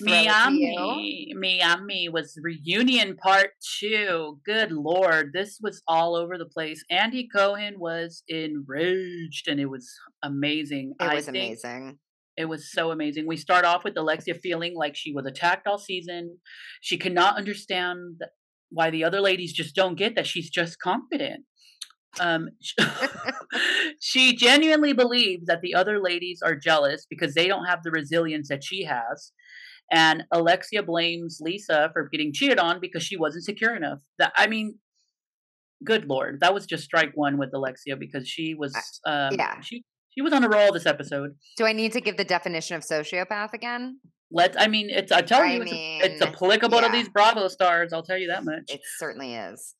Miami. 0.00 1.32
Miami 1.34 2.08
was 2.08 2.38
reunion 2.42 3.16
part 3.16 3.50
two. 3.78 4.38
Good 4.44 4.72
lord, 4.72 5.32
this 5.32 5.58
was 5.60 5.82
all 5.86 6.16
over 6.16 6.38
the 6.38 6.46
place. 6.46 6.84
Andy 6.90 7.28
Cohen 7.34 7.74
was 7.78 8.22
enraged, 8.28 9.48
and 9.48 9.60
it 9.60 9.66
was 9.66 9.92
amazing. 10.22 10.94
It 11.00 11.14
was 11.14 11.28
amazing. 11.28 11.98
It 12.36 12.48
was 12.48 12.72
so 12.72 12.90
amazing. 12.90 13.26
We 13.26 13.36
start 13.36 13.64
off 13.64 13.84
with 13.84 13.96
Alexia 13.96 14.34
feeling 14.34 14.74
like 14.74 14.96
she 14.96 15.12
was 15.12 15.26
attacked 15.26 15.66
all 15.66 15.78
season. 15.78 16.38
She 16.80 16.96
cannot 16.96 17.36
understand 17.36 18.20
why 18.70 18.90
the 18.90 19.04
other 19.04 19.20
ladies 19.20 19.52
just 19.52 19.74
don't 19.74 19.96
get 19.96 20.14
that 20.14 20.26
she's 20.26 20.48
just 20.48 20.78
confident. 20.78 21.44
Um, 22.18 22.48
she 24.00 24.34
genuinely 24.34 24.92
believes 24.92 25.46
that 25.46 25.60
the 25.60 25.74
other 25.74 26.00
ladies 26.00 26.40
are 26.42 26.56
jealous 26.56 27.06
because 27.08 27.34
they 27.34 27.46
don't 27.46 27.66
have 27.66 27.82
the 27.82 27.90
resilience 27.90 28.48
that 28.48 28.64
she 28.64 28.84
has. 28.84 29.32
And 29.92 30.24
Alexia 30.30 30.82
blames 30.82 31.38
Lisa 31.40 31.90
for 31.92 32.08
getting 32.08 32.32
cheated 32.32 32.58
on 32.58 32.80
because 32.80 33.02
she 33.02 33.16
wasn't 33.16 33.44
secure 33.44 33.74
enough. 33.74 33.98
That 34.18 34.32
I 34.36 34.46
mean, 34.46 34.78
good 35.84 36.06
lord, 36.06 36.40
that 36.40 36.54
was 36.54 36.66
just 36.66 36.84
strike 36.84 37.12
one 37.14 37.38
with 37.38 37.50
Alexia 37.52 37.96
because 37.96 38.28
she 38.28 38.54
was, 38.54 38.72
um, 39.04 39.34
yeah, 39.36 39.60
she 39.60 39.84
she 40.10 40.22
was 40.22 40.32
on 40.32 40.44
a 40.44 40.48
roll 40.48 40.72
this 40.72 40.86
episode. 40.86 41.36
Do 41.56 41.64
I 41.64 41.72
need 41.72 41.92
to 41.92 42.00
give 42.00 42.16
the 42.16 42.24
definition 42.24 42.76
of 42.76 42.82
sociopath 42.82 43.52
again? 43.52 43.98
Let's. 44.32 44.56
I 44.58 44.68
mean, 44.68 44.90
it's. 44.90 45.10
I 45.10 45.22
tell 45.22 45.42
I 45.42 45.54
you, 45.54 45.64
mean, 45.64 46.02
it's, 46.02 46.14
it's, 46.14 46.22
applicable 46.22 46.80
yeah. 46.80 46.86
to 46.86 46.92
these 46.92 47.08
Bravo 47.08 47.48
stars. 47.48 47.92
I'll 47.92 48.02
tell 48.02 48.18
you 48.18 48.28
that 48.28 48.44
much. 48.44 48.64
It 48.68 48.80
certainly 48.98 49.34
is. 49.34 49.74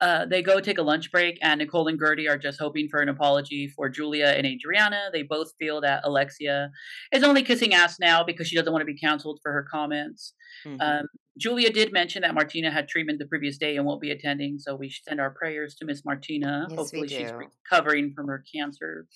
Uh, 0.00 0.24
they 0.24 0.42
go 0.42 0.60
take 0.60 0.78
a 0.78 0.82
lunch 0.82 1.12
break, 1.12 1.38
and 1.42 1.58
Nicole 1.58 1.88
and 1.88 2.00
Guerdy 2.00 2.28
are 2.28 2.38
just 2.38 2.58
hoping 2.58 2.88
for 2.88 3.00
an 3.00 3.08
apology 3.08 3.68
for 3.68 3.88
Julia 3.88 4.28
and 4.36 4.46
Adriana. 4.46 5.10
They 5.12 5.22
both 5.22 5.52
feel 5.58 5.80
that 5.82 6.00
Alexia 6.04 6.70
is 7.12 7.22
only 7.22 7.42
kissing 7.42 7.74
ass 7.74 7.98
now 8.00 8.24
because 8.24 8.48
she 8.48 8.56
doesn't 8.56 8.72
want 8.72 8.82
to 8.82 8.86
be 8.86 8.98
counseled 8.98 9.40
for 9.42 9.52
her 9.52 9.66
comments. 9.70 10.34
Mm-hmm. 10.66 10.80
Um, 10.80 11.06
Julia 11.38 11.70
did 11.70 11.92
mention 11.92 12.22
that 12.22 12.34
Martina 12.34 12.70
had 12.70 12.88
treatment 12.88 13.18
the 13.18 13.26
previous 13.26 13.56
day 13.56 13.76
and 13.76 13.86
won't 13.86 14.00
be 14.00 14.10
attending, 14.10 14.58
so 14.58 14.74
we 14.74 14.90
send 14.90 15.20
our 15.20 15.30
prayers 15.30 15.74
to 15.76 15.84
Miss 15.84 16.04
Martina. 16.04 16.66
Yes, 16.68 16.78
Hopefully, 16.78 17.08
she's 17.08 17.32
recovering 17.32 18.12
from 18.14 18.28
her 18.28 18.44
cancer. 18.54 19.06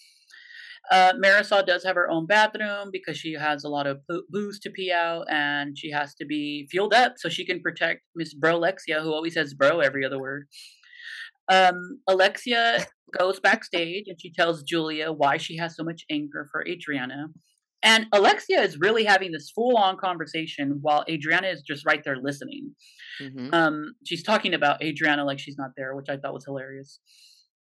Uh, 0.91 1.15
Marisol 1.15 1.67
does 1.67 1.83
have 1.85 1.97
her 1.97 2.11
own 2.11 2.27
bathroom 2.27 2.91
because 2.93 3.17
she 3.17 3.33
has 3.33 3.65
a 3.65 3.69
lot 3.69 3.87
of 3.87 4.01
booze 4.29 4.59
to 4.61 4.71
pee 4.71 4.93
out, 4.93 5.25
and 5.31 5.79
she 5.79 5.91
has 5.91 6.15
to 6.17 6.27
be 6.27 6.69
fueled 6.71 6.93
up 6.93 7.15
so 7.17 7.29
she 7.29 7.47
can 7.47 7.61
protect 7.61 8.03
Miss 8.15 8.35
Brolexia, 8.35 9.03
who 9.03 9.13
always 9.13 9.35
says 9.35 9.55
bro 9.55 9.81
every 9.81 10.05
other 10.05 10.21
word. 10.21 10.47
Um, 11.49 12.01
Alexia 12.09 12.87
goes 13.19 13.41
backstage 13.41 14.05
and 14.09 14.21
she 14.21 14.33
tells 14.33 14.63
Julia 14.63 15.13
why 15.13 15.37
she 15.37 15.57
has 15.59 15.77
so 15.77 15.85
much 15.85 16.05
anger 16.11 16.49
for 16.51 16.67
Adriana. 16.67 17.29
And 17.83 18.07
Alexia 18.13 18.63
is 18.63 18.79
really 18.79 19.05
having 19.05 19.31
this 19.31 19.51
full 19.51 19.77
on 19.77 19.99
conversation 19.99 20.79
while 20.81 21.05
Adriana 21.09 21.49
is 21.49 21.63
just 21.63 21.85
right 21.85 22.03
there 22.03 22.17
listening. 22.17 22.75
Mm-hmm. 23.21 23.53
Um, 23.53 23.95
she's 24.07 24.23
talking 24.23 24.55
about 24.55 24.83
Adriana 24.83 25.25
like 25.25 25.39
she's 25.39 25.59
not 25.59 25.73
there, 25.77 25.95
which 25.95 26.09
I 26.09 26.17
thought 26.17 26.33
was 26.33 26.47
hilarious 26.47 26.99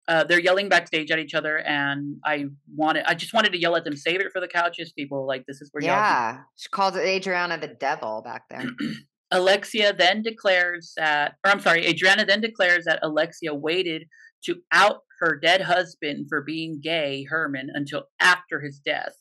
uh, 0.09 0.25
they're 0.25 0.41
yelling 0.41 0.69
backstage 0.69 1.11
at 1.11 1.19
each 1.19 1.35
other, 1.35 1.59
and 1.59 2.17
I 2.25 2.47
wanted, 2.75 3.05
I 3.07 3.15
just 3.15 3.33
wanted 3.33 3.53
to 3.53 3.61
yell 3.61 3.77
at 3.77 3.85
them, 3.85 3.97
save 3.97 4.21
it 4.21 4.33
for 4.33 4.41
the 4.41 4.49
couches, 4.49 4.93
people. 4.93 5.27
Like 5.27 5.45
this 5.47 5.61
is 5.61 5.69
where 5.73 5.83
yeah, 5.83 6.41
she 6.57 6.69
called 6.69 6.97
Adriana 6.97 7.59
the 7.59 7.69
devil 7.69 8.23
back 8.25 8.43
there. 8.51 8.65
Alexia 9.31 9.95
then 9.95 10.23
declares 10.23 10.93
that, 10.97 11.37
or 11.45 11.51
I'm 11.51 11.61
sorry, 11.61 11.87
Adriana 11.87 12.27
then 12.27 12.41
declares 12.41 12.85
that 12.85 12.99
Alexia 13.03 13.55
waited 13.55 14.05
to 14.45 14.57
out 14.73 15.01
her 15.21 15.39
dead 15.39 15.63
husband 15.63 16.27
for 16.29 16.43
being 16.43 16.81
gay, 16.83 17.25
Herman, 17.29 17.69
until 17.73 18.05
after 18.21 18.61
his 18.61 18.81
death. 18.85 19.15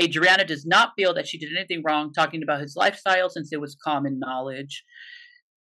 Adriana 0.00 0.44
does 0.44 0.66
not 0.66 0.92
feel 0.96 1.14
that 1.14 1.28
she 1.28 1.38
did 1.38 1.50
anything 1.56 1.82
wrong 1.86 2.12
talking 2.12 2.42
about 2.42 2.60
his 2.60 2.74
lifestyle 2.76 3.28
since 3.28 3.52
it 3.52 3.60
was 3.60 3.76
common 3.76 4.18
knowledge. 4.18 4.84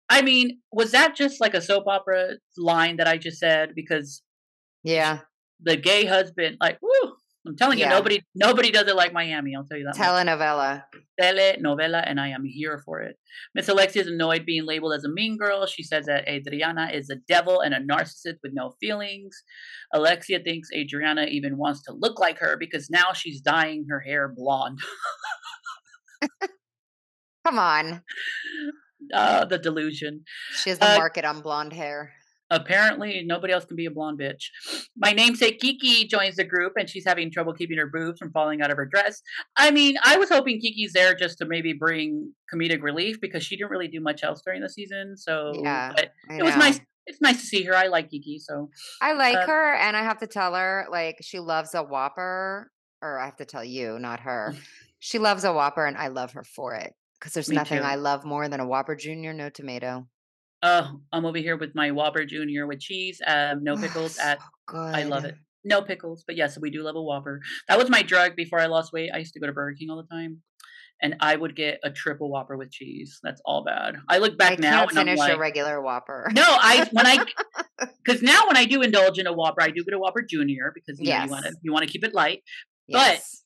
I 0.09 0.21
mean, 0.21 0.59
was 0.71 0.91
that 0.91 1.15
just 1.15 1.41
like 1.41 1.53
a 1.53 1.61
soap 1.61 1.85
opera 1.87 2.33
line 2.57 2.97
that 2.97 3.07
I 3.07 3.17
just 3.17 3.39
said? 3.39 3.71
Because 3.75 4.21
yeah. 4.83 5.19
The 5.63 5.77
gay 5.77 6.05
husband, 6.05 6.57
like, 6.59 6.79
whoo, 6.81 7.13
I'm 7.47 7.55
telling 7.55 7.79
you, 7.79 7.85
yeah. 7.85 7.89
nobody 7.89 8.21
nobody 8.35 8.69
does 8.69 8.87
it 8.87 8.95
like 8.95 9.13
Miami. 9.13 9.55
I'll 9.55 9.65
tell 9.65 9.77
you 9.77 9.85
that. 9.85 9.95
Telenovela. 9.95 10.83
Telenovela, 11.19 12.03
and 12.05 12.19
I 12.19 12.29
am 12.29 12.43
here 12.45 12.81
for 12.85 13.01
it. 13.01 13.17
Miss 13.55 13.67
Alexia 13.67 14.03
is 14.03 14.07
annoyed 14.07 14.45
being 14.45 14.65
labeled 14.65 14.93
as 14.93 15.03
a 15.03 15.09
mean 15.09 15.37
girl. 15.37 15.65
She 15.65 15.81
says 15.81 16.05
that 16.05 16.27
Adriana 16.27 16.91
is 16.93 17.09
a 17.09 17.15
devil 17.27 17.61
and 17.61 17.73
a 17.73 17.79
narcissist 17.79 18.37
with 18.43 18.51
no 18.53 18.73
feelings. 18.79 19.43
Alexia 19.91 20.39
thinks 20.39 20.69
Adriana 20.75 21.25
even 21.25 21.57
wants 21.57 21.81
to 21.83 21.93
look 21.93 22.19
like 22.19 22.37
her 22.39 22.57
because 22.59 22.89
now 22.91 23.11
she's 23.13 23.41
dyeing 23.41 23.87
her 23.89 24.01
hair 24.01 24.31
blonde. 24.35 24.79
Come 27.45 27.59
on. 27.59 28.01
Uh, 29.11 29.43
the 29.43 29.57
delusion. 29.57 30.23
She 30.53 30.69
has 30.69 30.77
the 30.77 30.93
uh, 30.93 30.97
market 30.97 31.25
on 31.25 31.41
blonde 31.41 31.73
hair. 31.73 32.13
Apparently, 32.51 33.23
nobody 33.25 33.53
else 33.53 33.63
can 33.63 33.77
be 33.77 33.85
a 33.85 33.91
blonde 33.91 34.19
bitch. 34.19 34.49
My 34.97 35.13
namesake 35.13 35.59
Kiki 35.59 36.05
joins 36.05 36.35
the 36.35 36.43
group 36.43 36.73
and 36.77 36.89
she's 36.89 37.05
having 37.05 37.31
trouble 37.31 37.53
keeping 37.53 37.77
her 37.77 37.87
boobs 37.87 38.19
from 38.19 38.31
falling 38.33 38.61
out 38.61 38.69
of 38.69 38.77
her 38.77 38.85
dress. 38.85 39.21
I 39.55 39.71
mean, 39.71 39.95
I 40.03 40.17
was 40.17 40.29
hoping 40.29 40.59
Kiki's 40.59 40.91
there 40.91 41.15
just 41.15 41.37
to 41.37 41.45
maybe 41.45 41.71
bring 41.71 42.33
comedic 42.53 42.83
relief 42.83 43.21
because 43.21 43.43
she 43.43 43.55
didn't 43.55 43.71
really 43.71 43.87
do 43.87 44.01
much 44.01 44.21
else 44.23 44.41
during 44.45 44.61
the 44.61 44.69
season. 44.69 45.15
So, 45.15 45.53
yeah, 45.63 45.93
it 46.29 46.43
was 46.43 46.57
nice. 46.57 46.81
It's 47.07 47.21
nice 47.21 47.39
to 47.39 47.45
see 47.45 47.63
her. 47.63 47.75
I 47.75 47.87
like 47.87 48.11
Kiki, 48.11 48.37
so 48.37 48.69
I 49.01 49.13
like 49.13 49.35
uh, 49.35 49.47
her, 49.47 49.73
and 49.73 49.97
I 49.97 50.03
have 50.03 50.19
to 50.19 50.27
tell 50.27 50.53
her 50.53 50.85
like 50.91 51.17
she 51.21 51.39
loves 51.39 51.73
a 51.73 51.81
Whopper, 51.81 52.69
or 53.01 53.19
I 53.19 53.25
have 53.25 53.37
to 53.37 53.45
tell 53.45 53.63
you, 53.63 53.97
not 53.97 54.19
her. 54.19 54.53
she 54.99 55.17
loves 55.17 55.43
a 55.43 55.51
Whopper, 55.51 55.85
and 55.85 55.97
I 55.97 56.09
love 56.09 56.33
her 56.33 56.43
for 56.43 56.75
it 56.75 56.93
because 57.19 57.33
there's 57.33 57.49
nothing 57.49 57.79
too. 57.79 57.83
I 57.83 57.95
love 57.95 58.23
more 58.23 58.47
than 58.49 58.59
a 58.59 58.67
Whopper 58.67 58.95
Junior, 58.95 59.33
no 59.33 59.49
tomato. 59.49 60.07
Oh, 60.63 60.99
I'm 61.11 61.25
over 61.25 61.39
here 61.39 61.57
with 61.57 61.73
my 61.73 61.91
Whopper 61.91 62.25
Junior 62.25 62.67
with 62.67 62.79
cheese, 62.79 63.19
um, 63.25 63.63
no 63.63 63.75
pickles. 63.75 64.17
at 64.19 64.39
good. 64.67 64.95
I 64.95 65.03
love 65.03 65.25
it. 65.25 65.35
No 65.63 65.81
pickles, 65.81 66.23
but 66.25 66.35
yes, 66.35 66.57
we 66.59 66.69
do 66.69 66.83
love 66.83 66.95
a 66.95 67.01
Whopper. 67.01 67.39
That 67.67 67.77
was 67.77 67.89
my 67.89 68.01
drug 68.01 68.35
before 68.35 68.59
I 68.59 68.65
lost 68.65 68.93
weight. 68.93 69.11
I 69.13 69.17
used 69.17 69.33
to 69.33 69.39
go 69.39 69.47
to 69.47 69.53
Burger 69.53 69.75
King 69.77 69.89
all 69.89 69.97
the 69.97 70.15
time, 70.15 70.41
and 71.01 71.15
I 71.19 71.35
would 71.35 71.55
get 71.55 71.79
a 71.83 71.89
triple 71.89 72.29
Whopper 72.29 72.57
with 72.57 72.71
cheese. 72.71 73.19
That's 73.23 73.41
all 73.43 73.63
bad. 73.63 73.95
I 74.07 74.19
look 74.19 74.37
back 74.37 74.53
I 74.53 74.55
now 74.55 74.83
and 74.83 74.91
finish 74.91 75.13
I'm 75.13 75.17
like, 75.17 75.33
a 75.35 75.39
regular 75.39 75.81
Whopper. 75.81 76.29
No, 76.33 76.43
I 76.45 76.87
when 76.91 77.07
I 77.07 77.25
because 78.03 78.21
now 78.21 78.47
when 78.47 78.57
I 78.57 78.65
do 78.65 78.81
indulge 78.81 79.17
in 79.17 79.27
a 79.27 79.33
Whopper, 79.33 79.61
I 79.61 79.69
do 79.69 79.83
get 79.83 79.93
a 79.93 79.99
Whopper 79.99 80.21
Junior 80.21 80.71
because 80.73 80.99
you, 80.99 81.07
yes. 81.07 81.19
know, 81.19 81.25
you 81.25 81.31
want 81.31 81.45
to 81.45 81.55
you 81.63 81.73
want 81.73 81.85
to 81.85 81.91
keep 81.91 82.03
it 82.03 82.13
light. 82.13 82.43
Yes. 82.87 83.43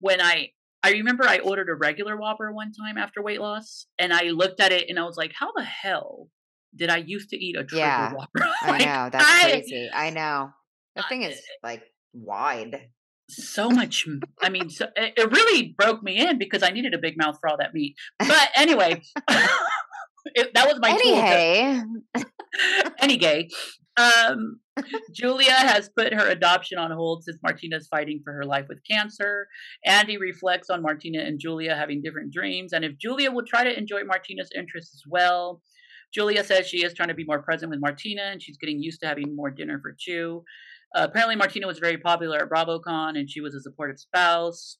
But 0.00 0.08
when 0.08 0.20
I 0.20 0.50
I 0.82 0.92
remember 0.92 1.24
I 1.24 1.38
ordered 1.38 1.68
a 1.68 1.74
regular 1.74 2.16
Whopper 2.16 2.52
one 2.52 2.72
time 2.72 2.96
after 2.96 3.22
weight 3.22 3.40
loss, 3.40 3.86
and 3.98 4.12
I 4.12 4.30
looked 4.30 4.60
at 4.60 4.72
it 4.72 4.88
and 4.88 4.98
I 4.98 5.04
was 5.04 5.16
like, 5.16 5.32
"How 5.38 5.52
the 5.54 5.64
hell 5.64 6.28
did 6.76 6.90
I 6.90 6.98
used 6.98 7.30
to 7.30 7.36
eat 7.36 7.56
a 7.56 7.64
triple 7.64 7.78
yeah, 7.78 8.12
like, 8.14 8.26
I 8.62 8.78
know 8.78 9.10
that's 9.10 9.24
I, 9.24 9.50
crazy. 9.50 9.90
I 9.92 10.10
know 10.10 10.50
the 10.94 11.02
thing 11.08 11.22
is 11.22 11.40
like 11.62 11.82
wide. 12.12 12.88
So 13.28 13.68
much. 13.68 14.06
I 14.40 14.50
mean, 14.50 14.70
so, 14.70 14.86
it, 14.94 15.14
it 15.16 15.30
really 15.32 15.74
broke 15.76 16.02
me 16.02 16.18
in 16.18 16.38
because 16.38 16.62
I 16.62 16.70
needed 16.70 16.94
a 16.94 16.98
big 16.98 17.14
mouth 17.16 17.38
for 17.40 17.48
all 17.48 17.56
that 17.58 17.74
meat. 17.74 17.96
But 18.20 18.48
anyway, 18.54 19.02
it, 20.26 20.54
that 20.54 20.66
was 20.66 20.78
my 20.80 20.90
any 20.90 21.82
tool. 21.82 22.24
any 23.00 23.16
gay. 23.16 23.48
Um, 23.96 24.60
Julia 25.12 25.52
has 25.52 25.88
put 25.88 26.12
her 26.12 26.28
adoption 26.28 26.78
on 26.78 26.90
hold 26.90 27.24
since 27.24 27.38
Martina's 27.42 27.88
fighting 27.88 28.20
for 28.22 28.32
her 28.32 28.44
life 28.44 28.66
with 28.68 28.78
cancer. 28.88 29.48
Andy 29.84 30.18
reflects 30.18 30.68
on 30.68 30.82
Martina 30.82 31.20
and 31.20 31.40
Julia 31.40 31.74
having 31.74 32.02
different 32.02 32.32
dreams, 32.32 32.72
and 32.72 32.84
if 32.84 32.98
Julia 32.98 33.30
will 33.30 33.44
try 33.46 33.64
to 33.64 33.76
enjoy 33.76 34.04
Martina's 34.04 34.50
interests 34.54 34.94
as 34.94 35.02
well. 35.08 35.62
Julia 36.16 36.42
says 36.42 36.66
she 36.66 36.82
is 36.82 36.94
trying 36.94 37.08
to 37.10 37.14
be 37.14 37.24
more 37.24 37.42
present 37.42 37.68
with 37.70 37.78
Martina 37.78 38.22
and 38.22 38.42
she's 38.42 38.56
getting 38.56 38.82
used 38.82 39.00
to 39.02 39.06
having 39.06 39.36
more 39.36 39.50
dinner 39.50 39.78
for 39.82 39.94
two. 40.02 40.44
Uh, 40.94 41.06
apparently, 41.10 41.36
Martina 41.36 41.66
was 41.66 41.78
very 41.78 41.98
popular 41.98 42.38
at 42.38 42.48
BravoCon 42.48 43.18
and 43.18 43.28
she 43.28 43.42
was 43.42 43.54
a 43.54 43.60
supportive 43.60 44.00
spouse. 44.00 44.78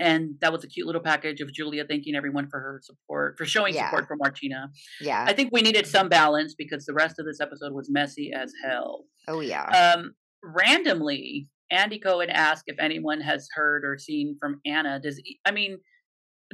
And 0.00 0.34
that 0.40 0.50
was 0.52 0.64
a 0.64 0.66
cute 0.66 0.86
little 0.86 1.00
package 1.00 1.40
of 1.40 1.52
Julia 1.52 1.84
thanking 1.88 2.16
everyone 2.16 2.48
for 2.48 2.58
her 2.58 2.80
support, 2.82 3.38
for 3.38 3.44
showing 3.44 3.74
yeah. 3.74 3.88
support 3.88 4.08
for 4.08 4.16
Martina. 4.16 4.70
Yeah. 5.00 5.24
I 5.28 5.32
think 5.32 5.50
we 5.52 5.62
needed 5.62 5.86
some 5.86 6.08
balance 6.08 6.56
because 6.58 6.86
the 6.86 6.94
rest 6.94 7.20
of 7.20 7.26
this 7.26 7.40
episode 7.40 7.72
was 7.72 7.88
messy 7.88 8.32
as 8.34 8.52
hell. 8.64 9.04
Oh, 9.28 9.38
yeah. 9.38 9.94
Um, 9.96 10.14
randomly, 10.42 11.46
Andy 11.70 12.00
Cohen 12.00 12.30
asked 12.30 12.64
if 12.66 12.80
anyone 12.80 13.20
has 13.20 13.46
heard 13.54 13.84
or 13.84 13.96
seen 13.96 14.36
from 14.40 14.60
Anna. 14.66 14.98
Does 15.00 15.22
I 15.46 15.52
mean, 15.52 15.78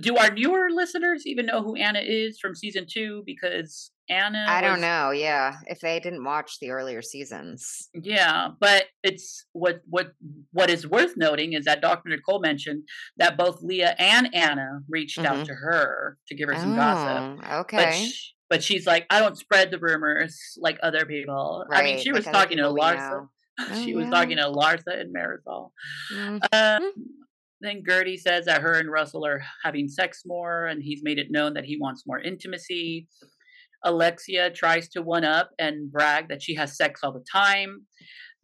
do 0.00 0.16
our 0.16 0.30
newer 0.30 0.68
listeners 0.70 1.26
even 1.26 1.46
know 1.46 1.62
who 1.62 1.76
Anna 1.76 2.00
is 2.00 2.38
from 2.38 2.54
season 2.54 2.86
two? 2.88 3.22
Because 3.26 3.90
Anna, 4.10 4.44
I 4.48 4.60
don't 4.60 4.80
know. 4.80 5.10
Yeah, 5.10 5.56
if 5.66 5.80
they 5.80 6.00
didn't 6.00 6.24
watch 6.24 6.58
the 6.60 6.70
earlier 6.70 7.02
seasons, 7.02 7.88
yeah. 7.94 8.48
But 8.58 8.84
it's 9.02 9.44
what 9.52 9.80
what 9.88 10.12
what 10.52 10.70
is 10.70 10.86
worth 10.86 11.14
noting 11.16 11.52
is 11.52 11.66
that 11.66 11.82
Dr. 11.82 12.08
Nicole 12.08 12.40
mentioned 12.40 12.84
that 13.18 13.36
both 13.36 13.62
Leah 13.62 13.94
and 13.98 14.34
Anna 14.34 14.80
reached 14.88 15.18
mm-hmm. 15.18 15.40
out 15.40 15.46
to 15.46 15.54
her 15.54 16.16
to 16.28 16.34
give 16.34 16.48
her 16.48 16.56
some 16.56 16.72
oh, 16.72 16.76
gossip. 16.76 17.52
Okay. 17.52 17.76
But, 17.76 17.94
she, 17.94 18.12
but 18.48 18.64
she's 18.64 18.86
like, 18.86 19.06
I 19.10 19.20
don't 19.20 19.36
spread 19.36 19.70
the 19.70 19.78
rumors 19.78 20.40
like 20.58 20.78
other 20.82 21.04
people. 21.04 21.66
Right, 21.68 21.80
I 21.80 21.84
mean, 21.84 21.98
she 22.02 22.12
was 22.12 22.24
talking 22.24 22.58
to 22.58 22.64
Larsa. 22.64 23.28
Oh, 23.60 23.84
she 23.84 23.94
was 23.94 24.08
talking 24.08 24.36
to 24.36 24.44
Larsa 24.44 25.00
and 25.00 25.14
Marisol. 25.14 25.72
Mm-hmm. 26.14 26.38
Uh, 26.52 26.80
then 27.60 27.82
Guerdy 27.82 28.18
says 28.18 28.44
that 28.46 28.62
her 28.62 28.74
and 28.74 28.90
Russell 28.90 29.26
are 29.26 29.42
having 29.64 29.88
sex 29.88 30.22
more, 30.24 30.66
and 30.66 30.82
he's 30.82 31.02
made 31.02 31.18
it 31.18 31.30
known 31.30 31.54
that 31.54 31.64
he 31.64 31.78
wants 31.78 32.04
more 32.06 32.20
intimacy. 32.20 33.08
Alexia 33.84 34.50
tries 34.50 34.88
to 34.90 35.02
one 35.02 35.24
up 35.24 35.50
and 35.58 35.90
brag 35.90 36.28
that 36.28 36.42
she 36.42 36.54
has 36.54 36.76
sex 36.76 37.00
all 37.02 37.12
the 37.12 37.24
time. 37.30 37.86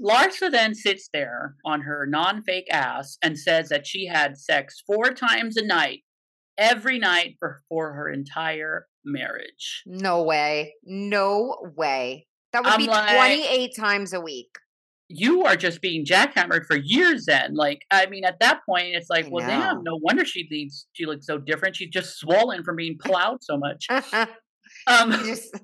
Larsa 0.02 0.50
then 0.50 0.74
sits 0.74 1.08
there 1.12 1.54
on 1.64 1.80
her 1.82 2.06
non 2.06 2.42
fake 2.42 2.66
ass 2.70 3.16
and 3.22 3.38
says 3.38 3.68
that 3.68 3.86
she 3.86 4.06
had 4.06 4.36
sex 4.36 4.82
four 4.86 5.12
times 5.12 5.56
a 5.56 5.64
night, 5.64 6.00
every 6.58 6.98
night 6.98 7.36
for, 7.38 7.62
for 7.68 7.92
her 7.92 8.08
entire 8.08 8.86
marriage. 9.04 9.82
No 9.86 10.22
way. 10.22 10.74
No 10.84 11.56
way. 11.76 12.26
That 12.52 12.64
would 12.64 12.72
I'm 12.72 12.78
be 12.78 12.86
like, 12.86 13.16
28 13.16 13.70
times 13.76 14.12
a 14.12 14.20
week. 14.20 14.50
You 15.08 15.44
are 15.44 15.56
just 15.56 15.82
being 15.82 16.04
jackhammered 16.04 16.64
for 16.66 16.76
years 16.76 17.26
then. 17.26 17.54
Like, 17.54 17.82
I 17.90 18.06
mean, 18.06 18.24
at 18.24 18.40
that 18.40 18.60
point, 18.68 18.94
it's 18.94 19.10
like, 19.10 19.26
I 19.26 19.28
well, 19.28 19.46
know. 19.46 19.50
damn, 19.50 19.82
no 19.82 19.96
wonder 19.96 20.24
she 20.24 20.48
leaves. 20.50 20.86
She 20.92 21.04
looks 21.06 21.26
so 21.26 21.38
different. 21.38 21.76
She's 21.76 21.90
just 21.90 22.18
swollen 22.18 22.64
from 22.64 22.76
being 22.76 22.96
plowed 22.98 23.42
so 23.42 23.58
much. 23.58 23.86
um, 24.86 25.12
she 25.12 25.24
just, 25.26 25.56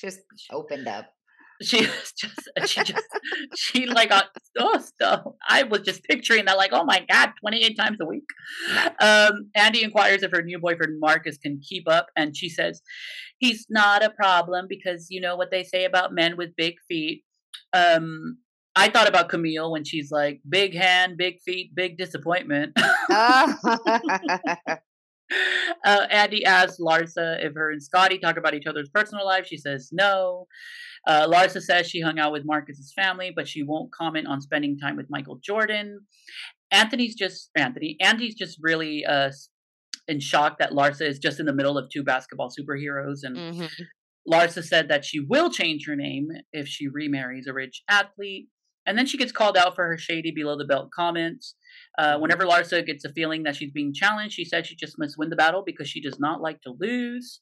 just 0.00 0.20
opened 0.52 0.86
up 0.86 1.06
she 1.62 1.80
just 1.80 2.26
she 2.66 2.82
just 2.82 3.04
she 3.56 3.86
like 3.86 4.10
got 4.10 4.26
oh 4.58 4.78
stuff. 4.80 5.24
I 5.48 5.62
was 5.62 5.80
just 5.80 6.02
picturing 6.04 6.46
that 6.46 6.56
like 6.56 6.70
oh 6.72 6.84
my 6.84 7.04
god, 7.10 7.32
twenty 7.40 7.64
eight 7.64 7.76
times 7.76 7.98
a 8.00 8.06
week. 8.06 8.24
Um, 9.00 9.50
Andy 9.54 9.82
inquires 9.82 10.22
if 10.22 10.30
her 10.32 10.42
new 10.42 10.58
boyfriend 10.58 10.98
Marcus 11.00 11.38
can 11.38 11.60
keep 11.66 11.88
up, 11.88 12.08
and 12.16 12.36
she 12.36 12.48
says 12.48 12.82
he's 13.38 13.66
not 13.70 14.04
a 14.04 14.10
problem 14.10 14.66
because 14.68 15.06
you 15.10 15.20
know 15.20 15.36
what 15.36 15.50
they 15.50 15.62
say 15.62 15.84
about 15.84 16.12
men 16.12 16.36
with 16.36 16.56
big 16.56 16.74
feet. 16.88 17.22
Um, 17.72 18.38
I 18.76 18.88
thought 18.88 19.08
about 19.08 19.28
Camille 19.28 19.70
when 19.70 19.84
she's 19.84 20.10
like 20.10 20.40
big 20.48 20.74
hand, 20.74 21.16
big 21.16 21.40
feet, 21.42 21.74
big 21.74 21.96
disappointment. 21.96 22.72
uh, 23.10 23.54
Andy 26.10 26.44
asks 26.44 26.80
Larsa 26.80 27.44
if 27.44 27.54
her 27.54 27.70
and 27.70 27.82
Scottie 27.82 28.18
talk 28.18 28.36
about 28.36 28.54
each 28.54 28.66
other's 28.66 28.88
personal 28.88 29.24
life. 29.24 29.46
She 29.46 29.56
says 29.56 29.90
no. 29.92 30.46
Uh, 31.06 31.28
Larsa 31.28 31.60
says 31.60 31.88
she 31.88 32.00
hung 32.00 32.18
out 32.18 32.32
with 32.32 32.46
Marcus's 32.46 32.92
family, 32.94 33.32
but 33.34 33.46
she 33.46 33.62
won't 33.62 33.92
comment 33.92 34.26
on 34.26 34.40
spending 34.40 34.78
time 34.78 34.96
with 34.96 35.06
Michael 35.10 35.36
Jordan. 35.36 36.00
Anthony's 36.70 37.14
just 37.14 37.50
Anthony. 37.56 37.96
Andy's 38.00 38.34
just 38.34 38.58
really 38.60 39.04
uh, 39.04 39.30
in 40.08 40.20
shock 40.20 40.58
that 40.58 40.72
Larsa 40.72 41.06
is 41.06 41.18
just 41.18 41.40
in 41.40 41.46
the 41.46 41.52
middle 41.52 41.78
of 41.78 41.90
two 41.90 42.02
basketball 42.02 42.48
superheroes. 42.48 43.20
And 43.22 43.36
mm-hmm. 43.36 43.66
Larsa 44.30 44.64
said 44.64 44.88
that 44.88 45.04
she 45.04 45.20
will 45.20 45.50
change 45.50 45.86
her 45.86 45.96
name 45.96 46.28
if 46.52 46.66
she 46.66 46.88
remarries 46.88 47.46
a 47.46 47.52
rich 47.52 47.82
athlete. 47.88 48.48
And 48.86 48.98
then 48.98 49.06
she 49.06 49.16
gets 49.16 49.32
called 49.32 49.56
out 49.56 49.74
for 49.74 49.86
her 49.86 49.98
shady 49.98 50.30
below 50.30 50.56
the 50.58 50.64
belt 50.64 50.90
comments. 50.94 51.54
Uh, 51.98 52.12
mm-hmm. 52.12 52.22
whenever 52.22 52.44
Larsa 52.44 52.84
gets 52.84 53.04
a 53.04 53.12
feeling 53.12 53.44
that 53.44 53.56
she's 53.56 53.72
being 53.72 53.94
challenged, 53.94 54.34
she 54.34 54.44
said 54.44 54.66
she 54.66 54.76
just 54.76 54.98
must 54.98 55.16
win 55.16 55.30
the 55.30 55.36
battle 55.36 55.62
because 55.64 55.88
she 55.88 56.00
does 56.00 56.18
not 56.18 56.40
like 56.40 56.60
to 56.62 56.74
lose. 56.78 57.40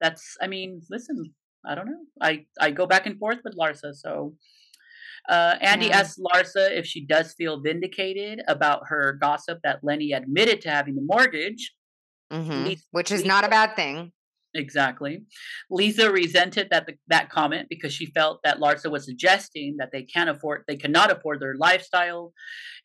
That's, 0.00 0.36
I 0.42 0.46
mean, 0.46 0.82
listen, 0.90 1.32
I 1.66 1.74
don't 1.74 1.86
know. 1.86 2.04
I 2.20 2.46
I 2.60 2.70
go 2.70 2.86
back 2.86 3.06
and 3.06 3.18
forth 3.18 3.38
with 3.44 3.56
Larsa. 3.56 3.94
So 3.94 4.34
uh, 5.28 5.56
Andy 5.60 5.86
yeah. 5.86 5.98
asks 5.98 6.18
Larsa 6.18 6.70
if 6.70 6.86
she 6.86 7.04
does 7.04 7.32
feel 7.32 7.60
vindicated 7.60 8.42
about 8.46 8.82
her 8.88 9.18
gossip 9.20 9.58
that 9.64 9.80
Lenny 9.82 10.12
admitted 10.12 10.60
to 10.62 10.70
having 10.70 10.94
the 10.94 11.02
mortgage, 11.02 11.74
mm-hmm. 12.32 12.74
which 12.92 13.10
is 13.10 13.24
not 13.24 13.44
a 13.44 13.48
bad 13.48 13.74
thing. 13.74 14.12
Exactly. 14.56 15.24
Lisa 15.70 16.10
resented 16.10 16.68
that 16.70 16.86
the, 16.86 16.94
that 17.08 17.30
comment 17.30 17.68
because 17.68 17.92
she 17.92 18.06
felt 18.06 18.40
that 18.44 18.58
Larsa 18.58 18.90
was 18.90 19.04
suggesting 19.04 19.76
that 19.78 19.90
they 19.92 20.02
can't 20.02 20.30
afford 20.30 20.64
they 20.66 20.76
cannot 20.76 21.10
afford 21.10 21.40
their 21.40 21.54
lifestyle. 21.56 22.32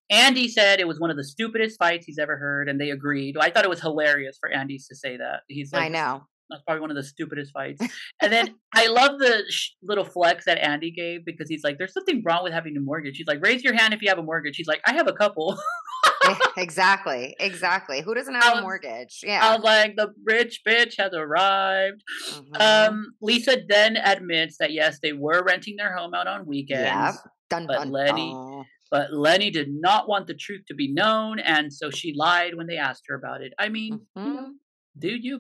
Andy 0.10 0.48
said 0.48 0.80
it 0.80 0.88
was 0.88 1.00
one 1.00 1.10
of 1.10 1.18
the 1.18 1.24
stupidest 1.24 1.80
fights 1.80 2.06
he's 2.06 2.20
ever 2.20 2.38
heard, 2.38 2.68
and 2.68 2.80
they 2.80 2.90
agreed. 2.90 3.38
I 3.40 3.50
thought 3.50 3.64
it 3.64 3.70
was 3.70 3.82
hilarious 3.82 4.38
for 4.40 4.50
Andy 4.50 4.78
to 4.78 4.96
say 4.96 5.18
that. 5.18 5.42
He's 5.48 5.72
like, 5.72 5.84
I 5.84 5.88
know. 5.88 6.24
That's 6.50 6.64
probably 6.64 6.82
one 6.82 6.92
of 6.92 6.98
the 6.98 7.04
stupidest 7.04 7.54
fights. 7.54 7.82
And 8.22 8.32
then 8.32 8.56
I 8.76 8.88
love 8.88 9.20
the 9.20 9.44
sh- 9.50 9.72
little 9.82 10.04
flex 10.04 10.46
that 10.46 10.60
Andy 10.60 10.92
gave 10.92 11.26
because 11.26 11.50
he's 11.50 11.64
like, 11.64 11.78
"There's 11.80 11.94
something 11.94 12.22
wrong 12.24 12.44
with 12.44 12.54
having 12.54 12.78
a 12.78 12.80
mortgage." 12.80 13.18
He's 13.18 13.26
like, 13.26 13.44
"Raise 13.44 13.64
your 13.64 13.74
hand 13.74 13.94
if 13.94 14.02
you 14.02 14.10
have 14.10 14.20
a 14.20 14.24
mortgage." 14.24 14.58
He's 14.58 14.68
like, 14.68 14.82
"I 14.86 14.94
have 14.94 15.08
a 15.08 15.14
couple." 15.14 15.58
exactly, 16.58 17.36
exactly. 17.40 18.02
Who 18.02 18.14
doesn't 18.14 18.36
have 18.36 18.58
a 18.58 18.62
mortgage? 18.62 19.22
Yeah. 19.24 19.40
I 19.44 19.56
was 19.56 19.64
like, 19.64 19.96
the 19.96 20.14
rich 20.26 20.62
bitch 20.68 20.96
has 20.98 21.14
arrived. 21.14 22.04
Mm-hmm. 22.32 22.62
Um, 22.62 23.14
Lisa 23.22 23.58
then 23.68 23.98
admits 23.98 24.58
that 24.60 24.72
yes, 24.72 25.00
they 25.02 25.14
were 25.14 25.44
renting 25.44 25.76
their 25.78 25.96
home 25.96 26.14
out 26.14 26.28
on 26.28 26.46
weekends. 26.46 26.84
Yeah. 26.84 27.14
Dun, 27.50 27.68
but 27.68 27.80
dun, 27.80 27.92
Lenny, 27.92 28.32
dun. 28.32 28.66
but 28.90 29.14
Lenny 29.14 29.52
did 29.52 29.68
not 29.70 30.08
want 30.08 30.28
the 30.28 30.34
truth 30.34 30.62
to 30.68 30.74
be 30.74 30.92
known, 30.92 31.40
and 31.40 31.72
so 31.72 31.90
she 31.90 32.14
lied 32.16 32.56
when 32.56 32.68
they 32.68 32.78
asked 32.78 33.04
her 33.08 33.16
about 33.16 33.42
it. 33.42 33.54
I 33.60 33.68
mean, 33.68 34.00
mm-hmm. 34.18 34.28
you 34.28 34.34
know, 34.34 34.52
do 34.98 35.10
you? 35.10 35.40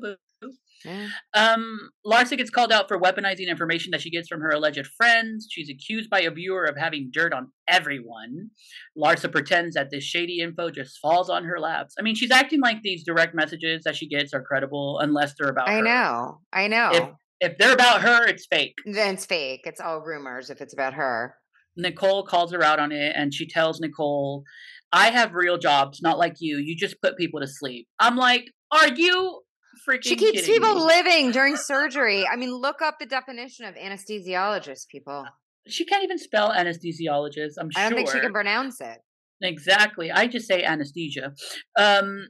Um, 1.34 1.90
Larsa 2.06 2.38
gets 2.38 2.50
called 2.50 2.72
out 2.72 2.88
for 2.88 3.00
weaponizing 3.00 3.48
information 3.48 3.92
that 3.92 4.02
she 4.02 4.10
gets 4.10 4.28
from 4.28 4.42
her 4.42 4.50
alleged 4.50 4.88
friends. 4.98 5.48
She's 5.50 5.70
accused 5.70 6.10
by 6.10 6.22
a 6.22 6.32
viewer 6.32 6.66
of 6.66 6.78
having 6.78 7.10
dirt 7.12 7.34
on 7.34 7.52
everyone. 7.68 8.50
Larsa 8.98 9.32
pretends 9.32 9.76
that 9.76 9.90
this 9.92 10.04
shady 10.04 10.40
info 10.40 10.70
just 10.70 10.98
falls 11.00 11.30
on 11.30 11.44
her 11.46 11.60
laps. 11.60 11.96
I 12.00 12.02
mean, 12.02 12.16
she's 12.16 12.32
acting 12.32 12.62
like 12.62 12.82
these 12.82 13.04
direct 13.04 13.36
messages 13.36 13.84
that 13.86 13.96
she 13.96 14.08
gets 14.08 14.34
are 14.34 14.44
credible 14.44 15.00
unless 15.00 15.34
they're 15.38 15.50
about 15.50 15.70
I 15.70 15.78
her. 15.78 15.84
know. 15.84 16.40
I 16.54 16.68
know. 16.68 16.90
If, 16.94 17.52
if 17.52 17.58
they're 17.58 17.74
about 17.74 18.02
her, 18.02 18.26
it's 18.28 18.46
fake. 18.46 18.76
Then 18.86 19.16
it's 19.16 19.26
fake. 19.26 19.62
It's 19.66 19.82
all 19.82 20.02
rumors 20.02 20.50
if 20.50 20.62
it's 20.62 20.74
about 20.74 20.94
her. 20.94 21.36
Nicole 21.78 22.24
calls 22.24 22.52
her 22.52 22.64
out 22.64 22.80
on 22.80 22.92
it 22.92 23.14
and 23.16 23.34
she 23.34 23.48
tells 23.48 23.80
Nicole, 23.80 24.44
I 24.92 25.10
have 25.10 25.34
real 25.34 25.58
jobs, 25.58 26.02
not 26.02 26.18
like 26.18 26.36
you. 26.40 26.58
You 26.58 26.76
just 26.76 27.02
put 27.02 27.18
people 27.18 27.40
to 27.40 27.48
sleep. 27.48 27.88
I'm 28.00 28.18
like, 28.18 28.46
are 28.72 28.90
you 28.90 29.42
freaking 29.88 30.04
She 30.04 30.16
keeps 30.16 30.46
people 30.46 30.76
me. 30.76 30.82
living 30.82 31.32
during 31.32 31.56
surgery. 31.58 32.26
I 32.28 32.36
mean, 32.36 32.54
look 32.54 32.82
up 32.82 33.00
the 33.00 33.06
definition 33.06 33.66
of 33.66 33.76
anesthesiologist, 33.76 34.88
people. 34.90 35.26
She 35.68 35.86
can't 35.86 36.04
even 36.04 36.18
spell 36.18 36.52
anesthesiologist, 36.52 37.54
I'm 37.60 37.70
sure. 37.70 37.82
I 37.82 37.90
don't 37.90 37.96
think 37.96 38.12
she 38.12 38.20
can 38.20 38.34
pronounce 38.34 38.82
it. 38.82 39.00
Exactly. 39.42 40.12
I 40.12 40.28
just 40.28 40.48
say 40.48 40.64
anesthesia. 40.64 41.34
Um, 41.78 42.28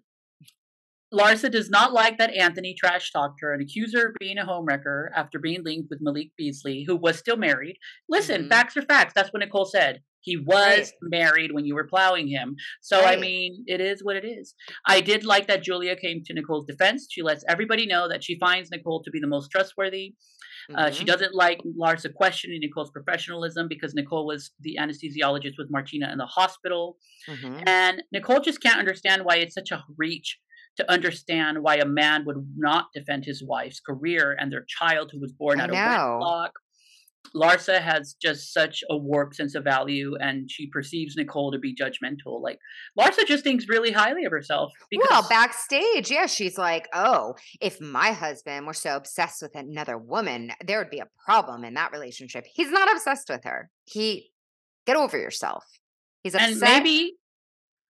Larsa 1.13 1.51
does 1.51 1.69
not 1.69 1.91
like 1.91 2.17
that 2.17 2.33
Anthony 2.33 2.73
trash 2.73 3.11
talked 3.11 3.41
her 3.41 3.53
and 3.53 3.61
accused 3.61 3.95
her 3.95 4.07
of 4.07 4.15
being 4.19 4.37
a 4.37 4.45
homewrecker 4.45 5.07
after 5.13 5.39
being 5.39 5.61
linked 5.63 5.89
with 5.89 5.99
Malik 6.01 6.31
Beasley, 6.37 6.85
who 6.87 6.95
was 6.95 7.17
still 7.17 7.35
married. 7.35 7.75
Listen, 8.07 8.41
mm-hmm. 8.41 8.49
facts 8.49 8.77
are 8.77 8.81
facts. 8.81 9.13
That's 9.13 9.33
what 9.33 9.41
Nicole 9.41 9.65
said. 9.65 10.01
He 10.21 10.37
was 10.37 10.77
right. 10.79 10.91
married 11.01 11.51
when 11.51 11.65
you 11.65 11.75
were 11.75 11.87
plowing 11.87 12.27
him. 12.27 12.55
So, 12.81 13.01
right. 13.01 13.17
I 13.17 13.21
mean, 13.21 13.63
it 13.67 13.81
is 13.81 14.03
what 14.03 14.15
it 14.15 14.25
is. 14.25 14.53
I 14.85 15.01
did 15.01 15.25
like 15.25 15.47
that 15.47 15.63
Julia 15.63 15.95
came 15.95 16.23
to 16.25 16.33
Nicole's 16.33 16.65
defense. 16.65 17.07
She 17.09 17.21
lets 17.21 17.43
everybody 17.47 17.85
know 17.85 18.07
that 18.07 18.23
she 18.23 18.37
finds 18.39 18.71
Nicole 18.71 19.03
to 19.03 19.11
be 19.11 19.19
the 19.19 19.27
most 19.27 19.49
trustworthy. 19.49 20.15
Mm-hmm. 20.69 20.79
Uh, 20.79 20.91
she 20.91 20.99
mm-hmm. 20.99 21.05
doesn't 21.07 21.33
like 21.33 21.61
Larsa 21.79 22.13
questioning 22.13 22.59
Nicole's 22.59 22.91
professionalism 22.91 23.67
because 23.67 23.93
Nicole 23.93 24.25
was 24.25 24.51
the 24.59 24.77
anesthesiologist 24.79 25.53
with 25.57 25.71
Martina 25.71 26.11
in 26.11 26.17
the 26.17 26.25
hospital. 26.25 26.97
Mm-hmm. 27.27 27.63
And 27.65 28.03
Nicole 28.11 28.41
just 28.41 28.61
can't 28.61 28.79
understand 28.79 29.23
why 29.25 29.37
it's 29.37 29.55
such 29.55 29.71
a 29.71 29.83
reach 29.97 30.37
to 30.77 30.89
understand 30.91 31.61
why 31.61 31.75
a 31.75 31.85
man 31.85 32.25
would 32.25 32.37
not 32.55 32.87
defend 32.93 33.25
his 33.25 33.43
wife's 33.43 33.79
career 33.79 34.35
and 34.39 34.51
their 34.51 34.65
child 34.67 35.11
who 35.11 35.19
was 35.19 35.33
born 35.33 35.59
I 35.59 35.63
out 35.63 35.71
know. 35.71 35.77
of 35.77 36.19
wedlock. 36.19 36.53
Larsa 37.35 37.79
has 37.79 38.15
just 38.21 38.53
such 38.53 38.83
a 38.89 38.97
warped 38.97 39.35
sense 39.35 39.55
of 39.55 39.63
value 39.63 40.15
and 40.19 40.49
she 40.51 40.67
perceives 40.67 41.15
Nicole 41.15 41.51
to 41.51 41.59
be 41.59 41.73
judgmental. 41.73 42.41
Like 42.41 42.59
Larsa 42.99 43.25
just 43.25 43.43
thinks 43.43 43.67
really 43.69 43.91
highly 43.91 44.25
of 44.25 44.31
herself. 44.31 44.71
Because- 44.89 45.07
well, 45.09 45.25
backstage, 45.29 46.11
yeah, 46.11 46.25
she's 46.25 46.57
like, 46.57 46.87
oh, 46.93 47.35
if 47.61 47.79
my 47.79 48.11
husband 48.11 48.67
were 48.67 48.73
so 48.73 48.95
obsessed 48.95 49.41
with 49.41 49.55
another 49.55 49.97
woman, 49.97 50.51
there 50.65 50.79
would 50.79 50.89
be 50.89 50.99
a 50.99 51.07
problem 51.25 51.63
in 51.63 51.73
that 51.75 51.91
relationship. 51.91 52.45
He's 52.53 52.71
not 52.71 52.91
obsessed 52.91 53.29
with 53.29 53.43
her. 53.45 53.69
He 53.85 54.31
get 54.85 54.97
over 54.97 55.17
yourself. 55.17 55.63
He's 56.23 56.35
upset. 56.35 56.51
And 56.51 56.59
maybe 56.59 57.15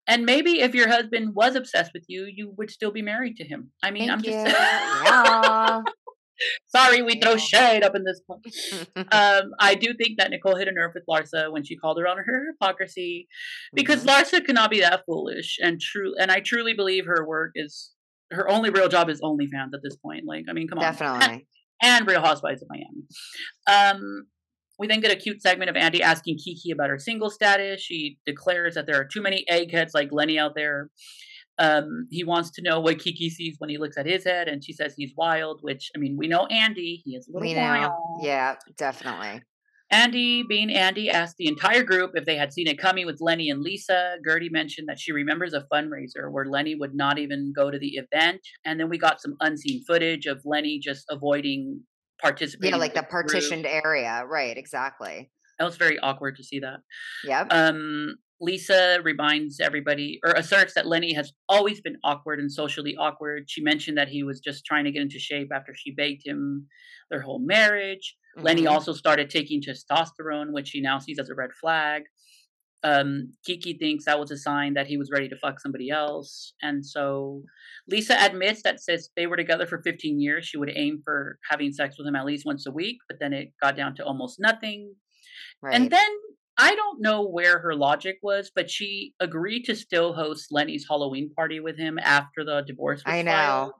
and 0.08 0.24
maybe 0.24 0.60
if 0.60 0.74
your 0.74 0.88
husband 0.88 1.34
was 1.34 1.54
obsessed 1.54 1.92
with 1.94 2.04
you, 2.08 2.24
you 2.24 2.52
would 2.56 2.70
still 2.70 2.90
be 2.90 3.02
married 3.02 3.36
to 3.36 3.44
him. 3.44 3.70
I 3.82 3.90
mean, 3.92 4.08
Thank 4.08 4.12
I'm 4.12 4.22
just 4.22 4.36
yeah. 5.06 5.82
Sorry, 6.68 7.02
we 7.02 7.20
throw 7.20 7.36
shade 7.36 7.82
up 7.82 7.94
in 7.94 8.04
this 8.04 8.20
um, 8.96 9.52
I 9.58 9.74
do 9.74 9.94
think 9.94 10.18
that 10.18 10.30
Nicole 10.30 10.56
hit 10.56 10.68
a 10.68 10.72
nerve 10.72 10.92
with 10.94 11.04
Larsa 11.08 11.52
when 11.52 11.64
she 11.64 11.76
called 11.76 11.98
her 11.98 12.06
on 12.06 12.18
her 12.18 12.46
hypocrisy, 12.52 13.28
because 13.74 14.04
mm-hmm. 14.04 14.08
Larsa 14.08 14.44
cannot 14.44 14.70
be 14.70 14.80
that 14.80 15.02
foolish 15.06 15.58
and 15.60 15.80
true. 15.80 16.14
And 16.18 16.30
I 16.30 16.40
truly 16.40 16.74
believe 16.74 17.06
her 17.06 17.26
work 17.26 17.52
is 17.54 17.92
her 18.30 18.50
only 18.50 18.70
real 18.70 18.88
job 18.88 19.10
is 19.10 19.20
OnlyFans 19.20 19.74
at 19.74 19.80
this 19.82 19.96
point. 19.96 20.24
Like, 20.26 20.44
I 20.48 20.52
mean, 20.52 20.68
come 20.68 20.78
on, 20.78 20.84
definitely. 20.92 21.24
And, 21.24 21.42
and 21.82 22.06
Real 22.06 22.22
Housewives 22.22 22.62
of 22.62 22.68
Miami. 22.70 23.04
Um, 23.66 24.26
we 24.78 24.86
then 24.86 25.00
get 25.00 25.12
a 25.12 25.16
cute 25.16 25.42
segment 25.42 25.70
of 25.70 25.76
Andy 25.76 26.02
asking 26.02 26.38
Kiki 26.38 26.70
about 26.70 26.90
her 26.90 26.98
single 26.98 27.30
status. 27.30 27.80
She 27.80 28.18
declares 28.26 28.74
that 28.74 28.86
there 28.86 29.00
are 29.00 29.04
too 29.04 29.22
many 29.22 29.44
eggheads 29.48 29.94
like 29.94 30.08
Lenny 30.10 30.38
out 30.38 30.52
there. 30.56 30.90
Um, 31.58 32.06
he 32.10 32.24
wants 32.24 32.50
to 32.52 32.62
know 32.62 32.80
what 32.80 32.98
Kiki 32.98 33.28
sees 33.28 33.56
when 33.58 33.70
he 33.70 33.78
looks 33.78 33.96
at 33.96 34.06
his 34.06 34.24
head, 34.24 34.48
and 34.48 34.64
she 34.64 34.72
says 34.72 34.94
he's 34.96 35.12
wild. 35.16 35.60
Which 35.62 35.90
I 35.94 35.98
mean, 35.98 36.16
we 36.16 36.28
know 36.28 36.46
Andy; 36.46 37.02
he 37.04 37.14
is 37.14 37.28
a 37.28 37.32
little 37.32 37.48
we 37.48 37.54
wild. 37.54 37.92
Know. 37.92 38.18
Yeah, 38.22 38.56
definitely. 38.76 39.42
Andy, 39.92 40.42
being 40.42 40.72
Andy, 40.72 41.10
asked 41.10 41.36
the 41.36 41.46
entire 41.46 41.82
group 41.82 42.12
if 42.14 42.24
they 42.24 42.34
had 42.34 42.50
seen 42.50 42.66
it 42.66 42.78
coming 42.78 43.04
with 43.04 43.20
Lenny 43.20 43.50
and 43.50 43.60
Lisa. 43.60 44.16
Guerdy 44.26 44.50
mentioned 44.50 44.88
that 44.88 44.98
she 44.98 45.12
remembers 45.12 45.52
a 45.52 45.66
fundraiser 45.70 46.32
where 46.32 46.46
Lenny 46.46 46.74
would 46.74 46.94
not 46.94 47.18
even 47.18 47.52
go 47.54 47.70
to 47.70 47.78
the 47.78 47.98
event. 47.98 48.40
And 48.64 48.80
then 48.80 48.88
we 48.88 48.96
got 48.96 49.20
some 49.20 49.36
unseen 49.40 49.84
footage 49.86 50.24
of 50.24 50.40
Lenny 50.46 50.78
just 50.78 51.04
avoiding 51.10 51.82
participating. 52.18 52.72
Yeah, 52.72 52.78
like 52.78 52.94
the 52.94 53.02
partitioned 53.02 53.64
group. 53.64 53.84
area. 53.84 54.24
Right, 54.26 54.56
exactly. 54.56 55.30
That 55.58 55.66
was 55.66 55.76
very 55.76 55.98
awkward 55.98 56.36
to 56.36 56.44
see 56.44 56.60
that. 56.60 56.80
Yep. 57.24 57.48
Um, 57.50 58.16
Lisa 58.42 58.98
reminds 59.04 59.60
everybody 59.60 60.18
or 60.24 60.32
asserts 60.32 60.74
that 60.74 60.86
Lenny 60.86 61.14
has 61.14 61.32
always 61.48 61.80
been 61.80 61.96
awkward 62.02 62.40
and 62.40 62.50
socially 62.50 62.96
awkward. 62.96 63.44
She 63.46 63.62
mentioned 63.62 63.96
that 63.96 64.08
he 64.08 64.24
was 64.24 64.40
just 64.40 64.64
trying 64.64 64.84
to 64.84 64.90
get 64.90 65.00
into 65.00 65.20
shape 65.20 65.50
after 65.54 65.72
she 65.74 65.92
begged 65.92 66.26
him 66.26 66.66
their 67.08 67.22
whole 67.22 67.38
marriage. 67.38 68.16
Mm-hmm. 68.36 68.46
Lenny 68.46 68.66
also 68.66 68.94
started 68.94 69.30
taking 69.30 69.62
testosterone, 69.62 70.52
which 70.52 70.68
she 70.68 70.80
now 70.80 70.98
sees 70.98 71.20
as 71.20 71.30
a 71.30 71.34
red 71.36 71.50
flag. 71.60 72.02
Um, 72.82 73.34
Kiki 73.46 73.74
thinks 73.74 74.06
that 74.06 74.18
was 74.18 74.32
a 74.32 74.36
sign 74.36 74.74
that 74.74 74.88
he 74.88 74.96
was 74.96 75.10
ready 75.12 75.28
to 75.28 75.36
fuck 75.36 75.60
somebody 75.60 75.88
else. 75.88 76.54
And 76.62 76.84
so 76.84 77.44
Lisa 77.88 78.20
admits 78.20 78.64
that 78.64 78.80
since 78.80 79.08
they 79.16 79.28
were 79.28 79.36
together 79.36 79.66
for 79.66 79.80
15 79.82 80.20
years, 80.20 80.46
she 80.46 80.56
would 80.56 80.72
aim 80.74 81.00
for 81.04 81.38
having 81.48 81.72
sex 81.72 81.94
with 81.96 82.08
him 82.08 82.16
at 82.16 82.24
least 82.24 82.44
once 82.44 82.66
a 82.66 82.72
week, 82.72 82.98
but 83.08 83.18
then 83.20 83.32
it 83.32 83.52
got 83.62 83.76
down 83.76 83.94
to 83.96 84.04
almost 84.04 84.40
nothing. 84.40 84.96
Right. 85.62 85.76
And 85.76 85.92
then 85.92 86.10
I 86.62 86.76
don't 86.76 87.00
know 87.00 87.26
where 87.26 87.58
her 87.58 87.74
logic 87.74 88.18
was, 88.22 88.52
but 88.54 88.70
she 88.70 89.14
agreed 89.18 89.64
to 89.64 89.74
still 89.74 90.12
host 90.12 90.52
Lenny's 90.52 90.86
Halloween 90.88 91.32
party 91.34 91.58
with 91.58 91.76
him 91.76 91.98
after 91.98 92.44
the 92.44 92.62
divorce 92.64 93.02
was 93.04 93.12
I 93.12 93.22
know. 93.22 93.32
Filed. 93.32 93.72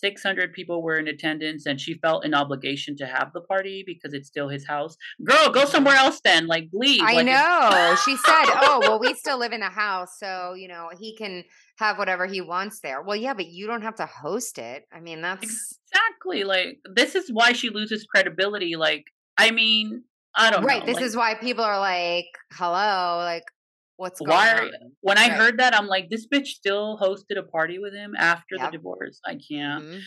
600 0.00 0.52
people 0.52 0.82
were 0.82 0.98
in 0.98 1.08
attendance 1.08 1.64
and 1.64 1.80
she 1.80 1.94
felt 1.94 2.24
an 2.24 2.34
obligation 2.34 2.96
to 2.96 3.06
have 3.06 3.32
the 3.32 3.40
party 3.40 3.82
because 3.86 4.12
it's 4.12 4.28
still 4.28 4.48
his 4.48 4.66
house. 4.66 4.96
Girl, 5.24 5.48
go 5.48 5.64
somewhere 5.64 5.94
else 5.94 6.20
then. 6.22 6.46
Like, 6.46 6.68
leave. 6.72 7.00
I 7.02 7.14
like, 7.14 7.26
know. 7.26 7.96
she 8.04 8.16
said, 8.16 8.44
Oh, 8.62 8.80
well, 8.82 8.98
we 9.00 9.14
still 9.18 9.38
live 9.38 9.52
in 9.52 9.60
the 9.60 9.66
house. 9.66 10.18
So, 10.18 10.54
you 10.54 10.68
know, 10.68 10.90
he 10.98 11.16
can 11.16 11.44
have 11.78 11.96
whatever 11.96 12.26
he 12.26 12.42
wants 12.42 12.80
there. 12.80 13.00
Well, 13.00 13.16
yeah, 13.16 13.32
but 13.32 13.46
you 13.46 13.66
don't 13.66 13.82
have 13.82 13.94
to 13.96 14.06
host 14.06 14.58
it. 14.58 14.84
I 14.92 15.00
mean, 15.00 15.22
that's 15.22 15.44
exactly 15.44 16.44
like 16.44 16.78
this 16.94 17.14
is 17.14 17.30
why 17.32 17.52
she 17.52 17.70
loses 17.70 18.04
credibility. 18.04 18.76
Like, 18.76 19.06
I 19.38 19.50
mean, 19.50 20.02
I 20.36 20.50
don't 20.50 20.64
right. 20.64 20.80
know. 20.80 20.86
This 20.86 20.96
like, 20.96 21.04
is 21.04 21.16
why 21.16 21.34
people 21.34 21.64
are 21.64 21.78
like, 21.78 22.26
hello, 22.52 23.18
like, 23.18 23.44
what's 23.96 24.20
going 24.20 24.30
why 24.30 24.52
are, 24.52 24.62
on? 24.62 24.70
When 25.00 25.18
I 25.18 25.28
heard 25.28 25.58
that, 25.58 25.74
I'm 25.74 25.86
like, 25.86 26.08
this 26.08 26.26
bitch 26.26 26.48
still 26.48 26.98
hosted 26.98 27.38
a 27.38 27.42
party 27.42 27.78
with 27.78 27.92
him 27.92 28.14
after 28.16 28.56
yep. 28.56 28.70
the 28.70 28.78
divorce. 28.78 29.20
I 29.26 29.32
can't. 29.32 29.84
Mm-hmm. 29.84 29.98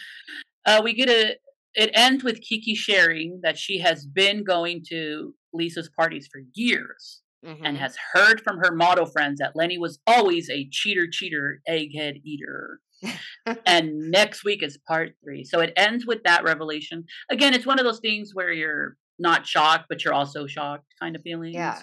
Uh, 0.66 0.82
we 0.84 0.94
get 0.94 1.10
a, 1.10 1.36
it 1.76 1.92
ends 1.94 2.24
with 2.24 2.42
Kiki 2.42 2.76
sharing 2.76 3.42
that 3.44 3.58
she 3.58 3.80
has 3.80 4.06
been 4.06 4.44
going 4.44 4.84
to 4.90 5.34
Lisa's 5.54 5.90
parties 5.98 6.28
for 6.32 6.42
years. 6.54 7.22
Mm-hmm. 7.46 7.66
And 7.66 7.78
has 7.78 7.98
heard 8.14 8.40
from 8.40 8.60
her 8.60 8.74
model 8.74 9.06
friends 9.06 9.40
that 9.40 9.54
Lenny 9.54 9.78
was 9.78 10.00
always 10.08 10.50
a 10.50 10.66
cheater, 10.72 11.10
cheater, 11.12 11.60
egghead 11.70 12.22
eater. 12.24 12.80
and 13.66 14.12
next 14.12 14.46
week 14.46 14.64
is 14.64 14.78
part 14.88 15.12
three. 15.22 15.44
So 15.44 15.60
it 15.60 15.74
ends 15.76 16.06
with 16.06 16.24
that 16.24 16.46
revelation. 16.46 17.04
Again, 17.30 17.54
it's 17.54 17.66
one 17.66 17.80
of 17.80 17.86
those 17.86 18.00
things 18.00 18.32
where 18.34 18.54
you're 18.54 18.96
not 19.24 19.48
shocked, 19.48 19.86
but 19.90 20.04
you're 20.04 20.14
also 20.14 20.46
shocked 20.46 20.86
kind 21.02 21.16
of 21.16 21.24
feelings. 21.24 21.56
Yeah. 21.56 21.82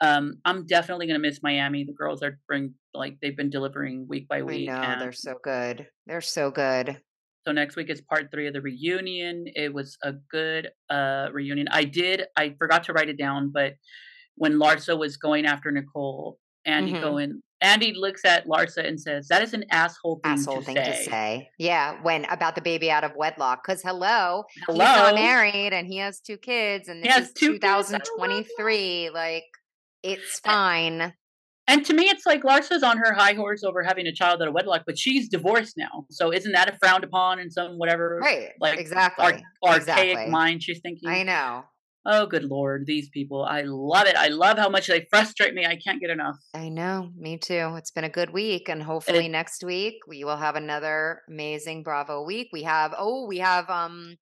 Um, 0.00 0.34
I'm 0.44 0.66
definitely 0.66 1.06
gonna 1.06 1.18
miss 1.18 1.40
Miami. 1.42 1.84
The 1.84 1.92
girls 1.92 2.22
are 2.22 2.38
bring 2.46 2.74
like 2.92 3.16
they've 3.20 3.36
been 3.36 3.50
delivering 3.50 4.06
week 4.08 4.28
by 4.28 4.42
week. 4.42 4.68
I 4.68 4.94
know 4.94 5.00
they're 5.00 5.12
so 5.12 5.36
good. 5.42 5.86
They're 6.06 6.20
so 6.20 6.50
good. 6.50 7.00
So 7.46 7.52
next 7.52 7.76
week 7.76 7.90
is 7.90 8.00
part 8.00 8.30
three 8.30 8.46
of 8.46 8.54
the 8.54 8.60
reunion. 8.60 9.46
It 9.54 9.72
was 9.72 9.96
a 10.02 10.12
good 10.30 10.70
uh 10.90 11.28
reunion. 11.32 11.68
I 11.70 11.84
did 11.84 12.24
I 12.36 12.54
forgot 12.58 12.84
to 12.84 12.92
write 12.92 13.08
it 13.08 13.18
down, 13.18 13.50
but 13.52 13.74
when 14.36 14.54
Larsa 14.54 14.98
was 14.98 15.16
going 15.16 15.46
after 15.46 15.70
Nicole, 15.70 16.38
Andy 16.66 16.92
mm-hmm. 16.92 17.02
going 17.02 17.42
Andy 17.64 17.94
looks 17.94 18.24
at 18.26 18.46
Larsa 18.46 18.86
and 18.86 19.00
says, 19.00 19.28
"That 19.28 19.42
is 19.42 19.54
an 19.54 19.64
asshole 19.70 20.20
thing, 20.22 20.32
asshole 20.32 20.58
to, 20.58 20.62
thing 20.62 20.76
say. 20.76 20.84
to 20.84 21.10
say." 21.10 21.50
Yeah, 21.58 22.02
when 22.02 22.26
about 22.26 22.54
the 22.54 22.60
baby 22.60 22.90
out 22.90 23.04
of 23.04 23.12
wedlock, 23.16 23.64
because 23.66 23.80
hello, 23.82 24.44
hello, 24.66 24.84
he's 24.84 24.96
not 24.96 25.14
married 25.14 25.72
and 25.72 25.86
he 25.86 25.96
has 25.96 26.20
two 26.20 26.36
kids, 26.36 26.88
and 26.88 27.02
this 27.02 27.16
is 27.16 27.32
2023. 27.32 29.10
Like, 29.10 29.44
it's 30.02 30.40
fine. 30.40 31.14
And, 31.66 31.82
to 31.86 31.94
me, 31.94 32.04
it's 32.04 32.26
like 32.26 32.42
Larsa's 32.42 32.82
on 32.82 32.98
her 32.98 33.14
high 33.14 33.32
horse 33.32 33.64
over 33.64 33.82
having 33.82 34.06
a 34.06 34.12
child 34.12 34.42
out 34.42 34.48
of 34.48 34.52
wedlock, 34.52 34.82
but 34.84 34.98
she's 34.98 35.30
divorced 35.30 35.78
now. 35.78 36.04
So 36.10 36.30
isn't 36.30 36.52
that 36.52 36.68
a 36.68 36.76
frowned 36.76 37.04
upon 37.04 37.38
in 37.38 37.50
some 37.50 37.78
whatever, 37.78 38.18
right? 38.22 38.50
Like 38.60 38.78
exactly, 38.78 39.24
ar- 39.24 39.40
archaic 39.64 40.10
exactly. 40.10 40.30
mind 40.30 40.62
she's 40.62 40.80
thinking? 40.80 41.08
I 41.08 41.22
know. 41.22 41.64
Oh, 42.06 42.26
good 42.26 42.44
lord, 42.44 42.84
these 42.86 43.08
people. 43.08 43.44
I 43.44 43.62
love 43.62 44.06
it. 44.06 44.16
I 44.16 44.28
love 44.28 44.58
how 44.58 44.68
much 44.68 44.88
they 44.88 45.06
frustrate 45.10 45.54
me. 45.54 45.64
I 45.64 45.76
can't 45.76 46.00
get 46.00 46.10
enough. 46.10 46.36
I 46.52 46.68
know. 46.68 47.10
Me 47.16 47.38
too. 47.38 47.74
It's 47.76 47.90
been 47.90 48.04
a 48.04 48.10
good 48.10 48.30
week. 48.30 48.68
And 48.68 48.82
hopefully 48.82 49.26
it, 49.26 49.30
next 49.30 49.64
week 49.64 49.94
we 50.06 50.22
will 50.24 50.36
have 50.36 50.56
another 50.56 51.22
amazing 51.28 51.82
Bravo 51.82 52.22
week. 52.22 52.48
We 52.52 52.62
have, 52.64 52.94
oh, 52.98 53.26
we 53.26 53.38
have 53.38 53.70
um 53.70 54.16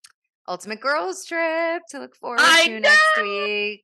Ultimate 0.47 0.81
Girls 0.81 1.25
Trip 1.25 1.81
to 1.89 1.99
look 1.99 2.15
forward 2.15 2.39
I 2.41 2.65
to 2.65 2.79
know! 2.79 2.79
next 2.79 3.21
week. 3.21 3.83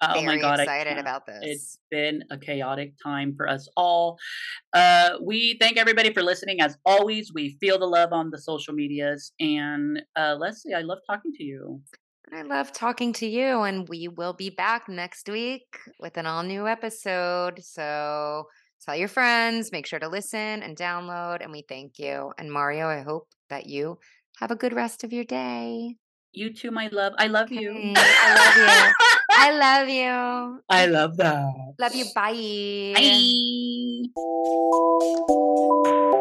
Oh 0.00 0.14
Very 0.14 0.26
my 0.26 0.38
god, 0.38 0.60
excited 0.60 0.98
about 0.98 1.26
this. 1.26 1.38
It's 1.42 1.78
been 1.90 2.24
a 2.30 2.36
chaotic 2.36 2.94
time 3.02 3.34
for 3.36 3.48
us 3.48 3.68
all. 3.76 4.18
Uh, 4.72 5.12
we 5.22 5.56
thank 5.60 5.76
everybody 5.78 6.12
for 6.12 6.22
listening. 6.22 6.60
As 6.60 6.76
always, 6.84 7.32
we 7.32 7.56
feel 7.60 7.78
the 7.78 7.86
love 7.86 8.12
on 8.12 8.30
the 8.30 8.38
social 8.38 8.74
medias. 8.74 9.32
And 9.40 10.02
uh, 10.16 10.36
Leslie, 10.38 10.74
I 10.74 10.80
love 10.80 10.98
talking 11.08 11.32
to 11.32 11.44
you. 11.44 11.80
I 12.32 12.42
love 12.42 12.72
talking 12.72 13.12
to 13.14 13.26
you, 13.26 13.62
and 13.62 13.88
we 13.88 14.08
will 14.08 14.32
be 14.32 14.50
back 14.50 14.88
next 14.88 15.28
week 15.28 15.78
with 16.00 16.16
an 16.16 16.26
all 16.26 16.42
new 16.42 16.66
episode. 16.66 17.62
So 17.62 18.44
tell 18.84 18.96
your 18.96 19.08
friends, 19.08 19.70
make 19.72 19.86
sure 19.86 19.98
to 19.98 20.08
listen 20.08 20.62
and 20.62 20.76
download, 20.76 21.42
and 21.42 21.52
we 21.52 21.62
thank 21.68 21.98
you. 21.98 22.32
And 22.38 22.50
Mario, 22.50 22.88
I 22.88 23.02
hope 23.02 23.28
that 23.50 23.66
you 23.66 23.98
have 24.38 24.50
a 24.50 24.56
good 24.56 24.72
rest 24.72 25.04
of 25.04 25.12
your 25.12 25.24
day. 25.24 25.96
You 26.32 26.52
too, 26.52 26.70
my 26.70 26.88
love. 26.90 27.12
I 27.18 27.28
love 27.28 27.46
okay. 27.46 27.60
you. 27.60 27.92
I 27.96 28.34
love 28.34 28.56
you. 28.56 28.66
I 29.30 29.52
love 29.58 29.88
you. 29.88 30.60
I 30.68 30.86
love 30.86 31.16
that. 31.18 31.74
Love 31.78 31.94
you. 31.94 32.06
Bye. 32.14 32.94
Bye. 36.12 36.20